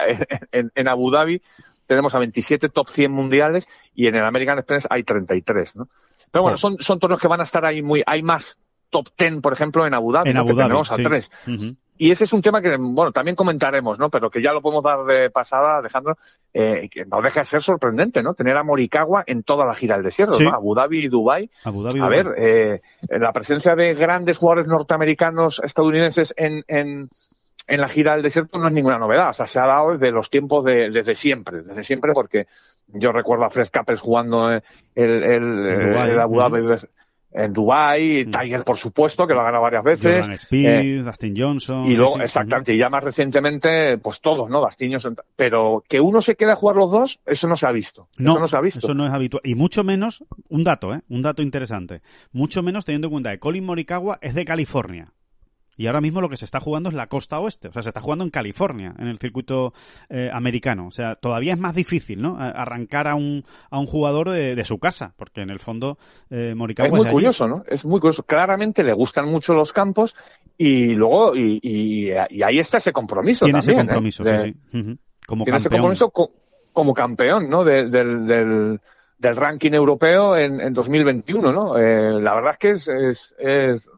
en, 0.53 0.73
en 0.75 0.89
Abu 0.89 1.11
Dhabi 1.11 1.43
tenemos 1.87 2.15
a 2.15 2.19
27 2.19 2.71
top 2.71 2.89
100 2.89 3.13
mundiales 3.13 3.69
y 3.95 4.07
en 4.07 4.15
el 4.17 4.25
American 4.25 4.59
Express 4.59 4.87
hay 4.91 5.03
33, 5.05 5.77
¿no? 5.77 5.89
Pero 6.31 6.43
bueno, 6.43 6.57
son, 6.59 6.79
son 6.79 6.99
torneos 6.99 7.21
que 7.21 7.29
van 7.29 7.41
a 7.41 7.45
estar 7.45 7.65
ahí 7.65 7.83
muy, 7.83 8.03
hay 8.07 8.23
más 8.23 8.59
top 8.91 9.09
10, 9.19 9.41
por 9.43 9.53
ejemplo, 9.53 9.87
en 9.87 9.93
Abu 9.95 10.13
Dhabi, 10.13 10.31
En 10.31 10.35
¿no? 10.37 10.41
Abu 10.41 10.49
que 10.49 10.55
Dhabi, 10.55 10.69
tenemos 10.69 10.91
a 10.93 10.97
sí. 10.97 11.03
tres. 11.03 11.31
Ujú. 11.47 11.77
Y 11.99 12.11
ese 12.13 12.25
es 12.25 12.33
un 12.33 12.41
tema 12.43 12.63
que, 12.63 12.77
bueno, 12.79 13.11
también 13.13 13.35
comentaremos, 13.35 13.99
¿no? 13.99 14.09
Pero 14.09 14.31
que 14.31 14.41
ya 14.41 14.53
lo 14.53 14.63
podemos 14.63 14.85
dar 14.85 15.05
de 15.05 15.31
pasada, 15.31 15.79
Alejandro, 15.79 16.17
eh, 16.55 16.89
que 16.91 17.05
no 17.05 17.21
deja 17.21 17.41
de 17.41 17.47
ser 17.47 17.63
sorprendente, 17.63 18.23
¿no? 18.23 18.35
Tener 18.35 18.57
a 18.57 18.63
Morikawa 18.63 19.25
en 19.27 19.43
toda 19.43 19.67
la 19.67 19.75
gira 19.75 19.97
del 19.97 20.05
desierto, 20.05 20.35
Sí. 20.35 20.45
¿no? 20.45 20.51
Abu 20.55 20.75
Dhabi 20.75 21.01
y. 21.01 21.07
Abu 21.07 21.25
Dhabi, 21.29 21.51
A 21.99 22.03
Dubái. 22.05 22.11
ver, 22.11 22.35
eh, 22.39 22.81
la 23.11 23.33
presencia 23.33 23.75
de 23.75 23.95
grandes 23.95 24.39
jugadores 24.39 24.69
norteamericanos, 24.69 25.61
estadounidenses 25.65 26.33
en, 26.37 26.65
en, 26.69 27.09
en 27.67 27.81
la 27.81 27.89
gira 27.89 28.13
del 28.15 28.23
desierto 28.23 28.59
no 28.59 28.69
es 28.69 28.73
ninguna 28.75 28.99
novedad. 28.99 29.31
O 29.31 29.35
sea, 29.35 29.47
se 29.49 29.59
ha 29.59 29.67
dado 29.67 29.93
desde 29.93 30.13
los 30.13 30.31
tiempos 30.31 30.65
de, 30.65 30.91
desde 30.91 31.15
siempre, 31.17 31.63
desde 31.63 31.83
siempre, 31.85 32.13
porque 32.13 32.47
yo 32.87 33.11
recuerdo 33.13 33.45
a 33.45 33.51
Fred 33.51 33.69
Couples 33.73 34.01
jugando 34.01 34.53
eh, 34.53 34.63
el, 34.95 35.23
el, 35.25 35.91
Dubái, 35.91 36.11
el 36.13 36.21
Abu. 36.21 36.39
Dhabi 36.39 36.63
en 37.31 37.53
Dubai, 37.53 38.25
Mm. 38.27 38.31
Tiger, 38.31 38.65
por 38.65 38.79
supuesto, 38.79 39.27
que 39.27 39.35
lo 39.35 39.41
ha 39.41 39.45
ganado 39.45 39.63
varias 39.63 39.85
veces. 39.85 40.21
Jordan 40.21 40.33
Speed, 40.33 41.05
Dustin 41.05 41.35
Johnson. 41.37 41.85
Y 41.87 41.97
luego, 41.97 42.15
sí, 42.15 42.23
exactamente, 42.23 42.75
y 42.75 42.79
ya 42.79 42.89
más 42.89 43.05
recientemente, 43.05 43.99
pues 43.99 44.21
todos, 44.21 44.49
¿no? 44.49 44.61
Bastiños. 44.61 45.09
Pero 45.37 45.85
que 45.89 46.01
uno 46.01 46.23
se 46.23 46.37
quede 46.37 46.53
a 46.53 46.57
jugar 46.57 46.77
los 46.77 46.91
dos, 46.91 47.21
eso 47.27 47.47
no 47.49 47.57
se 47.57 47.67
ha 47.67 47.73
visto. 47.73 48.09
No, 48.17 48.33
eso 48.33 48.41
no 48.41 48.49
se 48.49 48.57
ha 48.57 48.61
visto. 48.61 48.79
Eso 48.81 48.95
no 48.95 49.07
es 49.07 49.13
habitual. 49.13 49.43
Y 49.45 49.55
mucho 49.55 49.85
menos, 49.85 50.25
un 50.49 50.65
dato, 50.65 50.95
¿eh? 50.95 51.03
Un 51.09 51.23
dato 51.23 51.43
interesante. 51.43 52.01
Mucho 52.33 52.63
menos 52.63 52.85
teniendo 52.85 53.09
en 53.09 53.13
cuenta 53.13 53.31
que 53.33 53.39
Colin 53.39 53.65
Morikawa 53.67 54.19
es 54.23 54.35
de 54.35 54.45
California. 54.45 55.13
Y 55.79 55.87
ahora 55.87 56.03
mismo 56.03 56.21
lo 56.21 56.29
que 56.29 56.37
se 56.37 56.45
está 56.45 56.61
jugando 56.61 56.91
es 56.91 56.95
la 56.95 57.07
costa 57.07 57.39
oeste. 57.41 57.69
O 57.69 57.73
sea, 57.73 57.83
se 57.83 57.89
está 57.89 58.03
jugando 58.03 58.25
en 58.25 58.31
California, 58.31 58.95
en 58.99 59.07
el 59.07 59.19
circuito 59.19 59.73
eh, 60.11 60.29
americano. 60.31 60.87
O 60.89 60.91
sea, 60.91 61.15
todavía 61.15 61.55
es 61.55 61.59
más 61.59 61.75
difícil, 61.75 62.21
¿no? 62.21 62.37
A- 62.37 62.51
Arrancar 62.51 63.09
a 63.09 63.15
un, 63.15 63.45
a 63.71 63.79
un 63.79 63.87
jugador 63.87 64.29
de, 64.29 64.55
de 64.57 64.65
su 64.65 64.79
casa. 64.79 65.15
Porque 65.17 65.41
en 65.41 65.49
el 65.49 65.61
fondo, 65.61 65.97
eh, 66.29 66.55
Morikawa 66.55 66.89
Es 66.89 66.95
muy 66.95 67.07
curioso, 67.07 67.49
¿no? 67.49 67.65
Es 67.67 67.85
muy 67.87 68.01
curioso. 68.01 68.25
Claramente 68.25 68.83
le 68.85 68.93
gustan 68.93 69.27
mucho 69.31 69.55
los 69.55 69.73
campos 69.73 70.15
y 70.59 70.95
luego, 70.97 71.35
y, 71.37 71.61
y, 71.63 72.11
y 72.31 72.43
ahí 72.43 72.59
está 72.59 72.79
ese 72.79 72.93
compromiso 72.93 73.45
Tiene 73.47 73.61
ese 73.61 73.69
también, 73.71 73.87
¿eh? 73.87 73.89
compromiso, 73.89 74.25
De- 74.25 74.39
sí, 74.39 74.55
sí. 74.73 74.79
Ujú. 74.81 74.99
Como 75.27 75.45
Tiene 75.45 75.59
ese 75.59 75.69
campeón. 75.69 75.83
compromiso 75.83 76.11
co- 76.11 76.33
como 76.73 76.93
campeón, 76.93 77.49
¿no? 77.49 77.63
De- 77.63 77.89
del, 77.89 78.27
del, 78.27 78.81
del 79.19 79.37
ranking 79.37 79.73
europeo 79.73 80.37
en, 80.37 80.61
en 80.61 80.73
2021, 80.75 81.53
¿no? 81.53 81.79
Eh, 81.79 82.21
la 82.21 82.35
verdad 82.35 82.53
es 82.53 82.59
que 82.59 82.71
es, 82.71 82.89
es, 82.89 83.35
es 83.39 83.89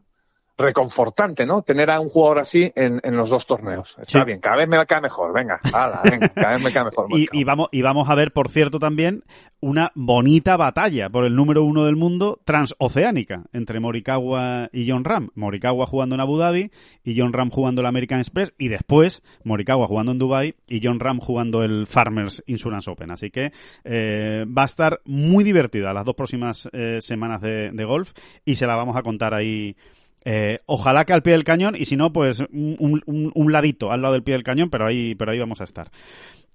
reconfortante, 0.61 1.45
¿no? 1.45 1.61
Tener 1.61 1.89
a 1.89 1.99
un 1.99 2.09
jugador 2.09 2.39
así 2.39 2.71
en, 2.75 2.99
en 3.03 3.17
los 3.17 3.29
dos 3.29 3.45
torneos. 3.45 3.95
Está 3.99 4.23
bien, 4.23 4.39
cada 4.39 4.57
vez 4.57 4.67
me 4.67 4.85
cae 4.85 5.01
mejor, 5.01 5.33
venga, 5.33 5.59
venga, 6.03 6.29
cada 6.29 6.51
vez 6.51 6.63
me 6.63 6.71
cae 6.71 6.85
mejor. 6.85 7.07
y, 7.09 7.27
y, 7.31 7.43
vamos, 7.43 7.69
y 7.71 7.81
vamos 7.81 8.09
a 8.09 8.15
ver, 8.15 8.31
por 8.31 8.49
cierto, 8.49 8.79
también 8.79 9.23
una 9.61 9.91
bonita 9.93 10.57
batalla 10.57 11.09
por 11.09 11.23
el 11.23 11.35
número 11.35 11.63
uno 11.63 11.85
del 11.85 11.95
mundo 11.95 12.41
transoceánica 12.45 13.43
entre 13.53 13.79
Morikawa 13.79 14.69
y 14.73 14.89
John 14.89 15.03
Ram. 15.03 15.29
Morikawa 15.35 15.85
jugando 15.85 16.15
en 16.15 16.21
Abu 16.21 16.37
Dhabi 16.37 16.71
y 17.03 17.19
John 17.19 17.31
Ram 17.31 17.51
jugando 17.51 17.81
el 17.81 17.87
American 17.87 18.19
Express 18.19 18.53
y 18.57 18.69
después 18.69 19.21
Morikawa 19.43 19.87
jugando 19.87 20.11
en 20.11 20.17
Dubai 20.17 20.55
y 20.67 20.81
John 20.83 20.99
Ram 20.99 21.19
jugando 21.19 21.63
el 21.63 21.85
Farmers 21.85 22.43
Insurance 22.47 22.89
Open. 22.89 23.11
Así 23.11 23.29
que 23.29 23.51
eh, 23.83 24.45
va 24.45 24.63
a 24.63 24.65
estar 24.65 25.01
muy 25.05 25.43
divertida 25.43 25.93
las 25.93 26.05
dos 26.05 26.15
próximas 26.15 26.67
eh, 26.73 26.97
semanas 26.99 27.41
de, 27.41 27.71
de 27.71 27.85
golf 27.85 28.13
y 28.43 28.55
se 28.55 28.65
la 28.65 28.75
vamos 28.75 28.97
a 28.97 29.03
contar 29.03 29.35
ahí 29.35 29.75
eh, 30.23 30.59
ojalá 30.65 31.05
que 31.05 31.13
al 31.13 31.23
pie 31.23 31.33
del 31.33 31.43
cañón 31.43 31.75
y 31.75 31.85
si 31.85 31.97
no, 31.97 32.13
pues 32.13 32.39
un, 32.39 33.01
un, 33.05 33.31
un, 33.33 33.51
ladito 33.51 33.91
al 33.91 34.01
lado 34.01 34.13
del 34.13 34.23
pie 34.23 34.35
del 34.35 34.43
cañón, 34.43 34.69
pero 34.69 34.85
ahí, 34.85 35.15
pero 35.15 35.31
ahí 35.31 35.39
vamos 35.39 35.61
a 35.61 35.63
estar. 35.63 35.89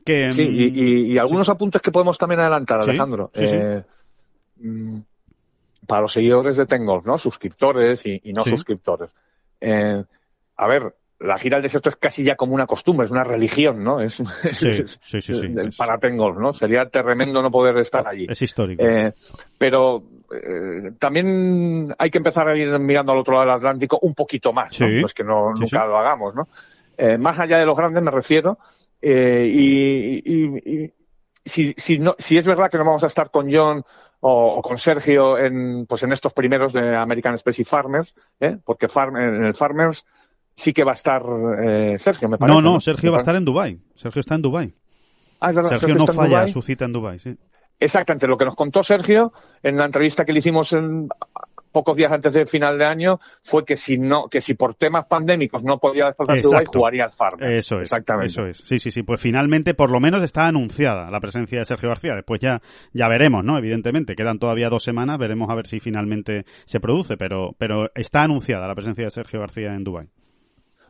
Que, 0.05 0.33
sí, 0.33 0.43
y, 0.43 1.13
y, 1.13 1.19
algunos 1.19 1.47
sí. 1.47 1.53
apuntes 1.53 1.83
que 1.83 1.91
podemos 1.91 2.17
también 2.17 2.41
adelantar, 2.41 2.81
Alejandro. 2.81 3.31
Sí, 3.35 3.49
sí, 3.49 3.57
eh, 3.59 3.83
mm, 4.61 4.99
para 5.87 6.03
los 6.03 6.13
seguidores 6.13 6.57
de 6.57 6.67
Tengolf, 6.67 7.05
¿no? 7.05 7.19
Suscriptores 7.19 8.07
y, 8.07 8.21
y 8.23 8.33
no 8.33 8.43
suscriptores. 8.43 9.11
Eh, 9.61 10.05
a 10.57 10.67
ver, 10.69 10.95
la 11.19 11.39
gira 11.39 11.57
al 11.57 11.63
desierto 11.63 11.89
es 11.89 11.97
casi 11.97 12.23
ya 12.23 12.37
como 12.37 12.55
una 12.55 12.67
costumbre, 12.67 13.07
es 13.07 13.11
una 13.11 13.25
religión, 13.25 13.83
¿no? 13.83 14.01
Es, 14.01 14.15
sí, 14.15 14.85
sí, 15.01 15.21
sí, 15.21 15.49
para 15.77 15.99
Tengolf, 15.99 16.39
¿no? 16.39 16.55
Sería 16.55 16.89
tremendo 16.89 17.43
no 17.43 17.51
poder 17.51 17.77
estar 17.79 18.07
allí. 18.07 18.27
Es 18.29 18.43
histórico. 18.43 18.85
Eh, 18.85 19.13
pero 19.59 20.05
eh, 20.33 20.93
también 20.99 21.95
hay 21.99 22.11
que 22.11 22.19
empezar 22.19 22.49
a 22.49 22.57
ir 22.57 22.79
mirando 22.79 23.13
al 23.13 23.19
otro 23.19 23.35
lado 23.35 23.47
del 23.47 23.55
Atlántico 23.57 23.99
un 24.03 24.15
poquito 24.15 24.53
más, 24.53 24.79
¿no? 24.81 24.87
Pues 25.01 25.15
que 25.15 25.25
no, 25.25 25.53
nunca 25.53 25.87
lo 25.87 25.97
hagamos, 25.97 26.35
¿no? 26.35 26.49
Eh, 26.97 27.19
más 27.19 27.39
allá 27.39 27.59
de 27.59 27.67
los 27.67 27.77
grandes 27.77 28.03
me 28.03 28.11
refiero, 28.11 28.59
eh, 29.01 29.49
y, 29.53 30.23
y, 30.25 30.85
y 30.85 30.93
si, 31.45 31.75
si, 31.77 31.99
no, 31.99 32.15
si 32.19 32.39
es 32.39 32.47
verdad 32.47 32.71
que 32.71 32.79
no 32.79 32.85
vamos 32.85 33.05
a 33.05 33.09
estar 33.09 33.31
con 33.31 33.53
John 33.53 33.85
o, 34.21 34.55
o, 34.55 34.63
con 34.63 34.79
Sergio 34.79 35.39
en, 35.39 35.87
pues 35.87 36.03
en 36.03 36.13
estos 36.13 36.33
primeros 36.33 36.73
de 36.73 36.97
American 36.97 37.35
Express 37.35 37.59
y 37.61 37.65
Farmers, 37.65 38.15
¿eh? 38.41 38.59
porque 38.65 38.89
farm, 38.89 39.17
en 39.17 39.45
el 39.45 39.55
Farmers 39.55 40.05
sí 40.57 40.73
que 40.73 40.85
va 40.85 40.93
a 40.93 40.95
estar 40.95 41.23
eh, 41.63 41.97
Sergio, 41.99 42.29
me 42.29 42.39
parece. 42.39 42.61
No, 42.61 42.63
no, 42.63 42.81
Sergio 42.81 43.13
va 43.13 43.19
a 43.19 43.21
estar 43.21 43.37
en 43.37 43.45
Dubai. 43.45 43.79
Sergio 43.95 44.21
está 44.21 44.35
en 44.35 44.43
Dubai. 44.43 44.75
Ah, 45.39 45.51
es 45.51 45.55
verdad, 45.55 45.71
Sergio, 45.71 45.89
Sergio 45.89 46.07
no 46.07 46.13
falla 46.13 46.39
Dubai. 46.39 46.49
su 46.49 46.63
cita 46.63 46.87
en 46.87 46.93
Dubai, 46.93 47.19
sí. 47.19 47.37
Exactamente, 47.79 48.27
lo 48.27 48.39
que 48.39 48.45
nos 48.45 48.55
contó 48.55 48.83
Sergio 48.83 49.33
en 49.63 49.77
la 49.77 49.85
entrevista 49.85 50.25
que 50.25 50.33
le 50.33 50.39
hicimos 50.39 50.73
en, 50.73 51.09
pocos 51.77 51.95
días 51.95 52.11
antes 52.11 52.33
del 52.33 52.47
final 52.47 52.79
de 52.79 52.87
año 52.87 53.21
fue 53.43 53.67
que 53.67 53.77
si 53.77 53.99
no, 53.99 54.29
que 54.31 54.41
si 54.41 54.55
por 54.55 54.75
temas 54.77 55.05
pandémicos 55.05 55.63
no 55.63 55.77
podía 55.77 56.07
desplazarse 56.07 56.41
a 56.41 56.49
Dubái, 56.49 56.65
jugaría 56.73 57.05
al 57.05 57.13
Farmers. 57.13 57.53
Eso 57.53 57.77
es. 57.77 57.83
Exactamente. 57.83 58.29
Eso 58.29 58.47
es. 58.47 58.57
Sí, 58.57 58.79
sí, 58.79 58.91
sí. 58.91 59.03
Pues 59.03 59.21
finalmente, 59.21 59.75
por 59.75 59.91
lo 59.91 60.01
menos 60.01 60.23
está 60.23 60.47
anunciada 60.47 61.11
la 61.11 61.21
presencia 61.21 61.59
de 61.59 61.67
Sergio 61.67 61.91
García. 61.91 62.15
Después 62.15 62.41
ya, 62.41 62.63
ya 62.95 63.09
veremos, 63.09 63.45
¿no? 63.45 63.59
Evidentemente. 63.59 64.15
Quedan 64.15 64.39
todavía 64.39 64.71
dos 64.71 64.85
semanas, 64.85 65.19
veremos 65.19 65.51
a 65.51 65.55
ver 65.55 65.67
si 65.67 65.79
finalmente 65.79 66.47
se 66.65 66.81
produce, 66.81 67.19
pero, 67.19 67.55
pero 67.59 67.91
está 67.95 68.23
anunciada 68.23 68.67
la 68.67 68.75
presencia 68.75 69.05
de 69.05 69.11
Sergio 69.11 69.41
García 69.41 69.75
en 69.75 69.85
Dubái. 69.85 70.09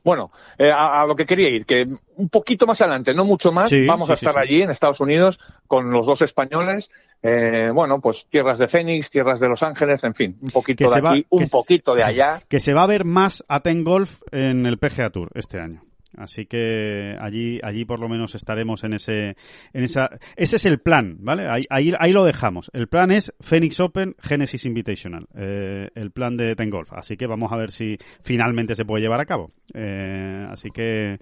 Bueno, 0.06 0.30
eh, 0.56 0.70
a, 0.70 1.02
a, 1.02 1.04
lo 1.04 1.16
que 1.16 1.26
quería 1.26 1.48
ir, 1.48 1.66
que 1.66 1.84
un 2.14 2.28
poquito 2.28 2.64
más 2.64 2.80
adelante, 2.80 3.12
no 3.12 3.24
mucho 3.24 3.50
más, 3.50 3.68
sí, 3.68 3.84
vamos 3.86 4.06
sí, 4.06 4.12
a 4.12 4.14
estar 4.14 4.34
sí, 4.34 4.38
allí 4.38 4.62
en 4.62 4.70
Estados 4.70 5.00
Unidos 5.00 5.40
con 5.66 5.90
los 5.90 6.06
dos 6.06 6.22
españoles. 6.22 6.92
Eh, 7.24 7.70
bueno, 7.74 8.00
pues 8.00 8.24
tierras 8.30 8.60
de 8.60 8.68
Phoenix, 8.68 9.10
tierras 9.10 9.40
de 9.40 9.48
Los 9.48 9.64
Ángeles, 9.64 10.04
en 10.04 10.14
fin, 10.14 10.38
un 10.40 10.52
poquito 10.52 10.88
de 10.88 11.00
va, 11.00 11.10
aquí, 11.10 11.26
un 11.28 11.48
poquito 11.48 11.94
se, 11.94 11.98
de 11.98 12.04
allá. 12.04 12.40
Que 12.46 12.60
se 12.60 12.72
va 12.72 12.84
a 12.84 12.86
ver 12.86 13.04
más 13.04 13.44
a 13.48 13.58
Ten 13.64 13.82
Golf 13.82 14.22
en 14.30 14.64
el 14.64 14.78
PGA 14.78 15.10
Tour 15.10 15.30
este 15.34 15.58
año. 15.58 15.82
Así 16.16 16.46
que 16.46 17.16
allí, 17.20 17.58
allí 17.62 17.84
por 17.84 18.00
lo 18.00 18.08
menos 18.08 18.34
estaremos 18.34 18.84
en 18.84 18.94
ese, 18.94 19.36
en 19.72 19.84
esa, 19.84 20.10
ese 20.36 20.56
es 20.56 20.64
el 20.64 20.78
plan, 20.78 21.16
¿vale? 21.20 21.48
Ahí, 21.48 21.64
ahí, 21.68 21.92
ahí 21.98 22.12
lo 22.12 22.24
dejamos. 22.24 22.70
El 22.72 22.88
plan 22.88 23.10
es 23.10 23.34
Phoenix 23.40 23.80
Open, 23.80 24.14
Genesis 24.20 24.64
Invitational, 24.64 25.26
eh, 25.34 25.90
el 25.94 26.10
plan 26.12 26.36
de 26.36 26.54
Ten 26.56 26.70
Golf. 26.70 26.92
Así 26.92 27.16
que 27.16 27.26
vamos 27.26 27.52
a 27.52 27.56
ver 27.56 27.70
si 27.70 27.98
finalmente 28.22 28.74
se 28.74 28.84
puede 28.84 29.02
llevar 29.02 29.20
a 29.20 29.26
cabo. 29.26 29.52
Eh, 29.74 30.46
así 30.48 30.70
que, 30.70 31.18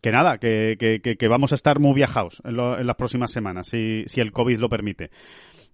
que 0.00 0.10
nada, 0.10 0.38
que, 0.38 0.76
que, 0.78 1.00
que, 1.00 1.28
vamos 1.28 1.52
a 1.52 1.56
estar 1.56 1.78
muy 1.78 1.94
viajados 1.94 2.40
en, 2.44 2.56
lo, 2.56 2.78
en 2.78 2.86
las 2.86 2.96
próximas 2.96 3.32
semanas, 3.32 3.66
si, 3.66 4.04
si 4.06 4.20
el 4.20 4.32
COVID 4.32 4.58
lo 4.58 4.68
permite. 4.68 5.10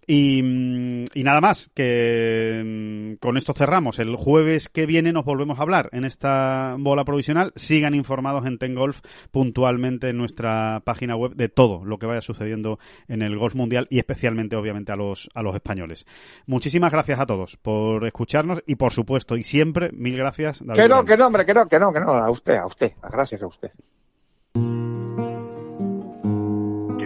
Y, 0.08 0.38
y, 0.38 1.24
nada 1.24 1.40
más, 1.40 1.68
que 1.74 2.62
mm, 2.64 3.16
con 3.16 3.36
esto 3.36 3.52
cerramos. 3.54 3.98
El 3.98 4.14
jueves 4.14 4.68
que 4.68 4.86
viene 4.86 5.12
nos 5.12 5.24
volvemos 5.24 5.58
a 5.58 5.62
hablar 5.62 5.88
en 5.92 6.04
esta 6.04 6.76
bola 6.78 7.04
provisional. 7.04 7.52
Sigan 7.56 7.94
informados 7.94 8.46
en 8.46 8.58
Tengolf 8.58 9.00
puntualmente 9.32 10.10
en 10.10 10.18
nuestra 10.18 10.80
página 10.84 11.16
web 11.16 11.34
de 11.34 11.48
todo 11.48 11.84
lo 11.84 11.98
que 11.98 12.06
vaya 12.06 12.20
sucediendo 12.20 12.78
en 13.08 13.22
el 13.22 13.36
golf 13.36 13.56
mundial 13.56 13.88
y 13.90 13.98
especialmente, 13.98 14.54
obviamente, 14.54 14.92
a 14.92 14.96
los, 14.96 15.28
a 15.34 15.42
los 15.42 15.56
españoles. 15.56 16.06
Muchísimas 16.46 16.92
gracias 16.92 17.18
a 17.18 17.26
todos 17.26 17.56
por 17.56 18.06
escucharnos 18.06 18.62
y, 18.64 18.76
por 18.76 18.92
supuesto, 18.92 19.36
y 19.36 19.42
siempre, 19.42 19.90
mil 19.92 20.16
gracias. 20.16 20.64
David 20.64 20.82
que 20.82 20.88
no, 20.88 21.04
que 21.04 21.16
no, 21.16 21.26
hombre, 21.26 21.44
que 21.44 21.54
no, 21.54 21.66
que 21.66 21.80
no, 21.80 21.92
que 21.92 22.00
no, 22.00 22.12
a 22.12 22.30
usted, 22.30 22.54
a 22.54 22.66
usted. 22.66 22.92
Gracias 23.02 23.42
a 23.42 23.46
usted 23.48 23.72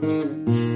Thank 0.00 0.48
you. 0.48 0.67